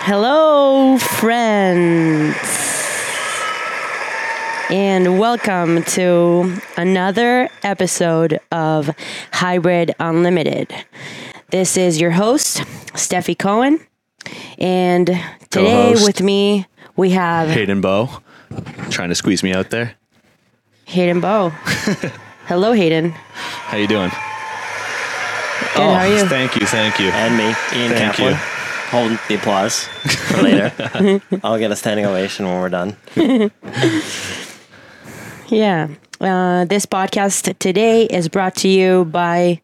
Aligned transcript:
Hello, 0.00 0.96
friends, 0.96 2.36
and 4.70 5.18
welcome 5.18 5.82
to 5.82 6.56
another 6.76 7.48
episode 7.62 8.38
of 8.52 8.90
Hybrid 9.32 9.94
Unlimited. 9.98 10.72
This 11.50 11.76
is 11.76 12.00
your 12.00 12.12
host, 12.12 12.58
Steffi 12.94 13.36
Cohen, 13.38 13.80
and 14.58 15.06
today 15.50 15.92
Co-host. 15.92 16.06
with 16.06 16.22
me 16.22 16.66
we 16.96 17.10
have 17.10 17.50
Hayden 17.50 17.80
Bow 17.80 18.22
trying 18.90 19.08
to 19.10 19.14
squeeze 19.14 19.42
me 19.42 19.52
out 19.52 19.70
there. 19.70 19.94
Hayden 20.86 21.20
Bow. 21.20 21.48
Hello, 22.46 22.72
Hayden. 22.72 23.10
How 23.10 23.76
you 23.76 23.88
doing? 23.88 24.08
Good, 24.08 25.82
how 25.82 25.90
are 25.90 26.06
oh, 26.06 26.16
you? 26.16 26.26
Thank 26.28 26.56
you, 26.56 26.66
thank 26.66 26.98
you. 26.98 27.08
and 27.10 27.36
me, 27.36 27.44
Ian 27.78 27.92
Thank 27.92 28.14
Kaplan. 28.14 28.34
you. 28.34 28.57
Hold 28.90 29.18
the 29.28 29.34
applause 29.34 29.84
for 29.84 30.42
later. 30.42 30.72
I'll 31.44 31.58
get 31.58 31.70
a 31.70 31.76
standing 31.76 32.06
ovation 32.06 32.46
when 32.46 32.60
we're 32.60 32.68
done. 32.70 32.96
Yeah. 35.50 35.88
Uh, 36.20 36.64
this 36.66 36.84
podcast 36.84 37.58
today 37.58 38.04
is 38.04 38.28
brought 38.28 38.54
to 38.56 38.68
you 38.68 39.06
by 39.06 39.60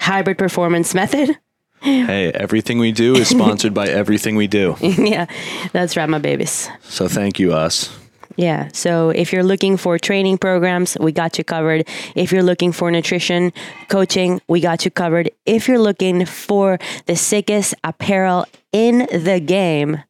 Hybrid 0.00 0.36
Performance 0.36 0.94
Method. 0.94 1.38
Hey, 1.80 2.32
everything 2.32 2.78
we 2.78 2.92
do 2.92 3.14
is 3.14 3.28
sponsored 3.28 3.72
by 3.72 3.86
everything 4.02 4.36
we 4.36 4.46
do. 4.46 4.76
yeah, 4.80 5.26
that's 5.72 5.96
right, 5.96 6.08
my 6.08 6.18
babies. 6.18 6.68
So 6.82 7.08
thank 7.08 7.38
you, 7.38 7.54
us. 7.54 7.96
Yeah. 8.36 8.68
So 8.72 9.10
if 9.10 9.32
you're 9.32 9.42
looking 9.42 9.76
for 9.76 9.98
training 9.98 10.38
programs, 10.38 10.96
we 11.00 11.12
got 11.12 11.38
you 11.38 11.44
covered. 11.44 11.88
If 12.14 12.32
you're 12.32 12.42
looking 12.42 12.72
for 12.72 12.90
nutrition 12.90 13.52
coaching, 13.88 14.40
we 14.48 14.60
got 14.60 14.84
you 14.84 14.90
covered. 14.90 15.30
If 15.46 15.68
you're 15.68 15.78
looking 15.78 16.26
for 16.26 16.78
the 17.06 17.16
sickest 17.16 17.74
apparel 17.82 18.44
in 18.72 19.06
the 19.10 19.40
game, 19.40 20.02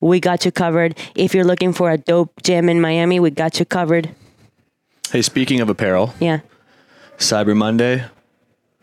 we 0.00 0.20
got 0.20 0.44
you 0.44 0.50
covered. 0.52 0.98
If 1.14 1.34
you're 1.34 1.44
looking 1.44 1.72
for 1.72 1.90
a 1.90 1.98
dope 1.98 2.42
gym 2.42 2.68
in 2.68 2.80
Miami, 2.80 3.20
we 3.20 3.30
got 3.30 3.58
you 3.58 3.64
covered. 3.66 4.10
Hey, 5.10 5.22
speaking 5.22 5.60
of 5.60 5.68
apparel, 5.68 6.14
Yeah. 6.20 6.40
Cyber 7.18 7.54
Monday, 7.56 8.04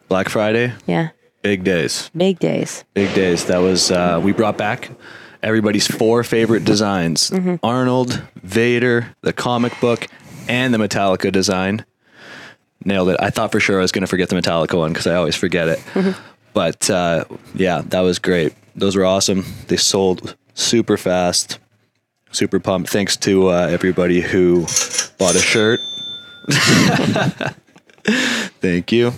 Black 0.07 0.29
Friday, 0.29 0.73
Yeah. 0.85 1.09
big 1.41 1.63
days. 1.63 2.09
Big 2.15 2.39
days. 2.39 2.83
Big 2.93 3.13
days. 3.13 3.45
That 3.45 3.57
was 3.59 3.91
uh, 3.91 4.19
we 4.23 4.31
brought 4.31 4.57
back 4.57 4.89
everybody's 5.43 5.87
four 5.87 6.23
favorite 6.23 6.63
designs: 6.65 7.31
Arnold, 7.63 8.21
Vader, 8.35 9.15
the 9.21 9.33
comic 9.33 9.79
book, 9.79 10.07
and 10.47 10.73
the 10.73 10.77
Metallica 10.77 11.31
design. 11.31 11.85
Nailed 12.83 13.09
it. 13.09 13.17
I 13.19 13.29
thought 13.29 13.51
for 13.51 13.59
sure 13.59 13.77
I 13.77 13.81
was 13.81 13.91
going 13.91 14.01
to 14.01 14.07
forget 14.07 14.29
the 14.29 14.35
Metallica 14.35 14.75
one 14.77 14.91
because 14.91 15.05
I 15.05 15.15
always 15.15 15.35
forget 15.35 15.67
it. 15.67 15.79
But 16.53 16.89
uh, 16.89 17.25
yeah, 17.53 17.81
that 17.85 18.01
was 18.01 18.17
great. 18.19 18.53
Those 18.75 18.95
were 18.95 19.05
awesome. 19.05 19.45
They 19.67 19.77
sold 19.77 20.35
super 20.53 20.97
fast. 20.97 21.59
Super 22.31 22.59
pumped. 22.59 22.89
Thanks 22.89 23.17
to 23.17 23.49
uh, 23.49 23.67
everybody 23.69 24.21
who 24.21 24.61
bought 25.17 25.35
a 25.35 25.39
shirt. 25.39 25.79
Thank 28.61 28.91
you. 28.91 29.13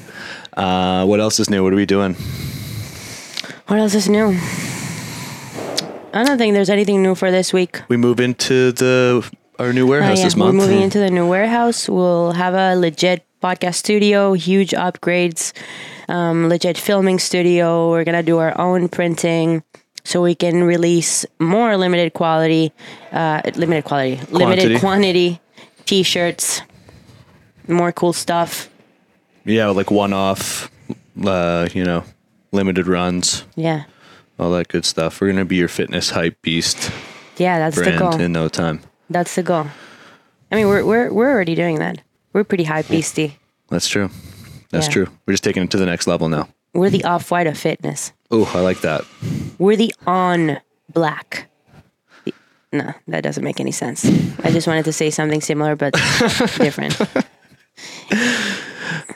Uh, 0.57 1.05
what 1.05 1.19
else 1.19 1.39
is 1.39 1.49
new? 1.49 1.63
What 1.63 1.73
are 1.73 1.75
we 1.75 1.85
doing? 1.85 2.15
What 3.67 3.79
else 3.79 3.93
is 3.95 4.09
new? 4.09 4.37
I 6.13 6.23
don't 6.23 6.37
think 6.37 6.53
there's 6.53 6.69
anything 6.69 7.01
new 7.01 7.15
for 7.15 7.31
this 7.31 7.51
week. 7.53 7.81
we 7.89 7.97
move 7.97 8.19
into 8.19 8.71
the 8.71 9.23
our 9.59 9.73
new 9.73 9.85
Uh, 9.85 9.89
warehouse 9.89 10.17
yeah, 10.19 10.23
this 10.25 10.35
we're 10.35 10.51
moving 10.51 10.81
into 10.81 10.99
the 10.99 11.09
new 11.09 11.27
warehouse. 11.27 11.87
We'll 11.89 12.31
have 12.33 12.53
a 12.53 12.75
legit 12.75 13.23
podcast 13.41 13.75
studio, 13.75 14.33
huge 14.33 14.71
upgrades, 14.71 15.53
um, 16.09 16.49
legit 16.49 16.77
filming 16.77 17.19
studio. 17.19 17.89
We're 17.89 18.03
gonna 18.03 18.23
do 18.23 18.37
our 18.39 18.53
own 18.59 18.89
printing, 18.89 19.63
so 20.03 20.21
we 20.21 20.35
can 20.35 20.63
release 20.63 21.25
more 21.39 21.77
limited 21.77 22.13
quality, 22.13 22.71
uh, 23.11 23.41
limited 23.55 23.83
quality, 23.83 24.19
limited 24.31 24.79
Quantity. 24.79 24.79
quantity 24.79 25.39
t-shirts, 25.85 26.61
more 27.67 27.91
cool 27.91 28.13
stuff. 28.13 28.69
yeah, 29.45 29.67
like 29.67 29.91
one 29.91 30.13
off, 30.13 30.69
uh, 31.25 31.67
you 31.73 31.83
know, 31.83 32.03
limited 32.51 32.87
runs, 32.87 33.43
Yeah, 33.55 33.83
all 34.39 34.51
that 34.51 34.67
good 34.67 34.85
stuff. 34.85 35.19
We're 35.21 35.27
gonna 35.31 35.45
be 35.45 35.55
your 35.57 35.67
fitness 35.67 36.09
hype 36.11 36.41
beast 36.41 36.91
yeah, 37.37 37.57
that's 37.59 37.75
the 37.75 37.97
goal. 37.97 38.19
in 38.19 38.31
no 38.31 38.47
time. 38.47 38.81
That's 39.09 39.35
the 39.35 39.43
goal. 39.43 39.65
I 40.51 40.55
mean, 40.55 40.67
we're 40.67 40.85
we're 40.85 41.11
we're 41.11 41.31
already 41.31 41.55
doing 41.55 41.79
that. 41.79 42.01
We're 42.33 42.43
pretty 42.43 42.63
hype 42.65 42.87
beastie. 42.87 43.37
That's 43.69 43.87
true. 43.87 44.09
That's 44.71 44.87
Yeah. 44.87 44.93
true. 44.93 45.07
We're 45.25 45.33
just 45.33 45.43
taking 45.43 45.63
it 45.63 45.71
to 45.71 45.77
the 45.77 45.85
next 45.85 46.07
level 46.07 46.29
now. 46.29 46.47
We're 46.73 46.89
the 46.89 47.03
off 47.03 47.29
white 47.31 47.47
of 47.47 47.57
fitness. 47.57 48.13
Oh, 48.31 48.51
I 48.55 48.61
like 48.61 48.81
that. 48.81 49.03
We're 49.59 49.75
the 49.75 49.93
on 50.07 50.59
black. 50.91 51.49
No, 52.71 52.91
that 53.07 53.21
doesn't 53.21 53.43
make 53.43 53.59
any 53.59 53.71
sense. 53.71 54.03
I 54.43 54.49
just 54.51 54.65
wanted 54.67 54.85
to 54.85 54.93
say 54.93 55.11
something 55.11 55.41
similar 55.41 55.75
but 55.75 55.93
different. 56.57 56.99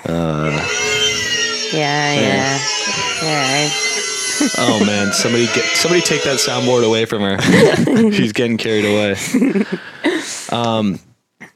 Uh. 0.05 0.51
yeah, 1.73 2.13
yeah. 2.13 2.59
Yeah. 3.23 3.69
Oh 4.57 4.83
man, 4.85 5.13
somebody 5.13 5.45
get 5.47 5.65
somebody 5.77 6.01
take 6.01 6.23
that 6.23 6.37
soundboard 6.37 6.85
away 6.85 7.05
from 7.05 7.21
her. 7.21 7.41
She's 8.11 8.33
getting 8.33 8.57
carried 8.57 8.85
away. 8.85 9.15
Um, 10.51 10.99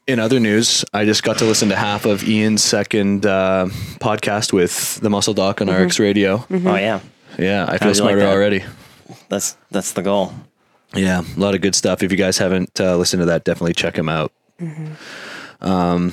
in 0.08 0.20
other 0.20 0.40
news, 0.40 0.84
I 0.94 1.06
just 1.06 1.24
got 1.24 1.38
to 1.40 1.46
listen 1.46 1.70
to 1.70 1.76
half 1.76 2.06
of 2.06 2.24
Ian's 2.28 2.64
second 2.64 3.26
uh, 3.26 3.68
podcast 4.00 4.52
with 4.54 5.00
the 5.00 5.10
Muscle 5.10 5.34
Doc 5.34 5.62
on 5.62 5.70
RX 5.70 6.00
Radio. 6.00 6.46
Oh 6.50 6.76
yeah, 6.76 7.00
Yeah, 7.38 7.66
I 7.68 7.78
feel 7.78 7.90
like 7.90 7.96
smarter 7.98 8.20
that? 8.20 8.30
already. 8.34 8.64
that's 9.30 9.56
that's 9.70 9.94
the 9.94 10.02
goal. 10.02 10.34
Yeah, 10.94 11.22
a 11.22 11.40
lot 11.40 11.56
of 11.56 11.62
good 11.62 11.76
stuff. 11.76 12.04
If 12.04 12.12
you 12.12 12.18
guys 12.18 12.38
haven't 12.38 12.80
uh, 12.82 12.98
listened 12.98 13.22
to 13.22 13.26
that, 13.28 13.44
definitely 13.46 13.74
check 13.74 13.96
him 13.98 14.10
out. 14.10 14.32
Um, 15.62 16.12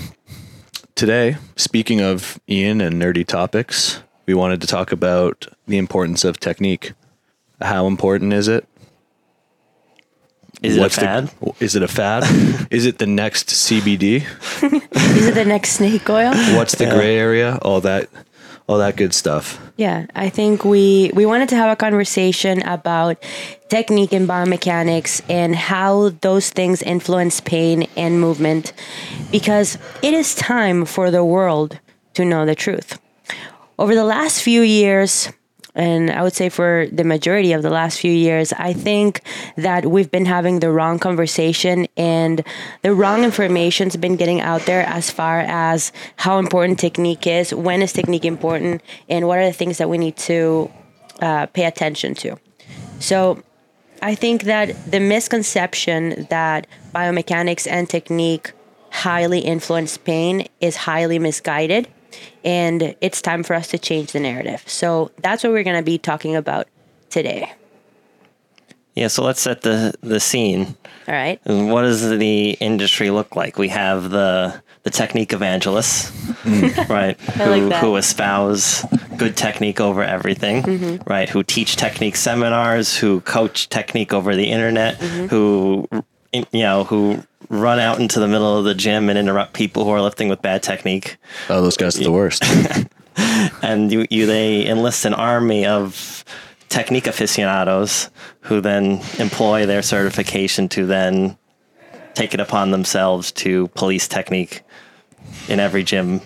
today, 0.94 1.36
speaking 1.56 2.00
of 2.00 2.38
Ian 2.48 2.80
and 2.80 3.00
nerdy 3.00 3.26
topics, 3.26 4.00
we 4.28 4.34
wanted 4.34 4.60
to 4.60 4.66
talk 4.66 4.92
about 4.92 5.46
the 5.66 5.78
importance 5.78 6.22
of 6.22 6.38
technique. 6.38 6.92
How 7.62 7.86
important 7.86 8.34
is 8.34 8.46
it? 8.46 8.68
Is 10.62 10.76
it 10.76 10.80
What's 10.80 10.98
a 10.98 11.00
the- 11.00 11.06
fad? 11.06 11.30
is 11.60 11.74
it 11.74 11.82
a 11.82 11.88
fad? 11.88 12.24
is 12.70 12.84
it 12.84 12.98
the 12.98 13.06
next 13.06 13.48
CBD? 13.48 14.24
Is 15.18 15.26
it 15.26 15.34
the 15.34 15.44
next 15.44 15.70
snake 15.72 16.08
oil? 16.10 16.32
What's 16.56 16.74
the 16.76 16.84
gray 16.86 17.16
area? 17.16 17.58
All 17.62 17.80
that, 17.80 18.08
all 18.68 18.78
that 18.78 18.96
good 18.96 19.14
stuff. 19.14 19.58
Yeah, 19.76 20.06
I 20.14 20.28
think 20.28 20.64
we 20.64 21.10
we 21.14 21.24
wanted 21.26 21.48
to 21.50 21.56
have 21.56 21.70
a 21.72 21.76
conversation 21.76 22.62
about 22.62 23.16
technique 23.68 24.12
and 24.12 24.28
biomechanics 24.28 25.22
and 25.28 25.56
how 25.56 26.10
those 26.20 26.50
things 26.50 26.82
influence 26.82 27.40
pain 27.40 27.88
and 27.96 28.20
movement 28.20 28.72
because 29.32 29.78
it 30.02 30.12
is 30.12 30.34
time 30.34 30.84
for 30.84 31.10
the 31.10 31.24
world 31.24 31.78
to 32.14 32.24
know 32.24 32.44
the 32.46 32.54
truth. 32.54 32.98
Over 33.78 33.94
the 33.94 34.04
last 34.04 34.42
few 34.42 34.62
years, 34.62 35.30
and 35.76 36.10
I 36.10 36.24
would 36.24 36.34
say 36.34 36.48
for 36.48 36.88
the 36.90 37.04
majority 37.04 37.52
of 37.52 37.62
the 37.62 37.70
last 37.70 38.00
few 38.00 38.10
years, 38.10 38.52
I 38.52 38.72
think 38.72 39.22
that 39.56 39.86
we've 39.86 40.10
been 40.10 40.26
having 40.26 40.58
the 40.58 40.72
wrong 40.72 40.98
conversation 40.98 41.86
and 41.96 42.42
the 42.82 42.92
wrong 42.92 43.22
information's 43.22 43.96
been 43.96 44.16
getting 44.16 44.40
out 44.40 44.62
there 44.62 44.84
as 44.84 45.12
far 45.12 45.40
as 45.40 45.92
how 46.16 46.40
important 46.40 46.80
technique 46.80 47.24
is, 47.28 47.54
when 47.54 47.80
is 47.80 47.92
technique 47.92 48.24
important, 48.24 48.82
and 49.08 49.28
what 49.28 49.38
are 49.38 49.46
the 49.46 49.52
things 49.52 49.78
that 49.78 49.88
we 49.88 49.96
need 49.96 50.16
to 50.16 50.68
uh, 51.20 51.46
pay 51.46 51.64
attention 51.64 52.14
to. 52.14 52.36
So 52.98 53.40
I 54.02 54.16
think 54.16 54.42
that 54.42 54.90
the 54.90 54.98
misconception 54.98 56.26
that 56.30 56.66
biomechanics 56.92 57.70
and 57.70 57.88
technique 57.88 58.50
highly 58.90 59.38
influence 59.38 59.96
pain 59.98 60.48
is 60.60 60.74
highly 60.74 61.20
misguided. 61.20 61.86
And 62.48 62.94
it's 63.02 63.20
time 63.20 63.42
for 63.42 63.52
us 63.54 63.68
to 63.68 63.78
change 63.78 64.12
the 64.12 64.20
narrative. 64.20 64.62
So 64.66 65.10
that's 65.22 65.44
what 65.44 65.52
we're 65.52 65.64
going 65.64 65.76
to 65.76 65.82
be 65.84 65.98
talking 65.98 66.34
about 66.34 66.66
today. 67.10 67.52
Yeah. 68.94 69.08
So 69.08 69.22
let's 69.22 69.40
set 69.40 69.60
the 69.62 69.92
the 70.00 70.18
scene. 70.18 70.74
All 71.06 71.14
right. 71.14 71.38
What 71.44 71.82
does 71.82 72.08
the 72.08 72.50
industry 72.52 73.10
look 73.10 73.36
like? 73.36 73.58
We 73.58 73.68
have 73.68 74.08
the 74.10 74.62
the 74.82 74.90
technique 74.90 75.32
evangelists, 75.34 76.10
right? 76.88 77.16
I 77.38 77.44
like 77.48 77.62
who, 77.62 77.68
that. 77.68 77.80
who 77.84 77.96
espouse 77.96 78.84
good 79.18 79.36
technique 79.36 79.80
over 79.80 80.02
everything, 80.02 80.62
Mm-hmm. 80.62 81.08
right? 81.08 81.28
Who 81.28 81.42
teach 81.42 81.76
technique 81.76 82.16
seminars, 82.16 82.96
who 82.96 83.20
coach 83.20 83.68
technique 83.68 84.12
over 84.14 84.34
the 84.34 84.50
internet, 84.50 84.98
Mm-hmm. 84.98 85.26
who 85.26 85.86
you 86.32 86.62
know 86.62 86.84
who 86.84 87.22
run 87.48 87.78
out 87.78 87.98
into 87.98 88.20
the 88.20 88.28
middle 88.28 88.58
of 88.58 88.64
the 88.64 88.74
gym 88.74 89.08
and 89.08 89.18
interrupt 89.18 89.52
people 89.54 89.84
who 89.84 89.90
are 89.90 90.02
lifting 90.02 90.28
with 90.28 90.42
bad 90.42 90.62
technique. 90.62 91.16
Oh, 91.48 91.62
those 91.62 91.76
guys 91.76 91.98
are 92.00 92.04
the 92.04 92.12
worst. 92.12 92.42
and 93.62 93.90
you, 93.92 94.06
you 94.10 94.26
they 94.26 94.66
enlist 94.66 95.04
an 95.04 95.14
army 95.14 95.66
of 95.66 96.24
technique 96.68 97.06
aficionados 97.06 98.10
who 98.42 98.60
then 98.60 99.00
employ 99.18 99.64
their 99.66 99.82
certification 99.82 100.68
to 100.68 100.86
then 100.86 101.36
take 102.14 102.34
it 102.34 102.40
upon 102.40 102.70
themselves 102.70 103.32
to 103.32 103.68
police 103.68 104.06
technique 104.08 104.62
in 105.48 105.60
every 105.60 105.82
gym 105.82 106.20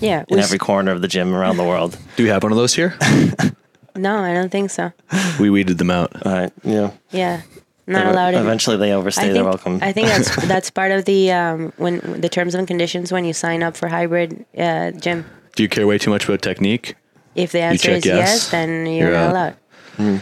Yeah. 0.00 0.24
in 0.28 0.36
we 0.36 0.42
every 0.42 0.58
corner 0.58 0.90
of 0.92 1.00
the 1.00 1.08
gym 1.08 1.34
around 1.34 1.56
the 1.56 1.64
world 1.64 1.96
Do 2.16 2.24
we 2.24 2.28
have 2.28 2.42
one 2.42 2.52
of 2.52 2.58
those 2.58 2.74
here? 2.74 2.96
No, 3.96 4.18
I 4.18 4.34
don't 4.34 4.50
think 4.50 4.70
so. 4.70 4.92
We 5.38 5.50
weeded 5.50 5.78
them 5.78 5.88
out. 5.90 6.26
All 6.26 6.32
right. 6.32 6.52
Yeah. 6.64 6.90
Yeah, 7.12 7.42
not 7.86 8.06
allowed. 8.06 8.34
in- 8.34 8.40
Eventually, 8.40 8.76
they 8.76 8.92
overstay 8.92 9.30
I 9.30 9.32
their 9.32 9.44
welcome. 9.44 9.78
I 9.82 9.92
think 9.92 10.08
that's 10.08 10.46
that's 10.48 10.70
part 10.70 10.92
of 10.92 11.04
the 11.04 11.32
um, 11.32 11.72
when 11.76 12.20
the 12.20 12.28
terms 12.28 12.54
and 12.54 12.66
conditions 12.66 13.12
when 13.12 13.24
you 13.24 13.32
sign 13.32 13.62
up 13.62 13.76
for 13.76 13.88
hybrid 13.88 14.44
uh, 14.56 14.90
gym. 14.92 15.24
Do 15.56 15.62
you 15.62 15.68
care 15.68 15.86
way 15.86 15.98
too 15.98 16.10
much 16.10 16.24
about 16.24 16.42
technique? 16.42 16.96
If 17.34 17.52
the 17.52 17.60
answer 17.60 17.88
check 17.88 17.96
is 17.98 18.06
yes, 18.06 18.16
yes, 18.28 18.50
then 18.50 18.86
you're, 18.86 19.08
you're 19.08 19.12
not 19.12 19.30
allowed. 19.30 19.56
Hmm. 19.96 20.16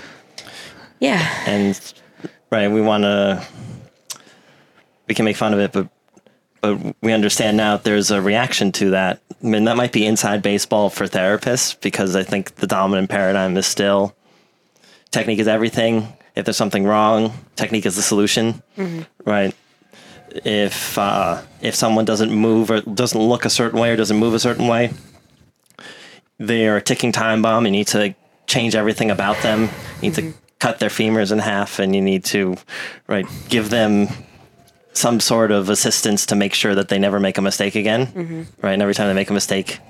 Yeah, 1.00 1.26
and 1.46 1.78
right, 2.50 2.68
we 2.70 2.80
want 2.80 3.02
to. 3.04 3.46
We 5.08 5.14
can 5.14 5.24
make 5.24 5.36
fun 5.36 5.52
of 5.52 5.60
it, 5.60 5.72
but 5.72 5.88
but 6.60 6.96
we 7.02 7.12
understand 7.12 7.56
now 7.56 7.76
that 7.76 7.84
there's 7.84 8.10
a 8.10 8.22
reaction 8.22 8.72
to 8.72 8.90
that. 8.90 9.20
I 9.42 9.46
mean, 9.46 9.64
that 9.64 9.76
might 9.76 9.92
be 9.92 10.06
inside 10.06 10.42
baseball 10.42 10.90
for 10.90 11.06
therapists 11.06 11.78
because 11.80 12.14
I 12.14 12.22
think 12.22 12.54
the 12.56 12.66
dominant 12.68 13.10
paradigm 13.10 13.56
is 13.56 13.66
still 13.66 14.14
technique 15.10 15.38
is 15.40 15.48
everything. 15.48 16.12
If 16.34 16.44
there's 16.44 16.56
something 16.56 16.84
wrong, 16.84 17.32
technique 17.56 17.84
is 17.86 17.96
the 17.96 18.02
solution, 18.02 18.62
mm-hmm. 18.76 19.02
right? 19.28 19.54
If 20.30 20.96
uh, 20.96 21.42
if 21.60 21.74
someone 21.74 22.04
doesn't 22.04 22.32
move 22.32 22.70
or 22.70 22.80
doesn't 22.80 23.20
look 23.20 23.44
a 23.44 23.50
certain 23.50 23.78
way 23.78 23.90
or 23.90 23.96
doesn't 23.96 24.16
move 24.16 24.32
a 24.32 24.38
certain 24.38 24.66
way, 24.66 24.92
they're 26.38 26.78
a 26.78 26.82
ticking 26.82 27.12
time 27.12 27.42
bomb. 27.42 27.66
You 27.66 27.70
need 27.70 27.88
to 27.88 28.14
change 28.46 28.74
everything 28.74 29.10
about 29.10 29.42
them. 29.42 29.68
You 30.00 30.08
need 30.08 30.14
to 30.14 30.22
mm-hmm. 30.22 30.38
cut 30.58 30.78
their 30.78 30.88
femurs 30.88 31.32
in 31.32 31.38
half, 31.38 31.78
and 31.78 31.94
you 31.94 32.00
need 32.00 32.24
to, 32.26 32.56
right, 33.06 33.26
give 33.48 33.68
them 33.68 34.08
some 34.94 35.20
sort 35.20 35.50
of 35.50 35.68
assistance 35.68 36.26
to 36.26 36.34
make 36.34 36.54
sure 36.54 36.74
that 36.74 36.88
they 36.88 36.98
never 36.98 37.20
make 37.20 37.38
a 37.38 37.42
mistake 37.42 37.74
again. 37.74 38.06
Mm-hmm. 38.06 38.42
Right, 38.62 38.72
and 38.72 38.82
every 38.82 38.94
time 38.94 39.08
they 39.08 39.14
make 39.14 39.30
a 39.30 39.34
mistake, 39.34 39.80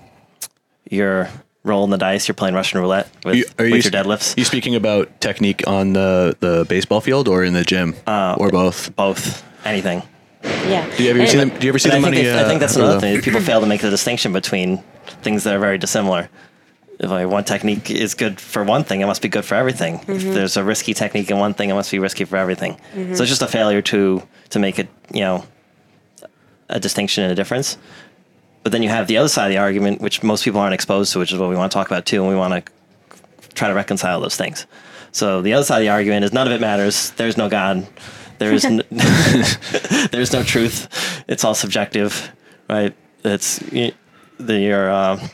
you're 0.90 1.28
rolling 1.64 1.90
the 1.90 1.98
dice. 1.98 2.26
You're 2.28 2.34
playing 2.34 2.54
Russian 2.54 2.80
roulette 2.80 3.08
with, 3.24 3.36
You- 3.36 3.44
are 3.58 3.64
with 3.64 3.84
you- 3.84 3.90
your 3.90 4.04
deadlifts. 4.04 4.36
You 4.36 4.44
speaking 4.44 4.74
about 4.74 5.20
technique 5.20 5.62
on 5.66 5.92
the, 5.92 6.36
the 6.40 6.66
baseball 6.68 7.00
field 7.00 7.28
or 7.28 7.44
in 7.44 7.52
the 7.52 7.64
gym 7.64 7.94
Uh, 8.06 8.34
or 8.38 8.50
both? 8.50 8.94
Both, 8.96 9.42
anything. 9.64 10.02
yeah. 10.42 10.88
Do 10.96 11.04
you 11.04 11.10
ever 11.10 11.20
And- 11.20 11.28
see 11.28 11.36
them? 11.38 11.50
Do 11.50 11.66
you 11.66 11.70
ever 11.70 11.78
see 11.78 11.88
But 11.88 11.98
I 11.98 12.02
think, 12.02 12.06
on 12.08 12.14
it- 12.14 12.24
the, 12.32 12.40
I 12.40 12.44
think 12.48 12.60
that's 12.60 12.76
uh, 12.76 12.80
another 12.80 13.00
thing. 13.00 13.20
People 13.22 13.40
fail 13.40 13.60
to 13.60 13.66
make 13.66 13.80
the 13.80 13.90
distinction 13.90 14.32
between 14.32 14.82
things 15.22 15.44
that 15.44 15.54
are 15.54 15.58
very 15.60 15.78
dissimilar. 15.78 16.28
If 16.98 17.10
like 17.10 17.26
one 17.28 17.42
technique 17.44 17.90
is 17.90 18.14
good 18.14 18.40
for 18.40 18.62
one 18.62 18.84
thing, 18.84 19.00
it 19.00 19.06
must 19.06 19.22
be 19.22 19.28
good 19.28 19.44
for 19.44 19.56
everything. 19.56 20.00
If 20.06 20.22
there's 20.22 20.56
a 20.56 20.62
risky 20.62 20.94
technique 20.94 21.30
in 21.32 21.38
one 21.38 21.52
thing, 21.54 21.68
it 21.70 21.74
must 21.74 21.90
be 21.90 21.98
risky 21.98 22.24
for 22.24 22.36
everything. 22.36 22.76
So 22.94 23.22
it's 23.22 23.28
just 23.30 23.42
a 23.42 23.48
failure 23.48 23.82
to 23.82 24.22
to 24.50 24.58
make 24.60 24.78
it, 24.78 24.88
you 25.12 25.20
know, 25.22 25.44
a 26.68 26.78
distinction 26.78 27.24
and 27.24 27.32
a 27.32 27.34
difference. 27.34 27.76
But 28.62 28.72
then 28.72 28.82
you 28.82 28.88
have 28.88 29.08
the 29.08 29.16
other 29.16 29.28
side 29.28 29.46
of 29.46 29.52
the 29.52 29.58
argument, 29.58 30.00
which 30.00 30.22
most 30.22 30.44
people 30.44 30.60
aren't 30.60 30.74
exposed 30.74 31.12
to, 31.12 31.18
which 31.18 31.32
is 31.32 31.38
what 31.38 31.48
we 31.48 31.56
want 31.56 31.72
to 31.72 31.74
talk 31.74 31.88
about 31.88 32.06
too, 32.06 32.20
and 32.20 32.28
we 32.28 32.36
want 32.36 32.66
to 32.66 32.72
try 33.54 33.68
to 33.68 33.74
reconcile 33.74 34.20
those 34.20 34.36
things. 34.36 34.66
So 35.10 35.42
the 35.42 35.52
other 35.52 35.64
side 35.64 35.78
of 35.78 35.82
the 35.82 35.88
argument 35.90 36.24
is 36.24 36.32
none 36.32 36.46
of 36.46 36.52
it 36.52 36.60
matters. 36.60 37.10
There's 37.10 37.36
no 37.36 37.48
God. 37.48 37.86
There 38.38 38.52
is 38.52 38.64
n- 38.64 38.82
there's 40.10 40.32
no 40.32 40.42
truth. 40.42 40.88
It's 41.28 41.44
all 41.44 41.54
subjective, 41.54 42.32
right? 42.68 42.94
It's 43.24 43.58
the 43.58 44.58
your 44.58 44.90
uh, 44.90 45.28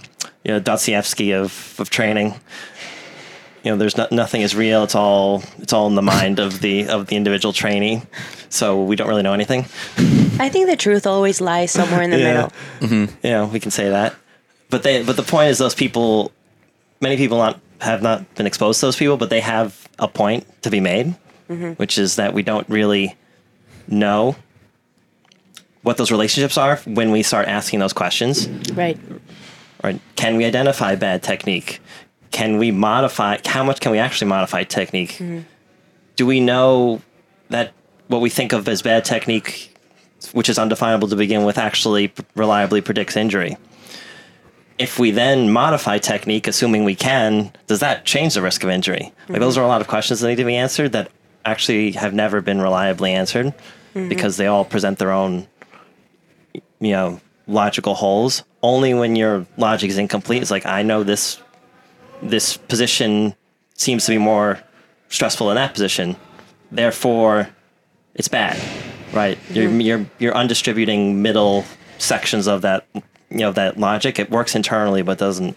you 0.45 0.53
know 0.53 0.61
Dostoevsky 0.61 1.33
of 1.33 1.77
of 1.79 1.91
training. 1.91 2.35
You 3.69 3.75
know, 3.75 3.79
there's 3.81 3.99
not, 3.99 4.11
nothing 4.11 4.41
is 4.41 4.57
real. 4.57 4.85
It's 4.85 4.95
all 4.95 5.43
it's 5.59 5.75
all 5.75 5.89
in 5.89 5.95
the 5.95 6.01
mind 6.01 6.39
of 6.39 6.61
the 6.61 6.89
of 6.89 7.09
the 7.09 7.17
individual 7.17 7.53
trainee. 7.53 8.01
So 8.49 8.83
we 8.83 8.97
don't 8.97 9.09
really 9.09 9.21
know 9.23 9.35
anything. 9.35 9.67
I 10.41 10.49
think 10.49 10.71
the 10.71 10.77
truth 10.77 11.07
always 11.07 11.39
lies 11.39 11.71
somewhere 11.71 12.01
in 12.01 12.09
the 12.09 12.19
Yeah. 12.19 12.33
middle. 12.33 12.53
Mm-hmm. 12.81 13.27
Yeah, 13.27 13.47
we 13.47 13.61
can 13.61 13.71
say 13.71 13.91
that. 13.91 14.15
But 14.71 14.85
they 14.85 15.03
but 15.03 15.17
the 15.17 15.23
point 15.23 15.51
is 15.51 15.59
those 15.59 15.75
people 15.75 16.33
many 17.03 17.19
people 17.19 17.37
not 17.37 17.61
have 17.83 18.01
not 18.01 18.35
been 18.37 18.47
exposed 18.47 18.81
to 18.81 18.87
those 18.87 18.97
people, 18.97 19.19
but 19.19 19.29
they 19.29 19.41
have 19.41 19.87
a 19.99 20.09
point 20.09 20.47
to 20.63 20.71
be 20.71 20.81
made, 20.81 21.15
mm-hmm. 21.51 21.73
which 21.73 21.99
is 21.99 22.17
that 22.17 22.33
we 22.33 22.43
don't 22.43 22.67
really 22.71 23.17
know 23.87 24.35
what 25.83 25.99
those 25.99 26.11
relationships 26.11 26.57
are 26.57 26.77
when 26.87 27.11
we 27.11 27.23
start 27.23 27.47
asking 27.49 27.81
those 27.81 27.93
questions. 27.93 28.49
Right. 28.73 28.99
Right? 29.85 30.01
Can 30.17 30.39
we 30.39 30.47
identify 30.47 30.95
bad 30.95 31.23
technique? 31.23 31.81
Can 32.31 32.59
we 32.59 32.71
modify 32.71 33.39
how 33.45 33.65
much 33.65 33.81
can 33.81 33.93
we 33.93 33.99
actually 33.99 34.29
modify 34.29 34.65
technique? 34.65 35.23
Do 36.17 36.27
we 36.27 36.41
know 36.41 37.01
that 37.51 37.73
what 38.09 38.21
we 38.21 38.31
think 38.31 38.53
of 38.53 38.69
as 38.69 38.83
bad 38.83 39.05
technique 39.05 39.75
which 40.33 40.49
is 40.49 40.59
undefinable 40.59 41.09
to 41.09 41.17
begin 41.17 41.45
with, 41.45 41.59
actually 41.59 42.13
reliably 42.35 42.81
predicts 42.81 43.17
injury. 43.17 43.57
If 44.79 44.99
we 44.99 45.11
then 45.11 45.51
modify 45.51 45.99
technique, 45.99 46.47
assuming 46.47 46.85
we 46.85 46.95
can, 46.95 47.53
does 47.67 47.81
that 47.81 48.05
change 48.05 48.35
the 48.35 48.43
risk 48.43 48.63
of 48.63 48.71
injury? 48.71 49.01
Like 49.01 49.13
mm-hmm. 49.13 49.41
those 49.41 49.59
are 49.59 49.65
a 49.65 49.69
lot 49.69 49.81
of 49.81 49.89
questions 49.89 50.21
that 50.21 50.29
need 50.29 50.37
to 50.37 50.45
be 50.45 50.57
answered 50.57 50.93
that 50.93 51.11
actually 51.45 51.93
have 51.93 52.15
never 52.15 52.41
been 52.41 52.61
reliably 52.61 53.13
answered 53.13 53.47
mm-hmm. 53.47 54.09
because 54.09 54.37
they 54.37 54.47
all 54.47 54.65
present 54.65 54.99
their 54.99 55.11
own, 55.11 55.49
you 56.81 56.93
know, 56.93 57.21
logical 57.47 57.95
holes. 57.95 58.45
Only 58.63 58.95
when 58.95 59.17
your 59.17 59.47
logic 59.57 59.91
is 59.91 59.99
incomplete, 59.99 60.43
it's 60.43 60.51
like 60.51 60.67
I 60.67 60.83
know 60.83 61.03
this, 61.03 61.41
this 62.23 62.57
position 62.57 63.35
seems 63.75 64.07
to 64.07 64.13
be 64.13 64.19
more 64.19 64.61
stressful 65.09 65.49
than 65.49 65.57
that 65.57 65.73
position, 65.73 66.17
therefore 66.71 67.49
it's 68.15 68.29
bad, 68.29 68.61
right? 69.13 69.39
You're 69.51 69.69
mm-hmm. 69.69 69.81
you're 69.81 70.07
you're 70.19 70.35
undistributing 70.35 71.17
middle 71.17 71.65
sections 71.99 72.47
of 72.47 72.63
that 72.63 72.87
you 72.95 73.39
know 73.39 73.53
that 73.53 73.79
logic. 73.79 74.19
It 74.19 74.31
works 74.31 74.55
internally, 74.55 75.03
but 75.03 75.19
doesn't 75.19 75.57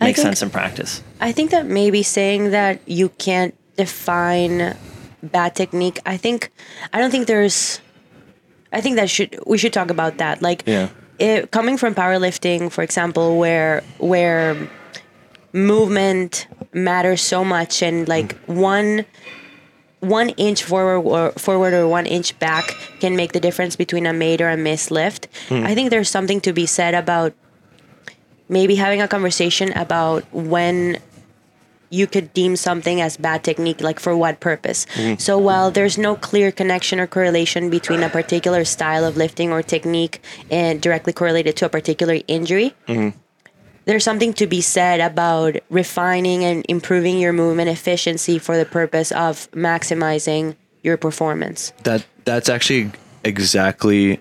make 0.00 0.16
think- 0.16 0.16
sense 0.16 0.42
in 0.42 0.50
practice. 0.50 1.02
I 1.20 1.32
think 1.32 1.50
that 1.50 1.66
maybe 1.66 2.02
saying 2.02 2.50
that 2.50 2.80
you 2.86 3.08
can't 3.10 3.54
define 3.76 4.76
bad 5.22 5.54
technique. 5.54 5.98
I 6.04 6.16
think 6.16 6.50
I 6.92 6.98
don't 7.00 7.10
think 7.10 7.26
there's. 7.26 7.80
I 8.72 8.80
think 8.80 8.96
that 8.96 9.10
should 9.10 9.38
we 9.46 9.58
should 9.58 9.72
talk 9.72 9.90
about 9.90 10.18
that. 10.18 10.40
Like, 10.40 10.64
Yeah. 10.66 10.88
it, 11.18 11.50
coming 11.50 11.76
from 11.76 11.94
powerlifting, 11.94 12.72
for 12.72 12.82
example, 12.82 13.36
where 13.38 13.82
where 13.98 14.56
movement 15.52 16.46
matters 16.72 17.20
so 17.20 17.44
much, 17.44 17.82
and 17.82 18.08
like 18.08 18.36
one 18.46 19.04
one 20.00 20.30
inch 20.30 20.64
forward 20.64 21.00
or 21.00 21.30
forward 21.32 21.72
or 21.72 21.86
one 21.86 22.06
inch 22.06 22.36
back 22.40 22.76
can 22.98 23.14
make 23.14 23.32
the 23.32 23.40
difference 23.40 23.76
between 23.76 24.04
a 24.04 24.12
made 24.12 24.40
or 24.40 24.50
a 24.50 24.56
missed 24.56 24.90
lift. 24.90 25.28
Hmm. 25.48 25.64
I 25.64 25.74
think 25.74 25.90
there's 25.90 26.10
something 26.10 26.40
to 26.40 26.52
be 26.52 26.66
said 26.66 26.94
about 26.94 27.32
maybe 28.48 28.74
having 28.74 29.00
a 29.00 29.06
conversation 29.06 29.72
about 29.72 30.24
when 30.32 30.98
you 31.90 32.06
could 32.06 32.32
deem 32.32 32.56
something 32.56 33.00
as 33.00 33.16
bad 33.16 33.44
technique, 33.44 33.80
like 33.80 34.00
for 34.00 34.16
what 34.16 34.40
purpose. 34.40 34.86
Hmm. 34.94 35.14
So 35.18 35.38
while 35.38 35.70
there's 35.70 35.98
no 35.98 36.16
clear 36.16 36.50
connection 36.50 36.98
or 36.98 37.06
correlation 37.06 37.70
between 37.70 38.02
a 38.02 38.08
particular 38.08 38.64
style 38.64 39.04
of 39.04 39.16
lifting 39.16 39.52
or 39.52 39.62
technique 39.62 40.20
and 40.50 40.80
directly 40.80 41.12
correlated 41.12 41.54
to 41.56 41.66
a 41.66 41.68
particular 41.68 42.18
injury, 42.26 42.74
hmm. 42.88 43.10
There's 43.84 44.04
something 44.04 44.32
to 44.34 44.46
be 44.46 44.60
said 44.60 45.00
about 45.00 45.56
refining 45.70 46.44
and 46.44 46.64
improving 46.68 47.18
your 47.18 47.32
movement 47.32 47.68
efficiency 47.68 48.38
for 48.38 48.56
the 48.56 48.64
purpose 48.64 49.12
of 49.12 49.50
maximizing 49.52 50.56
your 50.82 50.96
performance. 50.96 51.72
That 51.84 52.04
that's 52.24 52.48
actually 52.48 52.92
exactly 53.24 54.20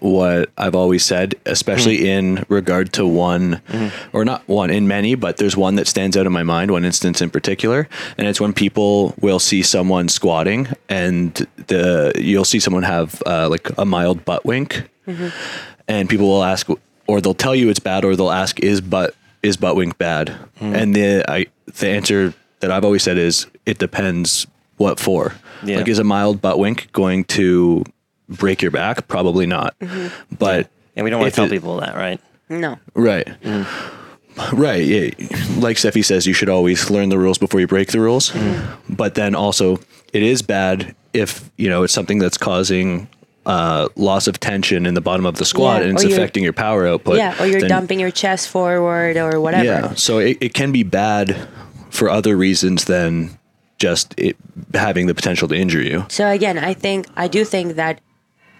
what 0.00 0.50
I've 0.58 0.74
always 0.74 1.04
said, 1.04 1.34
especially 1.46 1.98
mm-hmm. 1.98 2.38
in 2.38 2.46
regard 2.48 2.92
to 2.94 3.06
one, 3.06 3.62
mm-hmm. 3.68 4.16
or 4.16 4.24
not 4.24 4.46
one, 4.46 4.70
in 4.70 4.86
many, 4.86 5.14
but 5.14 5.38
there's 5.38 5.56
one 5.56 5.76
that 5.76 5.86
stands 5.86 6.16
out 6.16 6.26
in 6.26 6.32
my 6.32 6.42
mind, 6.42 6.70
one 6.70 6.84
instance 6.84 7.22
in 7.22 7.30
particular, 7.30 7.88
and 8.18 8.26
it's 8.26 8.40
when 8.40 8.52
people 8.52 9.14
will 9.20 9.38
see 9.38 9.62
someone 9.62 10.08
squatting, 10.08 10.68
and 10.88 11.46
the 11.68 12.12
you'll 12.16 12.44
see 12.44 12.60
someone 12.60 12.82
have 12.82 13.22
uh, 13.24 13.48
like 13.48 13.70
a 13.78 13.84
mild 13.84 14.24
butt 14.24 14.44
wink, 14.44 14.88
mm-hmm. 15.06 15.28
and 15.88 16.10
people 16.10 16.26
will 16.26 16.44
ask, 16.44 16.68
or 17.06 17.20
they'll 17.20 17.34
tell 17.34 17.54
you 17.54 17.68
it's 17.70 17.78
bad, 17.78 18.04
or 18.04 18.16
they'll 18.16 18.30
ask, 18.30 18.60
is 18.60 18.80
butt 18.80 19.14
is 19.42 19.56
butt 19.56 19.76
wink 19.76 19.98
bad? 19.98 20.30
Hmm. 20.58 20.74
And 20.74 20.94
the 20.94 21.24
I 21.30 21.46
the 21.66 21.88
answer 21.88 22.34
that 22.60 22.70
I've 22.70 22.84
always 22.84 23.02
said 23.02 23.18
is 23.18 23.46
it 23.66 23.78
depends 23.78 24.46
what 24.76 24.98
for. 24.98 25.34
Yeah. 25.62 25.78
Like, 25.78 25.88
is 25.88 25.98
a 25.98 26.04
mild 26.04 26.42
butt 26.42 26.58
wink 26.58 26.90
going 26.92 27.24
to 27.24 27.84
break 28.28 28.60
your 28.62 28.70
back? 28.70 29.08
Probably 29.08 29.46
not. 29.46 29.78
Mm-hmm. 29.80 30.36
But 30.38 30.68
And 30.94 31.04
we 31.04 31.10
don't 31.10 31.20
want 31.20 31.32
to 31.32 31.36
tell 31.36 31.46
it- 31.46 31.50
people 31.50 31.80
that, 31.80 31.94
right? 31.94 32.20
No. 32.48 32.78
right, 32.94 33.26
mm. 33.42 33.66
right. 34.52 34.84
Yeah, 34.84 35.10
like 35.58 35.78
Steffi 35.78 36.04
says, 36.04 36.26
you 36.26 36.32
should 36.32 36.48
always 36.48 36.90
learn 36.90 37.08
the 37.08 37.18
rules 37.18 37.38
before 37.38 37.58
you 37.58 37.66
break 37.66 37.90
the 37.90 37.98
rules. 37.98 38.30
Mm. 38.30 38.78
But 38.88 39.16
then 39.16 39.34
also, 39.34 39.80
it 40.12 40.22
is 40.22 40.42
bad 40.42 40.94
if 41.12 41.50
you 41.56 41.68
know 41.68 41.82
it's 41.82 41.92
something 41.92 42.20
that's 42.20 42.38
causing. 42.38 43.08
Uh, 43.46 43.88
loss 43.94 44.26
of 44.26 44.40
tension 44.40 44.86
in 44.86 44.94
the 44.94 45.00
bottom 45.00 45.24
of 45.24 45.36
the 45.36 45.44
squat 45.44 45.80
Yeah, 45.80 45.88
and 45.88 45.94
it's 45.96 46.02
affecting 46.04 46.42
your 46.42 46.52
power 46.52 46.84
output. 46.88 47.16
yeah, 47.16 47.40
or 47.40 47.46
you're 47.46 47.60
then- 47.60 47.70
dumping 47.70 48.00
your 48.00 48.10
chest 48.10 48.48
forward 48.48 49.16
or 49.16 49.40
whatever. 49.40 49.64
Yeah, 49.64 49.94
so 49.94 50.18
it, 50.18 50.36
it 50.40 50.52
can 50.52 50.72
be 50.72 50.82
bad 50.82 51.46
for 51.90 52.10
other 52.10 52.36
reasons 52.36 52.86
than 52.86 53.38
just 53.78 54.14
it 54.18 54.36
having 54.74 55.06
the 55.06 55.14
potential 55.14 55.46
to 55.46 55.54
injure 55.54 55.80
you. 55.80 56.04
So 56.08 56.28
again, 56.28 56.58
I 56.58 56.74
think 56.74 57.06
I 57.16 57.28
do 57.28 57.44
think 57.44 57.76
that 57.76 58.00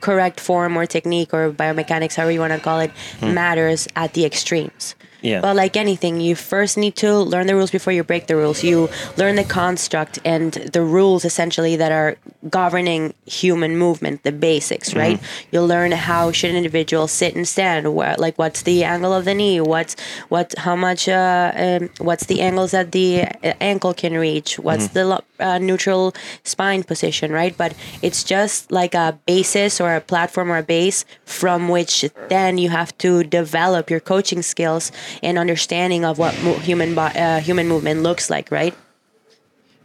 correct 0.00 0.38
form 0.38 0.76
or 0.76 0.86
technique 0.86 1.34
or 1.34 1.50
biomechanics, 1.50 2.14
however 2.14 2.30
you 2.30 2.38
want 2.38 2.52
to 2.52 2.60
call 2.60 2.78
it, 2.78 2.92
matters 3.20 3.88
at 3.96 4.12
the 4.14 4.24
extremes. 4.24 4.94
Yeah. 5.26 5.40
But 5.40 5.56
like 5.56 5.74
anything, 5.76 6.20
you 6.20 6.34
first 6.36 6.76
need 6.78 6.94
to 7.04 7.10
learn 7.32 7.46
the 7.50 7.54
rules 7.58 7.72
before 7.78 7.92
you 7.92 8.04
break 8.04 8.24
the 8.30 8.36
rules. 8.42 8.62
You 8.62 8.88
learn 9.20 9.34
the 9.36 9.44
construct 9.60 10.14
and 10.24 10.52
the 10.76 10.82
rules 10.82 11.24
essentially 11.30 11.74
that 11.82 11.92
are 12.00 12.16
governing 12.48 13.02
human 13.26 13.72
movement, 13.84 14.22
the 14.22 14.32
basics, 14.32 14.88
Mm-hmm. 14.90 15.04
right? 15.04 15.18
You 15.52 15.60
learn 15.74 15.90
how 15.92 16.32
should 16.36 16.50
an 16.50 16.56
individual 16.56 17.06
sit 17.08 17.34
and 17.34 17.46
stand, 17.54 17.82
where 17.98 18.14
like 18.24 18.36
what's 18.42 18.62
the 18.62 18.84
angle 18.84 19.12
of 19.12 19.24
the 19.24 19.34
knee, 19.34 19.60
what's 19.60 19.96
what 20.28 20.54
how 20.66 20.76
much 20.76 21.02
uh, 21.08 21.50
um, 21.64 21.90
what's 22.08 22.26
the 22.26 22.38
angles 22.48 22.70
that 22.70 22.92
the 22.92 23.08
uh, 23.22 23.54
ankle 23.72 23.92
can 24.02 24.14
reach, 24.14 24.58
what's 24.66 24.88
the 24.96 25.04
uh, 25.40 25.58
neutral 25.58 26.14
spine 26.44 26.82
position, 26.92 27.32
right? 27.32 27.54
But 27.56 27.74
it's 28.02 28.22
just 28.24 28.70
like 28.70 28.94
a 28.94 29.18
basis 29.26 29.80
or 29.80 29.90
a 29.96 30.00
platform 30.12 30.50
or 30.52 30.58
a 30.58 30.62
base 30.62 31.04
from 31.24 31.68
which 31.68 32.04
then 32.28 32.58
you 32.62 32.68
have 32.70 32.96
to 32.98 33.24
develop 33.24 33.90
your 33.90 34.00
coaching 34.00 34.42
skills 34.42 34.92
and 35.22 35.38
understanding 35.38 36.04
of 36.04 36.18
what 36.18 36.34
mo- 36.42 36.58
human 36.58 36.94
bo- 36.94 37.02
uh, 37.02 37.40
human 37.40 37.68
movement 37.68 38.02
looks 38.02 38.30
like, 38.30 38.50
right? 38.50 38.74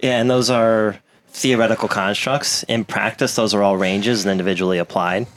Yeah, 0.02 0.20
and 0.20 0.30
those 0.30 0.50
are 0.50 0.98
theoretical 1.30 1.88
constructs. 1.88 2.64
In 2.64 2.84
practice, 2.86 3.36
those 3.36 3.54
are 3.54 3.64
all 3.64 3.78
ranges 3.78 4.26
and 4.26 4.32
individually 4.32 4.78
applied. 4.78 5.28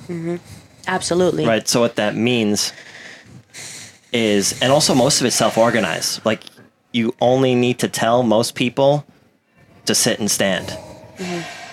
Absolutely. 0.87 1.47
Right. 1.47 1.67
So 1.69 1.81
what 1.81 1.97
that 1.97 2.17
means 2.17 2.73
is, 4.13 4.61
and 4.63 4.73
also 4.73 4.95
most 4.95 5.21
of 5.21 5.27
it's 5.27 5.37
self-organized. 5.37 6.25
Like 6.25 6.43
you 6.93 7.15
only 7.21 7.55
need 7.55 7.79
to 7.81 7.89
tell 7.89 8.23
most 8.23 8.55
people 8.55 9.05
to 9.87 9.95
sit 9.95 10.19
and 10.19 10.31
stand, 10.31 10.77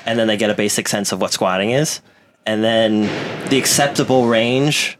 and 0.05 0.19
then 0.19 0.27
they 0.27 0.37
get 0.37 0.49
a 0.49 0.53
basic 0.53 0.87
sense 0.87 1.11
of 1.11 1.21
what 1.21 1.31
squatting 1.31 1.71
is, 1.71 2.01
and 2.45 2.63
then 2.63 3.03
the 3.49 3.57
acceptable 3.57 4.27
range 4.27 4.97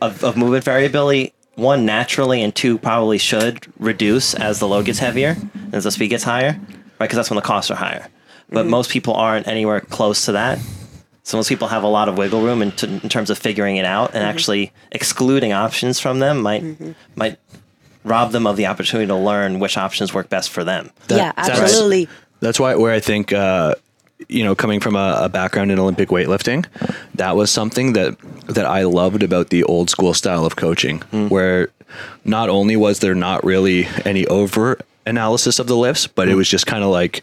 of, 0.00 0.24
of 0.24 0.36
movement 0.36 0.64
variability. 0.64 1.32
One 1.54 1.84
naturally, 1.84 2.42
and 2.42 2.54
two 2.54 2.78
probably 2.78 3.18
should 3.18 3.66
reduce 3.78 4.34
as 4.34 4.58
the 4.58 4.66
load 4.66 4.86
gets 4.86 4.98
heavier, 4.98 5.36
and 5.54 5.74
as 5.74 5.84
the 5.84 5.90
speed 5.90 6.08
gets 6.08 6.24
higher, 6.24 6.52
right? 6.52 6.98
Because 6.98 7.16
that's 7.16 7.30
when 7.30 7.36
the 7.36 7.42
costs 7.42 7.70
are 7.70 7.76
higher. 7.76 8.08
But 8.48 8.62
mm-hmm. 8.62 8.70
most 8.70 8.90
people 8.90 9.14
aren't 9.14 9.46
anywhere 9.46 9.80
close 9.80 10.24
to 10.26 10.32
that. 10.32 10.58
So 11.24 11.36
most 11.36 11.48
people 11.48 11.68
have 11.68 11.82
a 11.82 11.88
lot 11.88 12.08
of 12.08 12.18
wiggle 12.18 12.42
room 12.42 12.62
in, 12.62 12.72
t- 12.72 12.86
in 12.88 13.08
terms 13.08 13.30
of 13.30 13.38
figuring 13.38 13.76
it 13.76 13.84
out, 13.84 14.14
and 14.14 14.22
mm-hmm. 14.22 14.30
actually 14.30 14.72
excluding 14.90 15.52
options 15.52 16.00
from 16.00 16.18
them 16.18 16.40
might 16.40 16.62
mm-hmm. 16.62 16.92
might 17.16 17.38
rob 18.04 18.32
them 18.32 18.46
of 18.46 18.56
the 18.56 18.66
opportunity 18.66 19.06
to 19.06 19.14
learn 19.14 19.60
which 19.60 19.76
options 19.76 20.12
work 20.12 20.28
best 20.28 20.50
for 20.50 20.64
them. 20.64 20.90
yeah, 21.08 21.32
that's- 21.36 21.60
absolutely. 21.60 22.08
That's 22.40 22.58
why 22.58 22.74
where 22.74 22.92
I 22.92 22.98
think 22.98 23.32
uh, 23.32 23.76
you 24.28 24.44
know 24.44 24.54
coming 24.54 24.80
from 24.80 24.96
a, 24.96 25.20
a 25.22 25.28
background 25.28 25.70
in 25.70 25.78
Olympic 25.78 26.08
weightlifting, 26.08 26.66
that 27.14 27.36
was 27.36 27.50
something 27.50 27.92
that 27.94 28.16
that 28.46 28.66
I 28.66 28.82
loved 28.82 29.22
about 29.22 29.50
the 29.50 29.64
old 29.64 29.90
school 29.90 30.14
style 30.14 30.44
of 30.44 30.56
coaching, 30.56 31.00
hmm. 31.00 31.28
where 31.28 31.68
not 32.24 32.48
only 32.48 32.76
was 32.76 33.00
there 33.00 33.14
not 33.14 33.44
really 33.44 33.86
any 34.04 34.26
over 34.26 34.78
analysis 35.06 35.58
of 35.58 35.66
the 35.66 35.76
lifts, 35.76 36.06
but 36.06 36.28
it 36.28 36.32
hmm. 36.32 36.38
was 36.38 36.48
just 36.48 36.66
kind 36.66 36.84
of 36.84 36.90
like, 36.90 37.22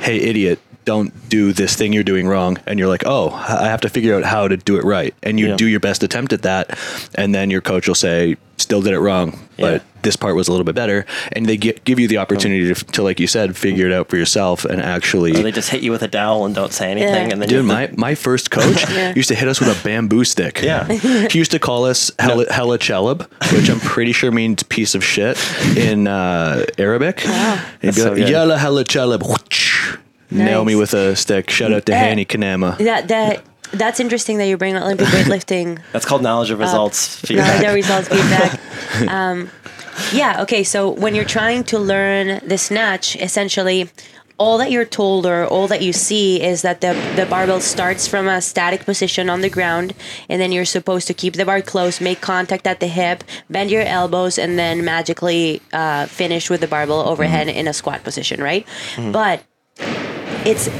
"Hey, 0.00 0.18
idiot." 0.18 0.60
Don't 0.86 1.28
do 1.28 1.52
this 1.52 1.74
thing 1.76 1.92
you're 1.92 2.04
doing 2.04 2.26
wrong, 2.28 2.58
and 2.66 2.78
you're 2.78 2.88
like, 2.88 3.02
"Oh, 3.04 3.30
I 3.32 3.66
have 3.66 3.80
to 3.82 3.88
figure 3.88 4.14
out 4.14 4.22
how 4.24 4.46
to 4.48 4.56
do 4.56 4.76
it 4.78 4.84
right." 4.84 5.12
And 5.22 5.38
you 5.38 5.48
Yeah. 5.48 5.56
do 5.56 5.66
your 5.66 5.80
best 5.80 6.02
attempt 6.04 6.32
at 6.32 6.42
that, 6.42 6.78
and 7.16 7.34
then 7.34 7.50
your 7.50 7.60
coach 7.60 7.88
will 7.88 7.96
say, 7.96 8.36
"Still 8.56 8.80
did 8.82 8.92
it 8.94 9.00
wrong, 9.00 9.36
but 9.58 9.72
Yeah. 9.74 9.78
this 10.02 10.14
part 10.16 10.36
was 10.36 10.46
a 10.46 10.52
little 10.52 10.64
bit 10.64 10.76
better 10.76 11.04
and 11.32 11.46
they 11.46 11.56
gi- 11.56 11.74
give 11.84 11.98
you 11.98 12.06
the 12.06 12.18
opportunity 12.18 12.72
to, 12.72 12.84
to 12.92 13.02
like 13.02 13.18
you 13.18 13.26
said 13.26 13.56
figure 13.56 13.86
it 13.88 13.92
out 13.92 14.08
for 14.08 14.16
yourself 14.16 14.64
and 14.64 14.80
actually 14.80 15.32
Or 15.32 15.42
they 15.42 15.50
just 15.50 15.70
hit 15.70 15.82
you 15.82 15.90
with 15.90 16.02
a 16.02 16.08
dowel 16.08 16.46
and 16.46 16.54
don't 16.54 16.72
say 16.72 16.92
anything, 16.92 17.26
Yeah. 17.26 17.32
and 17.32 17.42
then 17.42 17.48
dude 17.48 17.56
you 17.58 17.62
my, 17.64 17.90
my 17.96 18.14
first 18.14 18.52
coach 18.52 18.88
Yeah. 18.94 19.12
used 19.16 19.28
to 19.30 19.34
hit 19.34 19.48
us 19.48 19.58
with 19.58 19.68
a 19.68 19.82
bamboo 19.84 20.22
stick 20.24 20.60
Yeah. 20.62 20.86
he 21.32 21.38
used 21.38 21.50
to 21.50 21.58
call 21.58 21.84
us 21.86 22.12
hella, 22.20 22.46
hella 22.50 22.78
chelub 22.78 23.26
which 23.52 23.68
i'm 23.68 23.80
pretty 23.80 24.12
sure 24.12 24.30
means 24.30 24.62
piece 24.62 24.94
of 24.94 25.02
shit 25.04 25.36
in 25.76 26.06
uh, 26.06 26.64
arabic 26.78 27.22
wow. 27.26 27.58
That's 27.82 27.96
so 27.96 28.10
like 28.10 28.18
good. 28.18 28.28
yalla 28.28 28.56
hella 28.58 28.84
nail 30.30 30.64
me 30.64 30.74
with 30.74 30.94
a 30.94 31.14
stick 31.16 31.50
shout 31.50 31.72
out 31.72 31.86
to 31.86 31.92
Eh. 31.94 31.98
Hanny 31.98 32.24
Kanama 32.24 32.76
That 32.78 33.08
that 33.08 33.42
that's 33.72 33.98
interesting 34.00 34.38
that 34.38 34.46
you 34.46 34.56
bring 34.56 34.76
Olympic 34.76 35.08
weightlifting 35.08 35.80
that's 35.92 36.04
called 36.04 36.22
knowledge 36.22 36.50
of 36.50 36.58
results 36.66 37.18
feedback. 37.20 37.62
knowledge 37.62 37.68
of 37.68 37.74
results 37.74 38.08
feedback. 38.14 39.08
Um, 39.12 39.50
yeah. 40.12 40.42
Okay. 40.42 40.62
So 40.62 40.90
when 40.90 41.14
you're 41.14 41.24
trying 41.24 41.64
to 41.64 41.78
learn 41.78 42.40
the 42.46 42.58
snatch, 42.58 43.16
essentially, 43.16 43.88
all 44.38 44.58
that 44.58 44.70
you're 44.70 44.84
told 44.84 45.24
or 45.24 45.46
all 45.46 45.66
that 45.68 45.80
you 45.80 45.92
see 45.92 46.40
is 46.42 46.60
that 46.62 46.80
the 46.82 46.92
the 47.16 47.24
barbell 47.26 47.60
starts 47.60 48.06
from 48.06 48.28
a 48.28 48.40
static 48.40 48.84
position 48.84 49.28
on 49.30 49.40
the 49.40 49.48
ground, 49.50 49.94
and 50.28 50.40
then 50.40 50.52
you're 50.52 50.66
supposed 50.66 51.06
to 51.08 51.14
keep 51.14 51.34
the 51.34 51.44
bar 51.44 51.60
close, 51.62 52.00
make 52.00 52.20
contact 52.20 52.66
at 52.66 52.78
the 52.80 52.86
hip, 52.88 53.24
bend 53.50 53.70
your 53.70 53.82
elbows, 53.82 54.38
and 54.38 54.58
then 54.58 54.84
magically 54.84 55.60
uh, 55.72 56.04
finish 56.06 56.50
with 56.50 56.60
the 56.60 56.68
barbell 56.68 57.00
overhead 57.08 57.48
in 57.48 57.66
a 57.66 57.72
squat 57.72 58.04
position, 58.04 58.40
right? 58.42 58.64
But 58.96 59.42
it's 60.46 60.70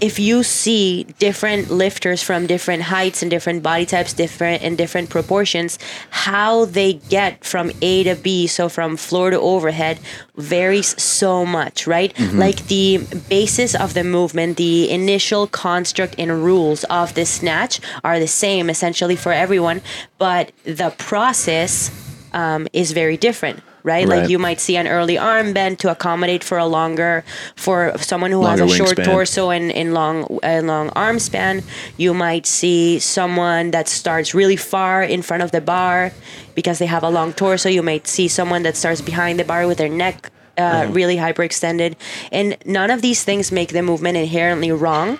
if 0.00 0.18
you 0.18 0.42
see 0.42 1.04
different 1.20 1.70
lifters 1.70 2.20
from 2.20 2.48
different 2.48 2.82
heights 2.82 3.22
and 3.22 3.30
different 3.30 3.62
body 3.62 3.86
types 3.86 4.12
different 4.12 4.60
in 4.60 4.74
different 4.74 5.08
proportions 5.08 5.78
how 6.10 6.64
they 6.64 6.94
get 6.94 7.44
from 7.44 7.70
a 7.80 8.02
to 8.02 8.16
b 8.16 8.48
so 8.48 8.68
from 8.68 8.96
floor 8.96 9.30
to 9.30 9.38
overhead 9.38 10.00
varies 10.36 11.00
so 11.00 11.46
much 11.46 11.86
right? 11.86 12.12
Like 12.32 12.66
the 12.66 13.06
basis 13.28 13.76
of 13.76 13.94
the 13.94 14.02
movement 14.02 14.56
the 14.56 14.90
initial 14.90 15.46
construct 15.46 16.16
and 16.18 16.42
rules 16.42 16.82
of 16.84 17.14
the 17.14 17.24
snatch 17.24 17.80
are 18.02 18.18
the 18.18 18.26
same 18.26 18.68
essentially 18.68 19.14
for 19.14 19.30
everyone 19.30 19.80
but 20.18 20.50
the 20.64 20.92
process 20.98 21.92
um, 22.32 22.66
is 22.72 22.90
very 22.90 23.16
different 23.16 23.62
right? 23.84 24.08
Right. 24.08 24.22
Like 24.22 24.30
you 24.30 24.40
might 24.40 24.58
see 24.58 24.76
an 24.76 24.88
early 24.88 25.16
arm 25.16 25.52
bend 25.52 25.78
to 25.80 25.90
accommodate 25.90 26.42
for 26.42 26.58
a 26.58 26.66
longer, 26.66 27.22
for 27.54 27.92
someone 27.98 28.32
who 28.32 28.40
Longer 28.40 28.64
has 28.64 28.72
a 28.72 28.76
short 28.76 28.96
wingspan. 28.96 29.04
torso 29.04 29.50
and, 29.50 29.70
in 29.70 29.92
long 29.92 30.40
a 30.42 30.60
long 30.62 30.88
arm 30.96 31.20
span. 31.20 31.62
You 31.96 32.14
might 32.14 32.46
see 32.46 32.98
someone 32.98 33.70
that 33.70 33.86
starts 33.86 34.34
really 34.34 34.56
far 34.56 35.04
in 35.04 35.22
front 35.22 35.44
of 35.44 35.52
the 35.52 35.60
bar 35.60 36.12
because 36.56 36.78
they 36.80 36.86
have 36.86 37.04
a 37.04 37.10
long 37.10 37.32
torso. 37.32 37.68
You 37.68 37.82
might 37.82 38.08
see 38.08 38.26
someone 38.26 38.64
that 38.64 38.76
starts 38.76 39.00
behind 39.00 39.38
the 39.38 39.44
bar 39.44 39.68
with 39.68 39.78
their 39.78 39.88
neck 39.88 40.30
uh, 40.56 40.88
really 40.90 41.16
hyperextended, 41.16 41.96
and 42.32 42.56
none 42.64 42.90
of 42.90 43.02
these 43.02 43.22
things 43.24 43.52
make 43.52 43.72
the 43.72 43.82
movement 43.82 44.16
inherently 44.16 44.72
wrong, 44.72 45.18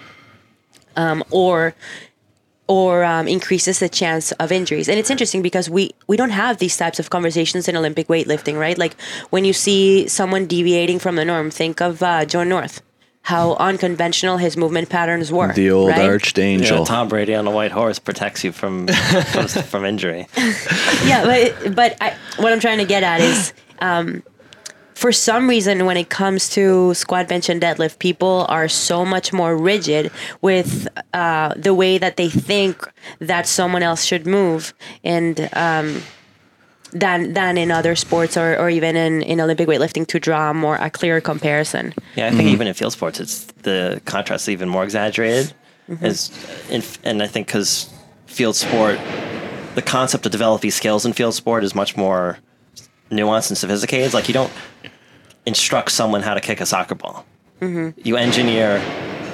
um, 0.96 1.22
or 1.30 1.74
or 2.66 3.04
um, 3.04 3.28
increases 3.28 3.78
the 3.78 3.88
chance 3.88 4.32
of 4.32 4.50
injuries. 4.50 4.88
And 4.88 4.98
it's 4.98 5.10
interesting 5.10 5.42
because 5.42 5.68
we 5.68 5.90
we 6.06 6.16
don't 6.16 6.30
have 6.30 6.58
these 6.58 6.76
types 6.76 6.98
of 6.98 7.10
conversations 7.10 7.68
in 7.68 7.76
Olympic 7.76 8.08
weightlifting, 8.08 8.58
right? 8.58 8.78
Like 8.78 8.98
when 9.30 9.44
you 9.44 9.52
see 9.52 10.08
someone 10.08 10.46
deviating 10.46 10.98
from 10.98 11.16
the 11.16 11.24
norm, 11.24 11.50
think 11.50 11.80
of 11.80 12.02
uh, 12.02 12.24
Joe 12.24 12.44
North, 12.44 12.80
how 13.24 13.54
unconventional 13.54 14.36
his 14.36 14.56
movement 14.56 14.90
patterns 14.90 15.32
were. 15.32 15.52
the 15.52 15.70
old 15.70 15.90
right? 15.90 16.08
arched 16.08 16.38
Yeah, 16.38 16.84
Tom 16.84 17.08
Brady 17.08 17.34
on 17.34 17.46
a 17.46 17.50
white 17.50 17.72
horse 17.72 17.98
protects 17.98 18.44
you 18.44 18.52
from 18.52 18.86
from, 18.86 19.48
from 19.72 19.84
injury. 19.84 20.26
yeah, 21.04 21.24
but 21.24 21.74
but 21.74 21.96
I, 22.00 22.16
what 22.36 22.52
I'm 22.52 22.60
trying 22.60 22.78
to 22.78 22.84
get 22.84 23.02
at 23.02 23.20
is, 23.20 23.52
um, 23.80 24.22
for 24.94 25.12
some 25.12 25.48
reason, 25.48 25.86
when 25.86 25.96
it 25.96 26.08
comes 26.08 26.48
to 26.50 26.94
squat, 26.94 27.28
bench, 27.28 27.48
and 27.48 27.60
deadlift, 27.60 27.98
people 27.98 28.46
are 28.48 28.68
so 28.68 29.04
much 29.04 29.32
more 29.32 29.56
rigid 29.56 30.10
with 30.40 30.88
uh, 31.12 31.52
the 31.56 31.74
way 31.74 31.98
that 31.98 32.16
they 32.16 32.28
think 32.28 32.90
that 33.18 33.46
someone 33.46 33.82
else 33.82 34.04
should 34.04 34.26
move, 34.26 34.72
and 35.02 35.48
um, 35.54 36.02
than 36.92 37.34
than 37.34 37.58
in 37.58 37.70
other 37.70 37.96
sports 37.96 38.36
or, 38.36 38.56
or 38.56 38.70
even 38.70 38.94
in, 38.94 39.20
in 39.22 39.40
Olympic 39.40 39.66
weightlifting 39.68 40.06
to 40.06 40.20
draw 40.20 40.52
more 40.52 40.76
a 40.76 40.88
clear 40.88 41.20
comparison. 41.20 41.92
Yeah, 42.14 42.28
I 42.28 42.30
think 42.30 42.48
even 42.48 42.66
in 42.68 42.74
field 42.74 42.92
sports, 42.92 43.18
it's 43.20 43.44
the 43.62 44.00
contrast 44.04 44.44
is 44.44 44.50
even 44.50 44.68
more 44.68 44.84
exaggerated. 44.84 45.52
As 46.00 46.30
in, 46.70 46.82
and 47.02 47.22
I 47.22 47.26
think 47.26 47.48
because 47.48 47.92
field 48.26 48.56
sport, 48.56 48.98
the 49.74 49.82
concept 49.82 50.24
of 50.24 50.32
developing 50.32 50.70
skills 50.70 51.04
in 51.04 51.12
field 51.12 51.34
sport 51.34 51.62
is 51.62 51.74
much 51.74 51.96
more 51.96 52.38
nuanced 53.14 53.50
and 53.50 53.58
sophisticated. 53.58 54.06
It's 54.06 54.14
like 54.14 54.28
you 54.28 54.34
don't 54.34 54.52
instruct 55.46 55.92
someone 55.92 56.22
how 56.22 56.34
to 56.34 56.40
kick 56.40 56.60
a 56.60 56.66
soccer 56.66 56.94
ball. 56.94 57.24
Mm-hmm. 57.60 58.00
You 58.02 58.16
engineer 58.16 58.82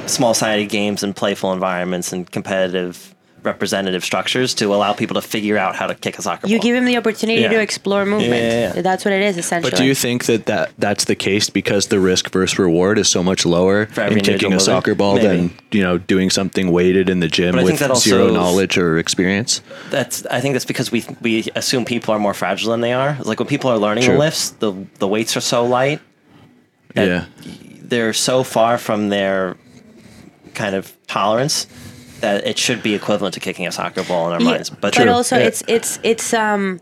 small-sided 0.06 0.68
games 0.68 1.02
and 1.02 1.14
playful 1.14 1.52
environments 1.52 2.12
and 2.12 2.30
competitive 2.30 3.14
representative 3.42 4.04
structures 4.04 4.54
to 4.54 4.75
allow 4.75 4.92
people 4.92 5.14
to 5.20 5.26
figure 5.26 5.56
out 5.56 5.76
how 5.76 5.87
to 5.87 5.94
kick 5.94 6.18
a 6.18 6.23
soccer 6.23 6.42
ball. 6.42 6.50
You 6.50 6.59
ball. 6.59 6.62
give 6.64 6.75
them 6.75 6.85
the 6.85 6.97
opportunity 6.97 7.42
Yeah. 7.42 7.49
to 7.50 7.61
explore 7.61 8.04
movement. 8.04 8.32
Yeah, 8.42 8.75
yeah. 8.75 8.82
That's 8.82 9.04
what 9.04 9.12
it 9.14 9.23
is 9.23 9.37
essentially. 9.37 9.70
But 9.70 9.78
do 9.78 9.85
you 9.85 9.94
think 9.94 10.26
that, 10.26 10.47
that 10.47 10.73
that's 10.78 11.04
the 11.04 11.14
case 11.14 11.50
because 11.50 11.88
the 11.88 11.99
risk 12.00 12.30
versus 12.30 12.59
reward 12.59 12.99
is 12.99 13.09
so 13.09 13.23
much 13.23 13.44
lower 13.47 13.82
in 13.82 13.88
kicking 14.20 14.35
a 14.35 14.56
movement? 14.56 14.62
soccer 14.62 14.94
ball 14.94 15.14
Maybe. 15.16 15.26
than 15.26 15.50
you 15.73 15.82
know 15.82 15.99
doing 15.99 16.30
something 16.30 16.70
weighted 16.70 17.09
in 17.09 17.20
the 17.20 17.28
gym 17.28 17.54
But 17.54 17.64
with 17.64 17.97
zero 17.97 18.30
knowledge 18.30 18.76
or 18.78 18.99
experience? 18.99 19.62
That's. 19.90 20.25
I 20.26 20.40
think 20.40 20.54
that's 20.54 20.64
because 20.64 20.92
we 20.92 21.04
we 21.20 21.49
assume 21.54 21.85
people 21.85 22.14
are 22.14 22.18
more 22.18 22.35
fragile 22.35 22.70
than 22.70 22.80
they 22.80 22.92
are. 22.92 23.16
It's 23.18 23.26
like 23.28 23.38
when 23.38 23.49
people 23.49 23.70
are 23.70 23.78
learning 23.78 24.04
True. 24.04 24.18
lifts, 24.18 24.50
the 24.50 24.73
the 24.99 25.09
weights 25.09 25.37
are 25.37 25.40
so 25.40 25.64
light. 25.64 26.00
Yeah, 26.97 27.26
they're 27.82 28.12
so 28.12 28.42
far 28.42 28.76
from 28.78 29.09
their 29.11 29.56
kind 30.54 30.75
of 30.75 30.92
tolerance 31.06 31.66
that 32.20 32.46
it 32.46 32.58
should 32.58 32.82
be 32.82 32.94
equivalent 32.94 33.34
to 33.34 33.40
kicking 33.40 33.66
a 33.66 33.72
soccer 33.72 34.02
ball 34.04 34.28
in 34.28 34.34
our 34.34 34.40
Yeah, 34.40 34.50
minds. 34.56 34.70
But, 34.70 34.94
but 34.96 35.08
also 35.08 35.36
Yeah. 35.38 35.46
it's 35.46 35.62
it's 35.66 35.98
it's 36.02 36.32
um 36.34 36.80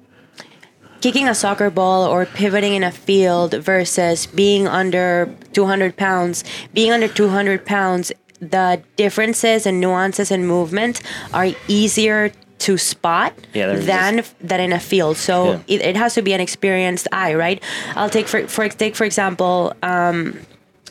kicking 1.00 1.28
a 1.28 1.34
soccer 1.34 1.70
ball 1.70 2.06
or 2.06 2.26
pivoting 2.26 2.74
in 2.74 2.82
a 2.82 2.90
field 2.90 3.54
versus 3.54 4.26
being 4.26 4.66
under 4.66 5.28
200 5.52 5.96
pounds. 5.96 6.44
Being 6.74 6.92
under 6.92 7.08
200 7.08 7.64
pounds, 7.64 8.12
the 8.40 8.80
differences 8.96 9.66
and 9.66 9.80
nuances 9.80 10.30
and 10.30 10.46
movement 10.46 11.00
are 11.32 11.48
easier 11.68 12.30
to 12.58 12.76
spot 12.76 13.32
Yeah, 13.54 13.76
than 13.76 14.24
than 14.40 14.60
in 14.60 14.72
a 14.72 14.80
field. 14.80 15.16
So 15.16 15.52
Yeah. 15.52 15.58
it, 15.68 15.80
it 15.80 15.96
has 15.96 16.14
to 16.14 16.22
be 16.22 16.32
an 16.32 16.40
experienced 16.40 17.06
eye, 17.12 17.34
right? 17.34 17.62
I'll 17.94 18.10
take 18.10 18.26
for 18.26 18.46
for 18.48 18.68
take 18.68 18.96
for 18.96 19.04
example, 19.04 19.72
um, 19.82 20.40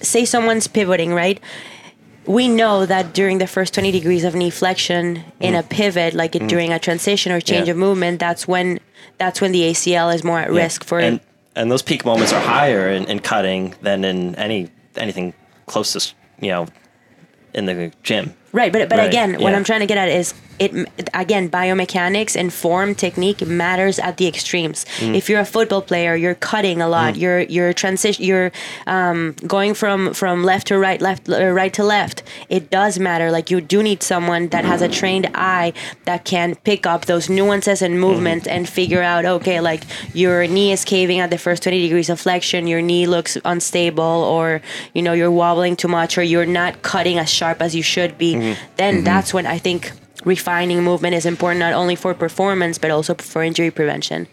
say 0.01 0.23
someone's 0.25 0.67
pivoting, 0.67 1.13
right? 1.13 1.39
We 2.27 2.47
know 2.49 2.85
that 2.85 3.13
during 3.13 3.37
the 3.37 3.47
first 3.47 3.73
20 3.73 3.91
degrees 3.91 4.23
of 4.25 4.35
knee 4.35 4.49
flexion 4.49 5.23
in 5.39 5.55
a 5.55 5.63
pivot, 5.63 6.13
like 6.13 6.35
it, 6.35 6.47
during 6.47 6.73
a 6.73 6.79
transition 6.79 7.31
or 7.31 7.39
change 7.39 7.63
Mm. 7.63 7.67
Yeah. 7.67 7.71
of 7.71 7.77
movement, 7.77 8.19
that's 8.19 8.47
when 8.47 8.79
that's 9.17 9.39
when 9.41 9.51
the 9.53 9.61
ACL 9.63 10.13
is 10.13 10.23
more 10.23 10.39
at 10.39 10.51
Yeah. 10.53 10.61
risk 10.63 10.83
for 10.83 10.99
and 10.99 11.19
and 11.55 11.71
those 11.71 11.81
peak 11.81 12.05
moments 12.05 12.31
are 12.33 12.41
higher 12.41 12.89
in, 12.89 13.05
in 13.05 13.19
cutting 13.19 13.73
than 13.81 14.03
in 14.05 14.35
any 14.35 14.69
anything 14.95 15.33
closest 15.65 16.13
you 16.41 16.49
know 16.51 16.67
in 17.53 17.65
the 17.65 17.91
gym 18.03 18.33
Right, 18.53 18.71
but 18.71 18.89
but 18.89 18.97
Right, 18.99 19.07
again, 19.07 19.39
what. 19.41 19.53
I'm 19.55 19.63
trying 19.63 19.79
to 19.81 19.85
get 19.87 19.97
at 19.97 20.09
is 20.09 20.33
it 20.59 20.71
again 21.13 21.49
biomechanics 21.49 22.35
and 22.35 22.51
form 22.53 22.95
technique 22.95 23.45
matters 23.45 23.99
at 23.99 24.17
the 24.17 24.27
extremes. 24.27 24.85
Mm. 24.99 25.15
If 25.15 25.29
you're 25.29 25.39
a 25.39 25.45
football 25.45 25.81
player, 25.81 26.15
you're 26.15 26.35
cutting 26.35 26.81
a 26.81 26.87
lot. 26.87 27.15
You're 27.15 27.41
you're 27.41 27.73
transition. 27.73 28.23
You're 28.25 28.51
um, 28.87 29.35
going 29.45 29.73
from 29.73 30.13
from 30.13 30.43
left 30.43 30.67
to 30.67 30.77
right, 30.77 31.01
left 31.01 31.29
uh, 31.29 31.47
right 31.51 31.73
to 31.73 31.83
left. 31.83 32.23
It 32.49 32.69
does 32.69 32.99
matter. 32.99 33.31
Like 33.31 33.51
you 33.51 33.61
do 33.61 33.83
need 33.83 34.01
someone 34.03 34.47
that 34.49 34.65
has 34.65 34.81
a 34.81 34.87
trained 34.89 35.29
eye 35.35 35.73
that 36.05 36.25
can 36.25 36.55
pick 36.63 36.85
up 36.85 37.05
those 37.05 37.29
nuances 37.29 37.81
and 37.81 37.99
movement 37.99 38.17
Mm-hmm. 38.17 38.49
and 38.49 38.69
figure 38.69 39.01
out 39.01 39.25
okay, 39.25 39.59
like 39.61 39.83
your 40.13 40.47
knee 40.47 40.71
is 40.71 40.83
caving 40.85 41.19
at 41.19 41.29
the 41.29 41.37
first 41.37 41.63
20 41.63 41.81
degrees 41.81 42.09
of 42.09 42.19
flexion. 42.19 42.67
Your 42.67 42.81
knee 42.81 43.05
looks 43.07 43.37
unstable, 43.45 44.03
or 44.03 44.61
you 44.93 45.01
know 45.01 45.13
you're 45.13 45.31
wobbling 45.31 45.75
too 45.75 45.87
much, 45.87 46.17
or 46.17 46.23
you're 46.23 46.45
not 46.45 46.81
cutting 46.81 47.17
as 47.19 47.29
sharp 47.29 47.61
as 47.61 47.75
you 47.75 47.83
should 47.83 48.17
be 48.17 48.27
Mm-hmm. 48.35 48.53
then 48.77 49.03
that's 49.03 49.33
when 49.33 49.45
I 49.45 49.57
think 49.57 49.91
refining 50.27 50.83
movement 50.83 51.15
is 51.15 51.25
important 51.25 51.59
not 51.59 51.73
only 51.73 51.95
for 51.95 52.13
performance 52.13 52.77
but 52.77 52.91
also 52.91 53.15
for 53.15 53.41
injury 53.41 53.71
prevention. 53.71 54.27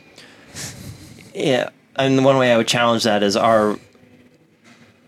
Yeah, 1.35 1.71
and 1.97 2.25
one 2.25 2.37
way 2.37 2.53
I 2.53 2.57
would 2.57 2.69
challenge 2.69 3.05
that 3.05 3.23
is 3.23 3.37
our 3.37 3.79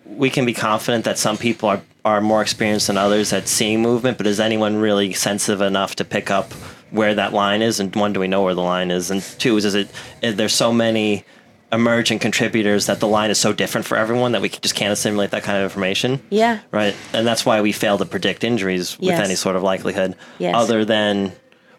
we 0.07 0.31
can 0.31 0.47
be 0.47 0.55
confident 0.55 1.05
that 1.05 1.19
some 1.19 1.37
people 1.37 1.69
are 1.69 1.83
are 2.07 2.21
more 2.21 2.41
experienced 2.41 2.87
than 2.87 2.97
others 2.97 3.33
at 3.33 3.49
seeing 3.49 3.83
movement, 3.83 4.17
but 4.17 4.29
is 4.29 4.39
anyone 4.39 4.77
really 4.77 5.13
sensitive 5.13 5.61
enough 5.61 5.97
to 5.97 6.05
pick 6.05 6.31
up 6.31 6.53
where 6.93 7.13
that 7.17 7.33
line 7.33 7.63
is? 7.63 7.81
And 7.81 7.95
one, 7.97 8.13
do 8.13 8.21
we 8.21 8.29
know 8.29 8.45
where 8.45 8.55
the 8.55 8.63
line 8.63 8.93
is? 8.93 9.11
And 9.11 9.21
two, 9.21 9.57
is, 9.57 9.65
is 9.65 9.75
it 9.75 9.91
there's 10.23 10.55
so 10.55 10.73
many 10.73 11.25
emerging 11.73 12.19
contributors 12.21 12.87
that 12.87 13.01
the 13.01 13.09
line 13.09 13.31
is 13.31 13.39
so 13.39 13.53
different 13.53 13.87
for 13.87 13.97
everyone 13.97 14.33
that 14.33 14.41
we 14.43 14.49
just 14.49 14.75
can't 14.75 14.93
assimilate 14.93 15.31
that 15.33 15.43
kind 15.43 15.59
of 15.59 15.65
information. 15.65 16.21
Yeah. 16.31 16.61
Right. 16.71 16.95
And 17.13 17.27
that's 17.27 17.45
why 17.45 17.61
we 17.61 17.73
fail 17.73 17.99
to 17.99 18.05
predict 18.05 18.45
injuries 18.45 18.99
with 18.99 19.09
Yes. 19.09 19.25
any 19.25 19.35
sort 19.35 19.57
of 19.57 19.63
likelihood, 19.63 20.15
Yes. 20.39 20.55
other 20.57 20.85
than 20.85 21.33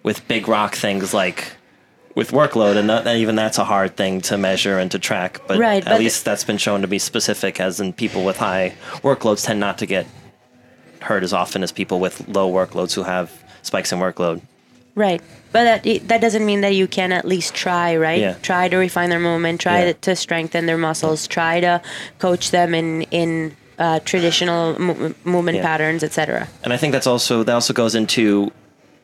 with 0.04 0.28
big 0.28 0.48
rock 0.48 0.76
things 0.76 1.14
like 1.14 1.54
with 2.16 2.32
workload. 2.32 2.76
And 2.76 2.90
that, 2.90 3.08
even 3.16 3.36
that's 3.36 3.58
a 3.58 3.64
hard 3.64 3.96
thing 3.96 4.22
to 4.22 4.38
measure 4.38 4.78
and 4.78 4.92
to 4.92 5.00
track. 5.00 5.40
But 5.48 5.58
Right, 5.60 5.84
at 5.86 5.90
but- 5.92 6.00
least 6.00 6.26
that's 6.26 6.44
been 6.44 6.58
shown 6.58 6.82
to 6.82 6.88
be 6.88 7.00
specific, 7.00 7.60
as 7.62 7.80
in 7.80 7.94
people 7.94 8.26
with 8.26 8.38
high 8.38 8.74
workloads 9.04 9.46
tend 9.46 9.60
not 9.60 9.78
to 9.78 9.86
get 9.86 10.06
hurt 11.02 11.24
as 11.24 11.32
often 11.32 11.64
as 11.64 11.72
people 11.72 12.00
with 12.00 12.28
low 12.28 12.52
workloads 12.52 12.94
who 12.94 13.04
have 13.04 13.32
spikes 13.62 13.92
in 13.94 14.00
workload. 14.00 14.42
Right. 14.98 15.22
But 15.54 15.84
that, 15.84 16.08
that 16.10 16.22
doesn't 16.22 16.46
mean 16.46 16.62
that 16.62 16.74
you 16.76 16.88
can 16.88 17.12
at 17.14 17.24
least 17.24 17.54
try, 17.54 17.96
right? 17.96 18.20
Yeah. 18.20 18.34
Try 18.42 18.68
to 18.68 18.78
refine 18.78 19.10
their 19.10 19.20
movement, 19.20 19.62
try 19.62 19.86
Yeah. 19.86 19.94
to 20.02 20.16
strengthen 20.16 20.66
their 20.66 20.78
muscles, 20.78 21.28
try 21.28 21.62
to 21.62 21.82
coach 22.20 22.52
them 22.52 22.74
in 22.76 23.04
in 23.12 23.56
uh, 23.80 24.00
traditional 24.00 24.78
mo- 24.80 25.14
movement 25.24 25.58
Yeah. 25.58 25.64
patterns, 25.64 26.04
etc. 26.04 26.48
And 26.64 26.74
I 26.74 26.78
think 26.78 26.92
that's 26.94 27.08
also 27.08 27.44
that 27.44 27.54
also 27.54 27.74
goes 27.74 27.94
into 27.96 28.52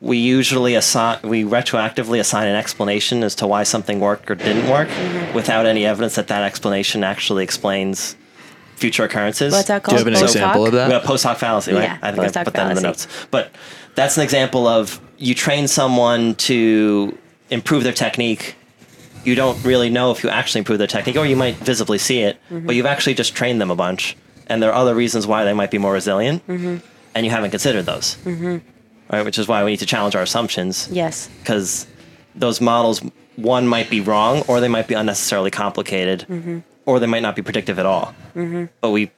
we 0.02 0.18
usually 0.18 0.74
assign 0.76 1.20
we 1.24 1.44
retroactively 1.44 2.20
assign 2.20 2.48
an 2.48 2.56
explanation 2.56 3.24
as 3.24 3.36
to 3.36 3.48
why 3.48 3.64
something 3.64 4.00
worked 4.00 4.30
or 4.32 4.36
didn't 4.36 4.68
work 4.70 4.90
Mm-hmm. 4.90 5.34
without 5.36 5.66
any 5.68 5.86
evidence 5.86 6.16
that 6.16 6.28
that 6.28 6.44
explanation 6.44 7.04
actually 7.04 7.44
explains 7.44 8.16
future 8.76 9.04
occurrences. 9.06 9.54
What's 9.54 9.68
that 9.70 9.84
Do 9.86 9.92
you 9.96 9.98
called? 9.98 10.00
have 10.00 10.08
an 10.08 10.14
Post 10.22 10.36
example 10.36 10.62
hoc? 10.62 10.68
of 10.70 10.74
that? 10.74 10.88
We 10.88 10.94
have 10.94 11.04
post 11.04 11.24
hoc 11.24 11.38
fallacy, 11.38 11.72
right? 11.74 11.84
Yeah, 11.84 11.98
I 12.02 12.12
think 12.12 12.24
I 12.24 12.40
hoc 12.40 12.46
put 12.46 12.54
that 12.56 12.70
in 12.72 12.76
the 12.76 12.82
notes. 12.82 13.08
But 13.32 13.52
that's 13.96 14.18
an 14.18 14.24
example 14.24 14.66
of 14.68 15.00
you 15.28 15.34
train 15.34 15.68
someone 15.68 16.36
to 16.36 17.18
improve 17.50 17.84
their 17.84 17.94
technique. 18.06 18.56
You 19.24 19.36
don't 19.36 19.58
really 19.64 19.90
know 19.90 20.12
if 20.12 20.24
you 20.24 20.30
actually 20.30 20.60
improve 20.60 20.80
their 20.80 20.88
technique, 20.96 21.16
or 21.16 21.26
you 21.26 21.38
might 21.38 21.56
visibly 21.56 21.98
see 21.98 22.20
it, 22.30 22.36
Mm-hmm. 22.50 22.66
but 22.68 22.76
you've 22.76 22.86
actually 22.96 23.14
just 23.14 23.34
trained 23.36 23.60
them 23.62 23.72
a 23.72 23.76
bunch, 23.76 24.18
and 24.48 24.62
there 24.62 24.70
are 24.72 24.76
other 24.84 24.94
reasons 25.04 25.26
why 25.26 25.44
they 25.46 25.54
might 25.54 25.72
be 25.72 25.78
more 25.78 25.94
resilient, 25.94 26.46
Mm-hmm. 26.48 26.78
and 27.16 27.26
you 27.26 27.32
haven't 27.32 27.52
considered 27.52 27.86
those. 27.86 28.18
Right, 29.12 29.24
which 29.24 29.38
is 29.38 29.48
why 29.48 29.64
we 29.64 29.72
need 29.72 29.80
to 29.80 29.86
challenge 29.86 30.16
our 30.16 30.24
assumptions 30.24 30.90
Yes. 30.92 31.30
because 31.40 31.88
those 32.36 32.60
models 32.60 33.02
one 33.36 33.68
might 33.68 33.90
be 33.90 34.02
wrong 34.02 34.42
or 34.48 34.60
they 34.60 34.68
might 34.68 34.88
be 34.88 34.96
unnecessarily 34.96 35.52
complicated 35.52 36.26
Mm-hmm. 36.30 36.60
or 36.86 37.00
they 37.00 37.06
might 37.08 37.22
not 37.22 37.36
be 37.36 37.42
predictive 37.42 37.78
at 37.80 37.86
all 37.86 38.14
but 38.82 38.90
we 38.92 39.12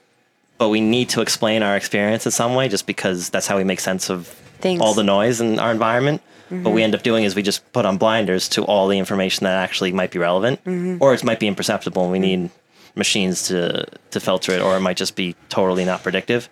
but 0.58 0.70
we 0.70 0.82
need 0.82 1.08
to 1.10 1.22
explain 1.22 1.64
our 1.64 1.76
experience 1.78 2.26
in 2.26 2.32
some 2.32 2.56
way 2.56 2.68
just 2.70 2.86
because 2.88 3.30
that's 3.30 3.48
how 3.48 3.58
we 3.58 3.64
make 3.64 3.80
sense 3.80 4.10
of 4.10 4.18
Things. 4.60 4.82
all 4.82 4.94
the 4.94 5.04
noise 5.04 5.42
in 5.42 5.60
our 5.60 5.72
environment. 5.72 6.22
What 6.50 6.60
we 6.60 6.66
mm-hmm. 6.66 6.80
end 6.80 6.96
up 6.96 7.02
doing 7.02 7.24
is 7.24 7.36
we 7.36 7.42
just 7.42 7.72
put 7.74 7.86
on 7.86 7.98
blinders 7.98 8.48
to 8.50 8.64
all 8.64 8.88
the 8.88 9.00
information 9.00 9.46
that 9.46 9.56
actually 9.58 9.92
might 9.92 10.12
be 10.12 10.20
relevant 10.20 10.64
mm-hmm. 10.64 11.02
or 11.02 11.12
it 11.14 11.24
might 11.24 11.40
be 11.40 11.48
imperceptible 11.48 12.04
and 12.04 12.12
we 12.12 12.20
mm-hmm. 12.20 12.44
need 12.44 12.50
machines 12.94 13.48
to 13.48 13.86
to 14.12 14.20
filter 14.20 14.52
it 14.52 14.62
or 14.62 14.78
it 14.78 14.80
might 14.80 14.96
just 14.96 15.16
be 15.16 15.36
totally 15.50 15.86
not 15.86 16.04
predictive. 16.04 16.48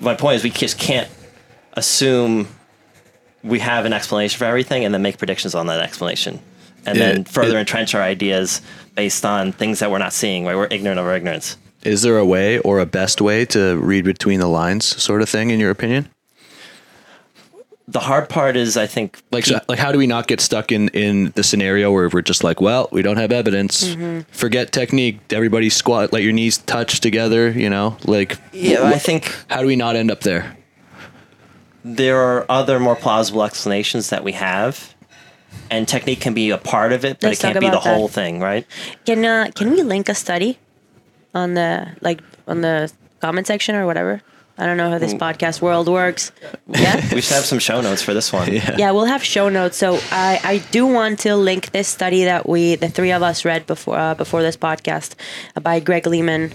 My 0.00 0.14
point 0.16 0.36
is 0.36 0.44
we 0.44 0.50
just 0.50 0.78
can't 0.78 1.08
assume 1.74 2.48
we 3.44 3.60
have 3.60 3.84
an 3.84 3.92
explanation 3.92 4.38
for 4.38 4.44
everything 4.44 4.84
and 4.84 4.92
then 4.92 5.02
make 5.02 5.18
predictions 5.18 5.54
on 5.54 5.68
that 5.68 5.80
explanation 5.80 6.40
and 6.84 6.98
Yeah, 6.98 7.12
then 7.12 7.24
further 7.24 7.58
it- 7.58 7.60
entrench 7.60 7.94
our 7.94 8.02
ideas 8.02 8.60
based 8.96 9.24
on 9.24 9.52
things 9.52 9.78
that 9.78 9.90
we're 9.90 9.98
not 9.98 10.14
seeing 10.14 10.44
right? 10.44 10.56
We're 10.56 10.68
ignorant 10.68 10.98
of 10.98 11.06
our 11.06 11.14
ignorance. 11.14 11.56
Is 11.84 12.02
there 12.02 12.18
a 12.18 12.26
way 12.26 12.58
or 12.58 12.80
a 12.80 12.86
best 12.86 13.20
way 13.20 13.44
to 13.46 13.76
read 13.76 14.04
between 14.04 14.40
the 14.40 14.48
lines, 14.48 14.84
sort 14.84 15.22
of 15.22 15.28
thing, 15.28 15.50
in 15.50 15.60
your 15.60 15.70
opinion? 15.70 16.08
The 17.88 18.00
hard 18.00 18.28
part 18.28 18.56
is 18.56 18.76
i 18.76 18.86
think 18.86 19.22
Like, 19.30 19.44
so, 19.46 19.60
like, 19.68 19.78
how 19.78 19.92
do 19.92 19.98
we 19.98 20.06
not 20.06 20.26
get 20.26 20.40
stuck 20.40 20.72
in 20.72 20.88
in 20.88 21.32
the 21.36 21.42
scenario 21.42 21.92
where 21.92 22.08
we're 22.08 22.22
just 22.22 22.42
like, 22.42 22.60
well, 22.60 22.88
we 22.90 23.02
don't 23.02 23.16
have 23.18 23.30
evidence. 23.32 23.94
Forget 24.32 24.72
technique. 24.72 25.20
Everybody 25.30 25.70
squat, 25.70 26.12
let 26.12 26.22
your 26.22 26.32
knees 26.32 26.58
touch 26.58 27.00
together. 27.00 27.50
You 27.50 27.70
know, 27.70 27.96
like, 28.04 28.38
yeah 28.52 28.84
i 28.96 28.98
think 28.98 29.32
how 29.48 29.60
do 29.60 29.66
we 29.66 29.76
not 29.76 29.94
end 29.96 30.10
up 30.10 30.20
there? 30.20 30.56
there 31.84 32.18
are 32.20 32.44
other 32.48 32.80
more 32.80 32.96
plausible 32.96 33.44
explanations 33.44 34.10
that 34.10 34.24
we 34.24 34.32
have 34.32 34.94
and 35.70 35.86
technique 35.86 36.20
can 36.20 36.34
be 36.34 36.50
a 36.50 36.58
part 36.58 36.92
of 36.92 37.04
it 37.04 37.20
but 37.20 37.28
Let's 37.28 37.38
it 37.38 37.42
can't 37.46 37.60
be 37.60 37.66
the 37.70 37.78
that. 37.78 37.94
whole 37.96 38.08
thing 38.08 38.40
right 38.40 38.66
Can 39.04 39.24
uh, 39.24 39.50
can 39.54 39.70
we 39.70 39.82
link 39.82 40.08
a 40.08 40.14
study 40.14 40.58
on 41.34 41.54
the 41.54 41.86
like 42.00 42.20
on 42.48 42.60
the 42.62 42.90
comment 43.20 43.46
section 43.46 43.74
or 43.76 43.86
whatever? 43.86 44.20
I 44.58 44.64
don't 44.66 44.76
know 44.76 44.90
how 44.90 44.98
this 44.98 45.12
podcast 45.14 45.60
world 45.60 45.88
works. 45.88 46.32
Yeah. 46.68 46.96
we 47.14 47.20
should 47.20 47.34
have 47.36 47.44
some 47.44 47.60
show 47.60 47.80
notes 47.80 48.02
for 48.02 48.12
this 48.12 48.32
one 48.32 48.52
Yeah. 48.52 48.76
Yeah, 48.76 48.90
we'll 48.90 49.04
have 49.04 49.22
show 49.22 49.48
notes. 49.48 49.76
So 49.76 50.00
I, 50.10 50.40
I 50.42 50.58
do 50.72 50.84
want 50.86 51.20
to 51.20 51.36
link 51.36 51.70
this 51.70 51.86
study 51.88 52.24
that 52.24 52.48
we 52.48 52.74
the 52.74 52.88
three 52.88 53.12
of 53.12 53.22
us 53.22 53.44
read 53.44 53.66
before 53.66 53.96
uh, 53.96 54.14
before 54.14 54.42
this 54.42 54.56
podcast 54.56 55.14
uh, 55.54 55.60
by 55.60 55.78
Greg 55.80 56.06
Lehman 56.06 56.52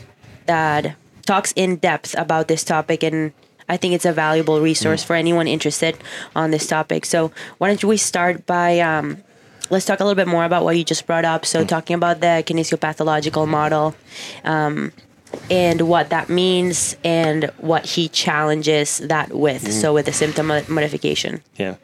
that 0.48 0.96
talks 1.26 1.54
in 1.56 1.78
depth 1.78 2.14
about 2.18 2.48
this 2.48 2.64
topic 2.64 3.04
and 3.04 3.32
I 3.70 3.78
think 3.78 3.94
it's 3.94 4.06
a 4.06 4.12
valuable 4.12 4.60
resource 4.60 5.02
for 5.02 5.16
anyone 5.16 5.48
interested 5.48 5.98
on 6.36 6.52
this 6.52 6.68
topic. 6.68 7.06
So 7.06 7.32
why 7.58 7.70
don't 7.70 7.84
we 7.86 7.96
start 7.98 8.46
by 8.46 8.80
um, 8.82 9.18
let's 9.70 9.86
talk 9.86 10.02
a 10.02 10.04
little 10.04 10.16
bit 10.16 10.28
more 10.28 10.44
about 10.44 10.66
what 10.66 10.78
you 10.78 10.84
just 10.84 11.08
brought 11.08 11.24
up. 11.24 11.46
So 11.46 11.64
talking 11.64 11.96
about 11.96 12.20
the 12.20 12.44
kinesiopathological 12.46 13.48
model 13.48 13.96
um, 14.44 14.92
and 15.50 15.82
what 15.82 16.10
that 16.10 16.30
means 16.30 16.96
and 17.04 17.46
what 17.58 17.86
he 17.86 18.08
challenges 18.10 19.00
that 19.00 19.34
with. 19.34 19.72
So 19.72 19.88
mm-hmm. 19.88 19.96
with 19.96 20.06
the 20.06 20.14
symptom 20.14 20.48
mo- 20.48 20.64
modification. 20.68 21.42
Yeah. 21.58 21.76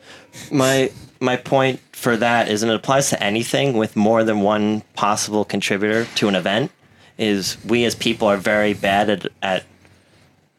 My 0.52 0.92
my 1.20 1.36
point 1.36 1.80
for 1.92 2.16
that 2.18 2.48
is 2.48 2.64
and 2.64 2.72
it 2.72 2.76
applies 2.76 3.10
to 3.10 3.22
anything 3.24 3.74
with 3.74 3.96
more 3.96 4.24
than 4.24 4.42
one 4.42 4.82
possible 4.94 5.44
contributor 5.44 6.06
to 6.16 6.28
an 6.28 6.36
event 6.36 6.72
is 7.18 7.58
we 7.66 7.86
as 7.86 7.96
people 7.96 8.28
are 8.28 8.38
very 8.38 8.74
bad 8.74 9.10
at, 9.10 9.28
at 9.42 9.64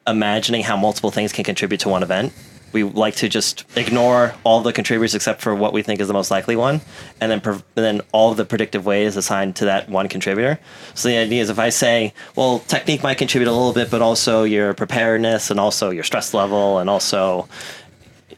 imagining 0.06 0.62
how 0.62 0.76
multiple 0.76 1.10
things 1.10 1.32
can 1.32 1.44
contribute 1.44 1.80
to 1.80 1.88
one 1.88 2.02
event. 2.02 2.32
We 2.72 2.82
like 2.82 3.16
to 3.16 3.28
just 3.28 3.64
ignore 3.76 4.34
all 4.44 4.60
the 4.60 4.72
contributors 4.72 5.14
except 5.14 5.40
for 5.40 5.54
what 5.54 5.72
we 5.72 5.82
think 5.82 6.00
is 6.00 6.08
the 6.08 6.14
most 6.14 6.30
likely 6.30 6.56
one, 6.56 6.80
and 7.20 7.30
then 7.30 7.40
prov- 7.40 7.64
and 7.76 7.84
then 7.84 8.00
all 8.12 8.30
of 8.30 8.36
the 8.36 8.44
predictive 8.44 8.84
ways 8.84 9.16
assigned 9.16 9.56
to 9.56 9.64
that 9.66 9.88
one 9.88 10.08
contributor. 10.08 10.58
So 10.94 11.08
the 11.08 11.16
idea 11.16 11.42
is 11.42 11.50
if 11.50 11.58
I 11.58 11.70
say, 11.70 12.12
well, 12.36 12.60
technique 12.60 13.02
might 13.02 13.18
contribute 13.18 13.48
a 13.48 13.52
little 13.52 13.72
bit, 13.72 13.90
but 13.90 14.02
also 14.02 14.44
your 14.44 14.74
preparedness 14.74 15.50
and 15.50 15.58
also 15.58 15.90
your 15.90 16.04
stress 16.04 16.34
level 16.34 16.78
and 16.78 16.88
also 16.90 17.48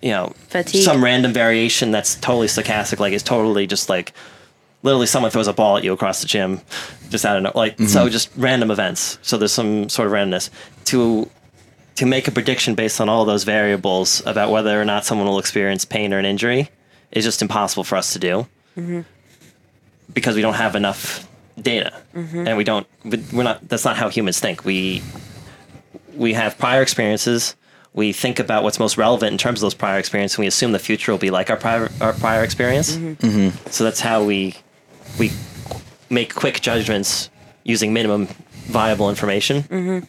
you 0.03 0.11
know 0.11 0.33
Fatigue. 0.49 0.83
some 0.83 1.05
random 1.05 1.33
variation 1.33 1.91
that's 1.91 2.15
totally 2.15 2.47
stochastic 2.47 2.99
like 3.01 3.13
it's 3.13 3.23
totally 3.23 3.67
just 3.67 3.91
like 3.91 4.15
literally 4.83 5.07
someone 5.07 5.31
throws 5.31 5.49
a 5.49 5.53
ball 5.53 5.77
at 5.77 5.85
you 5.85 5.93
across 5.93 6.21
the 6.21 6.27
gym, 6.27 6.61
just 7.11 7.25
out 7.25 7.37
of 7.37 7.43
no, 7.43 7.53
like 7.55 7.77
so 7.79 7.85
mm-hmm. 7.85 8.09
just 8.09 8.31
random 8.37 8.71
events. 8.71 9.19
So 9.23 9.37
there's 9.37 9.53
some 9.53 9.89
sort 9.89 10.07
of 10.07 10.13
randomness 10.13 10.51
to 10.87 11.29
to 12.01 12.07
make 12.07 12.27
a 12.27 12.31
prediction 12.31 12.75
based 12.75 12.99
on 12.99 13.11
all 13.11 13.27
those 13.27 13.45
variables 13.45 14.25
about 14.25 14.51
whether 14.51 14.81
or 14.81 14.87
not 14.87 15.05
someone 15.05 15.27
will 15.27 15.39
experience 15.39 15.85
pain 15.85 16.15
or 16.15 16.19
an 16.19 16.25
injury 16.25 16.71
is 17.13 17.25
just 17.25 17.43
impossible 17.43 17.85
for 17.85 17.97
us 17.97 18.15
to 18.15 18.19
do. 18.19 18.47
Mm-hmm. 18.75 19.03
Because 20.15 20.35
we 20.35 20.41
don't 20.41 20.55
have 20.55 20.75
enough 20.75 21.29
data. 21.61 21.93
Mm-hmm. 22.15 22.47
And 22.49 22.57
we 22.57 22.65
don't 22.65 22.87
we're 23.05 23.43
not 23.43 23.69
that's 23.69 23.85
not 23.85 23.99
how 23.99 24.09
humans 24.09 24.41
think. 24.41 24.65
We 24.65 25.03
we 26.15 26.33
have 26.33 26.57
prior 26.57 26.81
experiences. 26.81 27.55
We 27.93 28.15
think 28.15 28.39
about 28.39 28.63
what's 28.63 28.79
most 28.79 28.97
relevant 28.97 29.33
in 29.33 29.37
terms 29.37 29.59
of 29.59 29.67
those 29.67 29.75
prior 29.75 29.99
experiences. 29.99 30.39
And 30.39 30.45
we 30.45 30.47
assume 30.47 30.73
the 30.73 30.79
future 30.79 31.13
will 31.13 31.19
be 31.19 31.31
like 31.31 31.51
our 31.51 31.59
prior 31.59 31.91
our 32.01 32.15
prior 32.15 32.43
experience. 32.43 32.97
Mm-hmm. 32.97 33.69
So 33.69 33.85
that's 33.85 34.01
how 34.01 34.25
we 34.25 34.55
we 35.19 35.33
make 36.09 36.35
quick 36.35 36.63
judgments 36.63 37.29
using 37.63 37.93
minimum 37.93 38.29
viable 38.69 39.11
information 39.11 40.09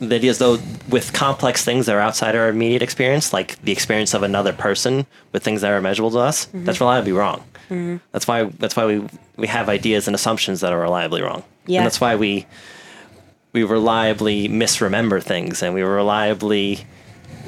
the 0.00 0.14
idea 0.14 0.30
is 0.30 0.38
though 0.38 0.58
with 0.88 1.12
complex 1.12 1.64
things 1.64 1.86
that 1.86 1.94
are 1.94 2.00
outside 2.00 2.36
our 2.36 2.48
immediate 2.48 2.82
experience 2.82 3.32
like 3.32 3.60
the 3.62 3.72
experience 3.72 4.14
of 4.14 4.22
another 4.22 4.52
person 4.52 5.06
with 5.32 5.42
things 5.42 5.60
that 5.62 5.72
are 5.72 5.80
measurable 5.80 6.10
to 6.12 6.18
us 6.18 6.46
that's 6.52 6.80
reliably 6.80 7.12
wrong. 7.12 7.42
That's 8.12 8.26
why 8.26 8.44
that's 8.44 8.76
why 8.76 8.86
we 8.86 9.06
we 9.36 9.46
have 9.46 9.68
ideas 9.68 10.06
and 10.08 10.14
assumptions 10.14 10.60
that 10.60 10.72
are 10.72 10.80
reliably 10.80 11.20
wrong. 11.22 11.42
Yeah. 11.66 11.80
and 11.80 11.86
that's 11.86 12.00
why 12.00 12.16
we 12.16 12.46
we 13.52 13.62
reliably 13.64 14.48
misremember 14.48 15.20
things 15.20 15.62
and 15.62 15.74
we 15.74 15.82
reliably 15.82 16.86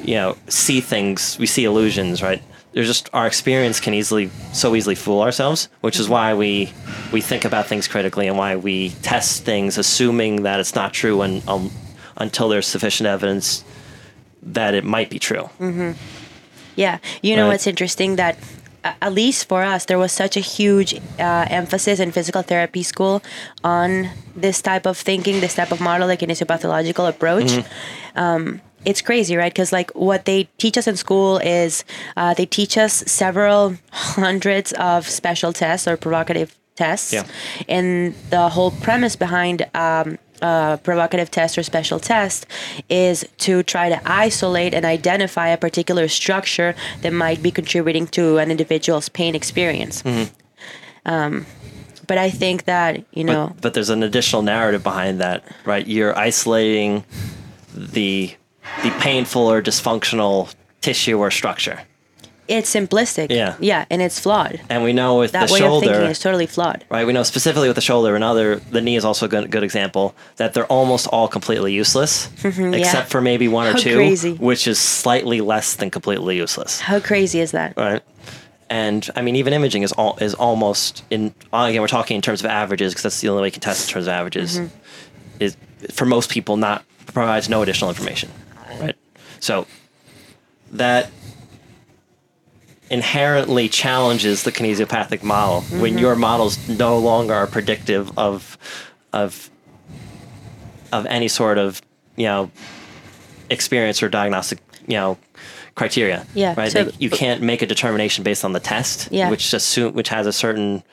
you 0.03 0.15
know 0.15 0.35
see 0.47 0.81
things 0.81 1.37
we 1.39 1.45
see 1.45 1.63
illusions 1.65 2.21
right? 2.21 2.41
There's 2.73 2.87
just 2.87 3.09
our 3.13 3.27
experience 3.27 3.79
can 3.81 3.93
easily 3.93 4.29
so 4.53 4.75
easily 4.75 4.95
fool 4.95 5.21
ourselves 5.21 5.69
which 5.81 5.99
is 5.99 6.07
why 6.07 6.33
we 6.33 6.71
we 7.11 7.21
think 7.21 7.43
about 7.45 7.65
things 7.67 7.87
critically 7.87 8.27
and 8.27 8.37
why 8.37 8.55
we 8.55 8.89
test 9.01 9.43
things 9.43 9.77
assuming 9.77 10.43
that 10.43 10.59
it's 10.59 10.75
not 10.75 10.93
true 10.93 11.21
and 11.21 11.47
um, 11.49 11.71
until 12.23 12.47
there's 12.51 12.67
sufficient 12.75 13.07
evidence 13.15 13.63
that 14.57 14.71
it 14.79 14.83
might 14.95 15.09
be 15.15 15.19
true 15.29 15.47
Yeah, 16.75 16.97
you 17.21 17.35
know 17.35 17.43
Right. 17.45 17.51
what's 17.53 17.67
interesting 17.67 18.15
that 18.15 18.35
a- 18.89 18.95
at 19.07 19.13
least 19.21 19.47
for 19.51 19.61
us 19.73 19.81
there 19.89 19.99
was 20.05 20.11
such 20.23 20.35
a 20.37 20.43
huge 20.57 20.91
uh, 21.19 21.45
emphasis 21.61 21.99
in 21.99 22.11
physical 22.17 22.41
therapy 22.51 22.83
school 22.83 23.21
on 23.63 24.09
this 24.45 24.61
type 24.61 24.85
of 24.91 24.95
thinking, 24.97 25.41
this 25.41 25.55
type 25.59 25.71
of 25.75 25.79
model, 25.81 26.07
like 26.07 26.19
kinesiopathological 26.23 27.05
approach. 27.13 27.51
Um, 28.15 28.61
it's 28.85 29.01
crazy, 29.09 29.35
right? 29.41 29.53
Because 29.53 29.71
like 29.79 29.91
what 29.93 30.21
they 30.25 30.39
teach 30.63 30.77
us 30.77 30.87
in 30.87 30.95
school 31.05 31.37
is 31.61 31.83
uh, 32.17 32.33
they 32.33 32.47
teach 32.59 32.77
us 32.85 32.93
several 33.05 33.75
hundreds 33.91 34.71
of 34.73 35.07
special 35.07 35.51
tests 35.53 35.85
or 35.89 35.97
provocative 35.97 36.49
tests, 36.75 37.11
Yeah. 37.13 37.25
and 37.77 38.15
the 38.31 38.49
whole 38.55 38.71
premise 38.71 39.15
behind 39.17 39.57
um, 39.75 40.17
a 40.41 40.79
provocative 40.83 41.31
test 41.31 41.57
or 41.57 41.63
special 41.63 41.99
test 41.99 42.45
is 42.89 43.27
to 43.37 43.63
try 43.63 43.89
to 43.89 44.01
isolate 44.05 44.73
and 44.73 44.85
identify 44.85 45.47
a 45.49 45.57
particular 45.57 46.07
structure 46.07 46.75
that 47.01 47.13
might 47.13 47.41
be 47.41 47.51
contributing 47.51 48.07
to 48.07 48.37
an 48.37 48.51
individual's 48.51 49.09
pain 49.09 49.35
experience. 49.35 50.03
Um, 51.05 51.45
but 52.07 52.17
I 52.17 52.29
think 52.29 52.65
that 52.65 53.05
you 53.11 53.23
know, 53.23 53.47
but, 53.47 53.61
but 53.61 53.73
there's 53.73 53.89
an 53.89 54.03
additional 54.03 54.41
narrative 54.41 54.83
behind 54.83 55.19
that 55.21 55.43
right? 55.65 55.85
You're 55.87 56.17
isolating 56.17 57.03
the 57.73 58.35
the 58.83 58.91
painful 58.99 59.49
or 59.49 59.61
dysfunctional 59.61 60.53
tissue 60.81 61.17
or 61.19 61.31
structure 61.31 61.81
it's 62.47 62.73
simplistic. 62.73 63.29
Yeah. 63.29 63.55
yeah, 63.59 63.85
and 63.89 64.01
it's 64.01 64.19
flawed. 64.19 64.59
and 64.69 64.83
we 64.83 64.93
know 64.93 65.19
with 65.19 65.31
That 65.31 65.47
the 65.47 65.53
way 65.53 65.61
of 65.63 65.81
thinking 65.81 66.01
is 66.09 66.19
totally 66.19 66.45
flawed. 66.47 66.83
right 66.89 67.05
we 67.05 67.13
know 67.13 67.23
specifically 67.23 67.67
with 67.67 67.75
the 67.75 67.81
shoulder 67.81 68.15
and 68.15 68.23
other 68.23 68.55
the 68.57 68.81
knee 68.81 68.95
is 68.95 69.05
also 69.05 69.25
a 69.25 69.29
good, 69.29 69.49
good 69.51 69.63
example 69.63 70.15
that 70.37 70.53
they're 70.53 70.65
almost 70.65 71.07
all 71.07 71.27
completely 71.27 71.73
useless 71.73 72.29
except 72.43 73.09
for 73.09 73.21
maybe 73.21 73.47
one 73.47 73.67
or 73.67 73.71
How 73.71 73.77
two 73.77 73.95
crazy. 73.95 74.33
which 74.35 74.67
is 74.67 74.79
slightly 74.79 75.39
less 75.41 75.75
than 75.75 75.89
completely 75.91 76.35
useless 76.37 76.79
How 76.81 76.99
crazy 76.99 77.39
is 77.39 77.51
that? 77.51 77.77
right 77.77 78.01
and 78.69 79.09
i 79.15 79.21
mean 79.21 79.35
even 79.35 79.53
imaging 79.53 79.83
is 79.83 79.91
all 79.93 80.17
is 80.21 80.33
almost 80.33 81.03
in 81.09 81.33
uh, 81.53 81.67
again 81.69 81.81
we're 81.81 81.87
talking 81.87 82.15
in 82.15 82.21
terms 82.21 82.39
of 82.41 82.45
averages 82.47 82.93
because 82.93 83.03
that's 83.03 83.21
the 83.21 83.29
only 83.29 83.41
way 83.41 83.47
you 83.47 83.51
can 83.51 83.61
test 83.61 83.87
in 83.87 83.93
terms 83.93 84.07
of 84.07 84.11
averages 84.13 84.59
mm-hmm. 84.59 84.67
is 85.39 85.55
for 85.91 86.05
most 86.05 86.29
people 86.29 86.57
not 86.57 86.83
provides 87.07 87.49
no 87.49 87.61
additional 87.61 87.89
information 87.89 88.29
right 88.79 88.95
so 89.39 89.67
that 90.71 91.11
inherently 92.91 93.69
challenges 93.69 94.43
the 94.43 94.51
kinesiopathic 94.51 95.23
model 95.23 95.61
when 95.79 95.91
mm-hmm. 95.91 95.99
your 95.99 96.15
models 96.15 96.67
no 96.67 96.97
longer 96.99 97.33
are 97.33 97.47
predictive 97.47 98.15
of 98.17 98.57
of 99.13 99.49
of 100.91 101.05
any 101.05 101.29
sort 101.29 101.57
of 101.57 101.81
you 102.17 102.25
know 102.25 102.51
experience 103.49 104.03
or 104.03 104.09
diagnostic 104.09 104.59
you 104.87 104.95
know 104.95 105.17
criteria 105.75 106.25
Yeah, 106.33 106.53
right 106.57 106.69
so- 106.69 106.91
you 106.99 107.09
can't 107.09 107.41
make 107.41 107.61
a 107.61 107.65
determination 107.65 108.25
based 108.25 108.43
on 108.43 108.51
the 108.51 108.59
test 108.59 109.07
Yeah. 109.09 109.29
which 109.29 109.53
assume 109.53 109.93
which 109.93 110.09
has 110.09 110.27
a 110.27 110.33
certain 110.33 110.83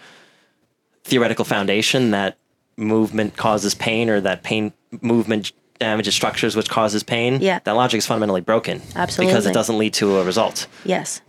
theoretical 1.03 1.45
foundation 1.45 2.13
that 2.13 2.39
movement 2.77 3.37
causes 3.37 3.75
pain 3.75 4.09
or 4.09 4.21
that 4.21 4.45
pain 4.45 4.73
movement 5.01 5.51
damages 5.81 6.15
structures 6.15 6.55
which 6.55 6.71
causes 6.71 7.03
pain 7.03 7.41
Yeah. 7.41 7.59
that 7.65 7.73
logic 7.73 7.99
is 7.99 8.07
fundamentally 8.07 8.41
broken 8.41 8.83
Absolutely. 8.95 9.33
because 9.33 9.47
it 9.47 9.53
doesn't 9.53 9.79
lead 9.79 9.95
to 9.95 10.19
a 10.19 10.25
result 10.25 10.69
Yes. 10.85 11.21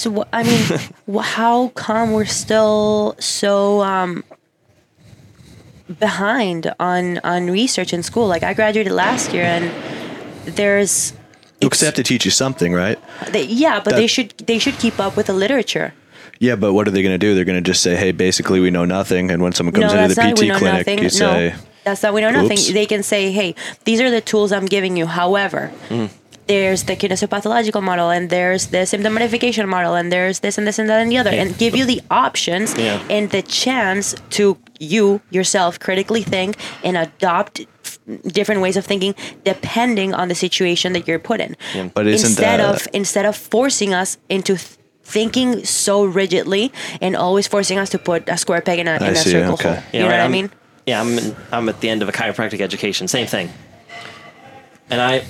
So 0.00 0.24
I 0.32 0.42
mean, 0.42 1.20
how 1.20 1.68
come 1.74 2.12
we're 2.12 2.24
still 2.24 3.16
so 3.18 3.82
um, 3.82 4.24
behind 5.98 6.72
on 6.80 7.18
on 7.18 7.50
research 7.50 7.92
in 7.92 8.02
school? 8.02 8.26
Like 8.26 8.42
I 8.42 8.54
graduated 8.54 8.94
last 8.94 9.34
year, 9.34 9.44
and 9.44 9.70
there's 10.56 11.12
Because 11.60 11.80
they 11.80 11.86
have 11.86 11.96
to 11.96 12.02
teach 12.02 12.24
you 12.24 12.30
something, 12.30 12.72
right? 12.72 12.98
they, 13.28 13.42
yeah, 13.42 13.78
but 13.78 13.96
they 13.96 14.06
should 14.06 14.30
they 14.38 14.58
should 14.58 14.78
keep 14.78 14.98
up 14.98 15.18
with 15.18 15.26
the 15.26 15.34
literature. 15.34 15.92
Yeah, 16.38 16.56
but 16.56 16.72
what 16.72 16.88
are 16.88 16.92
they 16.92 17.02
going 17.02 17.12
to 17.12 17.18
do? 17.18 17.34
They're 17.34 17.44
going 17.44 17.62
to 17.62 17.70
just 17.70 17.82
say, 17.82 17.94
"Hey, 17.94 18.12
basically, 18.12 18.60
we 18.60 18.70
know 18.70 18.86
nothing." 18.86 19.30
And 19.30 19.42
when 19.42 19.52
someone 19.52 19.74
comes 19.74 19.92
no, 19.92 20.00
into 20.00 20.14
the 20.14 20.32
PT 20.32 20.56
clinic, 20.56 20.86
nothing. 20.86 20.98
you 21.00 21.10
say, 21.10 21.54
that's 21.84 22.02
not 22.02 22.14
we 22.14 22.22
know 22.22 22.28
Oops. 22.28 22.48
nothing. 22.48 22.74
They 22.74 22.86
can 22.86 23.02
say, 23.02 23.32
hey, 23.32 23.54
these 23.84 24.00
are 24.00 24.10
the 24.10 24.20
tools 24.22 24.50
I'm 24.50 24.64
giving 24.66 24.96
you. 24.96 25.04
However. 25.04 25.70
Mm. 25.88 26.10
There's 26.50 26.82
the 26.90 26.96
kinesiopathological 26.96 27.82
model, 27.90 28.10
and 28.10 28.28
there's 28.28 28.62
the 28.74 28.82
symptom 28.84 29.12
modification 29.14 29.68
model, 29.68 29.94
and 29.94 30.10
there's 30.14 30.40
this 30.44 30.58
and 30.58 30.66
this 30.66 30.78
and 30.80 30.88
that 30.90 31.00
and 31.02 31.10
the 31.12 31.18
other, 31.22 31.30
and 31.30 31.56
give 31.62 31.76
you 31.78 31.84
the 31.92 32.00
options 32.10 32.68
Yeah. 32.76 32.98
and 33.08 33.30
the 33.30 33.42
chance 33.42 34.06
to 34.36 34.44
you 34.80 35.20
yourself 35.30 35.78
critically 35.78 36.22
think 36.34 36.56
and 36.82 36.96
adopt 36.96 37.54
different 38.38 38.60
ways 38.62 38.76
of 38.76 38.84
thinking 38.84 39.14
depending 39.44 40.12
on 40.20 40.26
the 40.26 40.34
situation 40.34 40.92
that 40.94 41.06
you're 41.06 41.20
put 41.20 41.38
in. 41.40 41.52
But 41.94 42.06
isn't 42.08 42.30
instead 42.30 42.58
that- 42.58 42.74
of 42.74 42.88
instead 42.92 43.26
of 43.30 43.36
forcing 43.36 43.94
us 43.94 44.10
into 44.28 44.54
th- 44.56 44.76
thinking 45.04 45.64
so 45.64 46.04
rigidly 46.04 46.72
and 47.04 47.14
always 47.14 47.46
forcing 47.46 47.78
us 47.78 47.90
to 47.90 47.98
put 47.98 48.28
a 48.28 48.36
square 48.36 48.60
peg 48.62 48.78
in 48.82 48.88
a, 48.88 48.94
in 48.96 49.02
I 49.02 49.08
a 49.10 49.16
see, 49.16 49.30
circle 49.30 49.54
okay. 49.54 49.68
hole. 49.74 49.82
You 49.92 50.00
know 50.00 50.06
right, 50.06 50.12
what 50.12 50.20
I 50.20 50.28
I'm- 50.28 50.32
mean? 50.38 50.50
Yeah, 50.86 51.00
I'm 51.02 51.12
in, 51.18 51.36
I'm 51.52 51.68
at 51.68 51.78
the 51.80 51.88
end 51.92 52.02
of 52.02 52.08
a 52.08 52.12
chiropractic 52.18 52.60
education. 52.60 53.06
Same 53.06 53.26
thing. 53.28 53.46
And 54.90 55.00
I, 55.00 55.22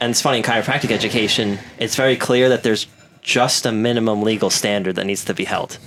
and 0.00 0.10
it's 0.10 0.22
funny 0.22 0.38
in 0.38 0.44
chiropractic 0.44 0.90
education, 0.90 1.58
it's 1.78 1.96
very 1.96 2.16
clear 2.16 2.48
that 2.48 2.62
there's 2.62 2.86
just 3.22 3.66
a 3.66 3.72
minimum 3.72 4.22
legal 4.22 4.50
standard 4.50 4.96
that 4.96 5.04
needs 5.06 5.24
to 5.26 5.34
be 5.34 5.44
held. 5.44 5.78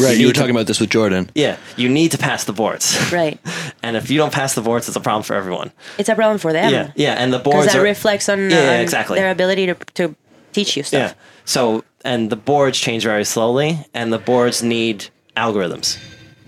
"Right, 0.00 0.12
you 0.12 0.18
need 0.18 0.26
were 0.26 0.32
to- 0.32 0.40
talking 0.40 0.54
about 0.54 0.66
this 0.66 0.80
with 0.80 0.90
Jordan." 0.90 1.30
Yeah, 1.34 1.56
you 1.76 1.88
need 1.88 2.10
to 2.12 2.18
pass 2.18 2.44
the 2.44 2.52
boards. 2.52 2.96
Right. 3.12 3.38
and 3.82 3.96
if 3.96 4.10
you 4.10 4.18
don't 4.18 4.32
pass 4.32 4.54
the 4.54 4.60
boards, 4.62 4.86
it's 4.88 4.96
a 4.96 5.00
problem 5.00 5.22
for 5.22 5.34
everyone. 5.34 5.72
It's 5.98 6.08
a 6.08 6.14
problem 6.14 6.38
for 6.38 6.52
them. 6.52 6.72
Yeah, 6.72 6.92
yeah, 6.96 7.14
and 7.14 7.32
the 7.32 7.38
boards 7.38 7.66
that 7.72 7.76
are 7.76 7.82
reflects 7.82 8.28
on, 8.28 8.50
Yeah, 8.50 8.62
yeah, 8.64 8.74
on 8.76 8.80
exactly. 8.80 9.18
their 9.18 9.30
ability 9.30 9.66
to, 9.66 9.74
to 9.94 10.14
teach 10.52 10.76
you 10.76 10.82
stuff. 10.82 11.10
yeah. 11.10 11.14
So 11.44 11.84
and 12.04 12.30
the 12.30 12.36
boards 12.36 12.78
change 12.78 13.02
very 13.04 13.24
slowly, 13.24 13.78
and 13.94 14.12
the 14.12 14.18
boards 14.18 14.62
need 14.62 15.06
algorithms. 15.36 15.98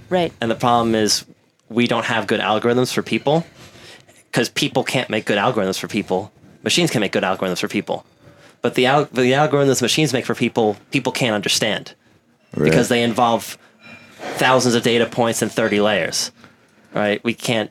Right. 0.09 0.33
And 0.40 0.50
the 0.50 0.54
problem 0.56 0.94
is 0.94 1.24
we 1.68 1.87
don't 1.87 2.04
have 2.06 2.26
good 2.26 2.40
algorithms 2.40 2.92
for 2.92 3.02
people 3.02 3.44
because 4.30 4.48
people 4.48 4.85
can't 4.85 5.09
make 5.11 5.24
good 5.24 5.38
algorithms 5.38 5.78
for 5.78 5.88
people. 5.88 6.33
Machines 6.62 6.90
can 6.90 7.01
make 7.01 7.12
good 7.12 7.23
algorithms 7.23 7.61
for 7.61 7.68
people. 7.68 8.05
But 8.62 8.75
the, 8.75 8.87
al- 8.87 9.07
the 9.07 9.33
algorithms 9.33 9.81
machines 9.81 10.12
make 10.12 10.27
for 10.27 10.35
people, 10.35 10.77
people 10.90 11.12
can't 11.12 11.35
understand 11.35 11.94
because 12.55 12.88
they 12.88 13.03
involve 13.03 13.57
thousands 14.37 14.75
of 14.75 14.83
data 14.83 15.07
points 15.07 15.40
and 15.40 15.51
30 15.51 15.81
layers. 15.81 16.31
Right? 16.92 17.23
We 17.25 17.33
can't 17.35 17.70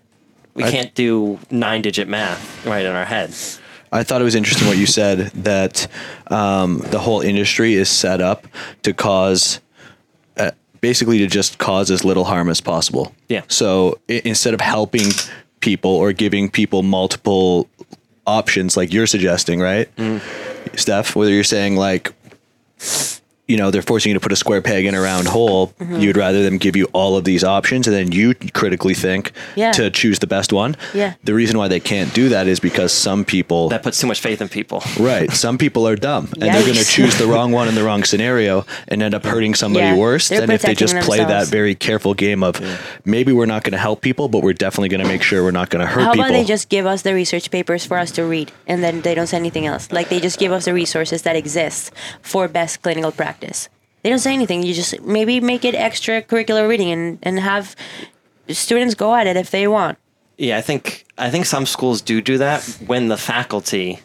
we 0.56 0.64
I- 0.64 0.72
can't 0.72 0.94
do 0.96 1.38
nine 1.52 1.82
digit 1.84 2.08
math 2.08 2.66
right 2.66 2.86
in 2.86 2.92
our 2.96 3.06
heads. 3.06 3.60
I 3.92 4.04
thought 4.04 4.22
it 4.22 4.24
was 4.24 4.36
interesting 4.36 4.68
what 4.68 4.78
you 4.78 4.86
said 4.86 5.32
that 5.44 5.88
um, 6.28 6.80
the 6.92 7.00
whole 7.00 7.22
industry 7.22 7.74
is 7.74 7.90
set 7.90 8.22
up 8.22 8.46
to 8.84 8.94
cause, 8.94 9.60
uh, 10.38 10.52
basically, 10.80 11.18
to 11.20 11.28
just 11.28 11.58
cause 11.58 11.90
as 11.90 12.06
little 12.06 12.24
harm 12.26 12.50
as 12.50 12.62
possible. 12.62 13.14
Yeah. 13.30 13.42
So 13.48 14.00
i- 14.08 14.22
instead 14.26 14.54
of 14.54 14.62
helping 14.62 15.10
people 15.60 15.90
or 15.92 16.14
giving 16.14 16.50
people 16.52 16.84
multiple 16.84 17.68
options, 18.30 18.78
like 18.78 18.94
you're 18.94 19.08
suggesting, 19.08 19.60
right, 19.60 19.94
mm. 19.96 20.22
Steph? 20.78 21.16
Whether 21.16 21.32
you're 21.32 21.44
saying 21.44 21.76
like, 21.76 22.14
you 23.50 23.58
know 23.58 23.72
they're 23.72 23.82
forcing 23.82 24.12
you 24.12 24.14
to 24.14 24.20
put 24.20 24.32
a 24.32 24.36
square 24.36 24.62
peg 24.62 24.86
in 24.86 24.94
a 24.96 25.02
round 25.02 25.28
hole 25.28 25.68
mm-hmm. 25.80 26.00
you'd 26.00 26.16
rather 26.16 26.44
them 26.44 26.58
give 26.58 26.76
you 26.76 26.86
all 26.94 27.18
of 27.18 27.24
these 27.26 27.44
options 27.44 27.88
and 27.88 27.96
then 27.96 28.12
you 28.12 28.34
critically 28.54 28.94
think 28.94 29.32
Yeah. 29.56 29.72
to 29.74 29.90
choose 29.90 30.20
the 30.20 30.28
best 30.28 30.54
one 30.54 30.78
Yeah. 30.94 31.16
the 31.24 31.34
reason 31.34 31.58
why 31.58 31.68
they 31.68 31.80
can't 31.80 32.14
do 32.14 32.30
that 32.30 32.48
is 32.48 32.60
because 32.60 32.94
some 32.94 33.26
people 33.26 33.70
That 33.70 33.84
puts 33.84 34.00
too 34.00 34.08
much 34.08 34.22
faith 34.22 34.42
in 34.42 34.48
people. 34.48 34.84
right 35.00 35.32
some 35.32 35.58
people 35.58 35.88
are 35.88 35.96
dumb 35.96 36.30
and 36.34 36.44
they're 36.44 36.64
going 36.64 36.76
to 36.76 36.86
choose 36.86 37.18
the 37.18 37.26
wrong 37.26 37.52
one 37.52 37.68
in 37.68 37.76
the 37.76 37.84
wrong 37.88 38.04
scenario 38.04 38.66
and 38.88 39.02
end 39.02 39.16
up 39.16 39.26
hurting 39.26 39.56
somebody 39.56 39.88
Yeah, 39.88 39.96
worse 39.96 40.30
they're 40.30 40.42
than 40.42 40.52
if 40.52 40.62
they 40.62 40.76
just 40.76 40.94
protecting 40.94 41.26
play 41.26 41.26
that 41.26 41.48
very 41.48 41.76
careful 41.76 42.14
game 42.14 42.44
of 42.44 42.62
maybe 43.04 43.32
we're 43.34 43.48
not 43.48 43.64
going 43.64 43.74
to 43.74 43.80
help 43.80 44.02
people 44.02 44.28
but 44.30 44.44
we're 44.44 44.54
definitely 44.54 44.90
going 44.90 45.02
to 45.02 45.08
make 45.08 45.24
sure 45.24 45.44
we're 45.44 45.52
not 45.52 45.70
going 45.70 45.82
to 45.86 45.92
hurt 45.92 46.04
How 46.04 46.12
people 46.12 46.26
about 46.26 46.34
they 46.34 46.44
just 46.44 46.70
give 46.70 46.86
us 46.86 47.02
the 47.02 47.14
research 47.14 47.50
papers 47.50 47.84
for 47.86 47.98
us 47.98 48.12
to 48.12 48.24
read 48.24 48.52
and 48.68 48.84
then 48.84 49.02
they 49.02 49.16
don't 49.16 49.28
say 49.28 49.38
anything 49.38 49.66
else? 49.66 49.92
Like 49.92 50.10
they 50.10 50.20
just 50.20 50.38
give 50.38 50.52
us 50.52 50.66
the 50.66 50.74
resources 50.74 51.24
that 51.24 51.36
exist 51.36 51.92
for 52.22 52.48
best 52.48 52.82
clinical 52.84 53.12
practice. 53.12 53.39
They 53.42 54.10
don't 54.10 54.20
say 54.20 54.34
anything. 54.34 54.64
You 54.64 54.74
just 54.74 55.02
maybe 55.02 55.40
make 55.42 55.66
it 55.66 55.76
extracurricular 55.76 56.68
reading 56.70 56.92
and, 56.92 57.20
and 57.24 57.40
have 57.40 57.76
students 58.48 58.96
go 58.96 59.14
at 59.16 59.28
it 59.28 59.36
if 59.38 59.52
they 59.52 59.68
want. 59.68 59.98
Yeah, 60.38 60.58
I 60.58 60.62
think 60.62 61.06
I 61.18 61.30
think 61.30 61.46
some 61.46 61.66
schools 61.66 62.02
do 62.02 62.22
do 62.22 62.38
that 62.38 62.64
when 62.88 63.10
the 63.10 63.18
faculty 63.18 64.00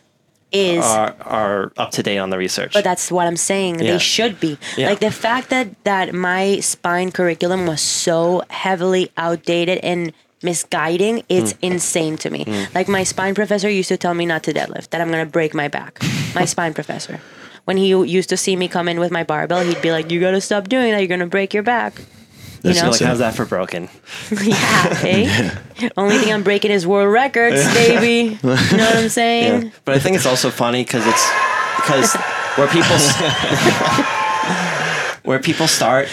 Is 0.50 0.84
are 0.84 1.14
are 1.20 1.72
up 1.76 1.90
to 1.92 2.02
date 2.02 2.18
on 2.18 2.30
the 2.30 2.38
research. 2.38 2.72
But 2.72 2.82
that's 2.84 3.10
what 3.12 3.26
I'm 3.28 3.36
saying. 3.36 3.78
Yeah. 3.80 3.92
They 3.92 3.98
should 3.98 4.40
be. 4.40 4.58
Yeah. 4.76 4.88
Like 4.90 4.98
the 5.00 5.12
fact 5.12 5.50
that 5.50 5.68
that 5.84 6.12
my 6.12 6.58
spine 6.60 7.12
curriculum 7.12 7.66
was 7.66 7.80
so 7.80 8.42
heavily 8.50 9.10
outdated 9.16 9.78
and 9.84 10.12
misguiding, 10.42 11.22
it's 11.28 11.52
Hmm. 11.52 11.72
insane 11.72 12.16
to 12.18 12.30
me. 12.30 12.44
Like 12.74 12.88
my 12.88 13.04
spine 13.04 13.34
professor 13.34 13.70
used 13.70 13.88
to 13.88 13.96
tell 13.96 14.14
me 14.14 14.26
not 14.26 14.42
to 14.42 14.52
deadlift, 14.52 14.90
that 14.90 15.00
I'm 15.00 15.10
gonna 15.10 15.24
break 15.24 15.54
my 15.54 15.68
back. 15.68 16.02
My 16.34 16.44
spine 16.54 16.74
professor. 16.74 17.20
When 17.64 17.76
he 17.76 17.88
used 17.88 18.28
to 18.28 18.36
see 18.36 18.56
me 18.56 18.68
come 18.68 18.88
in 18.88 19.00
with 19.00 19.10
my 19.10 19.24
barbell, 19.24 19.64
he'd 19.64 19.80
be 19.80 19.90
like, 19.90 20.10
"You 20.10 20.20
gotta 20.20 20.40
stop 20.40 20.68
doing 20.68 20.92
that. 20.92 20.98
You're 20.98 21.08
gonna 21.08 21.26
break 21.26 21.54
your 21.54 21.62
back." 21.62 21.98
You 21.98 22.72
That's 22.72 22.82
know, 22.82 22.90
like, 22.90 23.00
how's 23.00 23.18
that 23.18 23.34
for 23.34 23.44
broken? 23.44 23.90
yeah. 24.42 24.98
Eh? 25.02 25.50
Only 25.98 26.16
thing 26.16 26.32
I'm 26.32 26.42
breaking 26.42 26.70
is 26.70 26.86
world 26.86 27.12
records, 27.12 27.62
baby. 27.74 28.38
You 28.42 28.76
know 28.78 28.86
what 28.86 28.96
I'm 28.96 29.10
saying? 29.10 29.70
But 29.84 29.94
I 29.94 29.98
think 29.98 30.16
it's 30.16 30.24
also 30.24 30.50
funny 30.50 30.82
because 30.82 31.06
it's 31.06 31.30
because 31.76 32.14
where 32.56 32.68
people 32.68 32.96
where 35.24 35.38
people 35.38 35.68
start. 35.68 36.08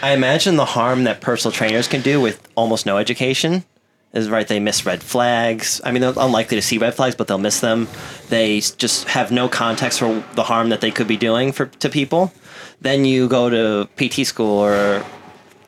I 0.00 0.12
imagine 0.12 0.56
the 0.56 0.64
harm 0.64 1.04
that 1.04 1.20
personal 1.20 1.52
trainers 1.52 1.86
can 1.86 2.00
do 2.00 2.18
with 2.20 2.40
almost 2.54 2.86
no 2.86 2.96
education 2.96 3.64
is 4.12 4.28
right. 4.28 4.46
They 4.46 4.60
miss 4.60 4.84
red 4.84 5.02
flags. 5.02 5.80
I 5.84 5.92
mean, 5.92 6.02
they're 6.02 6.12
unlikely 6.16 6.56
to 6.56 6.62
see 6.62 6.78
red 6.78 6.94
flags, 6.94 7.14
but 7.14 7.28
they'll 7.28 7.38
miss 7.38 7.60
them. 7.60 7.88
They 8.28 8.60
just 8.60 9.08
have 9.08 9.30
no 9.30 9.48
context 9.48 9.98
for 9.98 10.22
the 10.34 10.42
harm 10.42 10.68
that 10.68 10.80
they 10.80 10.90
could 10.90 11.08
be 11.08 11.16
doing 11.16 11.52
for 11.52 11.66
to 11.66 11.88
people. 11.88 12.32
Then 12.80 13.04
you 13.04 13.28
go 13.28 13.48
to 13.48 13.88
PT 13.96 14.26
school 14.26 14.58
or 14.58 15.04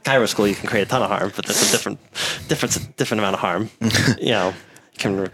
chiro 0.04 0.28
school, 0.28 0.46
you 0.46 0.54
can 0.54 0.68
create 0.68 0.82
a 0.82 0.86
ton 0.86 1.02
of 1.02 1.08
harm, 1.08 1.32
but 1.34 1.46
that's 1.46 1.68
a 1.68 1.72
different, 1.72 1.98
different, 2.48 2.96
different 2.96 3.20
amount 3.20 3.34
of 3.34 3.40
harm. 3.40 3.70
you 4.20 4.32
know, 4.32 4.48
you 4.92 4.98
can. 4.98 5.30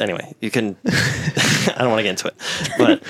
Anyway, 0.00 0.34
you 0.40 0.50
can. 0.50 0.76
I 0.86 1.76
don't 1.78 1.90
want 1.90 2.00
to 2.00 2.02
get 2.02 2.10
into 2.10 2.26
it, 2.28 2.34
but 2.78 3.02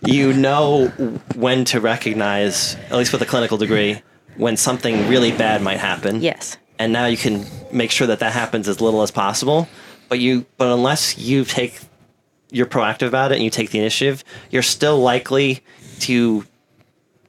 you 0.06 0.32
know 0.32 0.88
when 1.34 1.64
to 1.66 1.80
recognize, 1.80 2.76
at 2.90 2.96
least 2.96 3.12
with 3.12 3.22
a 3.22 3.26
clinical 3.26 3.56
degree, 3.56 4.02
when 4.36 4.56
something 4.56 5.08
really 5.08 5.32
bad 5.32 5.62
might 5.62 5.78
happen. 5.78 6.20
Yes. 6.20 6.58
And 6.78 6.92
now 6.92 7.06
you 7.06 7.16
can 7.16 7.46
make 7.72 7.90
sure 7.90 8.06
that 8.06 8.18
that 8.20 8.32
happens 8.32 8.68
as 8.68 8.80
little 8.80 9.02
as 9.02 9.10
possible. 9.10 9.68
But 10.08 10.20
you, 10.20 10.46
but 10.56 10.68
unless 10.68 11.18
you 11.18 11.44
take, 11.44 11.80
you're 12.50 12.66
proactive 12.66 13.08
about 13.08 13.32
it 13.32 13.36
and 13.36 13.44
you 13.44 13.50
take 13.50 13.70
the 13.70 13.78
initiative, 13.78 14.22
you're 14.50 14.62
still 14.62 14.98
likely 14.98 15.62
to 16.00 16.46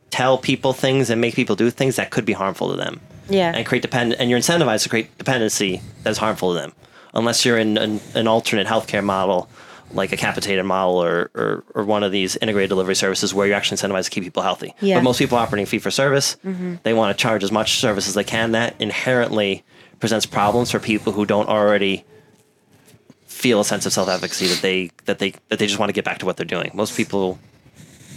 tell 0.10 0.38
people 0.38 0.74
things 0.74 1.10
and 1.10 1.20
make 1.20 1.36
people 1.36 1.56
do 1.56 1.70
things 1.70 1.96
that 1.96 2.12
could 2.12 2.26
be 2.26 2.34
harmful 2.34 2.70
to 2.70 2.76
them. 2.76 3.00
Yeah. 3.30 3.52
And 3.54 3.66
create 3.66 3.82
depend, 3.82 4.14
and 4.14 4.30
you're 4.30 4.40
incentivized 4.40 4.84
to 4.84 4.90
create 4.90 5.18
dependency 5.18 5.82
that's 6.04 6.18
harmful 6.18 6.54
to 6.54 6.60
them, 6.60 6.74
unless 7.14 7.44
you're 7.44 7.58
in 7.58 7.78
an, 7.78 8.00
an 8.16 8.28
alternate 8.28 8.68
healthcare 8.68 9.04
model, 9.04 9.50
like 9.92 10.12
a 10.12 10.18
capitated 10.18 10.66
model 10.66 11.02
or, 11.02 11.32
or 11.34 11.64
or 11.74 11.84
one 11.84 12.04
of 12.04 12.12
these 12.12 12.36
integrated 12.38 12.70
delivery 12.70 12.96
services 12.96 13.34
where 13.34 13.48
you're 13.48 13.56
actually 13.56 13.78
incentivized 13.78 14.06
to 14.06 14.10
keep 14.12 14.24
people 14.24 14.44
healthy. 14.44 14.74
Yeah. 14.80 14.96
Mm-hmm. 14.96 14.98
But 15.00 15.04
most 15.04 15.18
people 15.20 15.38
operating 15.38 15.66
fee 15.66 15.80
for 15.80 15.92
service, 15.92 16.38
they 16.84 16.94
want 16.94 17.18
to 17.18 17.22
charge 17.22 17.44
as 17.44 17.52
much 17.52 17.80
service 17.80 18.08
as 18.08 18.14
they 18.14 18.24
can. 18.24 18.52
That 18.52 18.76
inherently 18.80 19.64
presents 20.00 20.26
problems 20.26 20.72
for 20.72 20.80
people 20.80 21.14
who 21.14 21.26
don't 21.26 21.48
already 21.50 22.06
feel 23.26 23.60
a 23.60 23.66
sense 23.66 23.86
of 23.86 23.94
self-efficacy 23.94 24.48
that 24.48 24.62
they 24.62 24.92
that 25.06 25.20
they 25.20 25.32
that 25.50 25.60
they 25.60 25.68
just 25.68 25.80
want 25.80 25.90
to 25.90 25.94
get 25.94 26.04
back 26.04 26.18
to 26.20 26.26
what 26.26 26.38
they're 26.38 26.46
doing. 26.46 26.72
Most 26.74 26.98
people 26.98 27.40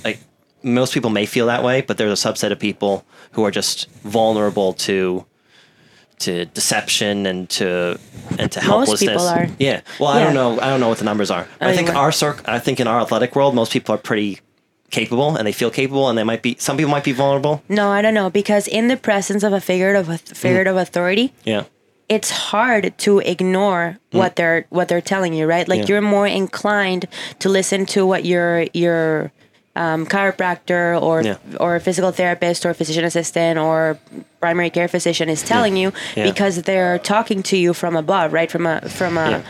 like 0.05 0.19
most 0.63 0.93
people 0.93 1.11
may 1.11 1.27
feel 1.27 1.47
that 1.47 1.63
way, 1.63 1.83
but 1.83 1.99
there's 1.99 2.25
a 2.25 2.33
subset 2.33 2.53
of 2.53 2.59
people 2.59 3.05
who 3.33 3.45
are 3.45 3.51
just 3.51 3.89
vulnerable 4.03 4.73
to 4.75 5.25
to 6.21 6.47
deception 6.47 7.27
and 7.27 7.49
to 7.51 7.99
and 8.39 8.53
to 8.53 8.61
Most 8.61 8.67
helplessness. 8.67 9.01
people 9.01 9.27
are. 9.27 9.49
Yeah. 9.59 9.81
Well, 9.99 10.11
I 10.11 10.23
don't 10.23 10.35
know. 10.35 10.61
I 10.61 10.69
don't 10.69 10.81
know 10.81 10.89
what 10.89 10.99
the 10.99 11.05
numbers 11.05 11.31
are. 11.31 11.47
I 11.61 11.75
think 11.75 11.95
our 11.95 12.13
circ- 12.13 12.49
I 12.49 12.59
think 12.59 12.81
in 12.81 12.87
our 12.87 13.01
athletic 13.01 13.35
world, 13.37 13.55
most 13.55 13.73
people 13.73 13.95
are 13.95 13.99
pretty 13.99 14.41
capable 14.91 15.37
and 15.37 15.47
they 15.47 15.53
feel 15.53 15.71
capable, 15.71 16.09
and 16.09 16.19
they 16.19 16.25
might 16.25 16.43
be. 16.43 16.57
Some 16.59 16.77
people 16.77 16.91
might 16.91 17.05
be 17.05 17.13
vulnerable. 17.13 17.63
No, 17.69 17.91
I 17.91 18.03
don't 18.03 18.15
know 18.15 18.31
because 18.31 18.69
in 18.69 18.89
the 18.89 18.97
presence 18.97 19.43
of 19.43 19.53
a 19.53 19.61
figure 19.61 19.95
of 19.95 20.09
a 20.09 20.19
figure 20.19 20.65
mm. 20.65 20.71
of 20.71 20.77
authority, 20.77 21.33
Yeah. 21.45 21.65
it's 22.09 22.31
hard 22.31 22.97
to 22.99 23.19
ignore 23.21 23.99
mm. 24.13 24.19
what 24.19 24.37
they're 24.37 24.67
what 24.71 24.89
they're 24.89 25.01
telling 25.01 25.33
you, 25.35 25.47
right? 25.47 25.67
Like 25.69 25.81
Yeah. 25.81 25.87
you're 25.89 26.03
more 26.03 26.27
inclined 26.27 27.07
to 27.39 27.49
listen 27.49 27.87
to 27.87 28.05
what 28.07 28.25
your 28.25 28.67
your 28.75 29.33
um, 29.77 30.05
chiropractor 30.07 31.01
or 31.01 31.23
Yeah. 31.23 31.37
or 31.59 31.79
physical 31.81 32.11
therapist 32.13 32.67
or 32.67 32.75
physician 32.75 33.05
assistant 33.05 33.59
or 33.59 33.99
primary 34.41 34.71
care 34.71 34.89
physician 34.89 35.29
is 35.29 35.43
telling 35.43 35.77
you 35.77 35.93
Yeah. 36.17 36.25
because 36.25 36.63
they're 36.63 36.99
talking 36.99 37.43
to 37.45 37.57
you 37.57 37.73
from 37.75 37.95
above, 37.97 38.33
right? 38.33 38.51
From 38.51 38.67
a 38.67 38.81
from 38.89 39.17
a 39.17 39.31
Yeah. 39.31 39.43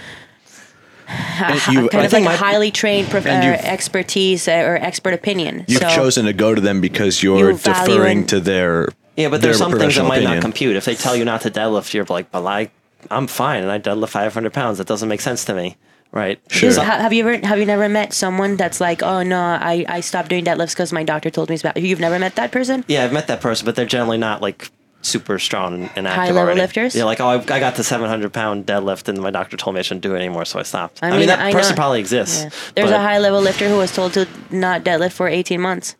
You- 1.70 1.88
kind 1.88 2.02
I 2.02 2.04
of 2.04 2.10
think 2.12 2.26
like 2.26 2.38
a 2.38 2.40
my- 2.40 2.48
highly 2.52 2.70
trained 2.70 3.08
prof- 3.10 3.26
And 3.26 3.42
uh, 3.42 3.46
you've- 3.56 3.66
expertise 3.66 4.46
uh, 4.46 4.52
or 4.52 4.76
expert 4.76 5.12
opinion. 5.14 5.64
You've 5.66 5.82
so, 5.82 5.88
chosen 5.88 6.26
to 6.26 6.32
go 6.32 6.54
to 6.54 6.60
them 6.60 6.80
because 6.80 7.22
you're 7.22 7.50
You 7.52 7.58
deferring 7.58 8.26
to 8.26 8.38
their 8.40 8.88
Yeah, 9.16 9.28
but 9.28 9.40
there's 9.42 9.58
some 9.58 9.70
things 9.72 9.80
that 9.96 10.02
professional 10.04 10.08
might 10.08 10.22
not 10.22 10.40
compute. 10.42 10.76
If 10.76 10.84
they 10.84 10.94
tell 10.94 11.16
you 11.16 11.24
not 11.24 11.40
to 11.42 11.50
deadlift, 11.50 11.94
you're 11.94 12.04
like, 12.08 12.30
but 12.30 12.46
I, 12.46 12.70
I'm 13.10 13.26
fine, 13.26 13.62
and 13.62 13.72
I 13.72 13.78
deadlift 13.80 14.10
500 14.10 14.52
pounds. 14.52 14.78
That 14.78 14.86
doesn't 14.86 15.08
make 15.08 15.20
sense 15.20 15.44
to 15.46 15.54
me, 15.54 15.76
right? 16.12 16.40
Sure. 16.48 16.70
So- 16.72 16.82
have 16.82 17.12
you 17.12 17.26
ever 17.28 17.46
have 17.46 17.58
you 17.58 17.66
never 17.66 17.88
met 17.88 18.12
someone 18.12 18.56
that's 18.56 18.80
like, 18.80 19.02
oh 19.02 19.22
no, 19.22 19.40
I, 19.40 19.84
I 19.88 20.00
stopped 20.00 20.28
doing 20.28 20.44
deadlifts 20.44 20.70
because 20.72 20.92
my 20.92 21.04
doctor 21.04 21.30
told 21.30 21.48
me 21.48 21.54
it's 21.54 21.62
bad. 21.62 21.78
You've 21.78 22.00
never 22.00 22.18
met 22.18 22.34
that 22.36 22.50
person? 22.52 22.84
Yeah, 22.88 23.04
I've 23.04 23.12
met 23.12 23.26
that 23.28 23.40
person, 23.40 23.64
but 23.66 23.76
they're 23.76 23.86
generally 23.86 24.18
not 24.18 24.42
like 24.42 24.70
super 25.02 25.38
strong 25.38 25.84
and 25.96 26.06
active 26.06 26.14
High-level 26.14 26.38
already. 26.42 26.60
lifters? 26.60 26.94
Yeah, 26.94 27.04
like 27.04 27.20
oh, 27.20 27.26
I, 27.28 27.34
I 27.36 27.58
got 27.60 27.74
the 27.76 27.82
700 27.84 28.32
pound 28.34 28.66
deadlift, 28.66 29.08
and 29.08 29.18
my 29.18 29.30
doctor 29.30 29.56
told 29.56 29.74
me 29.74 29.78
I 29.80 29.82
shouldn't 29.82 30.02
do 30.02 30.14
it 30.14 30.18
anymore, 30.18 30.44
so 30.44 30.58
I 30.58 30.62
stopped. 30.62 30.98
I, 31.02 31.16
mean, 31.16 31.26
that 31.28 31.38
I 31.40 31.52
person 31.52 31.72
know- 31.72 31.76
probably 31.76 32.00
exists. 32.00 32.42
Yeah. 32.42 32.50
There's 32.74 32.90
but- 32.90 32.96
a 33.00 33.02
high 33.02 33.18
level 33.18 33.40
lifter 33.40 33.68
who 33.68 33.76
was 33.78 33.94
told 33.94 34.12
to 34.14 34.28
not 34.50 34.84
deadlift 34.84 35.12
for 35.12 35.26
18 35.28 35.58
months. 35.60 35.96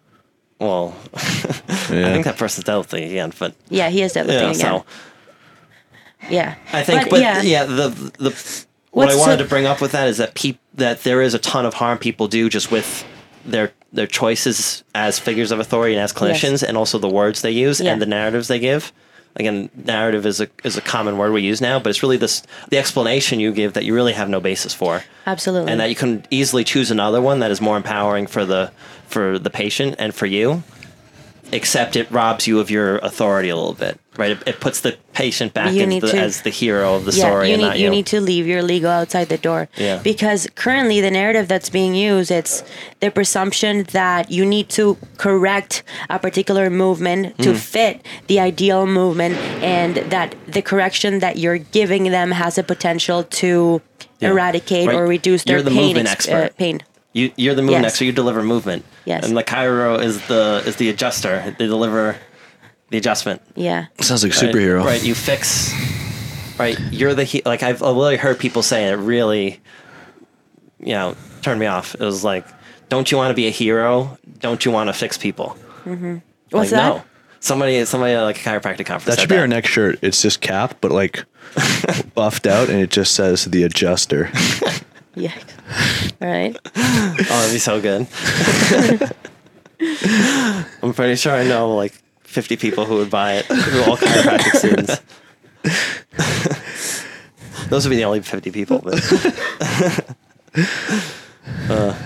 Well, 0.59 0.95
Yeah. 1.15 1.21
I 1.65 2.13
think 2.13 2.25
that 2.27 2.37
person's 2.37 2.65
deadlifting 2.65 3.07
again, 3.09 3.33
but 3.39 3.55
Yeah, 3.71 3.89
he 3.89 4.03
is 4.03 4.13
deadlifting 4.13 4.29
yeah. 4.29 4.51
again. 4.51 4.55
So 4.55 4.85
yeah, 6.29 6.57
I 6.73 6.83
think, 6.83 7.09
but, 7.09 7.21
yeah. 7.21 7.65
the 7.65 7.89
the 8.19 8.65
what 8.91 9.09
I 9.11 9.15
wanted 9.17 9.39
so- 9.39 9.43
to 9.45 9.49
bring 9.49 9.67
up 9.67 9.81
with 9.81 9.93
that 9.93 10.09
is 10.09 10.19
that 10.19 10.35
peop, 10.35 10.59
that 10.75 11.03
there 11.05 11.23
is 11.23 11.35
a 11.35 11.39
ton 11.39 11.67
of 11.67 11.75
harm 11.75 11.99
people 11.99 12.29
do 12.29 12.49
just 12.49 12.71
with 12.71 13.05
their 13.45 13.73
their 13.93 14.07
choices 14.07 14.85
as 14.95 15.19
figures 15.19 15.51
of 15.51 15.59
authority 15.59 15.95
and 15.95 16.03
as 16.03 16.13
clinicians, 16.13 16.63
and 16.63 16.77
also 16.77 16.99
the 16.99 17.09
words 17.09 17.43
they 17.43 17.51
use 17.51 17.81
Yeah. 17.81 17.93
and 17.93 18.01
the 18.01 18.07
narratives 18.07 18.47
they 18.49 18.59
give. 18.61 18.93
Again, 19.37 19.69
narrative 19.85 20.27
is 20.27 20.41
a 20.41 20.49
is 20.65 20.77
a 20.77 20.81
common 20.81 21.17
word 21.19 21.33
we 21.33 21.43
use 21.43 21.61
now, 21.61 21.79
but 21.79 21.91
it's 21.91 22.03
really 22.03 22.17
this 22.17 22.43
the 22.71 22.79
explanation 22.79 23.39
you 23.41 23.53
give 23.53 23.73
that 23.75 23.85
you 23.85 23.95
really 23.95 24.13
have 24.13 24.29
no 24.29 24.41
basis 24.41 24.75
for, 24.75 25.03
absolutely. 25.27 25.71
and 25.71 25.81
that 25.81 25.89
you 25.89 25.95
can 25.97 26.25
easily 26.31 26.65
choose 26.65 26.91
another 26.91 27.21
one 27.21 27.39
that 27.41 27.51
is 27.51 27.61
more 27.61 27.77
empowering 27.77 28.27
for 28.27 28.45
the 28.45 28.71
for 29.09 29.39
the 29.39 29.51
patient 29.51 29.97
and 29.99 30.15
for 30.15 30.27
you. 30.27 30.63
Except 31.53 31.97
it 31.97 32.11
robs 32.11 32.47
you 32.47 32.61
of 32.61 32.71
your 32.71 32.99
authority 32.99 33.49
a 33.49 33.57
little 33.57 33.75
bit, 33.75 33.99
right? 34.17 34.31
It, 34.33 34.43
it 34.47 34.61
puts 34.61 34.81
the 34.83 34.97
patient 35.13 35.53
back 35.55 35.73
You 35.73 35.83
as 35.85 36.01
the, 36.01 36.09
to- 36.09 36.17
as 36.19 36.43
the 36.43 36.51
hero 36.51 36.95
of 36.95 37.05
the 37.05 37.13
yeah, 37.13 37.25
story 37.25 37.49
you 37.49 37.55
and 37.55 37.63
need 37.63 37.69
not 37.69 37.79
you 37.79 37.91
need 37.91 38.07
to 38.07 38.21
leave 38.21 38.47
your 38.47 38.63
legal 38.63 38.91
outside 38.91 39.29
the 39.29 39.39
door. 39.39 39.69
Yeah. 39.77 40.01
Because 40.03 40.47
currently 40.55 41.01
the 41.01 41.11
narrative 41.11 41.49
that's 41.49 41.69
being 41.71 41.95
used 41.95 42.31
it's 42.31 42.63
the 43.01 43.11
presumption 43.11 43.85
that 43.93 44.31
you 44.31 44.45
need 44.47 44.69
to 44.71 44.97
correct 45.19 45.83
a 46.09 46.19
particular 46.19 46.71
movement 46.71 47.37
to 47.39 47.55
fit 47.55 48.05
the 48.29 48.39
ideal 48.41 48.87
movement 48.87 49.37
and 49.63 49.97
that 50.11 50.35
the 50.47 50.63
correction 50.63 51.19
that 51.19 51.39
you're 51.39 51.59
giving 51.59 52.05
them 52.11 52.31
has 52.31 52.57
a 52.59 52.63
potential 52.63 53.25
to 53.25 53.81
Yeah. 54.21 54.31
eradicate 54.31 54.87
Right. 54.89 54.97
or 54.97 55.07
reduce 55.07 55.45
their 55.45 55.63
the 55.63 55.71
pain 55.71 55.81
movement 55.87 56.09
ex- 56.13 56.29
uh, 56.29 56.49
pain. 56.59 56.81
You, 57.13 57.33
you're 57.37 57.55
the 57.55 57.63
movement 57.63 57.83
Yes. 57.83 57.93
expert. 57.93 58.05
You 58.05 58.13
deliver 58.13 58.43
movement. 58.43 58.85
Yes. 59.05 59.27
And 59.27 59.37
the 59.37 59.43
chiro 59.43 60.01
is 60.01 60.25
the 60.29 60.63
is 60.65 60.77
the 60.77 60.89
adjuster. 60.91 61.55
They 61.59 61.67
deliver 61.67 62.17
the 62.91 62.99
adjustment. 62.99 63.43
Yeah. 63.57 63.87
Sounds 64.01 64.23
like 64.23 64.33
a 64.33 64.47
Right? 64.47 64.55
superhero. 64.55 64.85
Right. 64.85 65.03
You 65.05 65.15
fix. 65.15 65.73
Right. 66.59 66.79
You're 66.93 67.15
the 67.15 67.25
he- 67.25 67.43
like 67.45 67.63
I've 67.63 67.81
really 67.81 68.17
heard 68.17 68.39
people 68.39 68.63
say 68.63 68.89
it 68.89 68.95
really, 68.97 69.61
you 70.79 70.93
know, 70.95 71.17
turned 71.43 71.59
me 71.59 71.67
off. 71.67 71.95
It 71.95 72.01
was 72.01 72.23
like, 72.23 72.47
don't 72.89 73.11
you 73.11 73.17
want 73.17 73.31
to 73.31 73.35
be 73.35 73.47
a 73.47 73.51
hero? 73.51 74.17
don't 74.41 74.65
you 74.65 74.71
want 74.71 74.89
to 74.89 74.93
fix 74.93 75.19
people? 75.19 75.57
Mm-hmm. 75.85 76.15
What's 76.51 76.71
like, 76.73 76.81
that? 76.81 76.97
No. 76.97 77.03
Somebody, 77.41 77.85
somebody 77.85 78.15
at 78.15 78.23
like 78.23 78.37
a 78.37 78.41
chiropractic 78.41 78.87
conference. 78.87 79.05
That 79.17 79.19
should 79.21 79.29
be 79.29 79.37
our 79.37 79.47
next 79.47 79.69
shirt. 79.71 79.99
It's 80.03 80.21
just 80.21 80.41
cap, 80.41 80.77
but 80.81 80.91
like 80.91 81.25
buffed 82.15 82.47
out, 82.47 82.69
and 82.69 82.79
it 82.81 82.91
just 82.91 83.15
says 83.15 83.45
the 83.47 83.63
adjuster. 83.63 84.31
Yeah. 85.15 85.33
Right? 86.21 86.55
Oh, 86.77 87.23
that'd 87.27 87.53
be 87.55 87.59
so 87.59 87.81
good. 87.81 88.07
I'm 90.83 90.93
pretty 90.93 91.17
sure 91.17 91.33
I 91.33 91.45
know 91.45 91.75
like 91.75 91.95
50 92.25 92.57
people 92.59 92.85
who 92.85 92.97
would 92.97 93.09
buy 93.09 93.37
it, 93.37 93.47
who 93.47 93.81
are 93.81 93.89
all 93.89 93.97
chiropractic 93.97 94.57
students. 94.59 95.01
Those 97.71 97.87
would 97.87 97.91
be 97.91 97.97
the 97.97 98.05
only 98.05 98.21
50 98.21 98.51
people. 98.51 98.81
But 98.85 99.01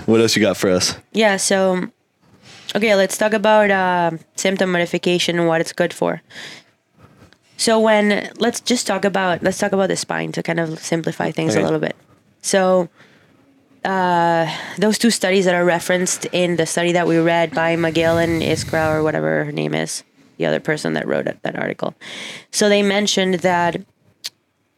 What 0.05 0.21
else 0.21 0.35
you 0.37 0.41
got 0.41 0.55
for 0.55 0.69
us? 0.69 0.95
Yeah. 1.11 1.35
So, 1.37 1.89
okay, 2.75 2.95
let's 2.95 3.17
talk 3.17 3.33
about 3.33 3.69
uh, 3.69 4.11
symptom 4.37 4.71
modification 4.71 5.37
and 5.39 5.47
what 5.49 5.59
it's 5.59 5.73
good 5.73 5.93
for. 5.93 6.21
So 7.57 7.79
when 7.81 8.29
let's 8.37 8.61
just 8.61 8.85
talk 8.87 9.03
about 9.05 9.41
let's 9.43 9.57
talk 9.57 9.71
about 9.73 9.87
the 9.87 9.95
spine 9.97 10.31
to 10.33 10.43
kind 10.43 10.59
of 10.59 10.79
simplify 10.79 11.31
things 11.31 11.53
Okay. 11.53 11.61
a 11.61 11.65
little 11.65 11.79
bit. 11.79 11.95
So. 12.45 12.89
Uh, 13.83 14.51
those 14.79 14.97
two 14.97 15.11
studies 15.11 15.45
that 15.45 15.53
are 15.53 15.63
referenced 15.63 16.25
in 16.31 16.55
the 16.55 16.65
study 16.65 16.93
that 16.93 17.05
we 17.05 17.19
read 17.19 17.53
by 17.53 17.75
McGill 17.75 18.17
and 18.17 18.41
Iskra 18.41 18.91
or 18.91 19.03
whatever 19.03 19.45
her 19.45 19.51
name 19.51 19.75
is, 19.75 20.03
the 20.37 20.47
other 20.47 20.59
person 20.59 20.93
that 20.93 21.07
wrote 21.07 21.25
that 21.25 21.55
article. 21.55 21.93
So 22.49 22.67
they 22.67 22.81
mentioned 22.81 23.35
that 23.41 23.79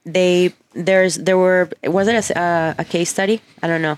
they 0.03 0.53
there's 0.73 1.15
there 1.15 1.38
were 1.38 1.69
was 1.84 2.08
it 2.08 2.30
a, 2.32 2.75
a 2.77 2.84
case 2.84 3.10
study? 3.10 3.41
I 3.63 3.67
don't 3.67 3.82
know. 3.82 3.97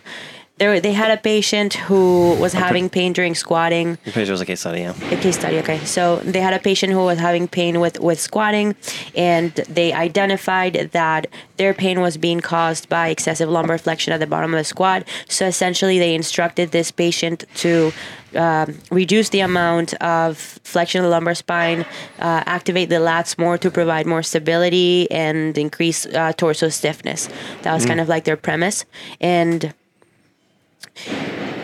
There 0.59 0.79
they 0.81 0.91
had 0.91 1.11
a 1.17 1.21
patient 1.21 1.73
who 1.73 2.35
was 2.35 2.51
having 2.51 2.89
pain 2.89 3.13
during 3.13 3.33
squatting. 3.33 3.97
Sure 4.11 4.23
it 4.23 4.29
was 4.29 4.41
a 4.41 4.45
case 4.45 4.59
study, 4.59 4.81
yeah. 4.81 4.93
A 5.11 5.17
case 5.17 5.37
study, 5.37 5.57
okay. 5.59 5.79
So 5.85 6.17
they 6.17 6.41
had 6.41 6.53
a 6.53 6.59
patient 6.59 6.91
who 6.91 6.99
was 7.05 7.17
having 7.17 7.47
pain 7.47 7.79
with 7.79 7.99
with 7.99 8.19
squatting, 8.19 8.75
and 9.15 9.53
they 9.69 9.93
identified 9.93 10.89
that 10.91 11.27
their 11.55 11.73
pain 11.73 12.01
was 12.01 12.17
being 12.17 12.41
caused 12.41 12.89
by 12.89 13.07
excessive 13.07 13.49
lumbar 13.49 13.77
flexion 13.77 14.11
at 14.11 14.19
the 14.19 14.27
bottom 14.27 14.53
of 14.53 14.57
the 14.57 14.63
squat. 14.65 15.07
So 15.29 15.45
essentially, 15.47 15.97
they 15.97 16.13
instructed 16.13 16.71
this 16.71 16.91
patient 16.91 17.45
to 17.55 17.93
um, 18.35 18.77
reduce 18.91 19.29
the 19.29 19.39
amount 19.39 19.93
of 19.95 20.37
flexion 20.63 20.99
of 20.99 21.05
the 21.05 21.09
lumbar 21.09 21.35
spine, 21.35 21.81
uh, 22.19 22.43
activate 22.45 22.89
the 22.89 22.97
lats 22.97 23.37
more 23.37 23.57
to 23.57 23.71
provide 23.71 24.05
more 24.05 24.23
stability, 24.23 25.09
and 25.09 25.57
increase 25.57 26.05
uh, 26.05 26.33
torso 26.33 26.67
stiffness. 26.69 27.29
That 27.61 27.73
was 27.73 27.85
kind 27.85 28.01
of 28.01 28.09
like 28.09 28.25
their 28.25 28.37
premise, 28.37 28.85
and 29.21 29.73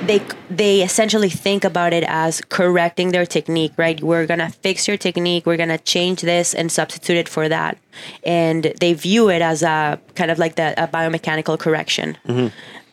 they 0.06 0.22
they 0.50 0.82
essentially 0.84 1.30
think 1.30 1.64
about 1.64 1.92
it 1.94 2.04
as 2.08 2.42
correcting 2.42 3.12
their 3.12 3.26
technique 3.26 3.74
right? 3.78 4.02
We're 4.02 4.26
gonna 4.28 4.50
fix 4.50 4.88
your 4.88 4.98
technique 4.98 5.46
we're 5.46 5.58
gonna 5.58 5.80
change 5.80 6.22
this 6.22 6.54
and 6.54 6.72
substitute 6.72 7.18
it 7.18 7.30
for 7.30 7.50
that. 7.50 7.78
And 8.24 8.74
they 8.80 8.94
view 8.94 9.30
it 9.30 9.42
as 9.42 9.64
a 9.64 10.00
kind 10.16 10.30
of 10.32 10.38
like 10.38 10.56
the, 10.56 10.74
a 10.82 10.88
biomechanical 10.88 11.58
correction. 11.58 12.18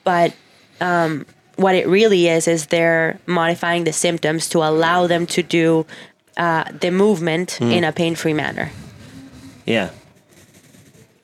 But 0.05 0.35
um, 0.81 1.26
what 1.57 1.74
it 1.74 1.87
really 1.87 2.28
is 2.28 2.48
is 2.48 2.66
they're 2.66 3.18
modifying 3.26 3.85
the 3.85 3.92
symptoms 3.92 4.48
to 4.50 4.59
allow 4.59 5.07
them 5.07 5.26
to 5.26 5.42
do 5.42 5.87
uh, 6.37 6.64
the 6.81 6.90
movement 6.90 7.61
in 7.61 7.85
a 7.85 7.92
pain-free 7.92 8.33
manner. 8.33 8.70
Yeah. 9.66 9.90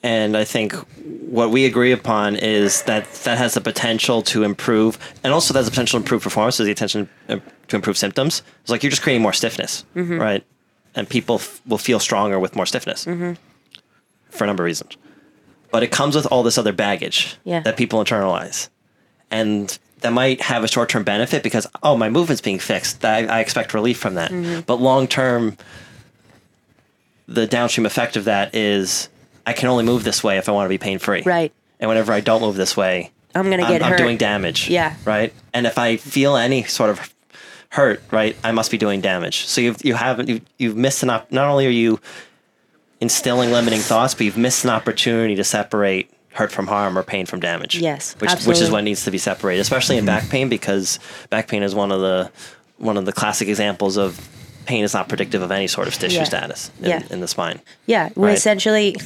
And 0.09 0.39
I 0.39 0.45
think 0.45 0.73
what 0.73 1.51
we 1.51 1.67
agree 1.67 1.93
upon 1.93 2.35
is 2.35 2.81
that 2.85 3.13
that 3.25 3.37
has 3.37 3.53
the 3.53 3.61
potential 3.61 4.23
to 4.23 4.43
improve, 4.43 4.99
and 5.23 5.35
also 5.35 5.53
that 5.53 5.59
has 5.59 5.67
the 5.67 5.71
potential 5.71 5.99
to 5.99 6.03
improve 6.03 6.23
performance, 6.23 6.57
has 6.57 6.65
the 6.65 6.73
attention 6.73 7.11
uh, 7.29 7.41
to 7.67 7.77
improve 7.77 7.99
symptoms. 7.99 8.43
It's 8.63 8.71
like 8.71 8.83
you're 8.83 8.89
just 8.89 9.03
creating 9.03 9.21
more 9.21 9.35
stiffness, 9.35 9.85
mm-hmm. 9.95 10.19
right? 10.19 10.47
And 10.95 11.07
people 11.07 11.35
f- 11.35 11.61
will 11.67 11.77
feel 11.77 12.01
stronger 12.01 12.39
with 12.39 12.57
more 12.57 12.65
stiffness 12.65 13.05
mm-hmm. 13.05 13.35
for 14.31 14.45
a 14.45 14.47
number 14.47 14.63
of 14.63 14.65
reasons. 14.65 14.97
But 15.71 15.83
it 15.83 15.91
comes 15.91 16.17
with 16.17 16.25
all 16.33 16.43
this 16.43 16.57
other 16.57 16.73
baggage 16.73 17.37
Yeah. 17.45 17.61
that 17.61 17.77
people 17.77 18.03
internalize. 18.03 18.71
And 19.31 19.79
that 20.01 20.15
might 20.15 20.41
have 20.41 20.65
a 20.65 20.69
short 20.69 20.89
term 20.89 21.05
benefit 21.05 21.43
because, 21.43 21.67
oh, 21.83 21.99
my 21.99 22.09
movement's 22.09 22.41
being 22.41 22.59
fixed. 22.59 23.05
I, 23.05 23.27
I 23.27 23.41
expect 23.41 23.75
relief 23.75 23.99
from 23.99 24.15
that. 24.15 24.31
Mm-hmm. 24.31 24.61
But 24.61 24.81
long 24.81 25.07
term, 25.07 25.59
the 27.27 27.47
downstream 27.47 27.85
effect 27.85 28.17
of 28.17 28.25
that 28.25 28.55
is 28.55 29.11
I 29.49 29.55
can 29.55 29.71
only 29.71 29.83
move 29.83 30.05
this 30.05 30.23
way 30.23 30.37
if 30.37 30.47
I 30.51 30.53
want 30.53 30.67
to 30.67 30.69
be 30.69 30.77
pain 30.77 30.99
free. 30.99 31.23
Right. 31.23 31.55
And 31.81 31.89
whenever 31.89 32.13
I 32.13 32.21
don't 32.21 32.43
move 32.43 32.57
this 32.57 32.77
way, 32.77 33.13
i'm 33.35 33.49
gonna 33.49 33.63
I'm, 33.63 33.73
get 33.73 33.83
I'm 33.83 33.97
doing 33.97 34.19
damage. 34.19 34.69
Yeah. 34.69 34.95
Right. 35.07 35.33
And 35.55 35.67
if 35.67 35.79
I 35.79 35.97
feel 35.97 36.37
any 36.37 36.65
sort 36.65 36.91
of 36.91 37.15
hurt, 37.71 38.03
right, 38.11 38.37
I 38.45 38.53
must 38.53 38.71
be 38.71 38.77
doing 38.77 39.01
damage. 39.01 39.47
So 39.47 39.63
you've 39.63 39.83
you 39.83 39.95
haven't 39.95 40.29
you, 40.29 40.43
you've 40.59 40.77
missed 40.77 41.03
an 41.03 41.09
op- 41.09 41.33
not 41.33 41.49
only 41.49 41.67
are 41.67 41.71
you 41.71 41.99
instilling 43.01 43.51
limiting 43.51 43.81
thoughts, 43.81 44.13
but 44.13 44.27
you've 44.27 44.37
missed 44.37 44.65
an 44.65 44.71
opportunity 44.71 45.35
to 45.37 45.45
separate 45.45 46.11
hurt 46.35 46.53
from 46.53 46.67
harm 46.67 46.99
or 46.99 47.03
pain 47.03 47.25
from 47.25 47.41
damage. 47.41 47.79
Yes, 47.79 48.17
which 48.19 48.45
which 48.45 48.61
is 48.61 48.71
what 48.71 48.85
needs 48.85 49.05
to 49.05 49.11
be 49.11 49.19
separated, 49.19 49.63
especially 49.63 49.97
in 49.97 50.05
mm-hmm. 50.05 50.19
back 50.19 50.29
pain 50.29 50.51
because 50.51 50.99
back 51.31 51.49
pain 51.49 51.63
is 51.63 51.75
one 51.75 51.91
of 51.91 52.03
the 52.03 52.31
one 52.77 52.99
of 52.99 53.07
the 53.07 53.15
classic 53.15 53.49
examples 53.49 53.97
of 53.97 54.29
pain 54.71 54.85
is 54.85 54.93
not 54.99 55.09
predictive 55.09 55.41
of 55.47 55.51
any 55.51 55.67
sort 55.67 55.89
of 55.89 55.95
tissue 56.03 56.17
Yeah. 56.21 56.25
status 56.33 56.71
in, 56.83 56.91
Yeah. 56.91 57.03
in 57.15 57.19
the 57.25 57.29
spine. 57.29 57.59
Yeah, 57.87 58.05
we 58.15 58.29
Right. 58.29 58.37
essentially 58.39 58.97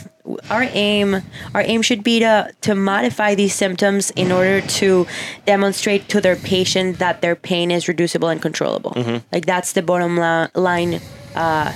our 0.54 0.64
aim 0.88 1.08
our 1.54 1.62
aim 1.72 1.80
should 1.88 2.02
be 2.10 2.16
to 2.26 2.34
to 2.66 2.74
modify 2.74 3.30
these 3.42 3.54
symptoms 3.64 4.10
in 4.22 4.28
order 4.38 4.60
to 4.80 5.06
demonstrate 5.46 6.02
to 6.14 6.20
their 6.20 6.36
patient 6.36 6.98
that 6.98 7.20
their 7.22 7.36
pain 7.50 7.70
is 7.70 7.82
reducible 7.92 8.28
and 8.34 8.40
controllable. 8.48 8.92
Mm-hmm. 8.96 9.18
Like 9.34 9.46
that's 9.52 9.70
the 9.72 9.82
bottom 9.90 10.12
li- 10.24 10.48
line 10.68 11.00
uh, 11.44 11.70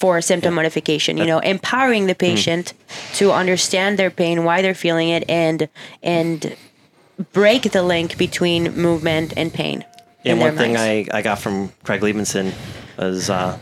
for 0.00 0.20
symptom 0.20 0.52
modification. 0.54 1.12
You 1.20 1.26
know, 1.32 1.40
empowering 1.54 2.04
the 2.06 2.14
Mm-hmm. 2.14 2.34
patient 2.34 2.66
to 3.18 3.24
understand 3.32 3.98
their 4.00 4.10
pain, 4.22 4.36
why 4.46 4.56
they're 4.62 4.80
feeling 4.86 5.08
it, 5.16 5.24
and 5.28 5.68
and 6.02 6.38
break 7.32 7.62
the 7.76 7.82
link 7.94 8.08
between 8.26 8.62
movement 8.88 9.32
and 9.40 9.48
pain. 9.62 9.78
Yeah, 10.24 10.34
their 10.34 10.42
one 10.50 10.56
thing 10.56 10.74
minds. 10.74 11.10
I, 11.12 11.18
I 11.18 11.22
got 11.22 11.38
from 11.38 11.70
Craig 11.84 12.00
Liebenson 12.00 12.52
was 12.98 13.28
uh, 13.30 13.58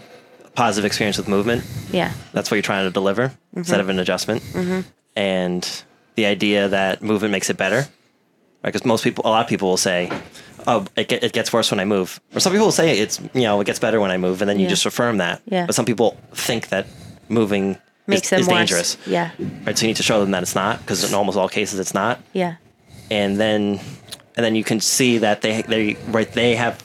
positive 0.55 0.85
experience 0.85 1.16
with 1.18 1.29
movement. 1.29 1.64
yeah 1.90 2.12
That's 2.33 2.51
what 2.51 2.57
you're 2.57 2.62
trying 2.62 2.87
to 2.87 2.90
deliver 2.90 3.33
instead 3.55 3.81
of 3.81 3.88
an 3.88 3.98
adjustment. 3.98 4.42
And 5.16 5.83
the 6.14 6.27
idea 6.27 6.68
that 6.68 7.03
movement 7.03 7.33
makes 7.33 7.51
it 7.51 7.57
better. 7.57 7.77
Right? 8.62 8.72
Because 8.72 8.85
most 8.85 9.03
people, 9.05 9.27
a 9.27 9.31
lot 9.31 9.42
of 9.42 9.48
people 9.48 9.68
will 9.68 9.77
say, 9.77 10.11
oh, 10.66 10.87
it, 10.96 11.09
get, 11.09 11.25
it 11.25 11.33
gets 11.33 11.53
worse 11.53 11.70
when 11.70 11.81
I 11.81 11.85
move. 11.85 12.20
Or 12.35 12.40
some 12.40 12.53
people 12.53 12.66
will 12.66 12.72
say 12.72 12.98
it's, 12.98 13.20
you 13.35 13.42
know, 13.42 13.61
it 13.61 13.64
gets 13.64 13.79
better 13.79 14.01
when 14.01 14.11
I 14.11 14.16
move. 14.18 14.40
And 14.40 14.48
then 14.48 14.61
you 14.61 14.68
just 14.68 14.87
affirm 14.87 15.18
that. 15.18 15.42
Yeah. 15.46 15.66
But 15.66 15.75
some 15.75 15.85
people 15.85 16.16
think 16.33 16.68
that 16.68 16.87
moving 17.29 17.77
makes 18.07 18.25
is, 18.25 18.31
them 18.31 18.40
is 18.40 18.48
worse. 18.48 18.57
dangerous. 18.59 18.96
Yeah, 19.07 19.31
Right. 19.66 19.77
So 19.77 19.83
you 19.85 19.88
need 19.88 19.96
to 19.96 20.03
show 20.03 20.20
them 20.20 20.31
that 20.31 20.42
it's 20.42 20.55
not 20.55 20.79
because 20.81 21.03
in 21.09 21.14
almost 21.14 21.37
all 21.37 21.48
cases 21.48 21.79
it's 21.81 21.94
not. 21.94 22.20
yeah, 22.33 22.57
and 23.11 23.38
then 23.38 23.81
and 24.36 24.44
then 24.44 24.54
you 24.54 24.64
can 24.64 24.80
see 24.80 25.18
that 25.18 25.40
they 25.42 25.62
they 25.62 25.96
right 26.08 26.32
they 26.32 26.54
have 26.56 26.82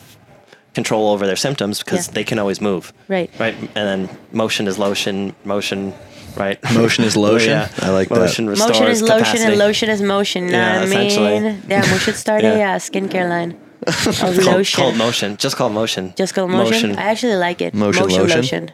control 0.74 1.10
over 1.10 1.26
their 1.26 1.36
symptoms 1.36 1.80
because 1.84 2.08
Yeah. 2.08 2.14
they 2.14 2.24
can 2.24 2.38
always 2.40 2.62
move 2.62 2.94
Right. 3.08 3.30
right 3.40 3.56
and 3.58 3.70
then 3.90 4.10
motion 4.32 4.68
is 4.68 4.78
lotion 4.78 5.34
motion 5.44 5.94
right 6.36 6.60
Motion 6.74 7.04
is 7.04 7.16
lotion. 7.30 7.50
Yeah. 7.50 7.70
I 7.82 7.90
like 7.90 8.10
motion 8.12 8.46
that. 8.46 8.52
restores 8.52 8.70
motion 8.78 8.88
is 8.92 9.02
lotion 9.02 9.18
capacity. 9.18 9.44
and 9.52 9.58
lotion 9.58 9.90
is 9.90 10.02
motion. 10.02 10.50
Yeah, 10.50 10.82
I 10.82 10.84
essentially. 10.84 11.40
mean? 11.40 11.62
Damn, 11.68 11.92
we 11.92 11.98
should 11.98 12.16
start 12.16 12.44
a 12.44 12.48
Yeah. 12.62 12.76
uh, 12.76 12.80
skincare 12.80 13.28
line 13.28 13.58
of 13.88 13.96
Called, 14.20 14.38
lotion. 14.44 14.78
called 14.80 14.98
motion 14.98 15.38
just 15.38 15.56
call 15.56 15.70
motion 15.70 16.14
Just 16.16 16.36
call 16.36 16.48
motion. 16.48 16.96
I 16.96 17.04
actually 17.14 17.38
like 17.48 17.60
it. 17.66 17.74
Motion 17.74 18.08
lotion? 18.10 18.70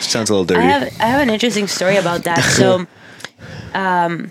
Sounds 0.00 0.28
a 0.28 0.32
little 0.34 0.44
dirty. 0.44 0.60
I 0.60 0.68
have 0.68 0.82
I 1.00 1.06
have 1.06 1.22
an 1.22 1.30
interesting 1.30 1.66
story 1.66 1.96
about 1.96 2.24
that. 2.24 2.42
So, 2.44 2.86
um, 3.74 4.30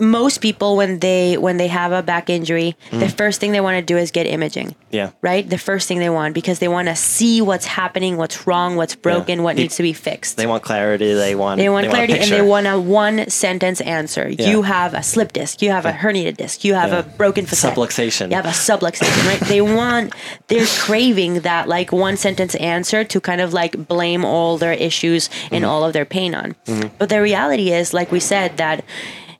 most 0.00 0.38
people 0.38 0.76
when 0.76 0.98
they 1.00 1.36
when 1.36 1.56
they 1.58 1.68
have 1.68 1.92
a 1.92 2.02
back 2.02 2.30
injury, 2.30 2.74
the 2.90 3.06
Mm. 3.06 3.12
first 3.16 3.38
thing 3.40 3.52
they 3.52 3.60
want 3.60 3.76
to 3.76 3.82
do 3.82 3.96
is 3.98 4.10
get 4.10 4.26
imaging. 4.26 4.74
yeah 4.90 5.10
Right, 5.22 5.48
the 5.48 5.58
first 5.58 5.86
thing 5.86 5.98
they 6.00 6.10
want 6.10 6.34
because 6.34 6.58
they 6.58 6.68
want 6.68 6.88
to 6.88 6.96
see 6.96 7.40
what's 7.40 7.66
happening, 7.66 8.16
what's 8.16 8.46
wrong, 8.46 8.76
what's 8.76 8.94
broken, 8.94 9.42
what 9.42 9.56
You- 9.56 9.62
needs 9.64 9.76
to 9.76 9.82
be 9.82 9.92
fixed. 9.92 10.36
they 10.36 10.46
want 10.46 10.62
clarity 10.62 11.12
they 11.14 11.34
want 11.34 11.58
They 11.58 11.68
want 11.68 11.86
a 11.86 11.90
clarity 11.90 12.14
and 12.18 12.30
they 12.30 12.40
want 12.42 12.66
a 12.66 12.78
one 12.80 13.28
sentence 13.28 13.80
answer. 13.82 14.28
You 14.28 14.62
have 14.62 14.94
a 14.94 15.02
slip 15.02 15.32
disc, 15.32 15.60
you 15.62 15.70
have 15.70 15.86
a 15.86 15.92
herniated 15.92 16.36
disc, 16.38 16.64
you 16.64 16.74
have 16.74 16.90
Yeah. 16.90 17.00
a 17.00 17.02
broken 17.02 17.46
facet. 17.46 17.74
Subluxation. 17.74 18.30
You 18.30 18.36
have 18.36 18.46
a 18.46 18.56
subluxation, 18.68 19.26
right? 19.28 19.40
They 19.40 19.60
want 19.60 20.12
they're 20.48 20.66
craving 20.66 21.40
that 21.40 21.68
like 21.68 21.92
one 21.92 22.16
sentence 22.16 22.54
answer 22.56 23.04
to 23.04 23.20
kind 23.20 23.40
of 23.40 23.52
like 23.52 23.86
blame 23.88 24.24
all 24.24 24.56
their 24.58 24.72
issues 24.72 25.28
and 25.52 25.62
Mm-hmm. 25.64 25.70
all 25.70 25.84
of 25.84 25.92
their 25.92 26.04
pain 26.06 26.34
on. 26.34 26.54
But 26.98 27.08
the 27.10 27.20
reality 27.20 27.70
is, 27.72 27.92
like 27.92 28.10
we 28.10 28.20
said, 28.20 28.56
that 28.56 28.82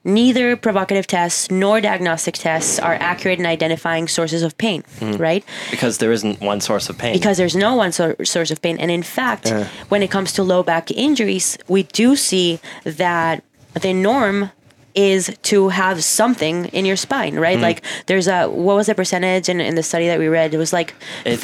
neither 0.04 0.56
provocative 0.56 1.06
tests 1.06 1.50
nor 1.50 1.80
diagnostic 1.80 2.34
tests 2.34 2.78
are 2.78 2.94
accurate 2.94 3.38
in 3.38 3.46
identifying 3.46 4.08
sources 4.08 4.42
of 4.42 4.56
pain, 4.58 4.82
Mm-hmm. 5.00 5.20
right? 5.20 5.44
because 5.70 5.98
there 5.98 6.12
isn't 6.12 6.40
one 6.40 6.60
source 6.60 6.88
of 6.88 6.96
pain 6.98 7.12
because 7.12 7.36
there's 7.36 7.56
no 7.56 7.74
one 7.74 7.92
sor- 7.92 8.16
source 8.24 8.50
of 8.50 8.60
pain. 8.62 8.78
And 8.78 8.90
in 8.90 9.02
fact, 9.02 9.52
when 9.90 10.02
it 10.02 10.10
comes 10.10 10.32
to 10.34 10.42
low 10.42 10.62
back 10.62 10.90
injuries, 10.90 11.58
we 11.68 11.82
do 11.84 12.16
see 12.16 12.60
that 12.84 13.44
the 13.80 13.92
norm 13.92 14.50
is 14.94 15.36
to 15.42 15.68
have 15.68 16.02
something 16.02 16.66
in 16.66 16.84
your 16.84 16.96
spine, 16.96 17.36
right? 17.36 17.54
Mm-hmm. 17.54 17.62
Like 17.62 17.82
there's 18.06 18.26
a 18.28 18.48
what 18.48 18.74
was 18.76 18.86
the 18.86 18.94
percentage 18.94 19.48
in, 19.48 19.60
in 19.60 19.74
the 19.74 19.82
study 19.82 20.06
that 20.08 20.18
we 20.18 20.28
read? 20.28 20.52
It 20.54 20.58
was 20.58 20.72
like 20.72 20.94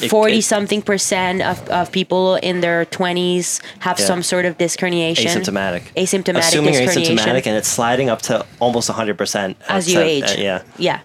forty 0.09 0.41
something 0.41 0.83
percent 0.83 1.43
of, 1.43 1.69
of 1.69 1.93
people 1.93 2.37
in 2.37 2.61
their 2.61 2.85
twenties 2.87 3.61
have 3.81 3.99
Yeah. 3.99 4.07
some 4.07 4.23
sort 4.23 4.45
of 4.47 4.59
disc 4.59 4.79
herniation. 4.81 5.27
Asymptomatic. 5.27 5.83
Asymptomatic 5.97 6.39
Assuming 6.39 6.75
you're 6.75 6.83
asymptomatic 6.83 7.47
and 7.47 7.57
it's 7.57 7.69
sliding 7.69 8.09
up 8.11 8.23
to 8.23 8.45
almost 8.61 8.91
100% 8.91 9.55
as 9.69 9.93
you 9.93 10.01
age. 10.01 10.25
uh, 10.25 10.35
yeah. 10.39 10.63
Yeah. 10.79 11.01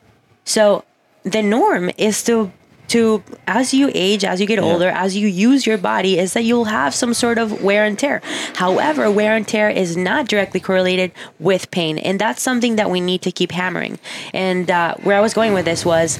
So 0.46 0.84
the 1.24 1.42
norm 1.42 1.92
is 1.98 2.24
to 2.24 2.52
to 2.92 3.24
as 3.48 3.74
you 3.74 3.90
age, 3.94 4.24
as 4.24 4.40
you 4.40 4.48
get 4.48 4.60
older, 4.60 4.90
as 4.90 5.16
you 5.18 5.28
use 5.28 5.66
your 5.66 5.78
body, 5.78 6.18
is 6.20 6.34
that 6.34 6.44
you'll 6.44 6.66
have 6.66 6.94
some 6.94 7.14
sort 7.14 7.38
of 7.38 7.64
wear 7.64 7.84
and 7.86 7.98
tear. 7.98 8.22
However, 8.56 9.10
wear 9.12 9.36
and 9.36 9.48
tear 9.48 9.70
is 9.70 9.96
not 9.98 10.28
directly 10.28 10.60
correlated 10.60 11.12
with 11.40 11.72
pain, 11.72 11.98
and 11.98 12.20
that's 12.20 12.42
something 12.42 12.76
that 12.78 12.90
we 12.90 13.00
need 13.02 13.22
to 13.24 13.32
keep 13.32 13.52
hammering. 13.52 14.00
And 14.34 14.70
uh, 14.70 14.96
where 15.04 15.18
I 15.18 15.22
was 15.22 15.34
going 15.34 15.54
with 15.54 15.66
this 15.66 15.86
was. 15.86 16.20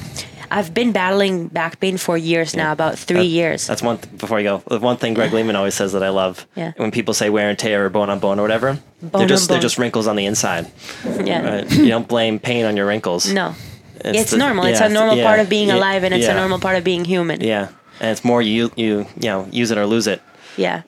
I've 0.54 0.74
been 0.74 0.92
battling 0.92 1.48
back 1.48 1.80
pain 1.80 1.96
for 1.96 2.18
years 2.18 2.54
now, 2.54 2.72
about 2.72 2.98
three 2.98 3.16
That- 3.20 3.24
years. 3.24 3.66
That's 3.66 3.80
one. 3.80 3.96
Th- 3.96 4.18
before 4.18 4.38
you 4.38 4.44
go, 4.44 4.62
the 4.68 4.80
one 4.80 4.98
thing 4.98 5.14
Greg 5.14 5.32
Lehman 5.36 5.56
always 5.56 5.74
says 5.74 5.94
that 5.94 6.02
I 6.02 6.10
love. 6.10 6.46
Yeah. 6.54 6.72
When 6.76 6.90
people 6.90 7.14
say 7.14 7.30
wear 7.30 7.48
and 7.48 7.58
tear 7.58 7.86
or 7.86 7.88
bone 7.88 8.10
on 8.10 8.18
bone 8.18 8.38
or 8.38 8.42
whatever, 8.42 8.78
they're 9.00 9.22
on 9.22 9.28
just 9.28 9.48
they're 9.48 9.60
just 9.62 9.78
wrinkles 9.78 10.06
on 10.06 10.14
the 10.16 10.26
inside. 10.26 10.70
yeah. 11.24 11.40
Right? 11.62 11.72
you 11.72 11.88
don't 11.88 12.06
blame 12.06 12.38
pain 12.38 12.66
on 12.66 12.76
your 12.76 12.86
wrinkles. 12.86 13.32
No. 13.32 13.54
It's 13.96 14.18
It's, 14.20 14.30
the- 14.32 14.38
normal. 14.38 14.64
it's 14.64 14.80
a 14.80 14.88
normal 14.88 15.16
yeah, 15.16 15.26
part 15.26 15.40
of 15.40 15.48
being 15.48 15.68
yeah, 15.68 15.76
alive, 15.76 16.02
and 16.04 16.14
it's 16.14 16.24
yeah. 16.26 16.32
a 16.32 16.36
normal 16.36 16.58
part 16.58 16.76
of 16.76 16.84
being 16.84 17.04
human. 17.04 17.40
Yeah, 17.40 17.68
and 18.00 18.10
it's 18.10 18.24
more 18.24 18.42
you 18.42 18.70
you 18.76 19.06
you 19.16 19.28
know 19.28 19.46
use 19.50 19.70
it 19.70 19.78
or 19.78 19.86
lose 19.86 20.06
it. 20.06 20.20
Yeah. 20.56 20.82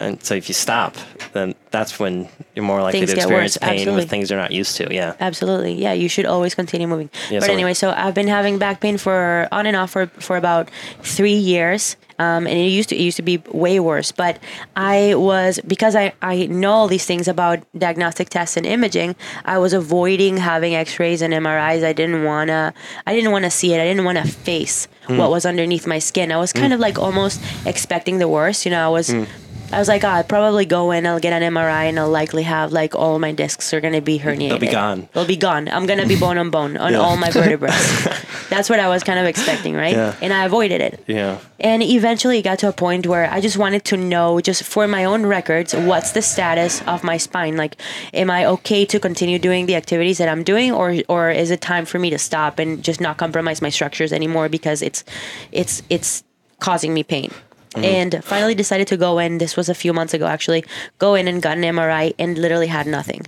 And 0.00 0.22
so 0.22 0.34
if 0.34 0.48
you 0.48 0.54
stop, 0.54 0.96
then 1.32 1.54
that's 1.70 1.98
when 1.98 2.28
you're 2.54 2.64
more 2.64 2.80
likely 2.82 3.00
Things 3.00 3.12
to 3.12 3.16
experience 3.16 3.56
pain 3.56 3.70
absolutely. 3.70 4.02
with 4.02 4.10
things 4.10 4.30
you're 4.30 4.38
not 4.38 4.52
used 4.52 4.76
to. 4.76 4.92
Yeah. 4.94 5.14
Absolutely. 5.18 5.74
Yeah, 5.74 5.92
you 5.92 6.08
should 6.08 6.26
always 6.26 6.54
continue 6.54 6.86
moving. 6.86 7.10
Yeah, 7.30 7.40
but 7.40 7.46
so- 7.46 7.52
anyway, 7.52 7.74
so 7.74 7.90
I've 7.90 8.14
been 8.14 8.28
having 8.28 8.58
back 8.58 8.80
pain 8.80 8.96
for 8.96 9.48
on 9.50 9.66
and 9.66 9.76
off 9.76 9.90
for, 9.90 10.06
for 10.06 10.36
about 10.36 10.70
three 11.02 11.34
years. 11.34 11.96
Um, 12.20 12.48
and 12.48 12.58
it 12.58 12.66
used 12.66 12.88
to 12.88 12.96
it 12.96 13.00
used 13.00 13.16
to 13.18 13.22
be 13.22 13.38
way 13.52 13.78
worse. 13.78 14.10
But 14.10 14.40
I 14.74 15.14
was 15.14 15.60
because 15.66 15.94
I, 15.94 16.12
I 16.20 16.46
know 16.46 16.72
all 16.72 16.88
these 16.88 17.06
things 17.06 17.28
about 17.28 17.60
diagnostic 17.78 18.28
tests 18.28 18.56
and 18.56 18.66
imaging, 18.66 19.14
I 19.44 19.58
was 19.58 19.72
avoiding 19.72 20.36
having 20.36 20.74
x 20.74 20.98
rays 20.98 21.22
and 21.22 21.32
MRIs. 21.32 21.84
I 21.84 21.92
didn't 21.92 22.24
wanna 22.24 22.74
I 23.06 23.14
didn't 23.14 23.30
wanna 23.30 23.52
see 23.52 23.72
it. 23.72 23.80
I 23.80 23.84
didn't 23.84 24.04
wanna 24.04 24.24
face 24.24 24.88
hmm. 25.06 25.16
what 25.16 25.30
was 25.30 25.46
underneath 25.46 25.86
my 25.86 26.00
skin. 26.00 26.32
I 26.32 26.38
was 26.38 26.52
kind 26.52 26.68
hmm. 26.68 26.72
of 26.72 26.80
like 26.80 26.98
almost 26.98 27.40
expecting 27.64 28.18
the 28.18 28.26
worst. 28.26 28.64
You 28.64 28.72
know, 28.72 28.84
I 28.84 28.88
was 28.88 29.10
hmm. 29.10 29.24
I 29.70 29.78
was 29.78 29.88
like, 29.88 30.02
oh, 30.02 30.08
I'll 30.08 30.24
probably 30.24 30.64
go 30.64 30.90
in, 30.92 31.06
I'll 31.06 31.20
get 31.20 31.32
an 31.32 31.42
MRI, 31.54 31.84
and 31.88 31.98
I'll 31.98 32.08
likely 32.08 32.42
have 32.44 32.72
like 32.72 32.94
all 32.94 33.18
my 33.18 33.32
discs 33.32 33.74
are 33.74 33.80
gonna 33.80 34.00
be 34.00 34.18
herniated. 34.18 34.48
They'll 34.50 34.58
be 34.58 34.66
gone. 34.68 35.08
They'll 35.12 35.26
be 35.26 35.36
gone. 35.36 35.68
I'm 35.68 35.86
gonna 35.86 36.06
be 36.06 36.16
bone 36.18 36.38
on 36.38 36.50
bone 36.50 36.76
on 36.78 36.92
Yeah. 36.92 36.98
all 36.98 37.16
my 37.16 37.30
vertebrae. 37.30 37.68
That's 38.48 38.70
what 38.70 38.80
I 38.80 38.88
was 38.88 39.04
kind 39.04 39.18
of 39.18 39.26
expecting, 39.26 39.74
right? 39.74 39.94
Yeah. 39.94 40.14
And 40.22 40.32
I 40.32 40.46
avoided 40.46 40.80
it. 40.80 41.04
Yeah. 41.06 41.38
And 41.60 41.82
eventually 41.82 42.38
it 42.38 42.42
got 42.42 42.58
to 42.60 42.68
a 42.68 42.72
point 42.72 43.06
where 43.06 43.30
I 43.30 43.40
just 43.42 43.58
wanted 43.58 43.84
to 43.86 43.96
know, 43.98 44.40
just 44.40 44.62
for 44.62 44.88
my 44.88 45.04
own 45.04 45.26
records, 45.26 45.74
what's 45.74 46.12
the 46.12 46.22
status 46.22 46.80
of 46.86 47.04
my 47.04 47.18
spine? 47.18 47.56
Like, 47.58 47.76
am 48.14 48.30
I 48.30 48.46
okay 48.46 48.86
to 48.86 48.98
continue 48.98 49.38
doing 49.38 49.66
the 49.66 49.74
activities 49.74 50.16
that 50.18 50.28
I'm 50.30 50.44
doing, 50.44 50.72
or 50.72 50.94
or 51.08 51.30
is 51.30 51.50
it 51.50 51.60
time 51.60 51.84
for 51.84 51.98
me 51.98 52.08
to 52.10 52.18
stop 52.18 52.58
and 52.58 52.82
just 52.82 53.00
not 53.02 53.18
compromise 53.18 53.60
my 53.60 53.68
structures 53.70 54.12
anymore 54.14 54.48
because 54.48 54.80
it's 54.80 55.04
it's 55.52 55.82
it's 55.90 56.24
causing 56.58 56.94
me 56.94 57.02
pain? 57.02 57.30
Mm-hmm. 57.78 57.96
And 58.18 58.24
finally 58.24 58.54
decided 58.54 58.86
to 58.88 58.96
go 58.96 59.18
in. 59.18 59.38
This 59.38 59.56
was 59.56 59.68
a 59.68 59.74
few 59.74 59.92
months 59.92 60.14
ago, 60.14 60.26
actually. 60.26 60.64
Go 60.98 61.14
in 61.14 61.28
and 61.28 61.40
got 61.42 61.56
an 61.56 61.64
MRI 61.64 62.14
and 62.18 62.36
literally 62.38 62.66
had 62.68 62.86
nothing. 62.86 63.22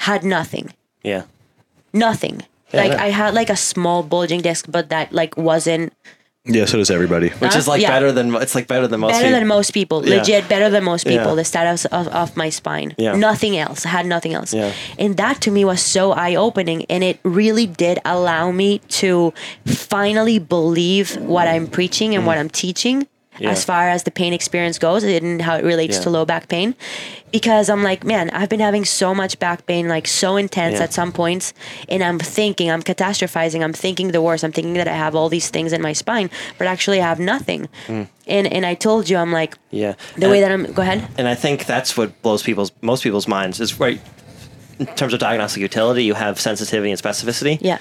Had 0.00 0.22
nothing 0.24 0.72
Yeah. 1.02 1.22
nothing. 1.92 2.42
Yeah, 2.72 2.82
like 2.82 2.92
yeah. 2.92 3.04
I 3.04 3.08
had 3.10 3.32
like 3.34 3.50
a 3.50 3.56
small 3.56 4.02
bulging 4.02 4.40
disc, 4.42 4.66
but 4.68 4.88
that 4.90 5.12
like 5.12 5.36
wasn't 5.36 5.92
Yeah, 6.48 6.64
so 6.66 6.78
does 6.78 6.90
everybody. 6.90 7.30
Which 7.42 7.54
Huh? 7.54 7.58
is 7.58 7.66
like 7.66 7.82
Yeah. 7.82 7.90
better 7.90 8.12
than 8.12 8.34
it's 8.36 8.54
like 8.54 8.68
better 8.68 8.86
than 8.86 9.00
most. 9.00 9.12
better 9.12 9.24
people. 9.24 9.38
than 9.38 9.48
most 9.48 9.70
people. 9.72 9.98
Yeah. 10.06 10.16
Legit 10.18 10.48
better 10.48 10.70
than 10.70 10.84
most 10.84 11.04
people. 11.06 11.30
Yeah. 11.30 11.42
The 11.42 11.44
status 11.44 11.84
of, 11.86 12.06
of 12.08 12.36
my 12.36 12.50
spine. 12.50 12.94
Yeah. 12.98 13.16
Nothing 13.16 13.56
else. 13.58 13.84
I 13.84 13.88
had 13.88 14.06
nothing 14.06 14.32
else. 14.32 14.54
Yeah. 14.54 14.70
And 14.98 15.16
that 15.16 15.40
to 15.42 15.50
me 15.50 15.64
was 15.64 15.80
so 15.82 16.12
eye 16.12 16.36
opening, 16.36 16.84
and 16.88 17.02
it 17.02 17.18
really 17.24 17.66
did 17.66 17.98
allow 18.04 18.52
me 18.52 18.78
to 19.02 19.34
finally 19.64 20.38
believe 20.38 21.16
what 21.16 21.48
I'm 21.48 21.66
preaching 21.66 22.14
and 22.14 22.22
mm. 22.22 22.26
what 22.28 22.38
I'm 22.38 22.50
teaching. 22.50 23.08
Mm. 23.36 23.40
Yeah. 23.42 23.50
As 23.50 23.64
far 23.64 23.88
as 23.88 24.02
the 24.04 24.10
pain 24.10 24.32
experience 24.32 24.78
goes, 24.78 25.02
and 25.04 25.42
how 25.42 25.56
it 25.56 25.64
relates 25.64 25.96
Yeah. 25.96 26.02
to 26.04 26.10
low 26.10 26.24
back 26.24 26.48
pain, 26.48 26.74
because 27.32 27.68
I'm 27.68 27.82
like, 27.82 28.04
man, 28.04 28.30
I've 28.30 28.48
been 28.48 28.60
having 28.60 28.84
so 28.84 29.14
much 29.14 29.38
back 29.38 29.66
pain, 29.66 29.88
like 29.88 30.06
so 30.08 30.36
intense 30.36 30.76
Yeah. 30.76 30.84
at 30.84 30.92
some 30.92 31.12
points, 31.12 31.52
and 31.88 32.02
I'm 32.02 32.18
thinking, 32.18 32.70
I'm 32.70 32.82
catastrophizing, 32.82 33.62
I'm 33.62 33.72
thinking 33.74 34.12
the 34.12 34.22
worst, 34.22 34.42
I'm 34.44 34.52
thinking 34.52 34.74
that 34.74 34.88
I 34.88 34.94
have 34.96 35.14
all 35.14 35.28
these 35.28 35.50
things 35.50 35.72
in 35.72 35.82
my 35.82 35.92
spine, 35.92 36.30
but 36.58 36.66
actually 36.66 37.00
I 37.00 37.04
have 37.06 37.20
nothing. 37.20 37.68
And 37.88 38.46
and 38.52 38.64
I 38.66 38.74
told 38.74 39.08
you, 39.10 39.16
I'm 39.18 39.32
like, 39.32 39.54
Mm. 39.54 39.58
Yeah. 39.82 39.92
the 40.16 40.28
way 40.28 40.40
that 40.40 40.50
I'm. 40.50 40.64
Go 40.72 40.82
ahead. 40.82 41.00
and 41.18 41.28
I 41.28 41.34
think 41.34 41.66
that's 41.66 41.96
what 41.96 42.08
blows 42.22 42.42
people's 42.42 42.72
most 42.80 43.02
people's 43.02 43.28
minds 43.28 43.60
is 43.60 43.78
right 43.78 44.00
in 44.78 44.86
terms 44.86 45.12
of 45.14 45.20
diagnostic 45.20 45.60
utility. 45.62 46.04
You 46.04 46.14
have 46.14 46.38
sensitivity 46.40 46.90
and 46.90 47.00
specificity. 47.00 47.58
Yeah. 47.60 47.78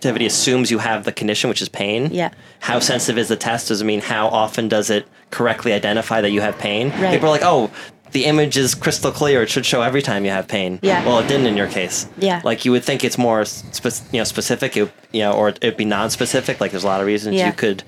Sensitivity 0.00 0.24
assumes 0.24 0.70
you 0.70 0.78
have 0.78 1.04
the 1.04 1.12
condition, 1.12 1.50
which 1.50 1.60
is 1.60 1.68
pain. 1.68 2.08
Yeah. 2.10 2.30
How 2.60 2.78
sensitive 2.78 3.18
is 3.18 3.28
the 3.28 3.36
test? 3.36 3.68
Does 3.68 3.82
it 3.82 3.84
mean 3.84 4.00
how 4.00 4.28
often 4.28 4.66
does 4.66 4.88
it 4.88 5.06
correctly 5.30 5.74
identify 5.74 6.22
that 6.22 6.30
you 6.30 6.40
have 6.40 6.56
pain? 6.58 6.88
Right. 6.98 7.12
People 7.12 7.28
are 7.28 7.32
like, 7.32 7.42
oh. 7.44 7.70
The 8.12 8.24
image 8.24 8.56
is 8.56 8.74
crystal 8.74 9.12
clear. 9.12 9.40
It 9.42 9.50
should 9.50 9.64
show 9.64 9.82
every 9.82 10.02
time 10.02 10.24
you 10.24 10.32
have 10.32 10.48
pain. 10.48 10.80
Yeah. 10.82 11.04
Well, 11.06 11.20
it 11.20 11.28
didn't 11.28 11.46
in 11.46 11.56
your 11.56 11.68
case. 11.68 12.08
Yeah. 12.18 12.40
Like 12.42 12.64
you 12.64 12.72
would 12.72 12.82
think 12.82 13.04
it's 13.04 13.16
more, 13.18 13.44
spe- 13.44 14.02
you 14.12 14.18
know, 14.18 14.24
specific. 14.24 14.76
It, 14.76 14.90
you 15.12 15.20
know, 15.20 15.32
or 15.32 15.50
it'd 15.50 15.76
be 15.76 15.84
non-specific. 15.84 16.60
Like 16.60 16.72
there's 16.72 16.82
a 16.82 16.88
lot 16.88 17.00
of 17.00 17.06
reasons 17.06 17.36
Yeah. 17.36 17.46
you 17.46 17.52
could, 17.52 17.84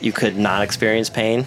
you 0.00 0.12
could 0.12 0.36
not 0.36 0.62
experience 0.62 1.10
pain, 1.10 1.46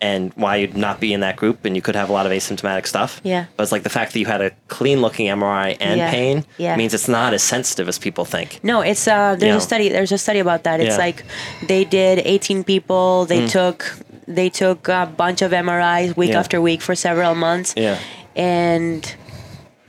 and 0.00 0.32
why 0.34 0.56
you'd 0.56 0.76
not 0.76 1.00
be 1.00 1.12
in 1.12 1.20
that 1.20 1.36
group, 1.36 1.64
and 1.64 1.74
you 1.76 1.82
could 1.82 1.96
have 1.96 2.08
a 2.08 2.12
lot 2.12 2.24
of 2.26 2.32
asymptomatic 2.32 2.86
stuff. 2.86 3.20
Yeah. 3.24 3.46
But 3.56 3.62
it's 3.64 3.72
like 3.72 3.82
the 3.82 3.90
fact 3.90 4.12
that 4.12 4.20
you 4.20 4.26
had 4.26 4.40
a 4.40 4.50
clean-looking 4.68 5.26
MRI 5.26 5.76
and 5.80 5.98
Yeah. 5.98 6.10
pain 6.10 6.44
Yeah. 6.56 6.76
means 6.76 6.94
it's 6.94 7.08
not 7.08 7.34
as 7.34 7.42
sensitive 7.42 7.88
as 7.88 7.98
people 7.98 8.24
think. 8.24 8.60
No, 8.62 8.80
it's 8.80 9.06
uh 9.08 9.34
there's 9.38 9.50
Yeah. 9.52 9.56
a 9.56 9.60
study 9.60 9.88
there's 9.88 10.12
a 10.12 10.18
study 10.18 10.38
about 10.38 10.62
that. 10.64 10.80
It's 10.80 10.90
Yeah. 10.96 11.04
like 11.06 11.24
they 11.66 11.84
did 11.84 12.22
18 12.24 12.64
people, 12.64 13.24
they 13.26 13.46
took 13.46 13.98
they 14.26 14.50
took 14.50 14.88
a 14.88 15.06
bunch 15.16 15.40
of 15.42 15.52
MRIs 15.52 16.14
week 16.16 16.34
after 16.34 16.60
week 16.60 16.82
for 16.82 16.94
several 16.94 17.34
months. 17.34 17.74
Yeah. 17.76 17.96
And 18.36 19.14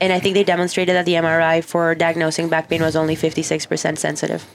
and 0.00 0.12
I 0.14 0.18
think 0.18 0.34
they 0.34 0.44
demonstrated 0.44 0.96
that 0.96 1.04
the 1.04 1.14
MRI 1.16 1.60
for 1.62 1.94
diagnosing 1.94 2.48
back 2.48 2.68
pain 2.70 2.80
was 2.82 2.96
only 2.96 3.14
56% 3.14 3.98
sensitive. 3.98 4.46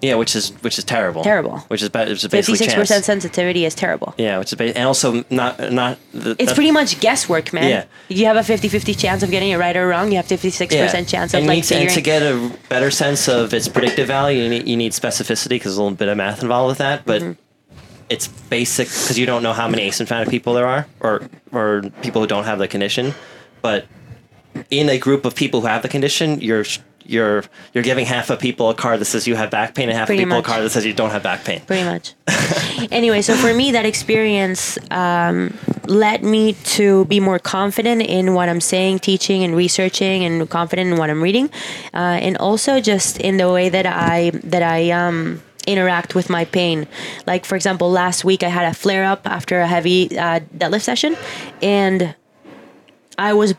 Yeah, 0.00 0.14
which 0.14 0.36
is 0.36 0.50
which 0.62 0.78
is 0.78 0.84
terrible. 0.84 1.24
Terrible. 1.24 1.58
Which 1.68 1.82
is 1.82 1.88
ba- 1.88 2.06
basically 2.06 2.66
56% 2.68 3.02
sensitivity 3.02 3.64
is 3.64 3.74
terrible. 3.74 4.14
Yeah, 4.16 4.38
which 4.38 4.52
is 4.52 4.56
ba- 4.56 4.76
and 4.76 4.86
also 4.86 5.24
not 5.28 5.72
not. 5.72 5.98
The, 6.12 6.36
It's 6.38 6.52
pretty 6.52 6.70
much 6.70 7.00
guesswork, 7.00 7.52
man. 7.52 7.68
Yeah. 7.68 7.84
You 8.08 8.26
have 8.26 8.36
a 8.36 8.40
50-50 8.52 8.96
chance 8.96 9.22
of 9.24 9.30
getting 9.32 9.50
it 9.50 9.56
right 9.58 9.76
or 9.76 9.88
wrong. 9.88 10.10
You 10.12 10.16
have 10.18 10.26
56% 10.26 11.08
chance 11.08 11.34
of 11.34 11.38
and 11.38 11.44
you 11.44 11.48
like 11.48 11.56
need 11.56 11.64
to, 11.64 11.74
and 11.76 11.90
to 11.90 12.00
get 12.00 12.22
a 12.22 12.52
better 12.68 12.90
sense 12.92 13.26
of 13.28 13.52
its 13.52 13.66
predictive 13.68 14.06
value, 14.06 14.42
you 14.44 14.48
need, 14.48 14.68
you 14.68 14.76
need 14.76 14.92
specificity 14.92 15.50
because 15.50 15.72
there's 15.72 15.78
a 15.78 15.82
little 15.82 15.96
bit 15.96 16.08
of 16.08 16.16
math 16.16 16.42
involved 16.42 16.68
with 16.70 16.78
that. 16.78 17.04
But 17.04 17.22
Mm-hmm. 17.22 17.32
it's 18.08 18.28
basic 18.28 18.86
because 18.88 19.18
you 19.18 19.26
don't 19.26 19.42
know 19.42 19.52
how 19.52 19.66
many 19.68 19.88
asymptomatic 19.90 20.30
people 20.30 20.54
there 20.54 20.66
are, 20.66 20.86
or 21.00 21.22
or 21.50 21.82
people 22.02 22.20
who 22.22 22.28
don't 22.28 22.44
have 22.44 22.58
the 22.60 22.68
condition. 22.68 23.14
But 23.62 23.86
in 24.70 24.88
a 24.88 24.98
group 24.98 25.24
of 25.24 25.34
people 25.34 25.60
who 25.60 25.66
have 25.66 25.82
the 25.82 25.88
condition, 25.88 26.40
you're 26.40 26.64
you're 27.08 27.44
you're 27.72 27.84
giving 27.84 28.06
half 28.06 28.30
of 28.30 28.38
people 28.38 28.70
a 28.70 28.74
card 28.74 29.00
that 29.00 29.06
says 29.06 29.26
you 29.26 29.34
have 29.36 29.50
back 29.50 29.74
pain, 29.74 29.88
and 29.88 29.96
half 29.98 30.06
Pretty 30.06 30.22
of 30.22 30.26
people 30.26 30.38
much. 30.38 30.44
a 30.44 30.48
card 30.48 30.62
that 30.64 30.70
says 30.70 30.84
you 30.84 30.92
don't 30.92 31.10
have 31.10 31.22
back 31.22 31.44
pain. 31.44 31.60
pretty 31.66 31.84
much. 31.84 32.14
anyway, 32.92 33.22
so 33.22 33.34
for 33.34 33.52
me, 33.54 33.72
that 33.72 33.86
experience 33.86 34.78
um, 34.90 35.56
led 35.86 36.22
me 36.22 36.52
to 36.76 37.04
be 37.06 37.20
more 37.20 37.38
confident 37.38 38.02
in 38.02 38.34
what 38.34 38.48
I'm 38.48 38.60
saying, 38.60 39.00
teaching, 39.00 39.42
and 39.44 39.56
researching, 39.56 40.24
and 40.24 40.48
confident 40.48 40.92
in 40.92 40.98
what 40.98 41.10
I'm 41.10 41.22
reading, 41.22 41.50
uh, 41.94 41.96
and 41.96 42.36
also 42.36 42.80
just 42.80 43.18
in 43.18 43.36
the 43.38 43.50
way 43.50 43.68
that 43.68 43.86
I 43.86 44.30
that 44.44 44.62
I 44.62 44.90
um, 44.90 45.42
interact 45.66 46.14
with 46.14 46.28
my 46.30 46.44
pain. 46.44 46.86
Like 47.26 47.44
for 47.44 47.56
example, 47.56 47.90
last 47.90 48.24
week 48.24 48.42
I 48.42 48.48
had 48.48 48.66
a 48.70 48.74
flare 48.74 49.04
up 49.04 49.26
after 49.26 49.60
a 49.60 49.66
heavy 49.66 50.16
uh, 50.18 50.40
deadlift 50.56 50.82
session, 50.82 51.16
and 51.62 52.14
I 53.18 53.32
was 53.32 53.54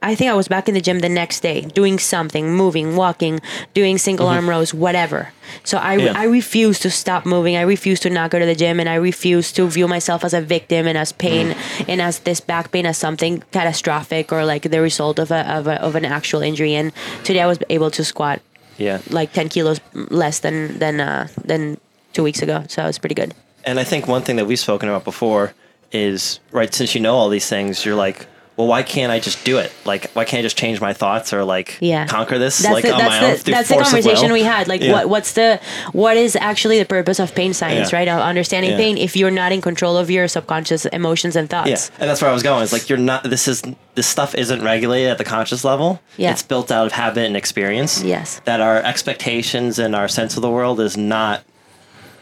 I 0.00 0.14
think 0.14 0.30
I 0.30 0.34
was 0.34 0.46
back 0.48 0.68
in 0.68 0.74
the 0.74 0.80
gym 0.80 1.00
the 1.00 1.08
next 1.08 1.40
day 1.40 1.62
doing 1.62 1.98
something, 1.98 2.54
moving, 2.54 2.94
walking, 2.94 3.40
doing 3.74 3.98
single 3.98 4.28
arm 4.28 4.48
rows, 4.48 4.72
whatever. 4.72 5.32
So 5.64 5.78
I, 5.78 5.96
Mm-hmm. 5.96 6.06
Yeah. 6.06 6.12
I 6.20 6.24
refuse 6.24 6.78
to 6.80 6.90
stop 6.90 7.26
moving. 7.26 7.56
I 7.56 7.62
refuse 7.62 7.98
to 8.00 8.10
not 8.10 8.30
go 8.30 8.38
to 8.38 8.46
the 8.46 8.54
gym 8.54 8.78
and 8.80 8.88
I 8.88 8.94
refuse 8.94 9.50
to 9.52 9.66
view 9.68 9.88
myself 9.88 10.24
as 10.24 10.34
a 10.34 10.40
victim 10.40 10.86
and 10.86 10.96
as 10.96 11.10
pain 11.12 11.48
Mm-hmm. 11.48 11.90
and 11.90 12.00
as 12.00 12.20
this 12.20 12.40
back 12.40 12.70
pain 12.70 12.86
as 12.86 12.96
something 12.96 13.42
catastrophic 13.50 14.32
or 14.32 14.44
like 14.44 14.70
the 14.70 14.80
result 14.80 15.18
of, 15.18 15.30
a, 15.30 15.42
of, 15.52 15.66
a, 15.66 15.80
of 15.82 15.96
an 15.96 16.04
actual 16.04 16.42
injury. 16.42 16.74
And 16.74 16.92
today 17.24 17.40
I 17.42 17.46
was 17.46 17.58
able 17.68 17.90
to 17.90 18.04
squat 18.04 18.40
Yeah. 18.78 19.00
like 19.10 19.32
10 19.32 19.48
kilos 19.48 19.80
less 19.94 20.38
than, 20.40 20.78
than, 20.78 21.00
uh, 21.00 21.26
than 21.44 21.78
two 22.12 22.22
weeks 22.22 22.40
ago. 22.42 22.64
So 22.68 22.82
it 22.84 22.86
was 22.86 22.98
pretty 22.98 23.14
good. 23.16 23.34
And 23.64 23.80
I 23.80 23.84
think 23.84 24.06
one 24.06 24.22
thing 24.22 24.36
that 24.36 24.46
we've 24.46 24.58
spoken 24.60 24.88
about 24.88 25.04
before 25.04 25.54
is 25.92 26.40
right 26.52 26.72
since 26.72 26.94
you 26.94 27.00
know 27.00 27.14
all 27.16 27.28
these 27.28 27.48
things, 27.48 27.84
you're 27.84 27.94
like, 27.96 28.26
well, 28.62 28.68
why 28.68 28.82
can't 28.84 29.10
I 29.10 29.18
just 29.18 29.44
do 29.44 29.58
it? 29.58 29.72
Like, 29.84 30.10
why 30.12 30.24
can't 30.24 30.38
I 30.38 30.42
just 30.42 30.56
change 30.56 30.80
my 30.80 30.92
thoughts 30.92 31.32
or 31.32 31.44
like 31.44 31.78
Yeah. 31.80 32.06
conquer 32.06 32.38
this 32.38 32.58
That's 32.58 32.72
like 32.72 32.84
the, 32.84 32.92
on 32.92 32.98
that's 32.98 33.10
my 33.10 33.20
the, 33.20 33.26
own? 33.32 33.36
through 33.38 33.54
that's 33.54 33.68
the 33.68 33.74
conversation 33.74 34.32
we 34.32 34.42
had. 34.42 34.68
Like, 34.68 34.80
Yeah. 34.82 34.92
what 34.92 35.08
what's 35.08 35.32
the 35.32 35.58
what 35.92 36.16
is 36.16 36.36
actually 36.36 36.78
the 36.78 36.84
purpose 36.84 37.18
of 37.18 37.34
pain 37.34 37.52
science, 37.54 37.90
Yeah. 37.90 37.98
right? 37.98 38.08
Of 38.08 38.20
understanding 38.20 38.76
pain 38.76 38.96
if 38.98 39.16
you're 39.16 39.30
not 39.32 39.50
in 39.50 39.60
control 39.60 39.96
of 39.96 40.10
your 40.10 40.28
subconscious 40.28 40.86
emotions 40.86 41.34
and 41.34 41.50
thoughts. 41.50 41.70
Yeah, 41.70 42.00
and 42.00 42.08
that's 42.08 42.22
where 42.22 42.30
I 42.30 42.34
was 42.34 42.42
going. 42.44 42.62
It's 42.62 42.72
like 42.72 42.88
you're 42.88 42.98
not. 42.98 43.24
This 43.24 43.48
is 43.48 43.62
this 43.96 44.06
stuff 44.06 44.34
isn't 44.36 44.62
regulated 44.62 45.10
at 45.10 45.18
the 45.18 45.24
conscious 45.24 45.64
level. 45.64 46.00
Yeah. 46.16 46.30
it's 46.30 46.42
built 46.42 46.70
out 46.70 46.86
of 46.86 46.92
habit 46.92 47.26
and 47.26 47.36
experience. 47.36 48.02
Yes. 48.02 48.40
that 48.44 48.60
our 48.60 48.76
expectations 48.78 49.78
and 49.78 49.94
our 49.96 50.08
sense 50.08 50.36
of 50.36 50.42
the 50.42 50.50
world 50.50 50.78
is 50.80 50.96
not 50.96 51.42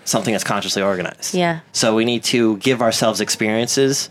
something 0.05 0.33
that's 0.33 0.45
consciously 0.45 0.83
organized. 0.83 1.35
Yeah. 1.35 1.61
So 1.73 1.95
we 1.95 2.05
need 2.05 2.25
to 2.25 2.57
give 2.57 2.83
ourselves 2.83 3.21
experiences 3.21 4.09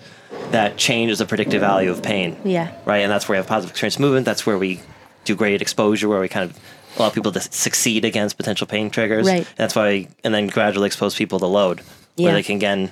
that 0.52 0.78
change 0.78 1.18
the 1.18 1.26
predictive 1.26 1.62
value 1.62 1.92
of 1.92 2.02
pain. 2.04 2.38
Yeah. 2.44 2.72
Right, 2.86 3.00
and 3.00 3.12
that's 3.12 3.28
where 3.28 3.36
we 3.36 3.38
have 3.38 3.48
positive 3.48 3.72
experience 3.72 4.00
movement. 4.00 4.26
That's 4.26 4.46
where 4.46 4.58
we 4.58 4.82
do 5.26 5.36
graded 5.36 5.62
exposure, 5.62 6.08
where 6.08 6.20
we 6.20 6.28
kind 6.28 6.50
of 6.50 6.58
allow 6.98 7.10
people 7.10 7.32
to 7.32 7.40
succeed 7.40 8.06
against 8.06 8.38
potential 8.38 8.66
pain 8.68 8.90
triggers. 8.90 9.28
Right. 9.28 9.48
That's 9.56 9.76
why, 9.76 10.08
and 10.24 10.34
then 10.34 10.48
gradually 10.48 10.88
expose 10.88 11.16
people 11.16 11.40
to 11.40 11.46
load, 11.46 11.82
Yeah. 12.16 12.26
where 12.26 12.34
they 12.34 12.44
can 12.44 12.56
again, 12.56 12.92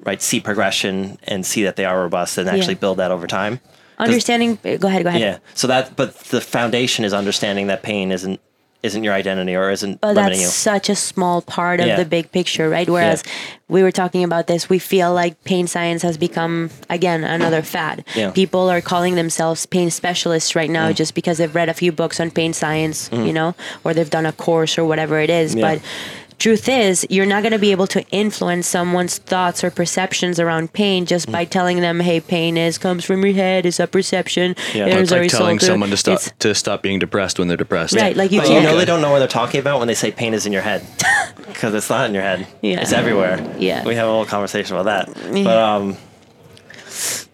right, 0.00 0.20
see 0.22 0.40
progression 0.40 1.18
and 1.24 1.44
see 1.44 1.64
that 1.64 1.76
they 1.76 1.84
are 1.84 2.00
robust 2.00 2.38
and 2.38 2.48
actually 2.48 2.74
Yeah. 2.74 2.80
build 2.80 2.98
that 2.98 3.10
over 3.10 3.26
time. 3.26 3.60
Understanding. 3.98 4.58
Go 4.62 4.86
ahead. 4.86 5.02
Go 5.02 5.08
ahead. 5.08 5.20
Yeah. 5.20 5.38
So 5.54 5.66
that, 5.66 5.96
but 5.96 6.16
the 6.30 6.40
foundation 6.40 7.04
is 7.04 7.12
understanding 7.12 7.66
that 7.66 7.82
pain 7.82 8.12
isn't 8.12 8.40
isn't 8.82 9.02
your 9.02 9.12
identity 9.12 9.56
or 9.56 9.70
isn't 9.70 10.00
But 10.00 10.14
limiting 10.14 10.38
that's 10.38 10.42
you. 10.42 10.46
such 10.48 10.88
a 10.88 10.94
small 10.94 11.42
part 11.42 11.80
of 11.80 11.86
Yeah. 11.86 11.96
the 11.96 12.04
big 12.04 12.30
picture, 12.30 12.68
right? 12.70 12.88
Whereas 12.88 13.24
we 13.68 13.82
were 13.82 13.90
talking 13.90 14.22
about 14.22 14.46
this, 14.46 14.68
we 14.70 14.78
feel 14.78 15.12
like 15.12 15.42
pain 15.44 15.66
science 15.66 16.02
has 16.02 16.16
become 16.16 16.70
again 16.88 17.24
another 17.24 17.62
fad. 17.62 18.04
Yeah. 18.14 18.30
People 18.30 18.70
are 18.70 18.80
calling 18.80 19.16
themselves 19.16 19.66
pain 19.66 19.90
specialists 19.90 20.54
right 20.54 20.70
Mm. 20.70 20.74
now 20.74 20.92
just 20.92 21.14
because 21.14 21.38
they've 21.38 21.54
read 21.54 21.68
a 21.68 21.74
few 21.74 21.90
books 21.90 22.20
on 22.20 22.30
pain 22.30 22.52
science, 22.52 23.10
you 23.12 23.32
know, 23.32 23.54
or 23.82 23.94
they've 23.94 24.08
done 24.10 24.26
a 24.26 24.32
course 24.32 24.78
or 24.78 24.84
whatever 24.84 25.18
it 25.18 25.28
is. 25.30 25.54
Yeah. 25.56 25.62
But 25.74 25.80
truth 26.38 26.68
is, 26.68 27.06
you're 27.10 27.26
not 27.26 27.42
going 27.42 27.52
to 27.52 27.58
be 27.58 27.72
able 27.72 27.86
to 27.88 28.02
influence 28.10 28.66
someone's 28.66 29.18
thoughts 29.18 29.62
or 29.64 29.70
perceptions 29.70 30.38
around 30.38 30.72
pain 30.72 31.04
just 31.06 31.28
Mm. 31.28 31.32
by 31.32 31.44
telling 31.44 31.80
them, 31.80 32.00
"Hey, 32.00 32.20
pain 32.20 32.56
is 32.56 32.78
comes 32.78 33.04
from 33.04 33.24
your 33.24 33.34
head. 33.34 33.66
It's 33.66 33.80
a 33.80 33.86
perception. 33.86 34.54
Yeah. 34.74 34.84
There's 34.86 35.02
It's 35.02 35.12
like 35.12 35.30
telling 35.30 35.58
someone 35.58 35.90
to 35.90 35.96
stop 35.96 36.14
It's- 36.14 36.32
to 36.40 36.54
stop 36.54 36.82
being 36.82 36.98
depressed 36.98 37.38
when 37.38 37.48
they're 37.48 37.56
depressed. 37.56 37.94
Right, 37.94 38.16
like 38.16 38.30
you 38.32 38.40
But 38.40 38.48
you 38.48 38.54
can't. 38.54 38.64
know 38.66 38.76
they 38.78 38.84
don't 38.84 39.00
know 39.02 39.10
what 39.10 39.18
they're 39.18 39.28
talking 39.28 39.60
about 39.60 39.78
when 39.78 39.88
they 39.88 39.94
say 39.94 40.10
pain 40.10 40.32
is 40.34 40.46
in 40.46 40.52
your 40.52 40.62
head, 40.62 40.82
because 41.48 41.74
it's 41.74 41.90
not 41.90 42.06
in 42.08 42.14
your 42.14 42.22
head. 42.22 42.46
Yeah. 42.62 42.80
It's 42.80 42.92
everywhere. 42.92 43.40
Yeah. 43.58 43.82
We 43.84 43.94
have 43.96 44.06
a 44.06 44.10
little 44.10 44.24
conversation 44.26 44.76
about 44.76 44.86
that. 45.08 45.34
Yeah. 45.36 45.44
But 45.44 45.56
um, 45.58 45.96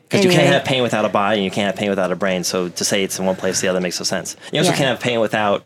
because 0.08 0.24
you 0.24 0.30
can't 0.30 0.52
have 0.52 0.64
pain 0.64 0.82
without 0.82 1.04
a 1.04 1.08
body, 1.08 1.36
and 1.38 1.44
you 1.44 1.50
can't 1.50 1.66
have 1.66 1.76
pain 1.76 1.90
without 1.90 2.12
a 2.12 2.16
brain. 2.16 2.44
So 2.44 2.68
to 2.68 2.84
say 2.84 3.02
it's 3.02 3.18
in 3.18 3.26
one 3.26 3.36
place, 3.36 3.60
the 3.60 3.68
other 3.68 3.80
makes 3.80 3.98
no 3.98 4.04
sense. 4.04 4.36
You 4.52 4.60
also 4.60 4.70
Yeah. 4.70 4.76
can't 4.76 4.88
have 4.88 5.00
pain 5.00 5.20
without 5.20 5.64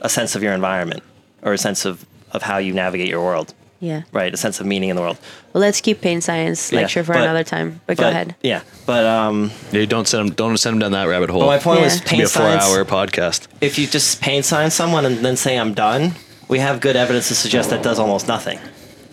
a 0.00 0.08
sense 0.08 0.34
of 0.34 0.42
your 0.42 0.54
environment 0.54 1.02
or 1.42 1.52
a 1.52 1.58
sense 1.58 1.84
of 1.84 2.04
of 2.32 2.42
how 2.42 2.58
you 2.58 2.72
navigate 2.72 3.08
your 3.08 3.22
world. 3.22 3.54
yeah. 3.80 4.02
Right, 4.12 4.32
a 4.34 4.36
sense 4.36 4.60
of 4.60 4.66
meaning 4.66 4.90
in 4.90 4.96
the 4.96 5.02
world. 5.02 5.18
Well, 5.52 5.62
let's 5.62 5.80
keep 5.80 6.00
pain 6.02 6.20
science 6.20 6.70
Yeah, 6.70 6.80
lecture 6.82 7.02
for 7.02 7.14
but- 7.14 7.22
another 7.22 7.42
time. 7.44 7.80
But, 7.86 7.96
go 7.96 8.08
ahead. 8.08 8.34
Yeah, 8.42 8.60
but 8.86 9.04
um, 9.06 9.50
Yeah, 9.72 9.80
you 9.80 9.86
don't 9.86 10.06
send 10.06 10.28
them. 10.28 10.34
Don't 10.34 10.56
send 10.58 10.74
them 10.74 10.80
down 10.80 10.92
that 10.92 11.08
rabbit 11.08 11.30
hole. 11.30 11.40
but 11.40 11.46
my 11.46 11.58
point 11.58 11.78
Yeah. 11.80 11.84
was 11.86 11.94
It 11.96 12.02
It'll 12.02 12.10
be 12.10 12.16
pain 12.16 12.20
a 12.24 12.28
science. 12.28 12.64
four-hour 12.66 12.84
podcast. 12.84 13.46
if 13.62 13.78
you 13.78 13.86
just 13.86 14.20
pain 14.20 14.42
science 14.42 14.74
someone 14.74 15.06
and 15.06 15.24
then 15.24 15.36
say 15.36 15.58
I'm 15.58 15.72
done, 15.74 16.14
we 16.48 16.58
have 16.58 16.80
good 16.80 16.94
evidence 16.96 17.28
to 17.28 17.34
suggest 17.34 17.70
that 17.70 17.82
does 17.82 17.98
almost 17.98 18.28
nothing, 18.28 18.58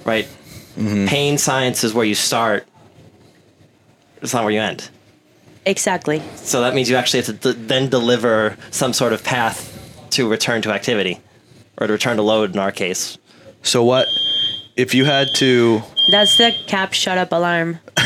right? 0.06 0.28
Pain 0.76 1.38
science 1.38 1.84
is 1.84 1.94
where 1.94 2.06
you 2.06 2.14
start. 2.16 2.68
It's 4.22 4.34
not 4.34 4.44
where 4.44 4.54
you 4.54 4.62
end. 4.62 4.90
Exactly. 5.66 6.22
So 6.36 6.62
that 6.62 6.74
means 6.76 6.90
you 6.90 6.96
actually 6.96 7.22
have 7.24 7.40
to 7.42 7.54
d- 7.54 7.60
then 7.68 7.90
deliver 7.90 8.58
some 8.72 8.94
sort 8.94 9.14
of 9.14 9.24
path 9.24 9.74
to 10.12 10.28
return 10.30 10.62
to 10.64 10.72
activity, 10.72 11.20
or 11.78 11.88
to 11.88 11.94
return 11.94 12.18
to 12.18 12.24
load 12.24 12.52
in 12.54 12.60
our 12.60 12.72
case. 12.72 13.18
So 13.64 13.84
what 13.84 14.08
if 14.76 14.94
you 14.94 15.06
had 15.06 15.28
to? 15.36 15.82
That's 16.12 16.38
the 16.38 16.54
cap 16.68 16.94
shut 16.94 17.18
up 17.18 17.32
alarm. 17.32 17.80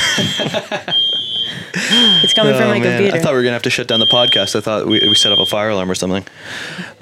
it's 1.73 2.33
coming 2.33 2.53
from 2.53 2.63
Oh, 2.63 2.67
my 2.69 2.79
man, 2.79 2.97
computer. 2.97 3.17
I 3.17 3.19
thought 3.19 3.31
we 3.31 3.37
were 3.37 3.43
gonna 3.43 3.53
have 3.53 3.61
to 3.63 3.69
shut 3.69 3.87
down 3.87 3.99
the 3.99 4.05
podcast. 4.07 4.55
I 4.55 4.61
thought 4.61 4.85
we, 4.87 4.99
we 5.01 5.15
set 5.15 5.31
up 5.31 5.39
a 5.39 5.45
fire 5.45 5.69
alarm 5.69 5.89
or 5.91 5.95
something. 5.95 6.25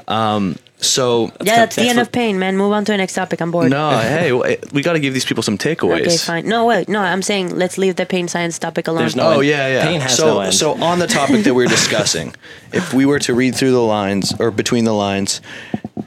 Um. 0.08 0.56
So 0.82 1.24
yeah, 1.44 1.58
that's 1.58 1.76
the 1.76 1.82
that's 1.82 1.90
end 1.90 1.98
what- 1.98 2.08
of 2.08 2.12
pain, 2.14 2.40
man. 2.40 2.56
Move 2.56 2.72
on 2.72 2.86
to 2.86 2.94
the 2.94 2.98
next 2.98 3.14
topic. 3.14 3.42
I'm 3.42 3.52
bored. 3.52 3.70
no, 3.70 3.90
hey, 4.00 4.32
we 4.72 4.82
got 4.82 4.94
to 4.94 5.00
give 5.02 5.14
these 5.14 5.26
people 5.26 5.44
some 5.44 5.58
takeaways. 5.58 6.02
Okay, 6.08 6.16
fine. 6.16 6.48
No, 6.48 6.66
wait. 6.66 6.88
No, 6.88 7.02
I'm 7.02 7.22
saying 7.22 7.54
let's 7.54 7.78
leave 7.78 7.98
the 7.98 8.06
pain 8.06 8.30
science 8.30 8.58
topic 8.58 8.88
alone. 8.88 9.10
No- 9.14 9.28
Oh 9.28 9.34
end. 9.40 9.48
yeah, 9.48 9.68
yeah. 9.68 9.84
Pain 9.86 10.00
has 10.00 10.16
so, 10.16 10.26
no 10.36 10.40
end. 10.40 10.54
so 10.54 10.82
on 10.82 11.00
the 11.00 11.08
topic 11.08 11.44
that 11.44 11.54
we're 11.54 11.68
discussing, 11.68 12.34
if 12.72 12.94
we 12.94 13.06
were 13.06 13.20
to 13.20 13.34
read 13.34 13.56
through 13.56 13.72
the 13.74 13.82
lines 13.84 14.34
or 14.40 14.52
between 14.52 14.86
the 14.86 14.94
lines 14.94 15.42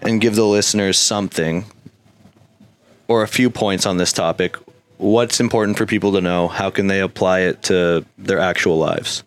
and 0.03 0.20
give 0.20 0.34
the 0.36 0.44
listeners 0.46 0.98
something 0.98 1.64
or 3.09 3.22
a 3.22 3.28
few 3.28 3.50
points 3.50 3.86
on 3.86 3.96
this 3.96 4.12
topic, 4.12 4.57
what's 4.98 5.40
important 5.40 5.76
for 5.78 5.86
people 5.86 6.12
to 6.12 6.20
know? 6.20 6.48
How 6.48 6.70
can 6.70 6.86
they 6.86 7.00
apply 7.00 7.40
it 7.40 7.62
to 7.64 8.05
their 8.18 8.38
actual 8.38 8.78
lives? 8.78 9.22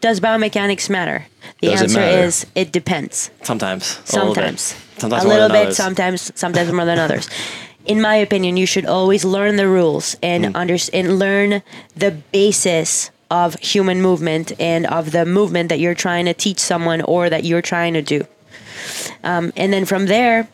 Does 0.00 0.20
biomechanics 0.20 0.90
matter? 0.90 1.26
The 1.60 1.68
Does 1.68 1.80
it 1.80 1.84
answer 1.84 2.00
matter? 2.00 2.22
is 2.24 2.46
it 2.54 2.72
depends. 2.72 3.30
Sometimes. 3.42 4.00
A 4.12 4.16
little 4.18 4.34
bit. 4.34 4.58
Sometimes. 4.58 4.74
Sometimes 4.98 5.24
a 5.24 5.26
more 5.26 5.34
little 5.34 5.48
than 5.48 5.56
bit, 5.56 5.62
others. 5.66 5.76
sometimes 5.76 6.32
sometimes 6.34 6.72
more 6.72 6.84
than 6.84 6.98
others. 7.06 7.28
In 7.86 8.00
my 8.00 8.14
opinion, 8.16 8.56
you 8.56 8.66
should 8.66 8.86
always 8.86 9.24
learn 9.24 9.56
the 9.56 9.66
rules 9.68 10.16
and 10.22 10.44
Mm. 10.46 10.56
under, 10.56 10.76
and 10.92 11.18
learn 11.18 11.62
the 11.96 12.10
basis 12.32 13.10
of 13.30 13.54
human 13.60 14.02
movement 14.02 14.52
and 14.60 14.86
of 14.86 15.10
the 15.12 15.24
movement 15.24 15.68
that 15.70 15.78
you're 15.80 15.94
trying 15.94 16.26
to 16.26 16.34
teach 16.34 16.58
someone 16.60 17.00
or 17.02 17.30
that 17.30 17.44
you're 17.44 17.62
trying 17.62 17.94
to 17.94 18.02
do. 18.02 18.24
Um, 19.24 19.52
and 19.56 19.72
then 19.72 19.84
from 19.84 20.06
there, 20.06 20.48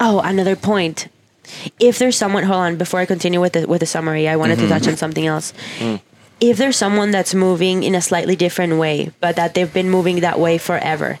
oh, 0.00 0.20
another 0.20 0.56
point. 0.56 1.08
If 1.80 1.98
there's 1.98 2.16
someone, 2.16 2.44
hold 2.44 2.58
on, 2.60 2.76
before 2.76 3.00
I 3.00 3.06
continue 3.06 3.40
with 3.40 3.54
the 3.54 3.66
with 3.66 3.80
the 3.80 3.86
summary, 3.86 4.28
I 4.28 4.36
wanted 4.36 4.58
Mm-hmm. 4.58 4.68
to 4.68 4.74
touch 4.80 4.88
on 4.88 4.96
something 4.96 5.26
else. 5.26 5.52
Mm. 5.78 6.00
If 6.40 6.56
there's 6.58 6.76
someone 6.76 7.10
that's 7.10 7.34
moving 7.34 7.82
in 7.82 7.94
a 7.94 8.00
slightly 8.02 8.36
different 8.36 8.78
way, 8.78 9.10
but 9.20 9.34
that 9.36 9.54
they've 9.54 9.72
been 9.72 9.90
moving 9.90 10.20
that 10.20 10.38
way 10.38 10.58
forever, 10.58 11.18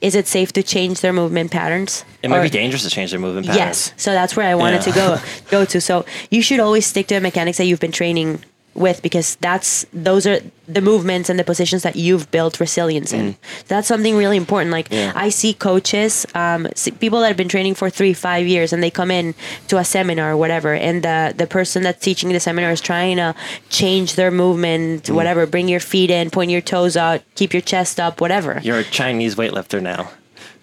is 0.00 0.14
it 0.14 0.26
safe 0.26 0.50
to 0.54 0.62
change 0.62 1.00
their 1.00 1.12
movement 1.12 1.50
patterns? 1.50 2.04
It 2.22 2.30
might 2.30 2.38
Or- 2.38 2.42
be 2.44 2.48
dangerous 2.50 2.84
to 2.84 2.90
change 2.90 3.10
their 3.10 3.20
movement 3.20 3.46
patterns. 3.48 3.90
Yes. 3.90 3.92
So 3.98 4.12
that's 4.12 4.34
where 4.36 4.46
I 4.48 4.54
wanted 4.54 4.86
Yeah. 4.86 4.92
to 4.92 4.92
go 4.92 5.18
go 5.50 5.64
to. 5.66 5.80
So 5.80 6.06
you 6.30 6.40
should 6.42 6.60
always 6.60 6.86
stick 6.86 7.08
to 7.08 7.14
the 7.16 7.20
mechanics 7.20 7.58
that 7.58 7.64
you've 7.66 7.80
been 7.80 7.92
training 7.92 8.42
with 8.74 9.02
because 9.02 9.34
that's 9.40 9.84
those 9.92 10.26
are 10.26 10.38
the 10.68 10.80
movements 10.80 11.28
and 11.28 11.38
the 11.38 11.44
positions 11.44 11.82
that 11.82 11.96
you've 11.96 12.30
built 12.30 12.60
resilience 12.60 13.12
in. 13.12 13.36
That's 13.66 13.88
something 13.88 14.16
really 14.16 14.36
important. 14.36 14.70
Like 14.70 14.88
Mm. 14.90 14.96
Yeah. 14.96 15.12
I 15.14 15.28
see 15.30 15.52
coaches, 15.54 16.24
um, 16.34 16.68
see 16.76 16.92
people 16.92 17.20
that 17.20 17.28
have 17.28 17.36
been 17.36 17.48
training 17.48 17.74
for 17.74 17.90
three, 17.90 18.14
five 18.14 18.46
years, 18.46 18.72
and 18.72 18.80
they 18.82 18.90
come 18.90 19.10
in 19.10 19.34
to 19.68 19.78
a 19.78 19.84
seminar 19.84 20.32
or 20.32 20.36
whatever, 20.36 20.72
and 20.74 21.02
the 21.02 21.34
the 21.36 21.46
person 21.46 21.82
that's 21.82 22.02
teaching 22.02 22.32
the 22.32 22.40
seminar 22.40 22.70
is 22.70 22.80
trying 22.80 23.16
to 23.16 23.34
change 23.70 24.14
their 24.14 24.30
movement, 24.30 25.04
Mm. 25.04 25.14
whatever. 25.14 25.46
Bring 25.46 25.68
your 25.68 25.80
feet 25.80 26.10
in, 26.10 26.30
point 26.30 26.50
your 26.50 26.60
toes 26.62 26.96
out, 26.96 27.22
keep 27.34 27.52
your 27.52 27.62
chest 27.62 27.98
up, 27.98 28.20
whatever. 28.20 28.60
You're 28.62 28.78
a 28.80 28.84
Chinese 28.84 29.34
weightlifter 29.34 29.82
now. 29.82 30.10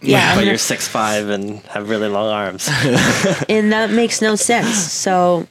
Yeah, 0.01 0.35
But 0.35 0.45
you're 0.45 0.57
six 0.57 0.87
five 0.87 1.27
and 1.29 1.59
have 1.73 1.89
really 1.89 2.07
long 2.09 2.29
arms. 2.31 2.69
and 3.49 3.71
that 3.73 3.89
makes 3.91 4.21
no 4.21 4.35
sense. 4.35 4.75
So 4.77 5.45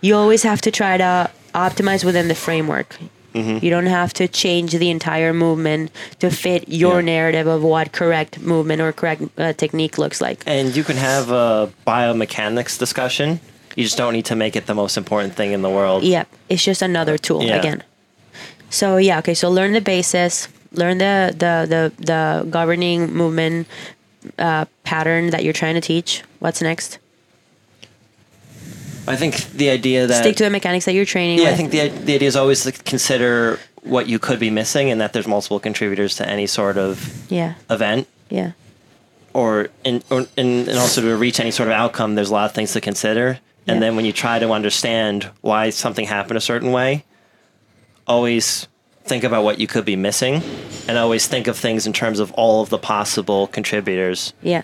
you 0.00 0.16
always 0.16 0.42
have 0.42 0.60
to 0.62 0.70
try 0.70 0.96
to 0.98 1.30
optimize 1.54 2.04
within 2.04 2.28
the 2.28 2.34
framework. 2.34 2.96
Mm-hmm. 3.34 3.64
You 3.64 3.70
don't 3.70 3.86
have 3.86 4.12
to 4.14 4.28
change 4.28 4.72
the 4.72 4.90
entire 4.90 5.32
movement 5.32 5.90
to 6.20 6.30
fit 6.30 6.68
your 6.68 6.96
Yeah. 7.00 7.06
narrative 7.14 7.46
of 7.48 7.62
what 7.62 7.90
correct 7.92 8.40
movement 8.40 8.80
or 8.80 8.92
correct 8.92 9.22
uh, 9.38 9.52
technique 9.54 9.98
looks 9.98 10.20
like. 10.20 10.44
and 10.46 10.76
you 10.76 10.84
can 10.84 10.96
have 10.96 11.30
a 11.32 11.68
biomechanics 11.86 12.78
discussion. 12.78 13.40
You 13.76 13.82
just 13.82 13.96
don't 13.96 14.12
need 14.12 14.24
to 14.26 14.36
make 14.36 14.54
it 14.54 14.66
the 14.66 14.74
most 14.74 14.96
important 14.96 15.34
thing 15.34 15.50
in 15.52 15.62
the 15.62 15.70
world. 15.70 16.04
Yep, 16.04 16.28
it's 16.48 16.62
just 16.62 16.80
another 16.82 17.18
tool 17.18 17.42
Yeah. 17.42 17.58
again. 17.58 17.82
So 18.70 18.98
yeah, 18.98 19.18
okay. 19.18 19.34
So 19.34 19.50
learn 19.50 19.72
the 19.72 19.80
basis, 19.80 20.46
learn 20.72 20.98
the 20.98 21.34
the 21.36 21.66
the, 21.74 21.82
the 22.10 22.46
governing 22.50 23.12
movement 23.12 23.66
uh, 24.38 24.64
pattern 24.84 25.30
that 25.30 25.42
you're 25.42 25.52
trying 25.62 25.74
to 25.74 25.80
teach. 25.80 26.22
What's 26.38 26.62
next? 26.62 26.98
I 29.06 29.16
think 29.16 29.36
the 29.52 29.70
idea 29.70 30.06
that 30.06 30.22
Stick 30.24 30.36
to 30.36 30.44
the 30.44 30.50
mechanics 30.50 30.84
that 30.86 30.94
you're 30.94 31.04
training. 31.04 31.38
yeah, 31.40 31.50
I 31.50 31.54
think 31.56 31.70
the 31.70 31.88
the 31.88 32.14
idea 32.14 32.28
is 32.28 32.36
always 32.36 32.62
to 32.64 32.72
consider 32.72 33.58
what 33.82 34.08
you 34.08 34.18
could 34.18 34.38
be 34.40 34.48
missing 34.50 34.90
and 34.90 35.00
that 35.00 35.12
there's 35.12 35.26
multiple 35.28 35.60
contributors 35.60 36.16
to 36.16 36.26
any 36.28 36.46
sort 36.46 36.78
of 36.78 37.30
yeah, 37.30 37.54
event 37.68 38.08
yeah, 38.30 38.52
or 39.34 39.68
in 39.84 40.02
or, 40.10 40.20
and, 40.38 40.68
and 40.68 40.78
also 40.78 41.02
to 41.02 41.14
reach 41.16 41.38
any 41.38 41.50
sort 41.50 41.68
of 41.68 41.74
outcome 41.74 42.14
there's 42.14 42.30
a 42.30 42.32
lot 42.32 42.46
of 42.46 42.54
things 42.54 42.72
to 42.72 42.80
consider 42.80 43.38
and 43.66 43.76
Yeah. 43.76 43.80
then 43.80 43.96
when 43.96 44.06
you 44.06 44.12
try 44.12 44.38
to 44.38 44.50
understand 44.52 45.28
why 45.42 45.68
something 45.70 46.06
happened 46.06 46.38
a 46.38 46.40
certain 46.40 46.72
way 46.72 47.04
always 48.06 48.68
think 49.04 49.22
about 49.24 49.44
what 49.44 49.58
you 49.60 49.66
could 49.66 49.84
be 49.84 49.96
missing 49.96 50.42
and 50.88 50.96
always 50.96 51.26
think 51.26 51.46
of 51.46 51.56
things 51.58 51.86
in 51.86 51.92
terms 51.92 52.20
of 52.20 52.32
all 52.32 52.62
of 52.62 52.70
the 52.70 52.78
possible 52.78 53.46
contributors 53.48 54.32
yeah, 54.42 54.62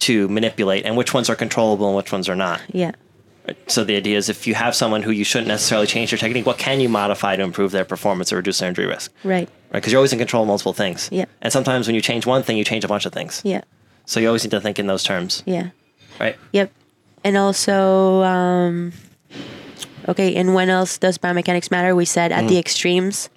to 0.00 0.28
manipulate 0.28 0.84
and 0.84 0.96
which 0.96 1.12
ones 1.12 1.28
are 1.28 1.34
controllable 1.36 1.88
and 1.88 1.96
which 1.96 2.12
ones 2.12 2.28
are 2.28 2.36
not 2.36 2.60
yeah. 2.72 2.92
So 3.66 3.84
the 3.84 3.96
idea 3.96 4.16
is 4.16 4.28
if 4.28 4.46
you 4.46 4.54
have 4.54 4.74
someone 4.74 5.02
who 5.02 5.10
you 5.10 5.24
shouldn't 5.24 5.48
necessarily 5.48 5.86
change 5.86 6.10
their 6.10 6.18
technique, 6.18 6.46
what 6.46 6.58
can 6.58 6.80
you 6.80 6.88
modify 6.88 7.36
to 7.36 7.42
improve 7.42 7.70
their 7.72 7.84
performance 7.84 8.32
or 8.32 8.36
reduce 8.36 8.58
their 8.58 8.68
injury 8.68 8.86
risk? 8.86 9.12
Right. 9.24 9.48
Right? 9.48 9.72
Because 9.72 9.92
you're 9.92 9.98
always 9.98 10.12
in 10.12 10.18
control 10.18 10.42
of 10.42 10.48
multiple 10.48 10.72
things. 10.72 11.08
Yeah. 11.12 11.26
And 11.42 11.52
sometimes 11.52 11.86
when 11.86 11.94
you 11.94 12.00
change 12.00 12.26
one 12.26 12.42
thing, 12.42 12.56
you 12.56 12.64
change 12.64 12.84
a 12.84 12.88
bunch 12.88 13.06
of 13.06 13.12
things. 13.12 13.42
Yeah. 13.44 13.62
So 14.06 14.20
you 14.20 14.26
always 14.26 14.44
need 14.44 14.50
to 14.50 14.60
think 14.60 14.78
in 14.78 14.86
those 14.86 15.04
terms. 15.04 15.42
Yeah. 15.46 15.70
Right? 16.18 16.36
Yep. 16.52 16.72
And 17.24 17.36
also, 17.36 18.22
um, 18.22 18.92
okay. 20.08 20.34
And 20.36 20.54
when 20.54 20.70
else 20.70 20.98
does 20.98 21.18
biomechanics 21.18 21.70
matter? 21.70 21.94
We 21.94 22.04
said 22.04 22.32
at 22.32 22.48
the 22.48 22.58
extremes. 22.58 23.28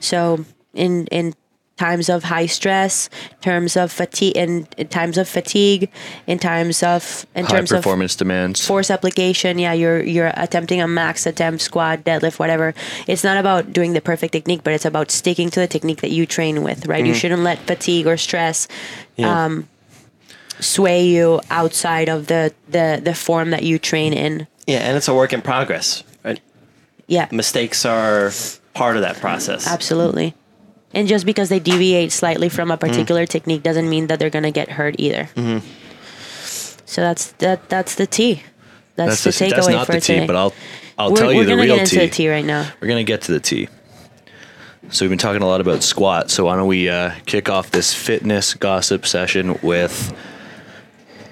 So 0.00 0.44
in 0.74 1.06
in 1.06 1.34
times 1.80 2.08
of 2.12 2.24
high 2.24 2.44
stress, 2.46 3.08
terms 3.40 3.72
of 3.76 3.88
fatigue, 3.90 4.36
in, 4.36 4.68
in 4.76 4.86
times 4.88 5.16
of 5.16 5.26
fatigue, 5.26 5.88
in 6.26 6.38
times 6.38 6.82
of 6.84 7.24
in 7.34 7.44
High 7.46 7.56
terms 7.56 7.72
of 7.72 7.78
performance 7.80 8.14
demands. 8.16 8.60
force 8.66 8.90
application 8.92 9.58
yeah 9.58 9.72
you're 9.72 10.02
you're 10.04 10.32
attempting 10.36 10.80
a 10.82 10.86
max 10.86 11.24
attempt 11.26 11.60
squat 11.62 12.04
deadlift 12.04 12.38
whatever 12.38 12.74
it's 13.06 13.24
not 13.24 13.36
about 13.40 13.72
doing 13.72 13.94
the 13.94 14.00
perfect 14.10 14.32
technique 14.36 14.62
but 14.64 14.72
it's 14.76 14.84
about 14.84 15.10
sticking 15.10 15.48
to 15.54 15.58
the 15.64 15.66
technique 15.66 16.00
that 16.04 16.10
you 16.10 16.26
train 16.26 16.62
with 16.62 16.86
right 16.86 17.06
you 17.06 17.14
shouldn't 17.14 17.42
let 17.42 17.58
fatigue 17.66 18.06
or 18.06 18.16
stress 18.16 18.68
Yeah. 19.16 19.44
um, 19.46 19.54
sway 20.60 21.06
you 21.06 21.40
outside 21.50 22.08
of 22.08 22.26
the 22.26 22.52
the 22.68 23.00
the 23.02 23.14
form 23.14 23.50
that 23.50 23.62
you 23.62 23.78
train 23.78 24.12
in 24.12 24.46
yeah. 24.66 24.86
And 24.86 24.96
it's 24.96 25.08
a 25.08 25.14
work 25.14 25.32
in 25.32 25.40
progress. 25.42 26.04
Right? 26.24 26.40
yeah 27.08 27.26
Mistakes 27.32 27.84
are 27.84 28.30
part 28.74 28.94
of 28.96 29.02
that 29.02 29.16
process. 29.16 29.66
absolutely 29.66 30.34
and 30.92 31.08
just 31.08 31.24
because 31.24 31.48
they 31.48 31.60
deviate 31.60 32.12
slightly 32.12 32.48
from 32.48 32.70
a 32.70 32.76
particular 32.76 33.26
technique 33.26 33.62
doesn't 33.62 33.88
mean 33.88 34.08
that 34.08 34.18
they're 34.18 34.30
going 34.30 34.44
to 34.44 34.50
get 34.50 34.70
hurt 34.70 34.96
either 34.98 35.28
so 36.90 37.02
that's 37.02 37.30
that 37.32 37.68
that's 37.68 37.94
the 37.94 38.06
T. 38.06 38.42
That's, 38.96 39.22
That's, 39.22 39.38
the 39.38 39.44
takeaway 39.44 39.50
that's 39.50 39.68
not 39.68 39.86
for 39.86 39.92
the 39.92 40.00
today. 40.00 40.20
T, 40.22 40.26
but 40.26 40.34
I'll 40.34 40.52
I'll 40.98 41.12
we're, 41.12 41.16
tell 41.16 41.26
we're 41.28 41.34
you 41.34 41.44
the 41.44 41.50
gonna 41.50 41.62
real 41.62 41.76
get 41.76 41.82
into 41.82 42.00
the 42.00 42.08
T 42.08 42.28
right 42.28 42.44
now. 42.44 42.68
We're 42.80 42.88
gonna 42.88 43.04
get 43.04 43.22
to 43.22 43.32
the 43.32 43.38
T. 43.38 43.68
So 44.90 45.04
we've 45.04 45.10
been 45.10 45.18
talking 45.18 45.40
a 45.40 45.46
lot 45.46 45.60
about 45.60 45.84
squat. 45.84 46.32
So 46.32 46.46
why 46.46 46.56
don't 46.56 46.66
we 46.66 46.88
uh, 46.88 47.14
kick 47.26 47.48
off 47.48 47.70
this 47.70 47.94
fitness 47.94 48.54
gossip 48.54 49.06
session 49.06 49.56
with 49.62 50.12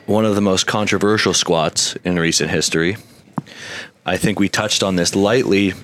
one 0.06 0.24
of 0.24 0.36
the 0.36 0.40
most 0.40 0.68
controversial 0.68 1.34
squats 1.34 1.96
in 2.04 2.20
recent 2.20 2.52
history. 2.52 2.96
I 4.06 4.16
think 4.16 4.38
we 4.38 4.48
touched 4.48 4.84
on 4.84 4.94
this 4.94 5.16
lightly 5.16 5.74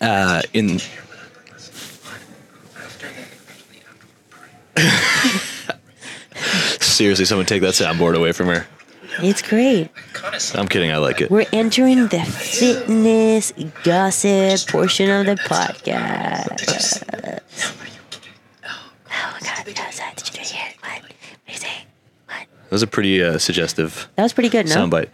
uh, 0.00 0.40
in. 0.54 0.80
Seriously, 7.00 7.24
someone 7.24 7.46
take 7.46 7.62
that 7.62 7.72
soundboard 7.72 8.14
away 8.14 8.32
from 8.32 8.48
her. 8.48 8.66
It's 9.22 9.40
great. 9.40 9.88
I'm 10.54 10.68
kidding. 10.68 10.92
I 10.92 10.98
like 10.98 11.22
it. 11.22 11.30
We're 11.30 11.46
entering 11.50 12.08
the 12.08 12.20
fitness 12.20 13.54
gossip 13.84 14.68
portion 14.68 15.08
of 15.08 15.24
the 15.24 15.36
podcast. 15.36 16.58
Oh 18.66 19.32
my 19.32 19.40
god, 19.40 19.64
that 19.64 19.86
was 19.86 19.96
that. 19.96 20.14
Did 20.16 20.36
you 20.36 20.58
it? 20.58 20.76
What? 20.82 21.00
What 21.00 21.08
do 21.46 21.52
you 21.54 21.58
say? 21.58 21.84
What? 22.26 22.46
That 22.64 22.70
was 22.70 22.82
a 22.82 22.86
pretty 22.86 23.24
uh, 23.24 23.38
suggestive 23.38 24.10
That 24.16 24.24
was 24.24 24.34
pretty 24.34 24.50
good, 24.50 24.68
no? 24.68 24.76
soundbite. 24.76 25.08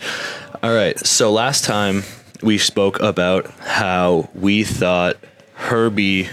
All 0.64 0.74
right. 0.74 0.99
So 0.99 1.30
last 1.30 1.64
time 1.64 2.03
we 2.43 2.59
spoke 2.59 2.99
about 2.99 3.49
how 3.61 4.28
we 4.34 4.64
thought 4.64 5.18
Herbie, 5.55 6.30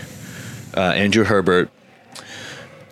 uh, 0.75 0.79
Andrew 0.79 1.25
Herbert, 1.25 1.69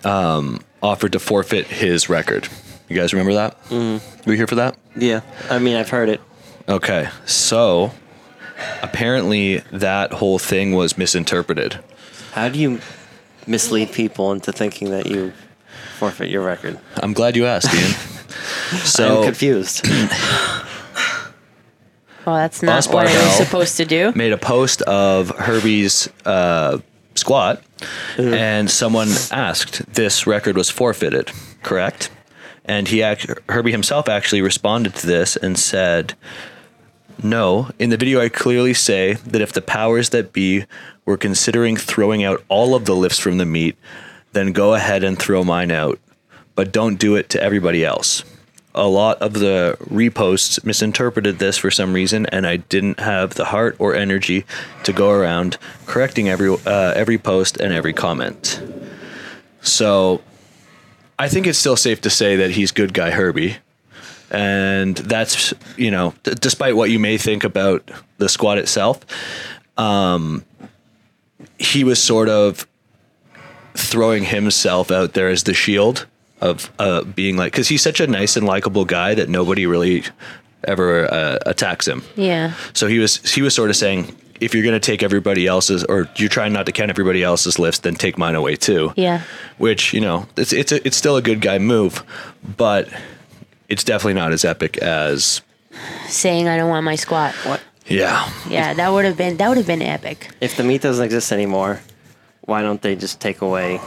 um, 0.04 0.62
offered 0.82 1.12
to 1.14 1.20
forfeit 1.20 1.68
his 1.68 2.10
record. 2.10 2.48
You 2.90 2.96
guys 2.96 3.14
remember 3.14 3.34
that? 3.34 3.62
Mm. 3.66 4.26
Were 4.26 4.34
you 4.34 4.38
here 4.38 4.48
for 4.48 4.56
that? 4.56 4.78
yeah. 4.96 5.22
I 5.50 5.60
mean, 5.60 5.76
I've 5.78 5.90
heard 5.90 6.10
it. 6.10 6.20
Okay. 6.68 7.10
So 7.26 7.92
apparently 8.82 9.58
that 9.72 10.14
whole 10.14 10.40
thing 10.40 10.74
was 10.74 10.98
misinterpreted. 10.98 11.80
How 12.34 12.50
do 12.50 12.60
you 12.60 12.80
mislead 13.48 13.92
people 13.92 14.32
into 14.32 14.52
thinking 14.52 14.92
that 14.92 15.06
you 15.08 15.34
forfeit 15.98 16.30
your 16.30 16.44
record? 16.46 16.80
I'm 16.98 17.14
glad 17.14 17.36
you 17.36 17.46
asked, 17.46 17.74
Ian. 17.74 17.92
so 18.84 19.20
I'm 19.20 19.24
confused. 19.26 19.88
Well, 22.26 22.36
that's 22.36 22.62
not 22.62 22.78
Us 22.78 22.88
what 22.88 23.08
I 23.08 23.14
was 23.14 23.14
Barbell. 23.16 23.46
supposed 23.46 23.78
to 23.78 23.86
do. 23.86 24.12
made 24.16 24.32
a 24.32 24.38
post 24.38 24.84
of 24.84 25.30
Herbie's 25.32 26.08
uh, 26.24 26.78
squat, 27.22 27.64
and 28.18 28.70
someone 28.70 29.10
asked, 29.32 29.82
"This 29.94 30.28
record 30.28 30.56
was 30.58 30.70
forfeited, 30.70 31.32
correct?" 31.64 32.10
And 32.66 32.88
he 32.90 33.02
act- 33.02 33.40
Herbie 33.50 33.72
himself 33.72 34.10
actually 34.10 34.42
responded 34.42 34.94
to 34.96 35.08
this 35.08 35.36
and 35.36 35.58
said, 35.58 36.14
"No. 37.24 37.70
In 37.80 37.90
the 37.90 37.98
video, 37.98 38.22
I 38.22 38.30
clearly 38.30 38.74
say 38.74 39.18
that 39.26 39.42
if 39.42 39.54
the 39.54 39.62
powers 39.62 40.10
that 40.10 40.34
be 40.34 40.66
were 41.06 41.18
considering 41.18 41.78
throwing 41.78 42.24
out 42.24 42.44
all 42.50 42.76
of 42.76 42.86
the 42.86 42.96
lifts 42.96 43.20
from 43.20 43.38
the 43.38 43.46
meet, 43.46 43.76
then 44.34 44.52
go 44.52 44.74
ahead 44.74 45.04
and 45.04 45.18
throw 45.18 45.44
mine 45.44 45.72
out, 45.72 46.00
but 46.56 46.72
don't 46.72 47.00
do 47.00 47.16
it 47.16 47.30
to 47.30 47.42
everybody 47.42 47.86
else." 47.86 48.24
A 48.74 48.88
lot 48.88 49.22
of 49.22 49.34
the 49.34 49.78
reposts 49.90 50.64
misinterpreted 50.64 51.40
this 51.40 51.58
for 51.58 51.70
some 51.70 51.94
reason, 51.94 52.26
and 52.28 52.48
I 52.48 52.58
didn't 52.58 53.00
have 53.00 53.36
the 53.36 53.46
heart 53.46 53.76
or 53.80 53.96
energy 53.96 54.46
to 54.84 54.94
go 54.94 55.10
around 55.10 55.58
correcting 55.86 56.30
every 56.30 56.50
uh, 56.66 56.94
every 56.96 57.18
post 57.18 57.58
and 57.58 57.74
every 57.74 57.94
comment. 57.94 58.62
So, 59.62 60.22
I 61.20 61.28
think 61.28 61.48
it's 61.48 61.60
still 61.60 61.76
safe 61.76 62.02
to 62.02 62.10
say 62.10 62.38
that 62.38 62.52
he's 62.52 62.72
good 62.72 62.94
guy 62.94 63.12
Herbie, 63.12 63.58
and 64.30 64.96
that's 64.98 65.54
you 65.76 65.92
know, 65.92 66.14
d- 66.24 66.34
despite 66.40 66.76
what 66.76 66.90
you 66.90 67.00
may 67.00 67.18
think 67.18 67.44
about 67.44 67.90
the 68.18 68.30
squad 68.30 68.58
itself, 68.58 69.06
um, 69.78 70.46
he 71.60 71.84
was 71.84 72.02
sort 72.02 72.30
of 72.30 72.66
throwing 73.74 74.24
himself 74.24 74.92
out 74.92 75.14
there 75.14 75.30
as 75.30 75.44
the 75.44 75.54
shield 75.54 76.06
of 76.42 76.72
uh, 76.80 77.04
being 77.04 77.38
like 77.38 77.52
because 77.54 77.68
he's 77.68 77.82
such 77.82 78.00
a 78.00 78.08
nice 78.08 78.36
and 78.36 78.46
likable 78.46 78.86
guy 78.86 79.14
that 79.16 79.30
nobody 79.30 79.66
really 79.66 80.04
ever 80.64 81.12
uh, 81.12 81.38
attacks 81.46 81.88
him. 81.88 82.04
Yeah. 82.16 82.54
So 82.74 82.88
he 82.88 83.00
was 83.00 83.18
he 83.34 83.42
was 83.42 83.54
sort 83.56 83.70
of 83.70 83.76
saying 83.76 84.16
if 84.40 84.54
you're 84.56 84.64
going 84.64 84.74
to 84.74 84.80
take 84.80 85.04
everybody 85.04 85.46
else's 85.46 85.84
or 85.84 86.10
you're 86.16 86.30
trying 86.30 86.52
not 86.52 86.66
to 86.66 86.72
count 86.72 86.90
everybody 86.90 87.24
else's 87.24 87.60
lifts, 87.60 87.80
then 87.80 87.94
take 87.96 88.18
mine 88.18 88.34
away 88.36 88.56
too. 88.56 88.92
Yeah. 88.96 89.22
Which 89.60 89.94
you 89.94 90.02
know 90.02 90.28
it's 90.36 90.52
it's 90.52 90.72
a, 90.72 90.86
it's 90.86 90.98
still 90.98 91.16
a 91.16 91.22
good 91.22 91.42
guy 91.42 91.60
move, 91.60 92.04
but 92.58 92.90
it's 93.70 93.84
definitely 93.84 94.16
not 94.16 94.32
as 94.34 94.44
epic 94.44 94.78
as 94.80 95.42
Saying 96.08 96.48
I 96.50 96.58
don't 96.58 96.70
want 96.70 96.84
my 96.84 96.96
squat. 96.96 97.34
what? 97.46 97.62
yeah. 97.88 98.30
Yeah, 98.50 98.74
that 98.74 98.90
would 98.92 99.06
have 99.06 99.16
been 99.18 99.38
that 99.38 99.48
would 99.48 99.58
have 99.58 99.68
been 99.68 99.82
epic. 99.82 100.32
If 100.42 100.58
the 100.58 100.64
meat 100.64 100.82
doesn't 100.82 101.04
exist 101.06 101.32
anymore, 101.32 101.80
why 102.42 102.62
don't 102.62 102.82
they 102.82 102.96
just 102.96 103.20
take 103.22 103.42
away? 103.42 103.80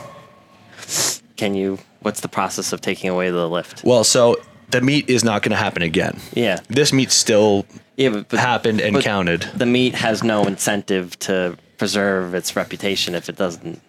Can 1.36 1.54
you? 1.54 1.78
What's 2.00 2.20
the 2.20 2.28
process 2.28 2.72
of 2.72 2.80
taking 2.80 3.10
away 3.10 3.30
the 3.30 3.48
lift? 3.48 3.82
Well, 3.84 4.04
so 4.04 4.36
the 4.70 4.80
meet 4.80 5.08
is 5.08 5.24
not 5.24 5.42
going 5.42 5.50
to 5.50 5.56
happen 5.56 5.82
again. 5.82 6.18
Yeah. 6.32 6.60
This 6.68 6.92
meet 6.92 7.10
still 7.10 7.66
Yeah, 7.96 8.10
but, 8.10 8.28
but 8.28 8.38
happened 8.40 8.80
and 8.80 8.94
but 8.94 9.04
counted. 9.04 9.42
The 9.54 9.66
meat 9.66 9.94
has 9.94 10.22
no 10.22 10.46
incentive 10.46 11.18
to 11.20 11.56
preserve 11.78 12.34
its 12.34 12.56
reputation 12.56 13.14
if 13.14 13.28
it 13.28 13.36
doesn't. 13.36 13.80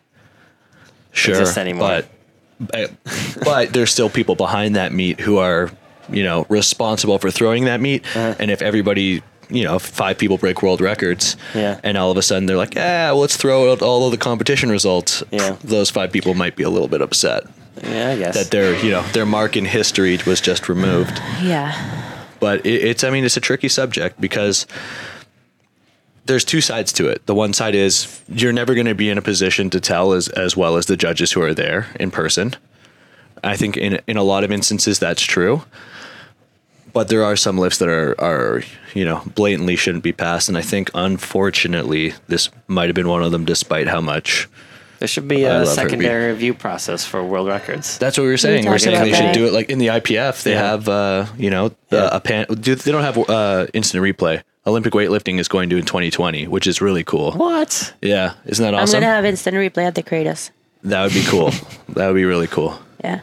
sure, 1.12 1.36
exist 1.40 1.58
anymore. 1.58 1.88
But, 1.88 2.08
but 2.60 2.92
but 3.44 3.74
there's 3.74 3.92
still 3.92 4.10
people 4.10 4.36
behind 4.36 4.76
that 4.76 4.92
meat 4.94 5.20
who 5.20 5.38
are 5.38 5.72
you 6.10 6.24
know 6.24 6.46
responsible 6.50 7.20
for 7.20 7.32
throwing 7.32 7.66
that 7.66 7.82
meat. 7.82 8.06
Uh-huh. 8.16 8.36
And 8.40 8.50
if 8.50 8.62
everybody 8.62 9.24
you 9.50 9.64
know 9.64 9.80
five 9.80 10.18
people 10.18 10.38
break 10.38 10.62
world 10.62 10.82
records, 10.82 11.36
Yeah. 11.54 11.80
and 11.84 11.98
all 11.98 12.12
of 12.12 12.18
a 12.18 12.22
sudden 12.22 12.46
they're 12.46 12.58
like, 12.58 12.76
yeah, 12.76 13.12
well, 13.12 13.22
let's 13.22 13.38
throw 13.38 13.72
out 13.72 13.82
all 13.82 14.06
of 14.06 14.12
the 14.12 14.18
competition 14.18 14.70
results. 14.70 15.24
Yeah. 15.32 15.56
those 15.64 15.90
five 15.90 16.12
people 16.12 16.34
might 16.34 16.56
be 16.56 16.64
a 16.64 16.70
little 16.70 16.88
bit 16.88 17.02
upset 17.02 17.44
Yeah, 17.84 18.12
I 18.12 18.18
guess. 18.18 18.36
that 18.36 18.52
their 18.52 18.76
you 18.84 18.92
know 18.92 19.04
their 19.14 19.26
mark 19.26 19.56
in 19.58 19.66
history 19.66 20.18
was 20.26 20.42
just 20.42 20.70
removed. 20.70 21.20
Yeah. 21.42 21.74
but 22.40 22.66
it, 22.66 22.84
it's 22.84 23.04
i 23.04 23.10
mean 23.10 23.24
it's 23.26 23.38
a 23.38 23.42
tricky 23.42 23.70
subject 23.70 24.20
because 24.20 24.68
there's 26.26 26.44
two 26.46 26.62
sides 26.62 26.92
to 26.94 27.08
it 27.08 27.26
the 27.28 27.36
one 27.36 27.54
side 27.54 27.76
is 27.76 28.22
you're 28.28 28.54
never 28.54 28.74
going 28.74 28.88
to 28.88 28.96
be 28.96 29.10
in 29.10 29.18
a 29.18 29.22
position 29.22 29.70
to 29.70 29.80
tell 29.80 30.14
as, 30.14 30.28
as 30.30 30.58
well 30.58 30.76
as 30.76 30.86
the 30.88 30.98
judges 30.98 31.32
who 31.34 31.42
are 31.42 31.54
there 31.54 31.88
in 32.00 32.12
person 32.12 32.54
i 33.44 33.56
think 33.56 33.78
in, 33.78 34.00
in 34.08 34.18
a 34.18 34.24
lot 34.24 34.44
of 34.44 34.52
instances 34.52 35.00
that's 35.00 35.22
true 35.22 35.62
but 36.96 37.10
there 37.10 37.24
are 37.24 37.36
some 37.36 37.58
lifts 37.60 37.78
that 37.80 37.90
are, 37.90 38.16
are 38.20 38.64
you 38.96 39.06
know 39.06 39.22
blatantly 39.36 39.76
shouldn't 39.76 40.04
be 40.04 40.14
passed 40.14 40.48
and 40.50 40.58
i 40.58 40.62
think 40.62 40.90
unfortunately 40.96 42.14
this 42.28 42.50
might 42.68 42.88
have 42.88 42.96
been 42.96 43.10
one 43.10 43.22
of 43.22 43.32
them 43.32 43.46
despite 43.46 43.88
how 43.88 44.02
much 44.02 44.48
there 45.00 45.08
should 45.10 45.28
be 45.28 45.46
I 45.46 45.50
a 45.50 45.60
love 45.60 45.68
secondary 45.68 46.32
review 46.32 46.54
process 46.54 47.06
for 47.06 47.22
world 47.22 47.50
records. 47.50 47.98
That's 47.98 48.18
what 48.18 48.24
we 48.24 48.30
were 48.30 48.38
saying. 48.38 48.60
We 48.60 48.64
talked 48.64 48.76
are 48.76 48.80
saying 48.80 48.96
about 48.96 49.06
they 49.06 49.14
should 49.14 49.34
do 49.34 49.46
it 49.46 49.52
like 49.52 49.70
in 49.70 49.78
the 49.78 49.88
IPF. 49.88 50.44
They 50.44 50.54
Yeah. 50.54 50.62
have, 50.72 50.88
uh, 50.88 51.26
you 51.38 51.50
know, 51.50 51.76
Yeah. 51.92 52.08
a 52.14 52.22
pan. 52.22 52.46
Do, 52.48 52.76
they 52.76 52.94
don't 52.94 53.04
have 53.04 53.18
uh, 53.30 53.68
instant 53.74 54.02
replay. 54.02 54.42
Olympic 54.66 54.94
weightlifting 54.94 55.38
is 55.38 55.50
going 55.50 55.70
to 55.72 55.76
in 55.76 55.84
2020, 55.86 56.48
which 56.48 56.66
is 56.66 56.80
really 56.82 57.04
cool. 57.04 57.34
What? 57.34 57.94
Yeah, 58.02 58.36
isn't 58.46 58.64
that 58.64 58.74
awesome? 58.74 58.96
I'm 58.96 59.02
gonna 59.04 59.14
have 59.16 59.26
instant 59.26 59.58
replay 59.58 59.84
at 59.84 59.96
the 59.96 60.02
Kratos. 60.02 60.52
that 60.86 61.04
would 61.04 61.14
be 61.14 61.24
cool. 61.26 61.52
that 61.90 62.08
would 62.08 62.16
be 62.16 62.24
really 62.26 62.48
cool. 62.48 62.80
Yeah. 63.06 63.20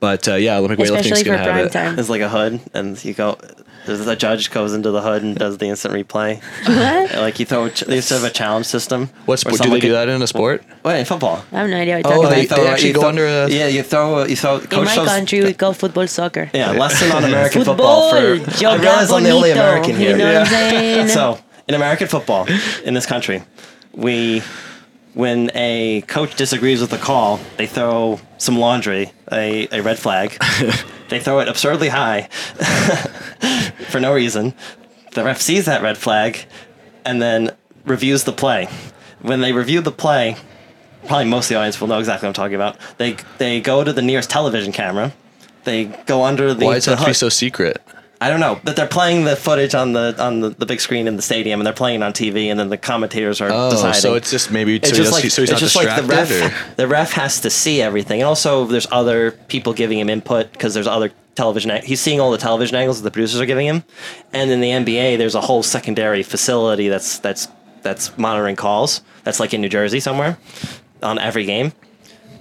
But 0.00 0.26
uh, 0.28 0.34
yeah, 0.34 0.56
Olympic 0.58 0.78
weightlifting's 0.80 1.06
Especially 1.06 1.24
for 1.24 1.30
gonna 1.36 1.38
have 1.44 1.52
prime 1.52 1.66
it. 1.66 1.72
time. 1.72 1.94
There's 1.96 2.10
like 2.10 2.22
a 2.22 2.28
hood, 2.28 2.60
and 2.74 3.02
you 3.04 3.14
go. 3.14 3.38
There's 3.86 4.06
a 4.06 4.14
judge 4.14 4.50
goes 4.50 4.74
into 4.74 4.90
the 4.90 5.00
hood 5.00 5.22
and 5.22 5.34
does 5.38 5.56
the 5.56 5.66
instant 5.66 5.94
replay. 5.94 6.42
What? 6.68 7.14
Like 7.26 7.40
you 7.40 7.46
throw, 7.46 7.68
they 7.68 7.96
used 7.96 8.08
to 8.08 8.14
have 8.14 8.24
a 8.24 8.30
challenge 8.30 8.66
system. 8.66 9.08
What 9.24 9.38
sport 9.38 9.54
do 9.54 9.58
they 9.58 9.64
someone 9.64 9.80
do 9.80 9.92
that 9.92 10.06
in 10.08 10.20
a 10.20 10.26
sport? 10.26 10.62
Wait, 10.84 11.00
in 11.00 11.06
football. 11.06 11.42
I 11.50 11.60
have 11.60 11.70
no 11.70 11.76
idea 11.78 11.96
what 11.96 12.06
Oh, 12.06 12.10
you're 12.10 12.22
talking 12.22 12.38
they- 12.40 12.46
about. 12.46 12.56
they 12.60 12.68
actually 12.68 12.88
you 12.88 12.94
go 12.94 13.00
throw- 13.00 13.08
under 13.08 13.26
a- 13.26 13.48
Yeah, 13.48 13.68
you 13.68 13.82
throw. 13.82 14.24
You 14.24 14.36
throw. 14.36 14.56
In 14.58 14.66
Coach 14.66 14.84
my 14.84 14.94
throws- 14.94 15.08
country, 15.08 15.38
we 15.44 15.54
call 15.54 15.72
football 15.72 16.06
soccer. 16.06 16.50
Yeah, 16.52 16.72
lesson 16.72 17.10
on 17.10 17.24
American 17.24 17.64
football. 17.64 18.10
Football, 18.12 18.52
For 18.52 18.66
I 18.66 18.76
realize 18.76 19.10
I'm 19.10 19.22
the 19.24 19.30
only 19.30 19.50
American 19.52 19.96
here. 19.96 20.10
You 20.10 20.16
know 20.18 20.32
what 20.34 20.42
I'm 20.42 20.46
saying? 20.46 21.08
So, 21.18 21.38
in 21.66 21.74
American 21.74 22.06
football, 22.08 22.46
in 22.84 22.92
this 22.94 23.06
country, 23.06 23.42
we, 23.94 24.42
when 25.14 25.50
a 25.54 26.02
coach 26.02 26.36
disagrees 26.36 26.80
with 26.80 26.90
the 26.90 26.98
call, 26.98 27.40
they 27.56 27.66
throw 27.66 28.20
some 28.38 28.58
laundry, 28.58 29.12
a, 29.30 29.68
a 29.72 29.82
red 29.82 29.98
flag. 29.98 30.36
they 31.08 31.20
throw 31.20 31.40
it 31.40 31.48
absurdly 31.48 31.88
high 31.88 32.22
for 33.90 34.00
no 34.00 34.14
reason. 34.14 34.54
The 35.12 35.24
ref 35.24 35.40
sees 35.40 35.66
that 35.66 35.82
red 35.82 35.98
flag 35.98 36.46
and 37.04 37.20
then 37.20 37.56
reviews 37.84 38.24
the 38.24 38.32
play. 38.32 38.68
When 39.20 39.40
they 39.40 39.52
review 39.52 39.80
the 39.80 39.92
play, 39.92 40.36
probably 41.06 41.26
most 41.26 41.46
of 41.46 41.48
the 41.50 41.54
audience 41.56 41.80
will 41.80 41.88
know 41.88 41.98
exactly 41.98 42.26
what 42.26 42.30
I'm 42.38 42.42
talking 42.42 42.54
about. 42.54 42.78
They 42.98 43.16
they 43.38 43.60
go 43.60 43.84
to 43.84 43.92
the 43.92 44.02
nearest 44.02 44.30
television 44.30 44.72
camera. 44.72 45.12
They 45.64 45.84
go 45.84 46.24
under 46.24 46.54
the. 46.54 46.64
Why 46.64 46.74
does 46.74 46.86
that 46.86 46.98
have 46.98 47.06
to 47.06 47.10
be 47.10 47.14
so 47.14 47.28
secret? 47.28 47.82
I 48.22 48.28
don't 48.28 48.40
know, 48.40 48.60
but 48.62 48.76
they're 48.76 48.86
playing 48.86 49.24
the 49.24 49.34
footage 49.34 49.74
on 49.74 49.94
the 49.94 50.14
on 50.22 50.40
the, 50.40 50.50
the 50.50 50.66
big 50.66 50.80
screen 50.80 51.08
in 51.08 51.16
the 51.16 51.22
stadium, 51.22 51.58
and 51.58 51.66
they're 51.66 51.72
playing 51.72 52.02
it 52.02 52.04
on 52.04 52.12
TV, 52.12 52.46
and 52.50 52.60
then 52.60 52.68
the 52.68 52.76
commentators 52.76 53.40
are 53.40 53.48
Oh, 53.50 53.70
deciding. 53.70 54.00
so 54.00 54.14
it's 54.14 54.30
just 54.30 54.50
maybe 54.50 54.76
It's 54.76 54.90
he 54.90 54.96
just 54.96 55.12
like 55.12 55.22
so 55.30 55.40
he's 55.42 55.50
it's 55.50 55.60
just 55.60 55.74
like 55.76 55.96
the 55.96 56.06
ref. 56.06 56.30
or? 56.30 56.74
The 56.76 56.86
ref 56.86 57.12
has 57.12 57.40
to 57.40 57.50
see 57.50 57.80
everything, 57.80 58.20
and 58.20 58.28
also 58.28 58.66
there's 58.66 58.86
other 58.90 59.30
people 59.48 59.72
giving 59.72 59.98
him 59.98 60.10
input 60.10 60.52
because 60.52 60.74
there's 60.74 60.86
other 60.86 61.12
television. 61.34 61.70
He's 61.82 62.00
seeing 62.00 62.20
all 62.20 62.30
the 62.30 62.36
television 62.36 62.76
angles 62.76 62.98
that 63.00 63.04
the 63.04 63.10
producers 63.10 63.40
are 63.40 63.46
giving 63.46 63.66
him, 63.66 63.84
and 64.34 64.50
in 64.50 64.60
the 64.60 64.68
NBA 64.70 65.16
there's 65.16 65.34
a 65.34 65.40
whole 65.40 65.62
secondary 65.62 66.22
facility 66.22 66.88
that's 66.88 67.18
that's 67.20 67.48
that's 67.82 68.18
monitoring 68.18 68.56
calls. 68.56 69.00
That's 69.24 69.40
like 69.40 69.54
in 69.54 69.62
New 69.62 69.70
Jersey 69.70 69.98
somewhere, 70.00 70.36
on 71.02 71.18
every 71.18 71.46
game. 71.46 71.72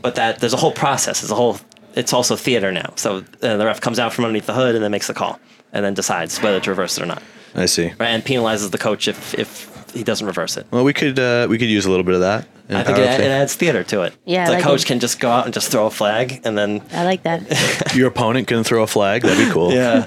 But 0.01 0.15
that 0.15 0.39
there's 0.41 0.53
a 0.53 0.57
whole 0.57 0.73
process. 0.73 1.21
There's 1.21 1.31
a 1.31 1.35
whole. 1.35 1.57
It's 1.95 2.11
also 2.11 2.35
theater 2.35 2.71
now. 2.73 2.91
So 2.97 3.23
uh, 3.41 3.55
the 3.57 3.65
ref 3.65 3.79
comes 3.79 3.97
out 3.97 4.11
from 4.13 4.25
underneath 4.25 4.45
the 4.45 4.53
hood 4.53 4.75
and 4.75 4.83
then 4.83 4.91
makes 4.91 5.07
the 5.07 5.13
call, 5.13 5.39
and 5.73 5.83
then 5.85 5.93
decides 5.93 6.41
whether 6.41 6.59
to 6.59 6.69
reverse 6.69 6.97
it 6.97 7.03
or 7.03 7.05
not 7.05 7.21
I 7.55 7.65
see. 7.65 7.87
right, 7.99 8.09
and 8.09 8.23
penalizes 8.23 8.71
the 8.71 8.77
coach 8.77 9.07
if 9.07 9.33
if 9.37 9.67
he 9.93 10.03
doesn't 10.03 10.27
reverse 10.27 10.55
it. 10.55 10.67
Well, 10.69 10.83
we 10.83 10.93
could 10.93 11.17
uh, 11.17 11.47
we 11.49 11.57
could 11.57 11.67
use 11.69 11.85
a 11.85 11.89
little 11.89 12.03
bit 12.03 12.13
of 12.15 12.21
that. 12.21 12.47
in 12.69 12.75
I 12.75 12.83
think 12.83 12.99
it, 12.99 13.01
powerlifting. 13.07 13.19
it 13.21 13.31
adds 13.31 13.55
theater 13.55 13.83
to 13.85 14.01
it. 14.03 14.13
Yeah, 14.25 14.43
I 14.43 14.45
the 14.45 14.51
like 14.53 14.63
coach 14.63 14.83
it. 14.83 14.85
can 14.87 14.99
just 14.99 15.19
go 15.19 15.31
out 15.31 15.45
and 15.45 15.53
just 15.53 15.71
throw 15.71 15.87
a 15.87 15.89
flag, 15.89 16.41
and 16.43 16.55
then 16.55 16.83
I 16.93 17.05
like 17.05 17.23
that. 17.23 17.93
Your 17.95 18.07
opponent 18.09 18.47
can 18.47 18.63
throw 18.63 18.83
a 18.83 18.87
flag. 18.87 19.23
That'd 19.23 19.47
be 19.47 19.51
cool. 19.51 19.71
yeah, 19.73 20.05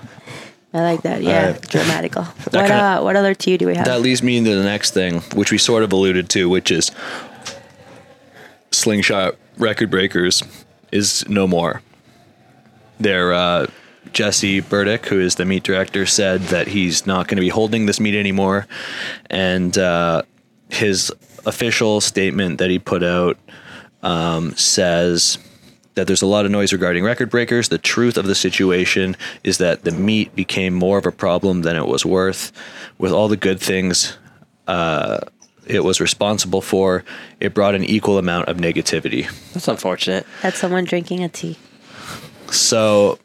I 0.72 0.82
like 0.82 1.02
that. 1.02 1.22
Yeah, 1.22 1.46
Alright. 1.46 1.68
dramatical. 1.68 2.22
What 2.24 2.52
kinda- 2.52 2.74
uh, 2.74 3.02
what 3.02 3.16
other 3.16 3.34
two 3.34 3.58
do 3.58 3.66
we 3.66 3.74
have? 3.74 3.86
That 3.86 4.00
leads 4.02 4.22
me 4.22 4.36
into 4.36 4.54
the 4.54 4.62
next 4.62 4.92
thing, 4.94 5.20
which 5.34 5.50
we 5.50 5.58
sort 5.58 5.82
of 5.82 5.92
alluded 5.92 6.28
to, 6.30 6.48
which 6.48 6.70
is 6.70 6.92
Slingshot 8.70 9.34
Record 9.58 9.90
Breakers 9.90 10.42
is 10.92 11.28
no 11.28 11.46
more. 11.46 11.82
Their 13.00 13.32
uh, 13.34 13.66
Jesse 14.12 14.60
Burdick, 14.60 15.06
who 15.06 15.20
is 15.20 15.36
the 15.36 15.44
meet 15.44 15.62
director, 15.62 16.06
said 16.06 16.42
that 16.42 16.68
he's 16.68 17.06
not 17.06 17.28
going 17.28 17.36
to 17.36 17.42
be 17.42 17.48
holding 17.48 17.86
this 17.86 18.00
meet 18.00 18.14
anymore, 18.14 18.66
and 19.30 19.76
uh, 19.76 20.22
his 20.68 21.12
official 21.44 22.00
statement 22.00 22.58
that 22.58 22.70
he 22.70 22.78
put 22.78 23.02
out 23.02 23.38
um, 24.02 24.54
says 24.56 25.38
that 25.94 26.06
there's 26.06 26.22
a 26.22 26.26
lot 26.26 26.44
of 26.44 26.50
noise 26.50 26.72
regarding 26.72 27.04
record 27.04 27.30
breakers. 27.30 27.68
The 27.68 27.78
truth 27.78 28.16
of 28.16 28.26
the 28.26 28.34
situation 28.34 29.16
is 29.44 29.58
that 29.58 29.84
the 29.84 29.90
meat 29.90 30.34
became 30.34 30.74
more 30.74 30.98
of 30.98 31.06
a 31.06 31.12
problem 31.12 31.62
than 31.62 31.76
it 31.76 31.86
was 31.86 32.06
worth. 32.06 32.52
With 32.98 33.12
all 33.12 33.28
the 33.28 33.36
good 33.36 33.60
things 33.60 34.16
uh, 34.66 35.20
it 35.66 35.84
was 35.84 36.00
responsible 36.00 36.60
for, 36.60 37.04
it 37.40 37.54
brought 37.54 37.74
an 37.74 37.84
equal 37.84 38.18
amount 38.18 38.48
of 38.48 38.56
negativity. 38.56 39.28
that's 39.52 39.68
unfortunate. 39.68 40.26
That's 40.42 40.58
someone 40.58 40.84
drinking 40.84 41.22
a 41.22 41.28
tea. 41.28 41.56
So, 42.50 43.18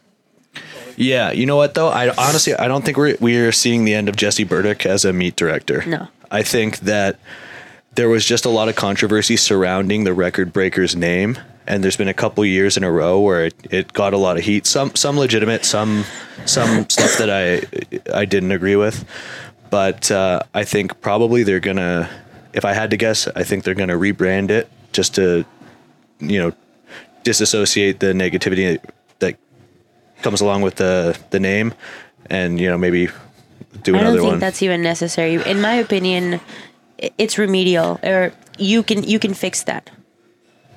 yeah, 0.97 1.31
you 1.31 1.45
know 1.45 1.55
what 1.55 1.75
though? 1.75 1.89
I 1.89 2.09
honestly 2.15 2.55
I 2.55 2.67
don't 2.67 2.83
think 2.83 2.97
we're 2.97 3.15
we're 3.19 3.51
seeing 3.51 3.85
the 3.85 3.93
end 3.93 4.09
of 4.09 4.15
Jesse 4.15 4.43
Burdick 4.43 4.85
as 4.85 5.05
a 5.05 5.13
meat 5.13 5.35
director. 5.35 5.85
No. 5.85 6.07
I 6.31 6.41
think 6.41 6.79
that 6.79 7.19
there 7.93 8.09
was 8.09 8.25
just 8.25 8.45
a 8.45 8.49
lot 8.49 8.67
of 8.67 8.75
controversy 8.75 9.37
surrounding 9.37 10.03
the 10.03 10.13
record 10.13 10.51
breaker's 10.51 10.95
name, 10.95 11.37
and 11.67 11.83
there's 11.83 11.97
been 11.97 12.07
a 12.07 12.13
couple 12.13 12.43
years 12.43 12.77
in 12.77 12.83
a 12.83 12.91
row 12.91 13.19
where 13.19 13.45
it, 13.45 13.53
it 13.69 13.93
got 13.93 14.13
a 14.13 14.17
lot 14.17 14.37
of 14.37 14.43
heat. 14.43 14.65
Some 14.65 14.95
some 14.95 15.17
legitimate, 15.17 15.65
some 15.65 16.03
some 16.45 16.89
stuff 16.89 17.17
that 17.19 17.29
I 17.29 17.61
I 18.13 18.25
didn't 18.25 18.51
agree 18.51 18.75
with, 18.75 19.05
but 19.69 20.09
uh, 20.09 20.41
I 20.53 20.63
think 20.63 20.99
probably 21.01 21.43
they're 21.43 21.59
gonna. 21.59 22.09
If 22.53 22.65
I 22.65 22.73
had 22.73 22.89
to 22.89 22.97
guess, 22.97 23.27
I 23.35 23.43
think 23.43 23.63
they're 23.63 23.75
gonna 23.75 23.97
rebrand 23.97 24.49
it 24.49 24.67
just 24.93 25.13
to, 25.15 25.45
you 26.19 26.39
know, 26.39 26.53
disassociate 27.23 27.99
the 27.99 28.13
negativity 28.13 28.79
comes 30.27 30.41
along 30.41 30.61
with 30.61 30.75
the 30.75 31.17
the 31.29 31.39
name, 31.39 31.73
and 32.29 32.59
you 32.59 32.67
know 32.67 32.77
maybe 32.77 33.07
do 33.83 33.95
another 33.95 33.95
one. 33.95 33.95
I 33.95 34.03
don't 34.03 34.15
think 34.15 34.31
one. 34.31 34.39
that's 34.39 34.61
even 34.61 34.81
necessary. 34.81 35.35
In 35.35 35.61
my 35.61 35.75
opinion, 35.75 36.41
it's 37.17 37.37
remedial, 37.37 37.97
or 38.03 38.33
you 38.57 38.83
can 38.83 39.03
you 39.03 39.19
can 39.19 39.33
fix 39.33 39.63
that. 39.63 39.89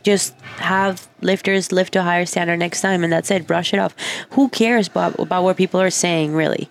Just 0.05 0.39
have 0.63 1.09
lifters 1.21 1.73
lift 1.73 1.93
to 1.95 1.99
a 1.99 2.03
higher 2.03 2.27
standard 2.27 2.59
next 2.59 2.81
time, 2.81 3.03
and 3.03 3.13
that's 3.13 3.31
it. 3.31 3.45
Brush 3.45 3.75
it 3.75 3.81
off. 3.81 3.97
Who 4.31 4.49
cares 4.51 4.87
about 4.87 5.19
about 5.19 5.43
what 5.43 5.57
people 5.57 5.81
are 5.81 5.91
saying, 5.91 6.33
really? 6.33 6.71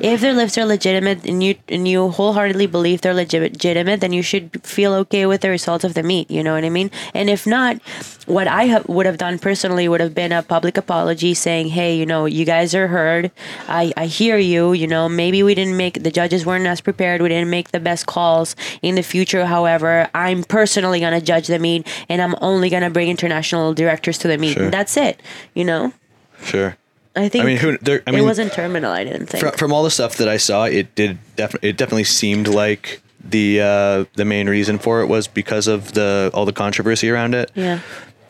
If 0.00 0.20
their 0.20 0.34
lifts 0.34 0.58
are 0.58 0.66
legitimate 0.66 1.24
and 1.24 1.42
you 1.42 1.54
and 1.68 1.88
you 1.88 2.10
wholeheartedly 2.10 2.66
believe 2.66 3.00
they're 3.00 3.14
legitimate, 3.14 4.00
then 4.00 4.12
you 4.12 4.22
should 4.22 4.64
feel 4.64 4.92
okay 4.94 5.24
with 5.24 5.40
the 5.40 5.48
results 5.48 5.84
of 5.84 5.94
the 5.94 6.02
meet. 6.02 6.30
You 6.30 6.42
know 6.42 6.52
what 6.54 6.64
I 6.64 6.68
mean? 6.68 6.90
And 7.14 7.30
if 7.30 7.46
not, 7.46 7.80
what 8.26 8.46
I 8.46 8.66
ha- 8.66 8.82
would 8.86 9.06
have 9.06 9.18
done 9.18 9.38
personally 9.38 9.88
would 9.88 10.00
have 10.00 10.14
been 10.14 10.32
a 10.32 10.42
public 10.42 10.76
apology, 10.76 11.32
saying, 11.32 11.68
"Hey, 11.68 11.96
you 11.96 12.04
know, 12.04 12.26
you 12.26 12.44
guys 12.44 12.74
are 12.74 12.88
heard. 12.88 13.30
I 13.68 13.92
I 13.96 14.06
hear 14.06 14.36
you. 14.36 14.72
You 14.72 14.86
know, 14.86 15.08
maybe 15.08 15.42
we 15.42 15.54
didn't 15.54 15.76
make 15.76 16.02
the 16.02 16.10
judges 16.10 16.44
weren't 16.44 16.66
as 16.66 16.80
prepared. 16.80 17.22
We 17.22 17.28
didn't 17.28 17.50
make 17.50 17.70
the 17.70 17.80
best 17.80 18.06
calls 18.06 18.56
in 18.82 18.96
the 18.96 19.02
future. 19.02 19.46
However, 19.46 20.08
I'm 20.14 20.44
personally 20.44 21.00
gonna 21.00 21.20
judge 21.20 21.46
the 21.46 21.58
meet, 21.58 21.86
and 22.08 22.20
I'm 22.20 22.34
only 22.40 22.68
gonna 22.68 22.90
bring 22.90 23.08
international 23.08 23.72
directors 23.72 24.18
to 24.18 24.28
the 24.28 24.38
meet. 24.38 24.54
Sure. 24.54 24.64
And 24.64 24.72
that's 24.72 24.96
it. 24.96 25.20
You 25.54 25.64
know." 25.64 25.92
sure. 26.42 26.76
I 27.16 27.28
think 27.28 27.44
I 27.44 27.46
mean, 27.46 27.56
who? 27.58 27.78
There, 27.78 28.02
I 28.06 28.10
mean, 28.10 28.20
it 28.20 28.24
wasn't 28.24 28.52
terminal. 28.52 28.90
I 28.90 29.04
didn't 29.04 29.26
think. 29.26 29.42
from, 29.42 29.52
from 29.52 29.72
all 29.72 29.84
the 29.84 29.90
stuff 29.90 30.16
that 30.16 30.28
I 30.28 30.36
saw, 30.36 30.64
it 30.64 30.94
did 30.94 31.18
definitely 31.36 31.68
it 31.68 31.76
definitely 31.76 32.04
seemed 32.04 32.48
like 32.48 33.00
the 33.22 33.60
uh, 33.60 34.04
the 34.14 34.24
main 34.24 34.48
reason 34.48 34.78
for 34.78 35.00
it 35.00 35.06
was 35.06 35.28
because 35.28 35.68
of 35.68 35.92
the 35.92 36.30
all 36.34 36.44
the 36.44 36.52
controversy 36.52 37.10
around 37.10 37.34
it. 37.34 37.50
yeah. 37.54 37.80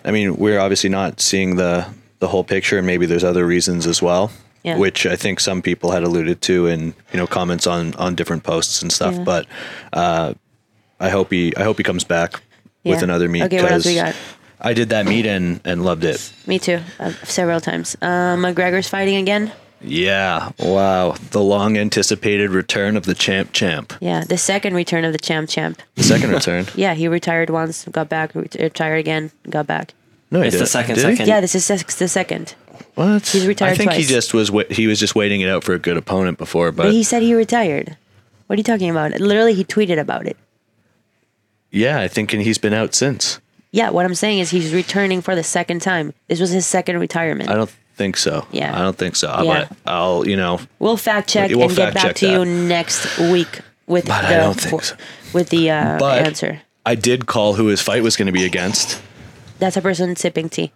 I 0.05 0.11
mean, 0.11 0.37
we're 0.37 0.61
obviously 0.61 0.91
not 0.91 1.21
seeing 1.21 1.57
the 1.57 1.87
the 2.19 2.29
whole 2.29 2.45
picture, 2.45 2.79
and 2.79 2.87
maybe 2.87 3.07
there's 3.07 3.25
other 3.25 3.47
reasons 3.47 3.87
as 3.87 4.03
well. 4.03 4.31
Yeah. 4.63 4.79
Which 4.79 5.05
I 5.05 5.17
think 5.17 5.41
some 5.41 5.61
people 5.61 5.91
had 5.91 6.03
alluded 6.03 6.41
to 6.43 6.67
in 6.67 6.95
you 7.13 7.19
know 7.19 7.27
comments 7.27 7.67
on 7.67 7.95
on 7.95 8.15
different 8.15 8.45
posts 8.45 8.83
and 8.83 8.93
stuff. 8.93 9.15
Yeah. 9.15 9.25
But 9.25 9.47
uh, 9.93 10.35
I 11.01 11.09
hope 11.11 11.31
he 11.31 11.55
I 11.57 11.63
hope 11.65 11.79
he 11.79 11.85
comes 11.85 12.05
back 12.05 12.43
with 12.85 13.03
another 13.03 13.29
meet. 13.29 13.45
Okay, 13.45 13.63
what 13.63 13.73
else 13.73 13.87
we 13.87 13.95
got? 13.95 14.15
I 14.65 14.73
did 14.75 14.89
that 14.89 15.05
meet 15.07 15.27
and 15.27 15.61
and 15.65 15.85
loved 15.85 16.05
it. 16.05 16.33
Me 16.47 16.59
too, 16.59 16.81
uh, 16.99 17.13
several 17.25 17.61
times. 17.61 17.97
Uh, 18.03 18.35
McGregor's 18.37 18.89
fighting 18.89 19.17
again. 19.17 19.53
Yeah, 19.87 20.53
wow, 20.59 21.15
the 21.31 21.43
long 21.43 21.77
anticipated 21.77 22.51
return 22.51 22.97
of 22.97 23.05
the 23.05 23.15
champ 23.15 23.53
champ. 23.53 23.93
Yeah, 24.01 24.25
the 24.25 24.39
second 24.39 24.73
return 24.75 25.05
of 25.05 25.13
the 25.13 25.19
champ 25.19 25.51
champ. 25.51 25.83
The 25.97 26.03
second 26.05 26.31
return. 26.31 26.65
Yeah, 26.75 26.95
he 26.95 27.07
retired 27.07 27.51
once, 27.51 27.85
got 27.93 28.09
back, 28.09 28.35
ret- 28.35 28.55
retired 28.59 28.97
again, 28.99 29.31
got 29.51 29.67
back. 29.67 29.93
No, 30.31 30.41
he 30.41 30.47
It's 30.49 30.55
the 30.57 30.61
didn't. 30.61 30.71
second 30.71 30.95
Did 30.97 31.05
he? 31.11 31.17
second. 31.17 31.29
Yeah, 31.29 31.41
this 31.43 31.55
is 31.55 31.65
sex- 31.67 31.97
the 31.97 32.09
second. 32.09 32.55
What? 32.95 33.27
He's 33.27 33.47
retired 33.47 33.73
I 33.73 33.75
think 33.77 33.93
he 33.93 33.99
twice. 34.05 34.09
just 34.09 34.33
was 34.33 34.51
wa- 34.51 34.65
he 34.71 34.87
was 34.87 34.99
just 34.99 35.15
waiting 35.15 35.43
it 35.43 35.49
out 35.51 35.65
for 35.65 35.75
a 35.75 35.79
good 35.79 35.99
opponent 35.99 36.39
before, 36.39 36.73
but, 36.73 36.85
But 36.85 36.93
he 36.95 37.03
said 37.03 37.21
he 37.23 37.35
retired. 37.35 37.97
What 38.47 38.55
are 38.57 38.61
you 38.61 38.65
talking 38.65 38.89
about? 38.89 39.21
Literally, 39.21 39.53
he 39.53 39.65
tweeted 39.65 39.99
about 40.01 40.25
it. 40.27 40.39
yeah, 41.71 42.01
I 42.01 42.09
think 42.09 42.33
and 42.33 42.41
he's 42.43 42.59
been 42.59 42.73
out 42.73 42.95
since. 42.95 43.39
Yeah, 43.75 43.91
what 43.91 44.05
I'm 44.07 44.15
saying 44.15 44.39
is 44.39 44.51
he's 44.51 44.73
returning 44.73 45.21
for 45.21 45.35
the 45.35 45.43
second 45.43 45.83
time. 45.83 46.15
This 46.29 46.39
was 46.39 46.51
his 46.51 46.65
second 46.65 47.01
retirement. 47.01 47.51
I 47.51 47.55
don't 47.57 47.69
think 47.97 48.17
so. 48.17 48.47
Yeah. 48.53 48.73
I 48.73 48.83
don't 48.83 48.97
think 48.97 49.17
so. 49.17 49.27
Yeah. 49.43 49.67
But 49.69 49.77
I'll, 49.85 50.25
you 50.29 50.37
know, 50.37 50.61
We'll 50.79 50.97
fact 50.97 51.29
check 51.29 51.51
We'll 51.51 51.63
and 51.67 51.75
get 51.77 51.93
back 51.93 52.15
to 52.17 52.27
that. 52.27 52.33
you 52.33 52.45
next 52.45 53.19
week 53.19 53.63
with 53.89 54.07
But 54.07 54.21
the 54.23 54.29
I 54.29 54.37
don't 54.37 54.55
think 54.55 54.81
so. 54.85 54.95
with 55.33 55.49
the 55.49 55.71
uh, 55.71 55.99
But- 55.99 56.25
answer. 56.25 56.63
I 56.87 56.95
did 56.95 57.27
call 57.27 57.55
who 57.55 57.67
his 57.67 57.81
fight 57.81 58.05
was 58.05 58.17
going 58.17 58.27
to 58.27 58.33
be 58.33 58.45
against. 58.45 59.03
That's 59.59 59.77
a 59.77 59.83
person 59.83 60.15
sipping 60.15 60.51
tea. 60.51 60.71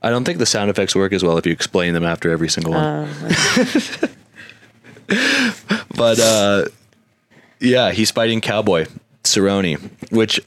I 0.00 0.10
don't 0.10 0.22
think 0.22 0.38
the 0.38 0.46
sound 0.46 0.70
effects 0.70 0.94
work 0.94 1.12
as 1.12 1.24
well 1.24 1.36
if 1.36 1.46
you 1.46 1.52
explain 1.52 1.94
them 1.94 2.04
after 2.04 2.30
every 2.30 2.48
single 2.48 2.74
one. 2.74 3.08
but 5.96 6.20
uh, 6.20 6.66
yeah, 7.58 7.90
he's 7.90 8.12
fighting 8.12 8.40
Cowboy 8.40 8.86
Cerrone, 9.24 9.90
which 10.12 10.40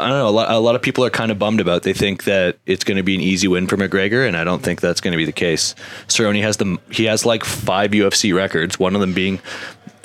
I 0.00 0.08
don't 0.08 0.18
know. 0.18 0.28
A 0.28 0.30
lot, 0.30 0.50
a 0.50 0.58
lot 0.58 0.74
of 0.74 0.82
people 0.82 1.04
are 1.04 1.10
kind 1.10 1.30
of 1.30 1.38
bummed 1.38 1.60
about. 1.60 1.82
They 1.82 1.92
think 1.92 2.24
that 2.24 2.58
it's 2.66 2.84
going 2.84 2.96
to 2.96 3.02
be 3.02 3.14
an 3.14 3.20
easy 3.20 3.48
win 3.48 3.66
for 3.66 3.76
McGregor, 3.76 4.26
and 4.26 4.36
I 4.36 4.44
don't 4.44 4.62
think 4.62 4.80
that's 4.80 5.00
going 5.00 5.12
to 5.12 5.18
be 5.18 5.24
the 5.24 5.32
case. 5.32 5.74
Cerrone 6.08 6.40
has 6.42 6.56
the 6.56 6.78
he 6.90 7.04
has 7.04 7.24
like 7.26 7.44
five 7.44 7.92
UFC 7.92 8.34
records. 8.34 8.78
One 8.78 8.94
of 8.94 9.00
them 9.00 9.12
being 9.14 9.40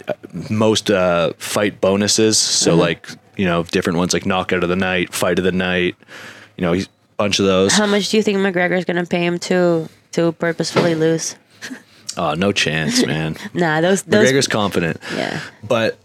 uh, 0.07 0.13
most 0.49 0.91
uh, 0.91 1.33
fight 1.37 1.81
bonuses. 1.81 2.37
So 2.37 2.75
like 2.75 3.09
you 3.37 3.45
know 3.45 3.63
different 3.63 3.97
ones 3.97 4.13
like 4.13 4.25
knockout 4.25 4.63
of 4.63 4.69
the 4.69 4.75
night, 4.75 5.13
fight 5.13 5.39
of 5.39 5.45
the 5.45 5.51
night. 5.51 5.95
You 6.57 6.61
know, 6.61 6.73
he's 6.73 6.85
a 6.85 6.89
bunch 7.17 7.39
of 7.39 7.45
those. 7.45 7.73
How 7.73 7.85
much 7.85 8.09
do 8.09 8.17
you 8.17 8.23
think 8.23 8.39
McGregor's 8.39 8.85
gonna 8.85 9.05
pay 9.05 9.25
him 9.25 9.39
to 9.39 9.89
to 10.13 10.31
purposefully 10.33 10.95
lose? 10.95 11.35
Oh, 12.17 12.33
no 12.33 12.51
chance, 12.53 13.05
man. 13.05 13.35
Nah, 13.53 13.81
those 13.81 14.03
those. 14.03 14.29
McGregor's 14.29 14.47
confident. 14.47 15.01
yeah. 15.13 15.41
but 15.63 15.97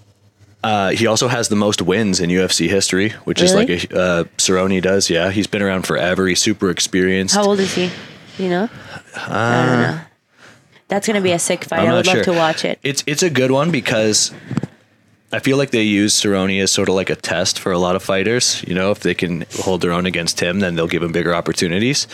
uh, 0.62 0.90
he 0.90 1.06
also 1.06 1.28
has 1.28 1.48
the 1.48 1.56
most 1.56 1.80
wins 1.80 2.20
in 2.20 2.28
UFC 2.30 2.68
history, 2.68 3.10
which 3.24 3.40
is 3.40 3.54
like 3.54 3.68
a 3.70 3.74
uh, 3.74 4.24
Cerrone 4.36 4.80
does. 4.82 5.08
Yeah, 5.08 5.30
he's 5.30 5.46
been 5.46 5.62
around 5.62 5.86
forever. 5.86 6.26
He's 6.26 6.40
super 6.40 6.70
experienced. 6.70 7.34
How 7.34 7.44
old 7.44 7.60
is 7.60 7.74
he? 7.74 7.90
You 8.38 8.50
know? 8.50 8.68
I 9.16 9.66
don't 9.66 9.80
know. 9.80 10.00
That's 10.88 11.06
gonna 11.06 11.20
be 11.20 11.32
a 11.32 11.38
sick 11.38 11.64
fight. 11.64 11.80
Uh, 11.80 11.82
I 11.82 11.94
would 11.94 12.06
love 12.06 12.16
sure. 12.16 12.24
to 12.24 12.32
watch 12.32 12.64
it. 12.64 12.78
It's 12.82 13.02
it's 13.06 13.22
a 13.22 13.30
good 13.30 13.50
one 13.50 13.70
because 13.70 14.32
I 15.32 15.38
feel 15.38 15.56
like 15.56 15.70
they 15.70 15.82
use 15.82 16.20
Cerrone 16.20 16.60
as 16.60 16.72
sort 16.72 16.88
of 16.88 16.94
like 16.94 17.08
a 17.08 17.16
test 17.16 17.58
for 17.58 17.72
a 17.72 17.78
lot 17.78 17.96
of 17.96 18.02
fighters. 18.02 18.62
You 18.66 18.74
know, 18.74 18.90
if 18.90 19.00
they 19.00 19.14
can 19.14 19.46
hold 19.60 19.80
their 19.80 19.92
own 19.92 20.04
against 20.04 20.40
him, 20.40 20.58
then 20.60 20.74
they'll 20.74 20.88
give 20.88 21.02
him 21.02 21.12
bigger 21.12 21.34
opportunities. 21.34 22.08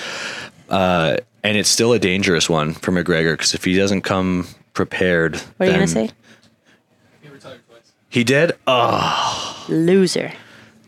Uh, 0.69 1.17
and 1.43 1.57
it's 1.57 1.71
still 1.71 1.93
a 1.93 1.99
dangerous 1.99 2.51
one 2.51 2.75
for 2.75 2.93
McGregor 2.93 3.33
because 3.35 3.55
if 3.55 3.65
he 3.65 3.77
doesn't 3.77 4.03
come 4.03 4.47
prepared, 4.75 5.37
What 5.57 5.61
are 5.61 5.67
you 5.67 5.73
gonna 5.73 5.89
say? 5.89 6.11
He 8.17 8.25
did. 8.25 8.53
Oh, 8.67 9.67
Loser. 9.69 10.33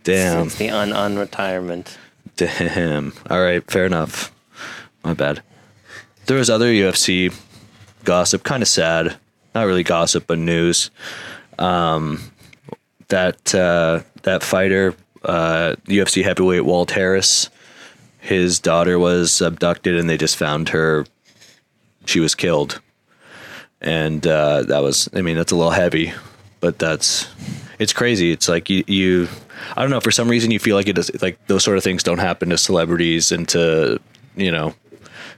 damn. 0.03 0.47
It's 0.47 0.55
the 0.55 0.71
un 0.71 0.93
unretirement. 0.93 1.99
Damn. 2.37 3.13
All 3.29 3.43
right, 3.43 3.63
fair 3.71 3.85
enough. 3.85 4.33
My 5.05 5.13
bad. 5.13 5.43
There 6.25 6.39
was 6.39 6.49
other 6.49 6.69
UFC 6.73 7.39
gossip, 8.05 8.45
kind 8.45 8.63
of 8.63 8.69
sad. 8.69 9.19
Not 9.55 9.67
really 9.67 9.83
gossip, 9.83 10.27
but 10.27 10.39
news. 10.39 10.91
Um, 11.59 12.33
that 13.09 13.55
uh, 13.55 14.05
that 14.23 14.43
fighter, 14.43 14.95
uh, 15.23 15.75
UFC 15.85 16.25
heavyweight 16.25 16.65
Walt 16.65 16.93
Harris, 16.93 17.51
his 18.21 18.59
daughter 18.59 18.99
was 18.99 19.43
abducted, 19.43 19.97
and 19.97 20.09
they 20.09 20.17
just 20.17 20.39
found 20.39 20.71
her. 20.71 21.05
She 22.07 22.21
was 22.21 22.35
killed, 22.35 22.81
and 23.83 24.27
uh, 24.27 24.63
that 24.63 24.79
was. 24.79 25.11
I 25.13 25.21
mean, 25.21 25.37
that's 25.37 25.53
a 25.53 25.57
little 25.57 25.73
heavy, 25.73 26.15
but 26.61 26.79
that's. 26.79 27.29
It's 27.79 27.93
crazy. 27.93 28.33
It's 28.33 28.49
like 28.49 28.69
you, 28.71 28.83
you. 28.87 29.29
I 29.77 29.83
don't 29.83 29.91
know. 29.91 30.01
For 30.01 30.11
some 30.11 30.29
reason, 30.29 30.51
you 30.51 30.59
feel 30.59 30.77
like 30.77 30.89
it 30.89 30.95
does. 30.97 31.11
Like 31.23 31.39
those 31.47 31.63
sort 31.65 31.77
of 31.79 31.85
things 31.85 32.03
don't 32.03 32.19
happen 32.19 32.49
to 32.51 32.59
celebrities 32.59 33.31
and 33.33 33.49
to 33.51 34.01
you 34.37 34.51
know 34.51 34.75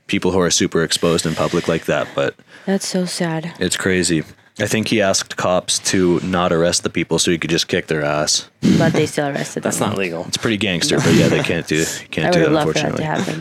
people 0.07 0.31
who 0.31 0.41
are 0.41 0.51
super 0.51 0.83
exposed 0.83 1.27
in 1.27 1.35
public 1.35 1.69
like 1.69 1.85
that. 1.87 2.09
But 2.15 2.35
That's 2.67 2.87
so 2.87 3.05
sad. 3.05 3.53
it's 3.61 3.77
crazy. 3.77 4.25
I 4.59 4.67
think 4.67 4.89
he 4.89 5.01
asked 5.01 5.37
cops 5.39 5.79
to 5.91 6.21
not 6.21 6.53
arrest 6.53 6.83
the 6.83 6.91
people 6.91 7.19
so 7.19 7.31
he 7.31 7.39
could 7.39 7.49
just 7.51 7.69
kick 7.69 7.87
their 7.87 8.05
ass. 8.05 8.51
But 8.79 8.93
they 8.93 9.07
still 9.07 9.29
arrested 9.29 9.63
That's 9.63 9.79
them. 9.79 9.91
not 9.91 9.99
legal. 9.99 10.25
It's 10.27 10.37
pretty 10.37 10.59
gangster, 10.59 10.97
but 10.99 11.15
yeah, 11.15 11.29
they 11.29 11.43
can't 11.43 11.67
do 11.67 11.85
can't 12.11 12.27
would 12.27 12.33
do 12.35 12.41
have 12.41 12.51
that 12.51 12.67
loved 12.67 12.67
for 12.69 12.73
that 12.75 13.01
unfortunately. 13.01 13.05
to 13.05 13.33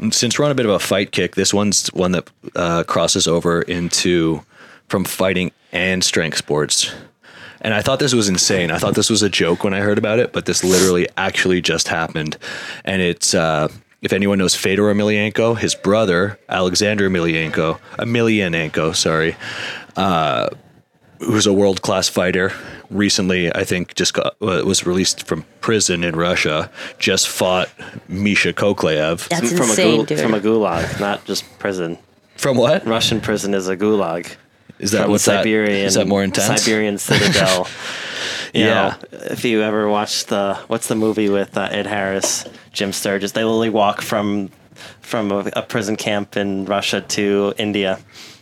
happen. 0.00 0.12
Since 0.12 0.38
we're 0.38 0.44
on 0.44 0.50
a 0.50 0.54
bit 0.56 0.66
of 0.66 0.72
a 0.72 0.78
fight 0.80 1.12
kick, 1.12 1.36
this 1.36 1.54
one's 1.54 1.86
one 1.92 2.12
that 2.12 2.28
uh, 2.56 2.82
crosses 2.84 3.26
over 3.28 3.62
into 3.62 4.42
from 4.88 5.04
fighting 5.04 5.52
and 5.72 6.02
strength 6.02 6.36
sports. 6.38 6.92
And 7.60 7.74
I 7.74 7.82
thought 7.82 7.98
this 7.98 8.14
was 8.14 8.28
insane. 8.28 8.70
I 8.70 8.78
thought 8.78 8.94
this 8.94 9.10
was 9.10 9.22
a 9.22 9.28
joke 9.28 9.64
when 9.64 9.74
I 9.74 9.80
heard 9.80 9.98
about 9.98 10.18
it, 10.18 10.32
but 10.32 10.46
this 10.46 10.62
literally 10.62 11.08
actually 11.16 11.60
just 11.60 11.88
happened. 11.88 12.36
And 12.84 13.02
it's 13.02 13.34
uh, 13.34 13.68
if 14.02 14.12
anyone 14.12 14.38
knows 14.38 14.54
Fedor 14.54 14.84
Emelianenko, 14.84 15.58
his 15.58 15.74
brother 15.74 16.38
Alexander 16.48 17.08
Emelianenko, 17.08 17.78
Emelianenko, 17.98 18.94
sorry, 18.94 19.36
uh, 19.96 20.48
who's 21.20 21.46
a 21.46 21.52
world 21.52 21.82
class 21.82 22.08
fighter. 22.08 22.52
Recently, 22.88 23.52
I 23.52 23.64
think 23.64 23.94
just 23.94 24.14
got 24.14 24.36
uh, 24.40 24.62
was 24.64 24.86
released 24.86 25.26
from 25.26 25.44
prison 25.60 26.04
in 26.04 26.14
Russia. 26.14 26.70
Just 26.98 27.28
fought 27.28 27.68
Misha 28.06 28.52
Koklyaev. 28.52 29.26
That's 29.28 29.50
from 29.50 29.70
insane, 29.70 29.94
a 29.94 29.96
gul- 29.96 30.04
dude. 30.04 30.20
from 30.20 30.34
a 30.34 30.40
gulag, 30.40 31.00
not 31.00 31.24
just 31.24 31.58
prison. 31.58 31.98
From 32.36 32.56
what? 32.58 32.86
Russian 32.86 33.20
prison 33.20 33.54
is 33.54 33.66
a 33.66 33.76
gulag. 33.76 34.36
Is 34.78 34.92
that 34.92 35.08
what's 35.08 35.24
Siberian? 35.24 35.72
That, 35.80 35.86
is 35.86 35.94
that 35.94 36.06
more 36.06 36.22
intense? 36.22 36.62
Siberian 36.62 36.98
citadel. 36.98 37.66
You 38.54 38.64
Yeah. 38.64 38.96
know, 39.12 39.18
if 39.32 39.44
you 39.44 39.60
ever 39.60 39.86
watched 39.86 40.28
the 40.28 40.54
what's 40.68 40.88
the 40.88 40.94
movie 40.94 41.28
with 41.28 41.58
uh, 41.58 41.68
Ed 41.70 41.86
Harris, 41.86 42.44
Jim 42.72 42.92
Sturgess, 42.92 43.32
they 43.32 43.44
literally 43.44 43.68
walk 43.68 44.00
from 44.00 44.50
from 45.02 45.30
a, 45.30 45.50
a 45.54 45.62
prison 45.62 45.96
camp 45.96 46.36
in 46.38 46.64
Russia 46.64 47.02
to 47.02 47.52
India 47.58 47.98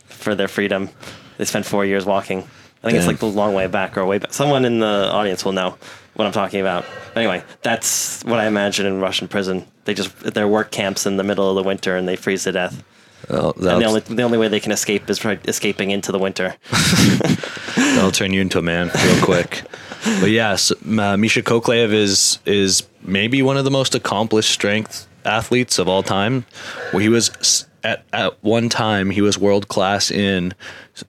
for 0.06 0.36
their 0.36 0.46
freedom. 0.46 0.90
They 1.38 1.44
spent 1.46 1.66
four 1.66 1.84
years 1.84 2.04
walking. 2.06 2.40
I 2.84 2.88
think 2.88 2.98
it's 2.98 3.06
like 3.08 3.18
the 3.18 3.26
long 3.26 3.54
way 3.54 3.66
back 3.66 3.96
or 3.96 4.04
way 4.04 4.18
back. 4.18 4.32
Someone 4.32 4.64
in 4.64 4.78
the 4.78 5.10
audience 5.10 5.44
will 5.44 5.52
know 5.52 5.76
what 6.14 6.26
I'm 6.26 6.32
talking 6.32 6.60
about. 6.60 6.84
Anyway, 7.16 7.42
that's 7.62 8.22
what 8.24 8.38
I 8.38 8.46
imagine 8.46 8.86
in 8.86 9.00
Russian 9.00 9.26
prison. 9.26 9.64
They 9.84 9.94
just 9.94 10.16
their 10.20 10.46
work 10.46 10.70
camps 10.70 11.06
in 11.06 11.16
the 11.16 11.24
middle 11.24 11.48
of 11.48 11.56
the 11.56 11.62
winter 11.66 11.96
and 11.96 12.06
they 12.06 12.14
freeze 12.14 12.44
to 12.44 12.52
death. 12.52 12.84
Well, 13.28 13.52
And 13.56 13.82
the 13.82 13.84
only 13.84 14.00
the 14.00 14.22
only 14.22 14.38
way 14.38 14.48
they 14.48 14.60
can 14.60 14.72
escape 14.72 15.08
is 15.08 15.18
by 15.18 15.38
escaping 15.46 15.90
into 15.90 16.12
the 16.12 16.18
winter. 16.18 16.54
that'll 17.76 18.10
turn 18.10 18.32
you 18.32 18.40
into 18.40 18.58
a 18.58 18.62
man 18.62 18.90
real 18.94 19.24
quick. 19.24 19.62
but 20.20 20.30
yes, 20.30 20.70
uh, 20.72 21.16
Misha 21.16 21.42
Koklyaev 21.42 21.92
is 21.92 22.38
is 22.44 22.86
maybe 23.02 23.42
one 23.42 23.56
of 23.56 23.64
the 23.64 23.70
most 23.70 23.94
accomplished 23.94 24.50
strength 24.50 25.06
athletes 25.24 25.78
of 25.78 25.88
all 25.88 26.02
time. 26.02 26.44
Well, 26.92 27.00
he 27.00 27.08
was 27.08 27.66
at 27.82 28.04
at 28.12 28.42
one 28.42 28.68
time 28.68 29.10
he 29.10 29.20
was 29.20 29.38
world 29.38 29.68
class 29.68 30.10
in 30.10 30.54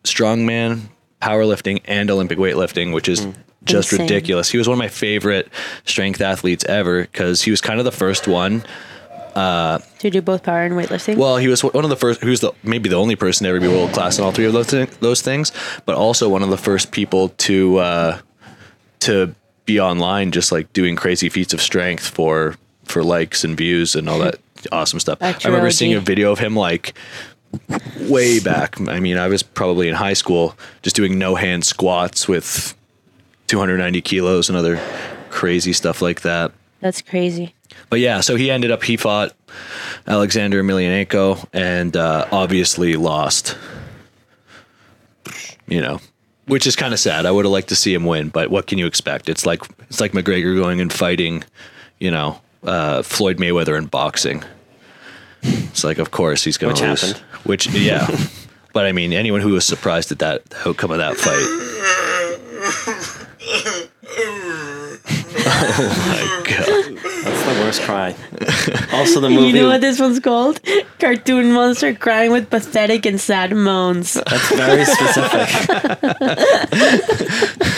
strongman, 0.04 0.82
powerlifting, 1.22 1.82
and 1.86 2.10
Olympic 2.10 2.38
weightlifting, 2.38 2.94
which 2.94 3.10
is. 3.10 3.28
Just 3.64 3.92
Insane. 3.92 4.06
ridiculous. 4.06 4.52
He 4.52 4.60
was 4.60 4.68
one 4.68 4.76
of 4.76 4.78
my 4.78 4.90
favorite 4.90 5.50
strength 5.86 6.22
athletes 6.22 6.64
ever 6.66 7.02
because 7.02 7.42
he 7.42 7.50
was 7.50 7.62
kind 7.62 7.80
of 7.80 7.86
the 7.86 7.92
first 7.92 8.28
one 8.28 8.64
Do 9.36 10.08
you 10.08 10.12
do 10.12 10.22
both 10.22 10.44
power 10.44 10.64
and 10.64 10.76
weightlifting? 10.76 11.18
Well, 11.18 11.38
he 11.38 11.48
was 11.48 11.64
one 11.64 11.84
of 11.84 11.90
the 11.90 11.98
first. 11.98 12.22
Who's 12.22 12.40
the 12.40 12.54
maybe 12.64 12.90
the 12.90 12.96
only 12.96 13.16
person 13.16 13.44
to 13.44 13.50
ever 13.50 13.60
be 13.60 13.68
world 13.68 13.92
class 13.92 14.18
in 14.18 14.24
all 14.24 14.32
three 14.32 14.46
of 14.46 14.54
those 14.54 14.68
thi- 14.68 14.86
those 15.02 15.22
things, 15.22 15.52
but 15.86 15.96
also 15.96 16.30
one 16.30 16.42
of 16.44 16.50
the 16.50 16.58
first 16.58 16.92
people 16.92 17.30
to 17.30 17.78
uh, 17.78 18.20
to 19.02 19.36
be 19.66 19.80
online, 19.80 20.32
just 20.32 20.52
like 20.52 20.72
doing 20.74 20.96
crazy 20.96 21.28
feats 21.30 21.54
of 21.54 21.62
strength 21.62 22.08
for 22.08 22.56
for 22.86 23.04
likes 23.04 23.44
and 23.44 23.58
views 23.58 23.96
and 23.96 24.08
all 24.08 24.20
that 24.20 24.36
awesome 24.72 25.00
stuff. 25.00 25.18
I 25.22 25.36
remember 25.46 25.70
seeing 25.72 25.94
a 25.94 26.00
video 26.00 26.32
of 26.32 26.40
him 26.40 26.56
like 26.56 26.94
way 28.00 28.40
back. 28.40 28.80
I 28.82 29.00
mean, 29.00 29.18
I 29.18 29.28
was 29.28 29.44
probably 29.44 29.90
in 29.90 29.96
high 29.96 30.14
school, 30.14 30.56
just 30.82 30.96
doing 30.96 31.18
no 31.18 31.36
hand 31.36 31.66
squats 31.66 32.28
with 32.28 32.76
290 33.48 34.02
kilos 34.02 34.50
and 34.50 34.58
other 34.58 34.80
crazy 35.30 35.74
stuff 35.74 36.02
like 36.02 36.22
that. 36.22 36.52
That's 36.80 37.02
crazy. 37.02 37.55
But 37.90 38.00
yeah, 38.00 38.22
so 38.22 38.36
he 38.36 38.50
ended 38.52 38.72
up 38.72 38.84
he 38.84 38.98
fought 38.98 39.34
Alexander 40.08 40.62
Emelianenko 40.62 41.48
and 41.54 41.96
uh, 41.96 42.28
obviously 42.32 42.96
lost. 42.96 43.58
You 45.68 45.82
know, 45.82 46.00
which 46.48 46.68
is 46.68 46.76
kind 46.76 46.94
of 46.94 47.00
sad. 47.00 47.26
I 47.26 47.32
would 47.32 47.46
have 47.46 47.52
liked 47.52 47.70
to 47.70 47.76
see 47.76 47.94
him 47.94 48.06
win, 48.06 48.30
but 48.30 48.50
what 48.50 48.68
can 48.68 48.78
you 48.78 48.86
expect? 48.86 49.30
It's 49.30 49.46
like 49.46 49.62
it's 49.90 50.00
like 50.00 50.12
McGregor 50.12 50.56
going 50.56 50.80
and 50.80 50.92
fighting, 50.92 51.44
you 52.00 52.12
know, 52.12 52.40
uh, 52.64 53.02
Floyd 53.02 53.38
Mayweather 53.38 53.78
in 53.78 53.86
boxing. 53.86 54.44
It's 55.42 55.84
like, 55.84 55.98
of 56.00 56.12
course 56.12 56.44
he's 56.44 56.58
going 56.58 56.76
to 56.76 56.88
lose. 56.88 57.02
happened. 57.02 57.24
Which 57.46 57.68
yeah, 57.72 58.08
but 58.74 58.86
I 58.86 58.92
mean, 58.92 59.14
anyone 59.14 59.42
who 59.42 59.50
was 59.50 59.66
surprised 59.66 60.12
at 60.12 60.20
that 60.20 60.46
the 60.46 60.70
outcome 60.70 60.92
of 60.92 60.98
that 60.98 61.16
fight. 61.18 61.36
oh 65.48 66.08
my 66.08 66.15
god. 66.15 66.15
That's 67.76 67.86
cry. 67.86 68.16
Also, 68.96 69.20
the 69.20 69.30
movie. 69.30 69.48
You 69.48 69.54
know 69.64 69.68
what 69.70 69.82
this 69.82 70.00
one's 70.00 70.20
called? 70.20 70.60
Cartoon 71.00 71.52
monster 71.52 71.94
crying 71.94 72.32
with 72.32 72.50
pathetic 72.50 73.06
and 73.06 73.20
sad 73.20 73.52
moans. 73.56 74.14
That's 74.14 74.50
very 74.56 74.86
specific. 74.86 75.50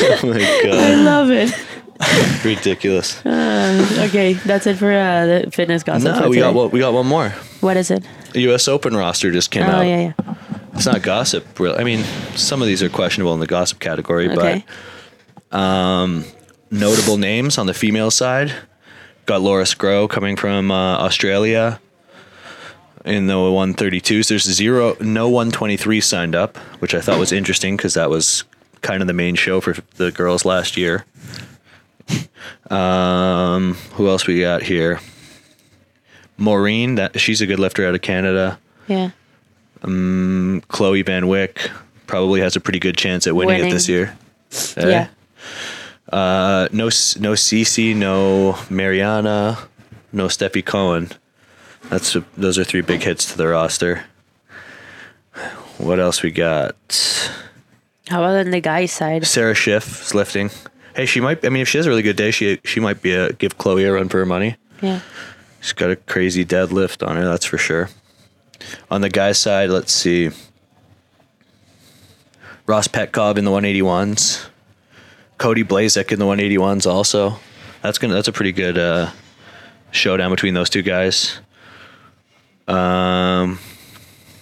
Oh 0.10 0.28
my 0.28 0.40
god! 0.64 0.74
I 0.76 0.96
love 0.96 1.30
it. 1.32 1.52
Ridiculous. 2.46 3.20
Okay, 3.26 4.34
that's 4.34 4.68
it 4.68 4.78
for 4.78 4.92
uh, 4.92 5.26
the 5.26 5.50
fitness 5.52 5.84
gossip. 5.84 6.16
No, 6.16 6.30
we 6.30 6.38
got 6.38 6.48
today. 6.50 6.58
one, 6.58 6.70
we 6.72 6.80
got 6.80 6.94
one 6.94 7.08
more. 7.08 7.30
What 7.62 7.78
is 7.78 7.90
it? 7.92 8.06
The 8.34 8.42
US 8.54 8.68
Open 8.68 8.96
roster 8.96 9.32
just 9.32 9.50
came 9.52 9.64
Oh 9.64 9.68
out. 9.78 9.82
yeah, 9.82 10.14
yeah. 10.18 10.36
It's 10.74 10.86
not 10.86 11.02
gossip, 11.02 11.60
really. 11.60 11.78
I 11.80 11.84
mean, 11.84 12.04
some 12.36 12.62
of 12.62 12.68
these 12.68 12.84
are 12.84 12.90
questionable 12.90 13.34
in 13.34 13.40
the 13.40 13.48
gossip 13.48 13.80
category, 13.80 14.30
Okay. 14.30 14.64
but 15.50 16.24
notable 16.70 17.18
names 17.18 17.58
on 17.58 17.66
the 17.66 17.74
female 17.74 18.12
side. 18.12 18.52
Got 19.28 19.42
Laura 19.42 19.66
Scrow 19.66 20.08
coming 20.08 20.38
from 20.38 20.72
uh, 20.72 20.98
Australia 21.00 21.82
in 23.04 23.28
the 23.28 23.34
132s. 23.34 24.30
There's 24.30 24.44
zero, 24.44 24.96
no 25.02 25.28
123 25.28 26.00
signed 26.00 26.34
up, 26.34 26.56
which 26.80 26.96
I 26.96 27.02
thought 27.02 27.20
was 27.20 27.34
interesting 27.34 27.76
because 27.76 27.94
that 27.96 28.10
was 28.10 28.46
kind 28.82 29.02
of 29.02 29.08
the 29.08 29.14
main 29.14 29.36
show 29.36 29.60
for 29.60 29.76
the 29.98 30.12
girls 30.12 30.46
last 30.46 30.78
year. 30.78 31.06
Um, 32.70 33.74
who 33.94 34.08
else 34.08 34.28
we 34.28 34.40
got 34.42 34.64
here? 34.64 35.00
Maureen, 36.38 36.96
that 36.96 37.20
she's 37.20 37.42
a 37.42 37.46
good 37.46 37.60
lifter 37.60 37.86
out 37.86 37.96
of 37.96 38.02
Canada. 38.02 38.60
Yeah. 38.88 39.12
Um, 39.84 40.64
Chloe 40.70 41.02
Van 41.02 41.28
Wick 41.28 41.70
probably 42.08 42.40
has 42.40 42.56
a 42.56 42.62
pretty 42.62 42.80
good 42.80 42.96
chance 42.96 43.28
at 43.28 43.36
winning, 43.36 43.56
Winning. 43.56 43.72
it 43.72 43.74
this 43.74 43.90
year. 43.90 44.18
Eh? 44.78 44.88
Yeah. 44.90 45.08
Uh, 46.12 46.68
no, 46.72 46.86
no 46.86 47.34
Cece, 47.34 47.96
no 47.96 48.58
Mariana, 48.70 49.58
no 50.12 50.28
Stefi 50.28 50.66
Cohen. 50.66 51.10
That's 51.90 52.16
those 52.38 52.58
are 52.58 52.64
three 52.64 52.82
big 52.82 53.04
hits 53.04 53.32
to 53.32 53.38
the 53.38 53.48
roster. 53.48 54.06
What 55.78 56.00
else 56.00 56.24
we 56.24 56.32
got? 56.32 56.76
How 58.08 58.24
about 58.24 58.46
on 58.46 58.52
the 58.52 58.62
guy's 58.62 58.92
side? 58.92 59.26
Sarah 59.28 59.54
Schiff 59.54 60.02
is 60.02 60.16
lifting. 60.16 60.50
Hey, 60.96 61.06
she 61.06 61.20
might. 61.20 61.46
I 61.46 61.50
mean, 61.50 61.62
if 61.62 61.68
she 61.68 61.78
has 61.78 61.86
a 61.86 61.90
really 61.90 62.02
good 62.02 62.16
day, 62.16 62.32
she 62.32 62.60
she 62.64 62.80
might 62.80 63.02
be 63.02 63.14
a 63.14 63.34
give 63.34 63.58
Chloe 63.58 63.84
a 63.84 63.94
run 63.94 64.10
for 64.10 64.18
her 64.18 64.26
money. 64.26 64.56
Yeah. 64.82 65.02
She's 65.62 65.74
got 65.74 65.92
a 65.92 65.96
crazy 65.96 66.46
deadlift 66.46 67.06
on 67.06 67.16
her, 67.16 67.26
that's 67.26 67.46
for 67.46 67.58
sure. 67.58 67.90
On 68.90 69.02
the 69.02 69.10
guy's 69.10 69.38
side, 69.38 69.70
let's 69.70 69.92
see. 69.92 70.30
Ross 72.66 72.88
Petkov 72.88 73.38
in 73.38 73.46
the 73.46 73.52
181s. 73.52 74.48
Cody 75.38 75.64
Blazek 75.64 76.12
in 76.12 76.20
the 76.20 76.26
181s 76.26 76.86
also. 76.86 77.38
That's 77.82 77.98
gonna 77.98 78.14
that's 78.14 78.28
a 78.28 78.34
pretty 78.34 78.52
good 78.52 78.78
uh, 78.78 79.12
showdown 79.92 80.32
between 80.32 80.54
those 80.54 80.70
two 80.70 80.82
guys. 80.82 81.40
Um 82.68 83.60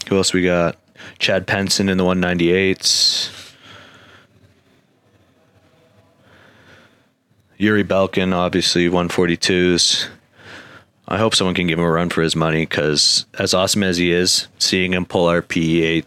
who 0.07 0.17
else 0.17 0.33
we 0.33 0.43
got? 0.43 0.77
Chad 1.19 1.47
Penson 1.47 1.89
in 1.89 1.97
the 1.97 2.03
198s. 2.03 3.45
Yuri 7.57 7.83
Belkin, 7.83 8.33
obviously 8.33 8.89
142s. 8.89 10.09
I 11.07 11.17
hope 11.17 11.35
someone 11.35 11.55
can 11.55 11.67
give 11.67 11.79
him 11.79 11.85
a 11.85 11.89
run 11.89 12.09
for 12.09 12.21
his 12.21 12.35
money 12.35 12.65
because, 12.65 13.25
as 13.37 13.53
awesome 13.53 13.83
as 13.83 13.97
he 13.97 14.11
is, 14.11 14.47
seeing 14.59 14.93
him 14.93 15.05
pull 15.05 15.27
our 15.27 15.41
PEA 15.41 16.03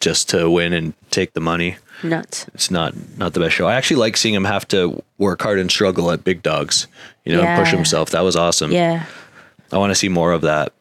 just 0.00 0.30
to 0.30 0.50
win 0.50 0.72
and 0.72 0.94
take 1.10 1.34
the 1.34 1.40
money, 1.40 1.76
Nuts. 2.02 2.46
it's 2.54 2.70
not 2.70 2.94
not 3.18 3.32
the 3.34 3.40
best 3.40 3.54
show. 3.54 3.66
I 3.66 3.74
actually 3.74 3.96
like 3.96 4.16
seeing 4.16 4.34
him 4.34 4.44
have 4.44 4.66
to 4.68 5.02
work 5.18 5.42
hard 5.42 5.58
and 5.58 5.70
struggle 5.70 6.10
at 6.10 6.22
big 6.24 6.42
dogs, 6.42 6.86
you 7.24 7.34
know, 7.34 7.42
and 7.42 7.58
push 7.58 7.72
himself. 7.72 8.10
That 8.10 8.20
was 8.20 8.36
awesome. 8.36 8.70
Yeah. 8.70 9.04
I 9.72 9.78
want 9.78 9.90
to 9.90 9.94
see 9.94 10.08
more 10.08 10.32
of 10.32 10.42
that. 10.42 10.72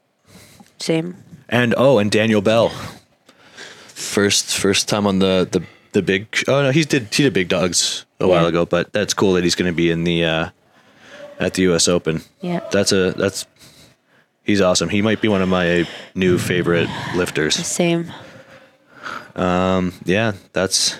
Same. 0.80 1.16
And 1.50 1.74
oh, 1.78 1.98
and 1.98 2.12
Daniel 2.12 2.42
Bell, 2.42 2.70
first 3.88 4.56
first 4.58 4.88
time 4.88 5.08
on 5.08 5.20
the 5.20 5.48
the 5.50 5.64
the 5.94 6.02
big. 6.02 6.28
Oh 6.48 6.62
no, 6.62 6.72
he's 6.72 6.86
did 6.86 7.14
he 7.14 7.24
did 7.24 7.34
big 7.34 7.48
dogs 7.50 8.06
a 8.20 8.28
while 8.28 8.46
ago, 8.46 8.66
but 8.66 8.94
that's 8.94 9.14
cool 9.14 9.34
that 9.34 9.44
he's 9.44 9.56
going 9.56 9.72
to 9.72 9.76
be 9.76 9.90
in 9.90 10.04
the 10.04 10.24
uh, 10.26 10.50
at 11.40 11.54
the 11.56 11.64
U.S. 11.64 11.88
Open. 11.88 12.22
Yeah. 12.42 12.60
That's 12.72 12.92
a 12.92 13.12
that's 13.12 13.46
he's 14.44 14.62
awesome. 14.62 14.90
He 14.90 15.02
might 15.02 15.22
be 15.22 15.28
one 15.28 15.42
of 15.42 15.50
my 15.50 15.88
new 16.16 16.38
favorite 16.38 16.90
lifters. 17.16 17.56
Same. 17.56 18.12
Um 19.36 19.94
yeah, 20.06 20.34
that's 20.54 20.98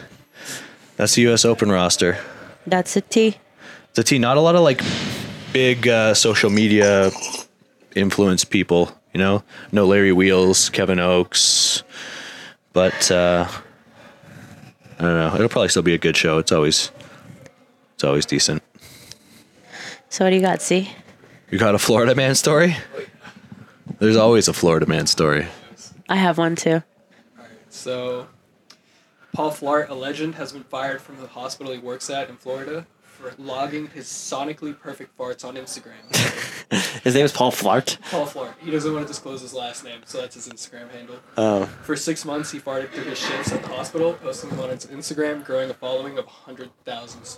that's 0.98 1.16
the 1.16 1.22
U.S. 1.24 1.46
Open 1.46 1.72
roster. 1.72 2.18
That's 2.66 2.96
a 2.98 3.02
T. 3.02 3.38
The 3.94 4.04
T, 4.04 4.20
not 4.20 4.38
a 4.38 4.42
lot 4.42 4.56
of 4.56 4.62
like 4.62 4.82
big 5.54 5.88
uh, 5.88 6.14
social 6.14 6.50
media 6.50 7.12
influence 7.96 8.44
people. 8.44 8.92
You 9.14 9.20
know, 9.20 9.44
no 9.72 9.88
Larry 9.88 10.12
Wheels, 10.12 10.70
Kevin 10.70 11.00
Oakes, 11.00 11.84
but 12.74 13.10
uh, 13.10 13.48
I 15.00 15.02
don't 15.02 15.14
know. 15.14 15.34
It'll 15.34 15.50
probably 15.50 15.70
still 15.70 15.82
be 15.82 15.94
a 15.94 15.98
good 15.98 16.18
show. 16.18 16.38
It's 16.38 16.52
always 16.52 16.92
it's 17.96 18.04
always 18.04 18.26
decent. 18.26 18.62
So 20.10 20.26
what 20.26 20.30
do 20.30 20.36
you 20.36 20.42
got, 20.42 20.62
C? 20.62 20.92
You 21.50 21.58
got 21.58 21.76
a 21.76 21.80
Florida 21.80 22.14
man 22.14 22.36
story? 22.36 22.76
There's 24.00 24.18
always 24.18 24.48
a 24.48 24.54
Florida 24.54 24.86
man 24.86 25.08
story. 25.08 25.48
I 26.10 26.16
have 26.16 26.38
one 26.38 26.56
too. 26.56 26.84
So, 27.70 28.28
Paul 29.38 29.52
Flart, 29.52 29.90
a 29.90 29.94
legend, 29.94 30.34
has 30.34 30.52
been 30.52 30.64
fired 30.64 31.00
from 31.00 31.22
the 31.22 31.28
hospital 31.28 31.72
he 31.72 31.78
works 31.78 32.10
at 32.10 32.28
in 32.28 32.38
Florida 32.38 32.88
for 33.04 33.36
logging 33.38 33.86
his 33.86 34.08
sonically 34.08 34.76
perfect 34.76 35.16
farts 35.16 35.46
on 35.46 35.54
Instagram. 35.54 36.02
His 37.04 37.14
name 37.14 37.24
is 37.24 37.32
Paul 37.32 37.52
Flart. 37.52 38.00
Paul 38.10 38.26
Flart. 38.26 38.56
He 38.60 38.72
doesn't 38.72 38.92
want 38.92 39.06
to 39.06 39.08
disclose 39.08 39.42
his 39.42 39.54
last 39.54 39.84
name, 39.84 40.02
so 40.06 40.20
that's 40.22 40.34
his 40.34 40.50
Instagram 40.50 40.90
handle. 40.90 41.18
Oh, 41.38 41.66
For 41.84 41.96
six 41.96 42.26
months, 42.26 42.50
he 42.50 42.58
farted 42.60 42.90
through 42.90 43.04
his 43.04 43.20
shifts 43.20 43.52
at 43.52 43.62
the 43.62 43.68
hospital, 43.68 44.16
posting 44.16 44.50
them 44.50 44.60
on 44.60 44.72
his 44.72 44.88
Instagram, 44.88 45.46
growing 45.46 45.70
a 45.70 45.76
following 45.76 46.18
of 46.18 46.26
100,000 46.26 47.38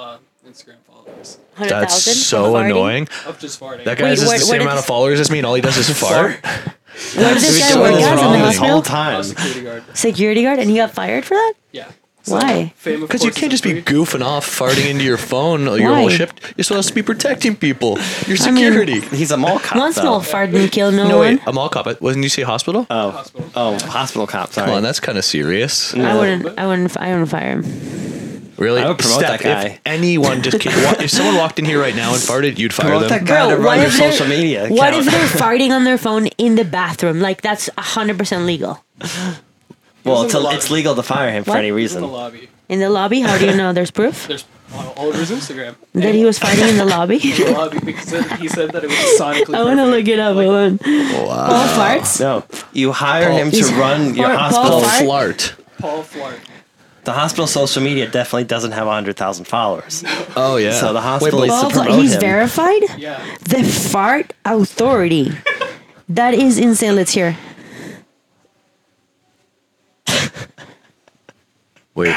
uh, 0.00 0.18
Instagram 0.48 0.76
followers 0.90 1.38
That's 1.58 1.70
thousand. 2.06 2.14
so 2.14 2.56
annoying. 2.56 3.08
of 3.26 3.38
just 3.38 3.60
farting. 3.60 3.84
That 3.84 3.98
guy 3.98 4.04
Wait, 4.04 4.10
has 4.10 4.20
where- 4.20 4.26
the 4.26 4.30
where 4.30 4.38
same 4.40 4.52
did 4.58 4.62
amount 4.62 4.78
of 4.78 4.84
followers 4.86 5.20
as 5.20 5.30
me, 5.30 5.38
and 5.38 5.46
all 5.46 5.54
he 5.54 5.60
does 5.62 5.76
is 5.76 5.90
fart. 5.98 6.40
Where 6.44 7.34
did 7.34 7.36
this 7.42 7.56
He's 7.56 7.58
guy 7.60 7.72
been 7.74 7.80
work 7.80 7.90
doing 7.92 8.04
at 8.04 8.16
this 8.16 8.24
in 8.24 8.32
the 8.32 8.46
this 8.46 8.56
whole 8.58 8.68
hospital? 8.68 8.82
time. 8.82 9.22
Security 9.22 9.62
guard. 9.62 9.96
Security 9.96 10.42
guard, 10.42 10.58
and 10.58 10.70
he 10.70 10.76
got 10.76 10.90
fired 10.90 11.24
for 11.24 11.34
that. 11.34 11.52
Yeah. 11.72 11.88
Why? 12.26 12.72
fame, 12.76 13.02
of 13.02 13.08
Because 13.08 13.24
you 13.24 13.30
course, 13.30 13.40
can't 13.40 13.52
is 13.52 13.60
just 13.60 13.64
be 13.64 13.80
free. 13.80 13.82
goofing 13.82 14.22
off, 14.22 14.46
farting 14.46 14.90
into 14.90 15.02
your 15.02 15.16
phone 15.16 15.62
your 15.64 15.90
Why? 15.90 16.00
whole 16.00 16.08
shift. 16.10 16.52
You're 16.56 16.64
supposed 16.64 16.88
to 16.88 16.94
be 16.94 17.02
protecting 17.02 17.56
people. 17.56 17.98
Your 18.26 18.36
I 18.42 18.50
mean- 18.50 18.64
security. 18.64 19.00
He's 19.16 19.30
a 19.30 19.38
mall 19.38 19.58
cop. 19.58 19.78
One 19.78 19.92
though. 19.92 20.00
small 20.02 20.20
fart 20.20 20.50
didn't 20.52 20.68
kill 20.70 20.92
no, 20.92 21.08
no, 21.08 21.16
one. 21.18 21.36
wait, 21.36 21.40
a 21.46 21.52
mall 21.52 21.70
cop. 21.70 21.86
Wasn't 22.02 22.22
you 22.22 22.28
say 22.28 22.42
hospital? 22.42 22.86
Oh, 22.90 23.10
Hospital. 23.12 23.50
oh, 23.56 23.78
hospital 23.86 24.26
cop. 24.26 24.52
Sorry. 24.52 24.66
Come 24.66 24.76
on, 24.76 24.82
that's 24.82 25.00
kind 25.00 25.16
of 25.16 25.24
serious. 25.24 25.94
I 25.94 26.14
wouldn't. 26.14 26.58
I 26.58 26.66
wouldn't. 26.66 26.96
I 26.98 27.06
wouldn't 27.12 27.30
fire 27.30 27.62
him. 27.62 27.62
Really? 28.60 28.82
I 28.82 28.88
would 28.88 28.98
promote 28.98 29.18
Steph, 29.20 29.40
that 29.40 29.42
guy. 29.42 29.64
If 29.70 29.80
anyone 29.86 30.42
just 30.42 30.60
came, 30.64 30.72
wa- 30.84 30.94
if 31.00 31.10
someone 31.10 31.36
walked 31.36 31.58
in 31.58 31.64
here 31.64 31.80
right 31.80 31.96
now 31.96 32.10
and 32.12 32.18
farted, 32.22 32.58
you'd 32.58 32.72
fire 32.74 32.90
Promote 32.90 33.08
them. 33.08 33.18
that 33.18 33.24
guy 33.26 33.48
to 33.48 33.56
Bro, 33.56 33.64
run 33.64 33.64
what 33.64 33.76
your 33.78 33.86
if 33.88 33.96
they're- 33.96 34.12
social 34.12 34.28
media. 34.28 34.68
What 34.68 34.90
account. 34.90 35.06
if 35.06 35.12
they're 35.12 35.26
farting 35.48 35.70
on 35.70 35.84
their 35.84 35.98
phone 35.98 36.26
in 36.38 36.54
the 36.56 36.64
bathroom? 36.64 37.20
Like 37.20 37.40
that's 37.42 37.68
hundred 37.78 38.18
percent 38.18 38.44
legal. 38.44 38.84
well, 40.04 40.22
it's, 40.24 40.34
was 40.34 40.34
in 40.34 40.42
the 40.42 40.48
it's 40.56 40.70
legal 40.70 40.94
to 40.94 41.02
fire 41.02 41.30
him 41.32 41.44
for 41.44 41.50
What? 41.50 41.64
any 41.64 41.68
He's 41.80 41.94
in 41.94 42.02
the 42.02 42.06
reason. 42.06 42.12
lobby. 42.12 42.48
In 42.68 42.78
the 42.80 42.90
lobby? 42.90 43.20
How 43.20 43.36
do 43.38 43.46
you 43.46 43.56
know? 43.56 43.72
There's 43.72 43.90
proof 43.90 44.26
There's 44.28 44.44
on 44.74 44.86
all 44.96 45.08
over 45.08 45.18
his 45.18 45.30
Instagram. 45.32 45.74
that 45.94 46.14
he 46.14 46.24
was 46.24 46.38
fighting 46.38 46.68
in 46.68 46.76
the 46.76 46.84
lobby. 46.84 47.16
in 47.16 47.44
the 47.46 47.50
lobby 47.52 47.78
because 47.84 48.10
he 48.38 48.46
said 48.46 48.70
that 48.72 48.84
it 48.84 48.88
was 48.88 48.96
sonically. 49.18 49.54
I 49.56 49.64
want 49.64 49.78
to 49.80 49.86
look 49.86 50.06
it 50.06 50.18
up. 50.20 50.36
Hold 50.36 50.54
on. 50.54 50.78
Paul 50.78 51.66
farts. 51.76 52.20
No, 52.20 52.44
you 52.72 52.92
hire 52.92 53.30
Paul- 53.30 53.38
him 53.38 53.50
to 53.50 53.56
He's- 53.56 53.72
run 53.72 54.14
your 54.14 54.28
Paul- 54.28 54.36
hospital. 54.38 54.80
Paul 54.80 54.80
Flart? 54.82 55.56
Flart. 55.56 55.78
Paul 55.78 56.02
Flart. 56.04 56.38
The 57.10 57.14
hospital 57.18 57.48
social 57.48 57.82
media 57.82 58.08
definitely 58.08 58.44
doesn't 58.44 58.70
have 58.70 58.86
100,000 58.86 59.44
followers. 59.44 60.04
Oh 60.36 60.54
yeah. 60.58 60.70
So 60.70 60.92
the 60.92 61.00
hospital 61.00 61.40
Wait, 61.40 61.46
is- 61.48 61.52
but- 61.52 61.60
Paul 61.60 61.70
to 61.70 61.74
Fart- 61.74 61.86
promote 61.88 62.02
He's 62.04 62.14
him. 62.14 62.20
verified. 62.20 62.82
Yeah. 62.98 63.36
The 63.40 63.64
fart 63.64 64.32
authority. 64.44 65.32
That 66.08 66.34
is 66.34 66.56
insane. 66.56 66.94
Let's 66.94 67.10
hear. 67.12 67.36
wait. 71.96 72.14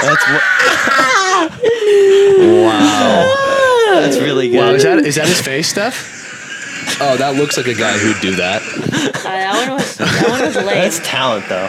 That's 0.00 0.28
what, 0.28 0.42
Wow. 2.66 4.00
that's 4.00 4.18
really 4.18 4.48
good. 4.50 4.56
Wow. 4.58 4.70
Is 4.74 4.82
that 4.82 4.98
is 4.98 5.14
that 5.14 5.28
his 5.28 5.40
face, 5.40 5.68
Steph? 5.68 6.17
Oh, 7.00 7.16
that 7.16 7.34
looks 7.36 7.56
like 7.56 7.66
a 7.66 7.74
guy 7.74 7.96
who'd 7.96 8.20
do 8.20 8.34
that. 8.36 8.60
Uh, 8.62 9.22
that 9.22 9.54
one 9.68 9.76
was. 9.78 9.96
That 9.98 10.28
one 10.28 10.40
was 10.40 10.56
lame. 10.56 10.66
That's 10.66 10.98
talent, 11.00 11.48
though. 11.48 11.68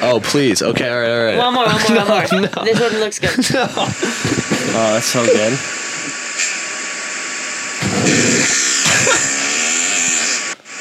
Oh, 0.00 0.20
please. 0.20 0.62
Okay. 0.62 0.88
All 0.88 1.00
right. 1.00 1.10
All 1.10 1.24
right. 1.24 1.38
One 1.38 1.54
more. 1.54 1.66
One 1.66 2.08
more. 2.08 2.22
One 2.26 2.40
more. 2.42 2.64
This 2.64 2.80
one 2.80 3.00
looks 3.00 3.18
good. 3.18 3.30
Oh, 4.70 4.92
that's 4.92 5.06
so 5.06 5.24
good. 5.24 5.58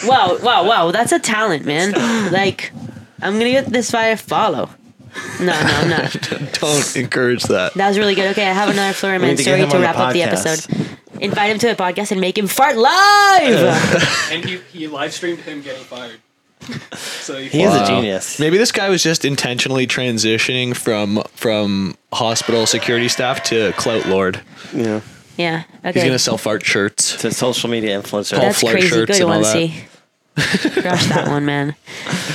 Wow. 0.06 0.38
Wow. 0.42 0.66
Wow. 0.66 0.92
That's 0.92 1.12
a 1.12 1.20
talent, 1.20 1.66
man. 1.66 1.94
Like, 2.32 2.72
I'm 3.22 3.34
gonna 3.34 3.50
get 3.52 3.68
this 3.68 3.90
via 3.92 4.18
follow. 4.18 4.70
No, 5.40 5.46
no, 5.46 5.54
I'm 5.54 5.90
not. 5.90 6.12
Don't 6.60 6.96
encourage 6.96 7.44
that. 7.44 7.74
That 7.76 7.88
was 7.90 7.98
really 8.00 8.16
good. 8.16 8.32
Okay, 8.32 8.48
I 8.48 8.54
have 8.54 8.70
another 8.70 8.94
Florida 8.94 9.20
We 9.20 9.28
Man 9.28 9.32
need 9.32 9.38
to 9.38 9.44
story 9.44 9.60
to 9.60 9.66
on 9.66 9.70
the 9.70 9.80
wrap 9.80 9.98
up 9.98 10.14
the 10.14 10.24
episode. 10.24 10.66
Invite 11.22 11.52
him 11.52 11.60
to 11.60 11.72
a 11.72 11.76
podcast 11.76 12.12
and 12.12 12.22
make 12.22 12.38
him 12.38 12.48
fart 12.48 12.78
live. 12.78 14.28
And 14.32 14.44
he, 14.46 14.58
he 14.72 14.88
live 14.88 15.14
streamed 15.14 15.40
him 15.40 15.62
getting 15.62 15.84
fired. 15.84 16.20
So 16.98 17.40
He 17.40 17.62
is 17.64 17.70
Wow. 17.72 17.84
a 17.84 17.88
genius. 17.88 18.40
Maybe 18.40 18.58
this 18.58 18.72
guy 18.72 18.90
was 18.90 19.02
just 19.04 19.24
intentionally 19.26 19.88
transitioning 19.88 20.76
from 20.76 21.24
from 21.34 21.96
hospital 22.14 22.66
security 22.66 23.08
staff 23.08 23.44
to 23.44 23.72
clout 23.74 24.06
lord. 24.08 24.42
Yeah. 24.74 25.02
yeah. 25.38 25.64
Okay. 25.80 25.94
He's 25.94 26.04
gonna 26.04 26.20
sell 26.20 26.38
fart 26.38 26.66
shirts. 26.66 27.16
To 27.22 27.32
social 27.32 27.70
media 27.70 28.00
influencer. 28.00 28.34
Paul 28.36 28.42
That's 28.46 28.60
Flart 28.62 28.74
crazy. 28.74 28.88
shirts 28.90 29.12
Good 29.12 29.22
and 29.22 29.24
all 29.24 29.30
one, 29.30 29.42
that. 29.44 29.54
see. 29.54 29.86
Crush 30.38 31.08
that 31.08 31.28
one, 31.28 31.46
man. 31.46 31.76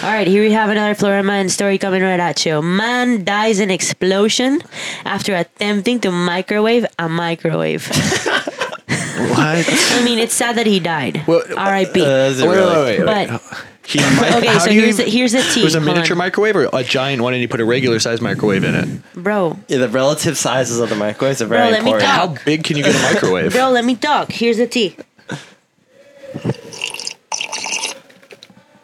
All 0.02 0.10
right, 0.10 0.26
here 0.26 0.42
we 0.42 0.50
have 0.52 0.70
another 0.70 0.94
Florida 0.94 1.22
man 1.22 1.48
story 1.48 1.78
coming 1.78 2.02
right 2.02 2.18
at 2.18 2.44
you. 2.44 2.60
Man 2.60 3.24
dies 3.24 3.60
in 3.60 3.70
explosion 3.70 4.60
after 5.04 5.34
attempting 5.36 6.00
to 6.00 6.10
microwave 6.10 6.84
a 6.98 7.08
microwave. 7.08 7.86
What? 7.86 9.64
I 9.68 10.02
mean, 10.04 10.18
it's 10.18 10.34
sad 10.34 10.56
that 10.56 10.66
he 10.66 10.80
died. 10.80 11.22
Well, 11.28 11.42
R.I.P. 11.56 12.00
Uh, 12.00 12.04
Wait, 12.04 12.40
really? 12.40 12.74
wait, 12.74 12.98
wait, 12.98 13.06
wait. 13.06 13.28
But 13.28 13.40
He 13.86 13.98
might, 14.00 14.34
Okay, 14.36 14.58
so 14.58 14.70
here's 14.70 14.94
even- 14.98 15.04
the, 15.04 15.10
here's 15.10 15.32
the 15.32 15.42
tea. 15.42 15.60
It 15.60 15.64
was 15.64 15.74
a 15.76 15.80
Hold 15.80 15.94
miniature 15.94 16.14
on. 16.14 16.18
microwave 16.18 16.56
or 16.56 16.68
a 16.72 16.82
giant 16.82 17.22
one, 17.22 17.32
and 17.34 17.40
you 17.42 17.46
put 17.48 17.60
a 17.60 17.64
regular 17.64 17.98
size 18.00 18.20
microwave 18.20 18.64
in 18.64 18.74
it. 18.74 18.88
bro. 19.14 19.58
Yeah, 19.68 19.78
the 19.78 19.88
relative 19.88 20.36
sizes 20.36 20.80
of 20.80 20.88
the 20.88 20.96
microwaves 20.96 21.40
are 21.40 21.46
very 21.46 21.62
Bro, 21.62 21.70
let 21.70 21.84
me 21.84 21.90
talk. 21.92 22.02
How 22.02 22.34
big 22.44 22.64
can 22.64 22.76
you 22.76 22.82
get 22.84 22.94
a 22.96 23.12
microwave? 23.14 23.52
Bro, 23.52 23.70
let 23.70 23.84
me 23.84 23.94
talk. 23.96 24.32
Here's 24.32 24.56
the 24.56 24.66
tea. 24.66 24.96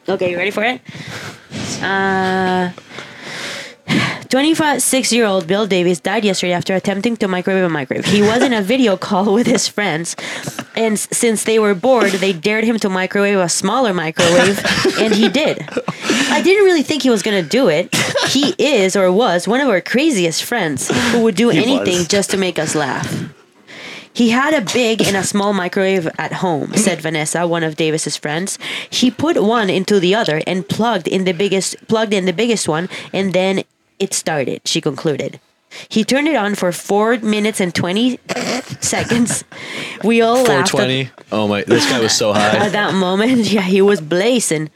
Okay, 0.09 0.31
you 0.31 0.37
ready 0.37 0.51
for 0.51 0.65
it? 0.65 0.81
Uh, 1.83 2.71
26 4.31 5.13
year 5.13 5.25
old 5.27 5.47
Bill 5.47 5.67
Davis 5.67 6.01
died 6.01 6.25
yesterday 6.25 6.53
after 6.53 6.75
attempting 6.75 7.17
to 7.19 7.29
microwave 7.29 7.65
a 7.65 7.69
microwave. 7.69 8.05
He 8.07 8.21
was 8.23 8.43
in 8.43 8.53
a 8.53 8.63
video 8.63 8.97
call 8.97 9.33
with 9.39 9.47
his 9.47 9.69
friends, 9.69 10.17
and 10.77 10.95
s- 10.95 11.09
since 11.13 11.45
they 11.45 11.59
were 11.59 11.75
bored, 11.75 12.13
they 12.13 12.33
dared 12.33 12.65
him 12.65 12.79
to 12.81 12.89
microwave 12.89 13.39
a 13.39 13.49
smaller 13.49 13.93
microwave, 13.95 14.59
and 14.99 15.15
he 15.15 15.29
did. 15.29 15.59
I 16.31 16.41
didn't 16.43 16.65
really 16.65 16.83
think 16.83 17.03
he 17.03 17.11
was 17.11 17.23
gonna 17.23 17.43
do 17.43 17.69
it. 17.69 17.95
He 18.29 18.55
is 18.59 18.97
or 18.97 19.11
was 19.13 19.47
one 19.49 19.61
of 19.61 19.69
our 19.69 19.81
craziest 19.81 20.45
friends 20.45 20.89
who 21.13 21.23
would 21.23 21.35
do 21.35 21.49
He 21.51 21.59
anything 21.63 21.99
was. 21.99 22.09
just 22.09 22.31
to 22.31 22.37
make 22.37 22.59
us 22.59 22.75
laugh. 22.75 23.07
He 24.19 24.31
had 24.31 24.53
a 24.53 24.61
big 24.75 25.01
and 25.01 25.17
a 25.17 25.23
small 25.23 25.53
microwave 25.53 26.09
at 26.19 26.33
home, 26.33 26.75
said 26.75 27.01
Vanessa, 27.01 27.47
one 27.47 27.63
of 27.63 27.77
Davis's 27.77 28.17
friends. 28.17 28.59
He 28.91 29.13
put 29.13 29.41
one 29.41 29.71
into 29.71 30.01
the 30.01 30.17
other 30.17 30.43
and 30.45 30.69
plugged 30.69 31.07
in 31.07 31.23
the 31.23 31.33
biggest 31.33 31.77
plugged 31.87 32.13
in 32.13 32.25
the 32.25 32.33
biggest 32.33 32.67
one 32.67 32.89
and 33.13 33.33
then 33.33 33.63
it 34.01 34.13
started, 34.13 34.63
she 34.65 34.81
concluded. 34.81 35.39
He 35.89 36.03
turned 36.03 36.27
it 36.27 36.35
on 36.35 36.57
for 36.57 36.73
four 36.73 37.19
minutes 37.19 37.61
and 37.61 37.73
twenty 37.73 38.19
seconds. 38.81 39.45
We 40.03 40.21
all 40.21 40.43
laughed. 40.43 40.71
420. 40.73 41.11
Oh 41.31 41.47
my! 41.47 41.63
This 41.63 41.89
guy 41.89 42.01
was 42.01 42.13
so 42.13 42.33
high 42.39 42.57
at 42.57 42.73
that 42.73 42.95
moment, 42.95 43.53
yeah, 43.53 43.63
he 43.63 43.83
was 43.83 44.01
blazing. 44.01 44.69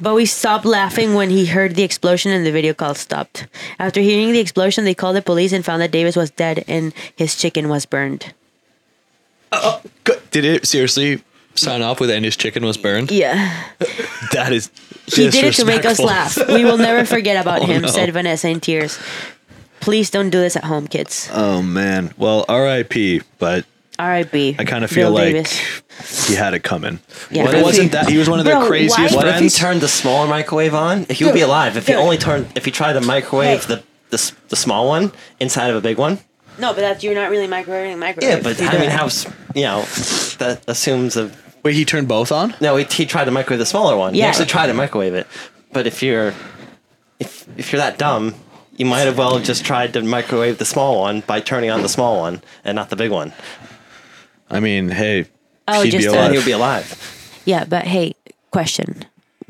but 0.00 0.14
we 0.16 0.26
stopped 0.26 0.64
laughing 0.64 1.14
when 1.14 1.30
he 1.30 1.46
heard 1.46 1.76
the 1.76 1.84
explosion 1.84 2.32
and 2.32 2.44
the 2.44 2.50
video 2.50 2.74
call 2.74 2.96
stopped. 2.96 3.46
After 3.78 4.00
hearing 4.00 4.32
the 4.32 4.40
explosion, 4.40 4.84
they 4.84 4.94
called 4.94 5.14
the 5.14 5.22
police 5.22 5.52
and 5.52 5.64
found 5.64 5.82
that 5.82 5.92
Davis 5.92 6.16
was 6.16 6.32
dead 6.32 6.64
and 6.66 6.92
his 7.14 7.36
chicken 7.36 7.68
was 7.68 7.86
burned. 7.86 8.34
Good. 10.04 10.20
Did 10.30 10.44
it 10.44 10.66
seriously 10.66 11.22
sign 11.54 11.82
off 11.82 12.00
with 12.00 12.10
"and 12.10 12.24
his 12.24 12.36
chicken 12.36 12.64
was 12.64 12.76
burned"? 12.76 13.10
Yeah. 13.10 13.62
That 14.32 14.52
is. 14.52 14.70
He 15.06 15.30
did 15.30 15.44
it 15.44 15.54
to 15.54 15.64
make 15.64 15.84
us 15.84 16.00
laugh. 16.00 16.36
We 16.48 16.64
will 16.64 16.78
never 16.78 17.04
forget 17.06 17.40
about 17.40 17.60
Oh, 17.62 17.66
him, 17.66 17.82
no. 17.82 17.88
said 17.88 18.12
Vanessa 18.12 18.48
in 18.48 18.60
tears. 18.60 18.98
Please 19.80 20.10
don't 20.10 20.30
do 20.30 20.38
this 20.40 20.56
at 20.56 20.64
home, 20.64 20.88
kids. 20.88 21.30
Oh 21.32 21.62
man. 21.62 22.12
Well, 22.18 22.44
R.I.P. 22.48 23.22
But 23.38 23.64
R.I.P. 23.98 24.56
I 24.58 24.64
kind 24.64 24.82
of 24.84 24.90
feel 24.90 25.08
Bill 25.14 25.14
like 25.24 25.32
Davis. 25.32 26.26
he 26.28 26.34
had 26.34 26.54
it 26.54 26.64
coming. 26.64 26.98
Yeah. 27.30 27.44
What 27.44 27.54
it 27.54 27.58
if 27.58 27.64
wasn't 27.64 27.82
he- 27.84 27.88
that 27.90 28.08
he 28.08 28.18
was 28.18 28.28
one 28.28 28.40
of 28.40 28.44
the 28.44 28.50
Bro, 28.50 28.60
why- 28.62 28.66
craziest 28.66 29.14
What 29.14 29.26
if 29.28 29.34
he 29.34 29.38
friends. 29.38 29.56
turned 29.58 29.80
the 29.80 29.88
smaller 29.88 30.26
microwave 30.28 30.74
on? 30.74 31.06
If 31.08 31.18
he 31.18 31.24
would 31.24 31.34
be 31.34 31.40
alive, 31.42 31.76
if 31.76 31.86
he 31.86 31.94
only 31.94 32.18
turned, 32.18 32.46
if 32.56 32.64
he 32.64 32.70
tried 32.72 32.94
to 32.94 33.00
microwave 33.00 33.64
Hey. 33.64 33.76
the, 33.76 33.82
the 34.10 34.32
the 34.48 34.56
small 34.56 34.88
one 34.88 35.12
inside 35.40 35.70
of 35.70 35.76
a 35.76 35.80
big 35.80 35.98
one. 35.98 36.18
No, 36.58 36.72
but 36.72 36.80
that's 36.80 37.02
you're 37.04 37.14
not 37.14 37.30
really 37.30 37.46
microwaving 37.48 37.94
a 37.94 37.96
microwave. 37.96 38.30
Yeah, 38.30 38.40
but 38.42 38.58
You 38.60 38.66
I 38.68 38.72
mean, 38.74 38.82
it. 38.84 38.92
how 38.92 39.06
s- 39.06 39.26
you 39.54 39.62
know 39.62 39.82
that 40.38 40.62
assumes 40.68 41.16
a 41.16 41.30
Wait, 41.62 41.74
he 41.74 41.84
turned 41.84 42.06
both 42.08 42.30
on? 42.32 42.54
no. 42.60 42.76
He, 42.76 42.84
he 42.84 43.06
tried 43.06 43.24
to 43.26 43.30
microwave 43.30 43.58
the 43.58 43.66
smaller 43.66 43.96
one. 43.96 44.14
Yeah. 44.14 44.24
He 44.24 44.28
actually 44.28 44.46
tried 44.46 44.68
to 44.68 44.74
microwave 44.74 45.14
it, 45.14 45.26
but 45.72 45.86
if 45.86 46.02
you're 46.02 46.32
if 47.18 47.46
if 47.58 47.72
you're 47.72 47.80
that 47.80 47.98
dumb, 47.98 48.34
you 48.76 48.86
might 48.86 49.00
have 49.00 49.18
well 49.18 49.38
just 49.40 49.64
tried 49.64 49.92
to 49.94 50.02
microwave 50.02 50.58
the 50.58 50.64
small 50.64 51.00
one 51.00 51.20
by 51.20 51.40
turning 51.40 51.70
on 51.70 51.82
the 51.82 51.88
small 51.88 52.20
one 52.20 52.42
and 52.64 52.76
not 52.76 52.90
the 52.90 52.96
big 52.96 53.10
one. 53.10 53.32
I 54.50 54.60
mean, 54.60 54.88
hey, 54.90 55.26
Oh, 55.68 55.82
he'd 55.82 55.90
just 55.90 56.02
be 56.02 56.06
a- 56.06 56.10
Then 56.12 56.20
alive. 56.20 56.30
he 56.32 56.36
would 56.38 56.46
be 56.46 56.52
alive. 56.52 57.42
Yeah, 57.44 57.64
but 57.64 57.84
hey, 57.84 58.14
question. 58.52 59.04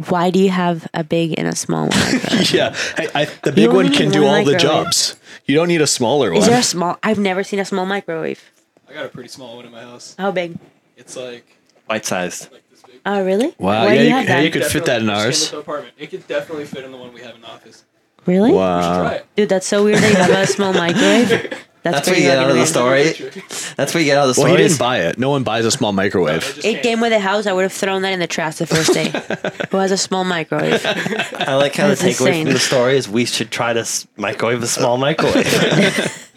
Why 0.09 0.31
do 0.31 0.39
you 0.39 0.51
have 0.51 0.87
a 0.93 1.03
big 1.03 1.35
and 1.39 1.49
a 1.49 1.57
small 1.57 1.89
one? 1.89 1.93
yeah, 2.53 2.75
hey, 2.97 3.09
I, 3.15 3.25
the 3.43 3.53
big 3.53 3.71
one 3.73 3.91
can 3.93 4.11
do 4.11 4.25
one 4.25 4.41
all 4.41 4.45
the 4.45 4.59
jobs. 4.59 5.17
You 5.47 5.55
don't 5.55 5.69
need 5.69 5.81
a 5.81 5.87
smaller 5.87 6.31
one. 6.31 6.39
Is 6.43 6.47
there 6.47 6.59
a 6.59 6.63
small? 6.63 6.99
I've 7.03 7.19
never 7.19 7.43
seen 7.43 7.61
a 7.61 7.65
small 7.65 7.87
microwave. 7.87 8.43
I 8.89 8.93
got 8.93 9.07
a 9.07 9.09
pretty 9.09 9.31
small 9.31 9.57
one 9.57 9.65
in 9.65 9.73
my 9.73 9.81
house. 9.83 10.15
How 10.19 10.31
big? 10.33 10.59
It's 10.97 11.17
like 11.17 11.47
Bite 11.89 12.05
sized. 12.05 12.53
like 12.53 12.69
this 12.71 12.83
big. 12.83 13.01
Oh, 13.07 13.25
really? 13.25 13.55
Wow, 13.59 13.87
Why 13.87 13.95
yeah, 13.95 14.01
you 14.01 14.09
you- 14.09 14.15
have 14.15 14.27
hey, 14.27 14.45
you 14.45 14.51
could 14.51 14.65
fit 14.65 14.85
that 14.85 15.01
in 15.01 15.09
ours. 15.09 15.39
just 15.39 15.51
came 15.51 15.59
with 15.59 15.67
the 15.67 15.71
apartment. 15.73 15.95
It 15.99 16.07
could 16.11 16.27
definitely 16.27 16.67
fit 16.67 16.85
in 16.85 16.93
the 16.93 16.99
one 16.99 17.13
we 17.15 17.23
have 17.23 17.35
in 17.35 17.41
the 17.41 17.49
office. 17.49 17.85
Really? 18.27 18.51
We 18.51 18.57
wow. 18.59 19.03
try 19.03 19.15
it. 19.15 19.27
Dude, 19.37 19.49
that's 19.49 19.67
so 19.67 19.85
weird 19.85 19.99
that 19.99 20.11
you 20.11 20.17
have 20.17 20.31
a 20.31 20.47
small 20.47 20.73
microwave. 20.75 21.66
That's, 21.87 21.99
That's 21.99 22.09
where 22.09 22.17
you 22.17 22.23
get 22.25 22.39
out 22.39 22.51
of 22.51 22.57
the 22.57 22.67
fucking 22.67 23.31
story. 23.31 23.75
That's 23.77 23.95
where 23.95 24.01
you 24.01 24.07
get 24.07 24.19
out 24.19 24.23
of 24.23 24.29
the 24.29 24.35
story. 24.35 24.51
Well, 24.51 24.59
he 24.61 24.67
didn't 24.67 24.79
buy 24.81 25.03
it. 25.03 25.19
No 25.19 25.31
one 25.31 25.45
buys 25.45 25.65
a 25.65 25.71
small 25.71 25.93
microwave. 25.93 26.59
It 26.59 26.65
It 26.65 26.83
came 26.83 27.01
with 27.01 27.13
a 27.13 27.21
house. 27.21 27.47
I 27.47 27.53
would 27.53 27.63
have 27.63 27.73
thrown 27.73 28.03
that 28.03 28.13
in 28.13 28.19
the 28.19 28.27
trash 28.27 28.57
the 28.57 28.67
first 28.67 28.93
day. 28.93 29.11
Who 29.71 29.77
has 29.77 29.93
a 29.93 29.97
small 29.97 30.25
microwave? 30.25 30.85
I 30.85 31.55
like 31.55 31.77
how 31.77 31.87
the 31.87 31.95
takeaway 31.95 32.09
insane. 32.29 32.47
from 32.47 32.55
the 32.55 32.59
story 32.59 32.97
is 32.97 33.09
we 33.09 33.25
should 33.25 33.53
try 33.53 33.73
to 33.73 33.81
s- 33.81 34.05
microwave 34.17 34.65
a 34.65 34.67
small 34.67 34.97
microwave. 34.97 35.47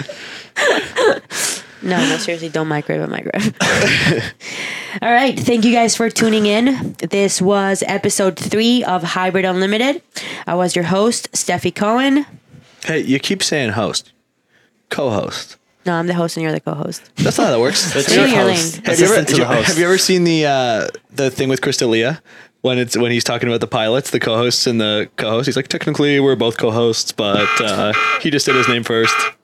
No, 1.82 1.98
no, 1.98 2.18
seriously, 2.18 2.50
don't 2.50 2.68
microwave 2.68 3.04
a 3.04 3.08
microwave. 3.08 3.56
All 5.02 5.12
right, 5.14 5.40
thank 5.40 5.64
you 5.64 5.72
guys 5.72 5.96
for 5.96 6.10
tuning 6.10 6.46
in. 6.46 6.94
This 7.10 7.42
was 7.42 7.84
episode 7.88 8.38
three 8.38 8.84
of 8.84 9.02
Hybrid 9.02 9.46
Unlimited. 9.46 10.02
I 10.46 10.56
was 10.56 10.76
your 10.76 10.84
host, 10.84 11.32
Stefi 11.32 11.74
Cohen. 11.74 12.26
Hey, 12.84 13.00
you 13.00 13.18
keep 13.18 13.42
saying 13.42 13.72
host, 13.72 14.12
co-host. 14.90 15.58
No, 15.86 15.94
I'm 15.94 16.08
the 16.08 16.14
host 16.14 16.36
and 16.38 16.44
you're 16.44 16.52
the 16.52 16.60
co-host. 16.60 17.10
That's 17.16 17.38
not 17.38 17.46
how 17.46 17.52
that 17.54 17.60
works. 17.60 17.96
It's 17.96 18.08
Stay 18.08 18.16
your 18.16 18.26
in 18.26 18.32
your 18.32 18.42
host. 18.42 18.76
have, 18.86 19.00
you 19.00 19.06
ever, 19.06 19.14
Assistant 19.16 19.28
to 19.30 19.36
the 19.38 19.46
host. 19.46 19.68
have 19.70 19.78
you 19.78 19.86
ever 19.86 19.98
seen 19.98 20.24
the 20.26 20.46
uh, 20.46 20.88
the 21.12 21.30
thing 21.32 21.48
with 21.50 21.62
Crystalia 21.62 22.20
when 22.62 22.78
it's 22.78 22.98
when 22.98 23.12
he's 23.12 23.24
talking 23.24 23.48
about 23.48 23.62
the 23.62 23.68
pilots, 23.68 24.12
the 24.12 24.20
co-hosts 24.20 24.68
and 24.68 24.80
the 24.82 25.10
co-host? 25.16 25.46
He's 25.48 25.56
like, 25.56 25.70
technically, 25.70 26.20
we're 26.20 26.36
both 26.36 26.58
co-hosts, 26.58 27.12
but 27.14 27.48
uh, 27.62 27.94
he 28.22 28.30
just 28.30 28.46
said 28.46 28.56
his 28.56 28.68
name 28.68 28.84
first. 28.84 29.16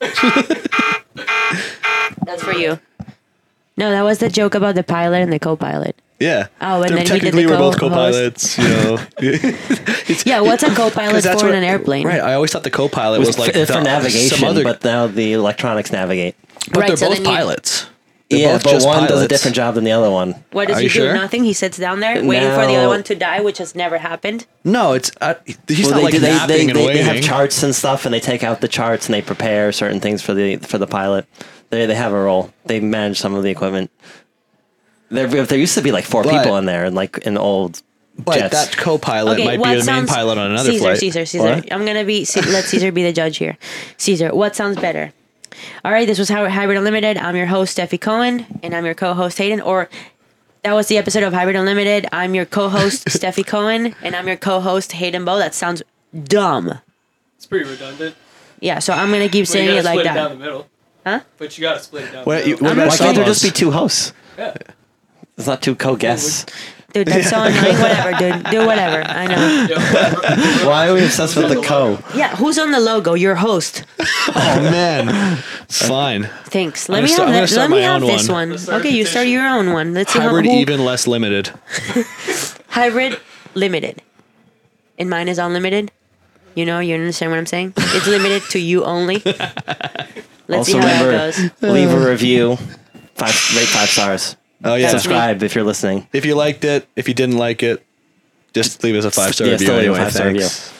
That's 2.24 2.42
for 2.42 2.52
you. 2.52 2.78
No, 3.76 3.90
that 3.90 4.02
was 4.02 4.18
the 4.18 4.28
joke 4.28 4.54
about 4.54 4.74
the 4.74 4.82
pilot 4.82 5.18
and 5.22 5.32
the 5.32 5.38
co-pilot. 5.38 6.00
Yeah. 6.18 6.46
Oh, 6.62 6.80
and 6.82 6.88
So 6.88 6.94
then 6.94 6.98
he 6.98 7.04
did 7.04 7.08
technically, 7.08 7.44
the 7.44 7.50
we're 7.52 7.58
both 7.58 7.78
co-host. 7.78 8.56
co-pilots. 8.56 8.58
You 8.58 8.68
know. 8.68 8.98
Yeah, 10.24 10.40
what's 10.40 10.62
a 10.62 10.70
co-pilot 10.74 11.22
that's 11.22 11.42
for 11.42 11.48
in 11.50 11.54
an 11.56 11.64
airplane? 11.64 12.06
Right. 12.06 12.20
I 12.20 12.34
always 12.34 12.52
thought 12.52 12.62
the 12.62 12.70
co-pilot 12.70 13.18
was, 13.18 13.28
was 13.28 13.38
like 13.38 13.52
for, 13.52 13.58
the, 13.58 13.66
for 13.66 13.80
navigation, 13.82 14.38
some 14.38 14.48
other, 14.48 14.62
but 14.64 14.82
now 14.84 15.06
the 15.08 15.32
electronics 15.34 15.92
navigate. 15.92 16.36
but 16.72 16.76
Right, 16.80 16.86
they're 16.88 16.96
so 16.96 17.08
both 17.08 17.16
then 17.18 17.24
you- 17.26 17.30
pilots. 17.30 17.86
They're 18.28 18.40
yeah, 18.40 18.52
both 18.54 18.64
but 18.64 18.70
just 18.72 18.86
one 18.88 19.06
does 19.08 19.22
a 19.22 19.28
different 19.28 19.54
job 19.54 19.76
than 19.76 19.84
the 19.84 19.92
other 19.92 20.10
one. 20.10 20.34
What 20.50 20.66
does 20.66 20.78
Are 20.78 20.80
he 20.80 20.86
you 20.86 20.90
do? 20.90 20.98
sure? 20.98 21.14
Nothing. 21.14 21.44
He 21.44 21.52
sits 21.52 21.78
down 21.78 22.00
there 22.00 22.24
waiting 22.24 22.50
for 22.50 22.66
the 22.66 22.74
other 22.74 22.88
one 22.88 23.04
to 23.04 23.14
die, 23.14 23.40
which 23.40 23.58
has 23.58 23.76
never 23.76 23.98
happened. 23.98 24.46
No, 24.64 24.94
it's 24.94 25.12
uh, 25.20 25.34
he's 25.68 25.82
Well, 25.84 25.90
not 25.92 25.96
they, 25.98 26.02
like 26.02 26.12
do- 26.14 26.18
they, 26.20 26.28
napping 26.32 26.48
they, 26.48 26.68
and 26.70 26.76
they, 26.76 26.86
they 26.94 27.02
have 27.04 27.22
charts 27.22 27.62
and 27.62 27.72
stuff, 27.72 28.04
and 28.04 28.12
they 28.12 28.18
take 28.18 28.42
out 28.42 28.60
the 28.60 28.66
charts 28.68 29.06
and 29.06 29.14
they 29.14 29.22
prepare 29.22 29.70
certain 29.70 30.00
things 30.00 30.22
for 30.22 30.34
the 30.34 30.56
for 30.56 30.76
the 30.78 30.88
pilot. 30.88 31.24
They 31.76 31.86
they 31.86 31.94
have 31.94 32.12
a 32.12 32.20
role. 32.22 32.50
They 32.64 32.80
manage 32.80 33.18
some 33.20 33.34
of 33.34 33.42
the 33.42 33.50
equipment. 33.50 33.90
There 35.10 35.26
there 35.28 35.58
used 35.58 35.74
to 35.74 35.82
be 35.82 35.92
like 35.92 36.04
four 36.04 36.22
But- 36.22 36.38
people 36.38 36.56
in 36.56 36.64
there, 36.64 36.84
and 36.86 36.94
like 36.96 37.18
in 37.18 37.36
old 37.36 37.82
but 38.18 38.38
jets. 38.38 38.54
that 38.68 38.76
co-pilot 38.78 39.34
Okay, 39.34 39.44
might 39.44 39.60
what 39.60 39.66
be 39.66 39.70
the 39.72 39.76
main 39.76 39.84
sounds 39.84 40.10
pilot 40.10 40.38
on 40.38 40.50
another 40.52 40.70
Caesar, 40.70 40.82
flight. 40.84 40.98
Caesar, 40.98 41.26
Caesar. 41.26 41.44
What? 41.56 41.70
I'm 41.72 41.84
gonna 41.84 42.04
be 42.04 42.24
C- 42.32 42.40
let 42.40 42.64
Caesar 42.64 42.90
be 42.90 43.02
the 43.02 43.12
judge 43.12 43.36
here. 43.36 43.58
Caesar, 43.98 44.34
what 44.34 44.56
sounds 44.56 44.76
better? 44.80 45.12
All 45.84 45.92
right, 45.92 46.06
this 46.06 46.18
was 46.18 46.28
Hy- 46.30 46.48
Hybrid 46.48 46.78
Unlimited. 46.78 47.18
I'm 47.18 47.36
your 47.36 47.46
host 47.46 47.76
Stefi 47.76 48.00
Cohen, 48.00 48.46
and 48.62 48.74
I'm 48.74 48.84
your 48.86 48.94
co-host 48.94 49.36
Hayden. 49.38 49.60
Or 49.60 49.88
that 50.62 50.72
was 50.72 50.88
the 50.88 50.96
episode 50.98 51.22
of 51.24 51.32
Hybrid 51.34 51.56
Unlimited. 51.56 52.06
I'm 52.10 52.34
your 52.34 52.46
co-host 52.46 53.04
Stefi 53.08 53.46
Cohen, 53.46 53.94
and 54.02 54.16
I'm 54.16 54.26
your 54.26 54.36
co-host 54.36 54.92
Hayden 54.92 55.24
Bow. 55.26 55.36
That 55.38 55.54
sounds 55.54 55.82
dumb. 56.24 56.78
It's 57.36 57.46
pretty 57.46 57.68
redundant. 57.68 58.16
Yeah, 58.60 58.78
so 58.80 58.92
I'm 58.94 59.10
gonna 59.12 59.28
keep 59.28 59.42
But 59.44 59.48
saying 59.52 59.66
you 59.68 59.72
it 59.74 59.82
gotta 59.82 59.94
like 59.94 59.98
split 60.00 60.06
it 60.06 60.14
down 60.14 60.30
that. 60.30 60.38
the 60.38 60.40
middle. 60.44 60.66
Huh? 61.06 61.20
But 61.38 61.56
you 61.56 61.62
gotta 61.62 61.78
split 61.80 62.04
it 62.04 62.12
down. 62.12 62.24
What- 62.24 62.46
you- 62.46 62.56
what 62.56 62.72
I'm 62.72 62.78
about 62.78 62.84
not 62.86 62.90
Why 62.90 62.96
can't 62.98 63.14
there 63.16 63.24
solos? 63.24 63.40
just 63.40 63.54
be 63.54 63.56
two 63.56 63.70
hosts? 63.70 64.12
yeah. 64.36 64.54
There's 65.36 65.46
not 65.46 65.62
two 65.62 65.76
co-guests. 65.76 66.46
Dude, 66.94 67.06
that's 67.08 67.28
so 67.30 67.42
annoying. 67.42 67.78
Whatever, 67.80 68.12
dude. 68.18 68.44
Do 68.50 68.66
whatever. 68.66 69.02
I 69.06 69.26
know. 69.26 69.68
Why 70.66 70.88
are 70.88 70.94
we 70.94 71.04
obsessed 71.04 71.36
with 71.36 71.50
the 71.50 71.60
co? 71.60 71.98
Yeah, 72.16 72.34
who's 72.36 72.58
on 72.58 72.70
the 72.72 72.80
logo? 72.80 73.14
Your 73.14 73.34
host. 73.36 73.84
Oh 74.28 74.60
man, 74.60 75.36
fine. 75.68 76.24
Thanks. 76.46 76.88
Let 76.88 76.98
I'm 76.98 77.04
me 77.04 77.08
start- 77.08 77.28
have 77.28 77.36
I'm 77.42 77.46
that. 77.48 77.56
Let 77.56 77.70
me 77.70 77.80
have 77.82 78.00
this 78.02 78.28
one. 78.28 78.34
one. 78.48 78.50
Let's 78.50 78.68
Okay, 78.68 78.90
you 78.90 79.04
start 79.06 79.28
your 79.28 79.46
own 79.46 79.72
one. 79.72 79.94
Let's 79.94 80.12
see 80.12 80.18
how 80.18 80.28
Hybrid 80.28 80.46
who- 80.46 80.52
even 80.58 80.84
less 80.84 81.06
limited. 81.06 81.52
hybrid 82.68 83.20
limited. 83.54 84.02
And 84.98 85.08
mine 85.08 85.28
is 85.28 85.38
unlimited. 85.38 85.92
You 86.56 86.64
know, 86.66 86.80
you 86.80 86.94
understand 86.96 87.30
what 87.30 87.38
I'm 87.38 87.46
saying? 87.46 87.74
It's 87.76 88.06
limited 88.08 88.42
to 88.50 88.58
you 88.58 88.84
only. 88.84 89.22
Let's 90.48 90.66
see 90.68 90.74
Also 90.74 90.78
how 90.78 90.86
that 90.86 91.04
remember, 91.06 91.50
goes. 91.60 91.72
leave 91.72 91.90
a 91.90 92.10
review. 92.10 92.56
Five 93.14 93.34
rate 93.56 93.66
five 93.68 93.88
stars. 93.88 94.36
Oh 94.64 94.74
yeah. 94.74 94.88
Subscribe 94.90 95.42
if 95.42 95.54
you're 95.54 95.64
listening. 95.64 96.06
If 96.12 96.24
you 96.24 96.34
liked 96.34 96.64
it, 96.64 96.86
if 96.96 97.08
you 97.08 97.14
didn't 97.14 97.38
like 97.38 97.62
it, 97.62 97.84
just 98.52 98.82
leave 98.84 98.94
us 98.96 99.04
a 99.04 99.10
five 99.10 99.34
star 99.34 99.46
Yeah, 99.46 99.52
review 99.54 99.66
still 99.66 99.76
leave 99.78 99.90
a 99.90 99.94
anyway. 99.94 100.04
five-star 100.04 100.32
thanks. 100.32 100.72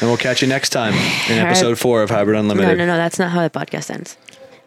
And 0.00 0.10
we'll 0.10 0.18
catch 0.18 0.42
you 0.42 0.48
next 0.48 0.70
time 0.70 0.92
in 0.92 1.38
right. 1.42 1.46
episode 1.48 1.78
four 1.78 2.02
of 2.02 2.10
Hybrid 2.10 2.38
Unlimited. 2.38 2.76
No, 2.76 2.84
no, 2.84 2.92
no, 2.92 2.96
that's 2.98 3.18
not 3.18 3.30
how 3.30 3.42
the 3.42 3.50
podcast 3.50 3.90
ends. 3.90 4.16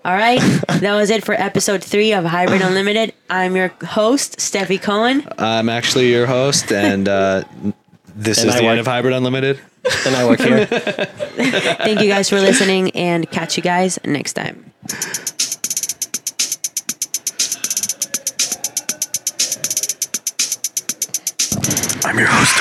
All 0.06 0.14
right, 0.16 0.40
that 0.68 0.96
was 0.96 1.10
it 1.12 1.24
for 1.24 1.34
episode 1.36 1.84
three 1.84 2.14
of 2.14 2.26
Hybrid 2.26 2.62
Unlimited. 2.62 3.14
I'm 3.30 3.56
your 3.56 3.68
host, 3.86 4.38
Stefi 4.40 4.82
Cohen. 4.82 5.28
I'm 5.38 5.70
actually 5.70 6.10
your 6.10 6.26
host, 6.26 6.72
and 6.72 7.08
uh, 7.08 7.44
this 8.16 8.40
And 8.40 8.50
is 8.50 8.56
I 8.56 8.60
the 8.60 8.64
work- 8.64 8.72
end 8.72 8.80
of 8.80 8.88
Hybrid 8.88 9.14
Unlimited. 9.14 9.60
And 10.06 10.16
I 10.16 10.26
work 10.26 10.40
here. 10.40 10.66
Thank 11.86 12.02
you 12.02 12.08
guys 12.10 12.30
for 12.30 12.40
listening 12.40 12.92
and 12.92 13.30
catch 13.32 13.58
you 13.58 13.64
guys 13.64 14.00
next 14.06 14.34
time. 14.34 14.72
I'm 22.06 22.18
your 22.18 22.28
host. 22.28 22.56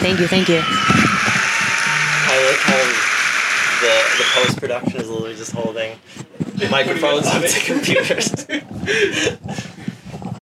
Thank 0.00 0.18
you, 0.20 0.26
thank 0.26 0.48
you. 0.48 0.60
I 0.62 2.36
like 2.48 2.60
how 2.60 2.82
the, 3.80 3.94
the 4.18 4.24
post 4.34 4.58
production 4.58 5.00
is 5.00 5.08
literally 5.08 5.36
just 5.36 5.52
holding 5.52 5.98
microphones 6.70 7.26
up 7.26 7.42
to 7.42 7.60
computers. 7.60 8.46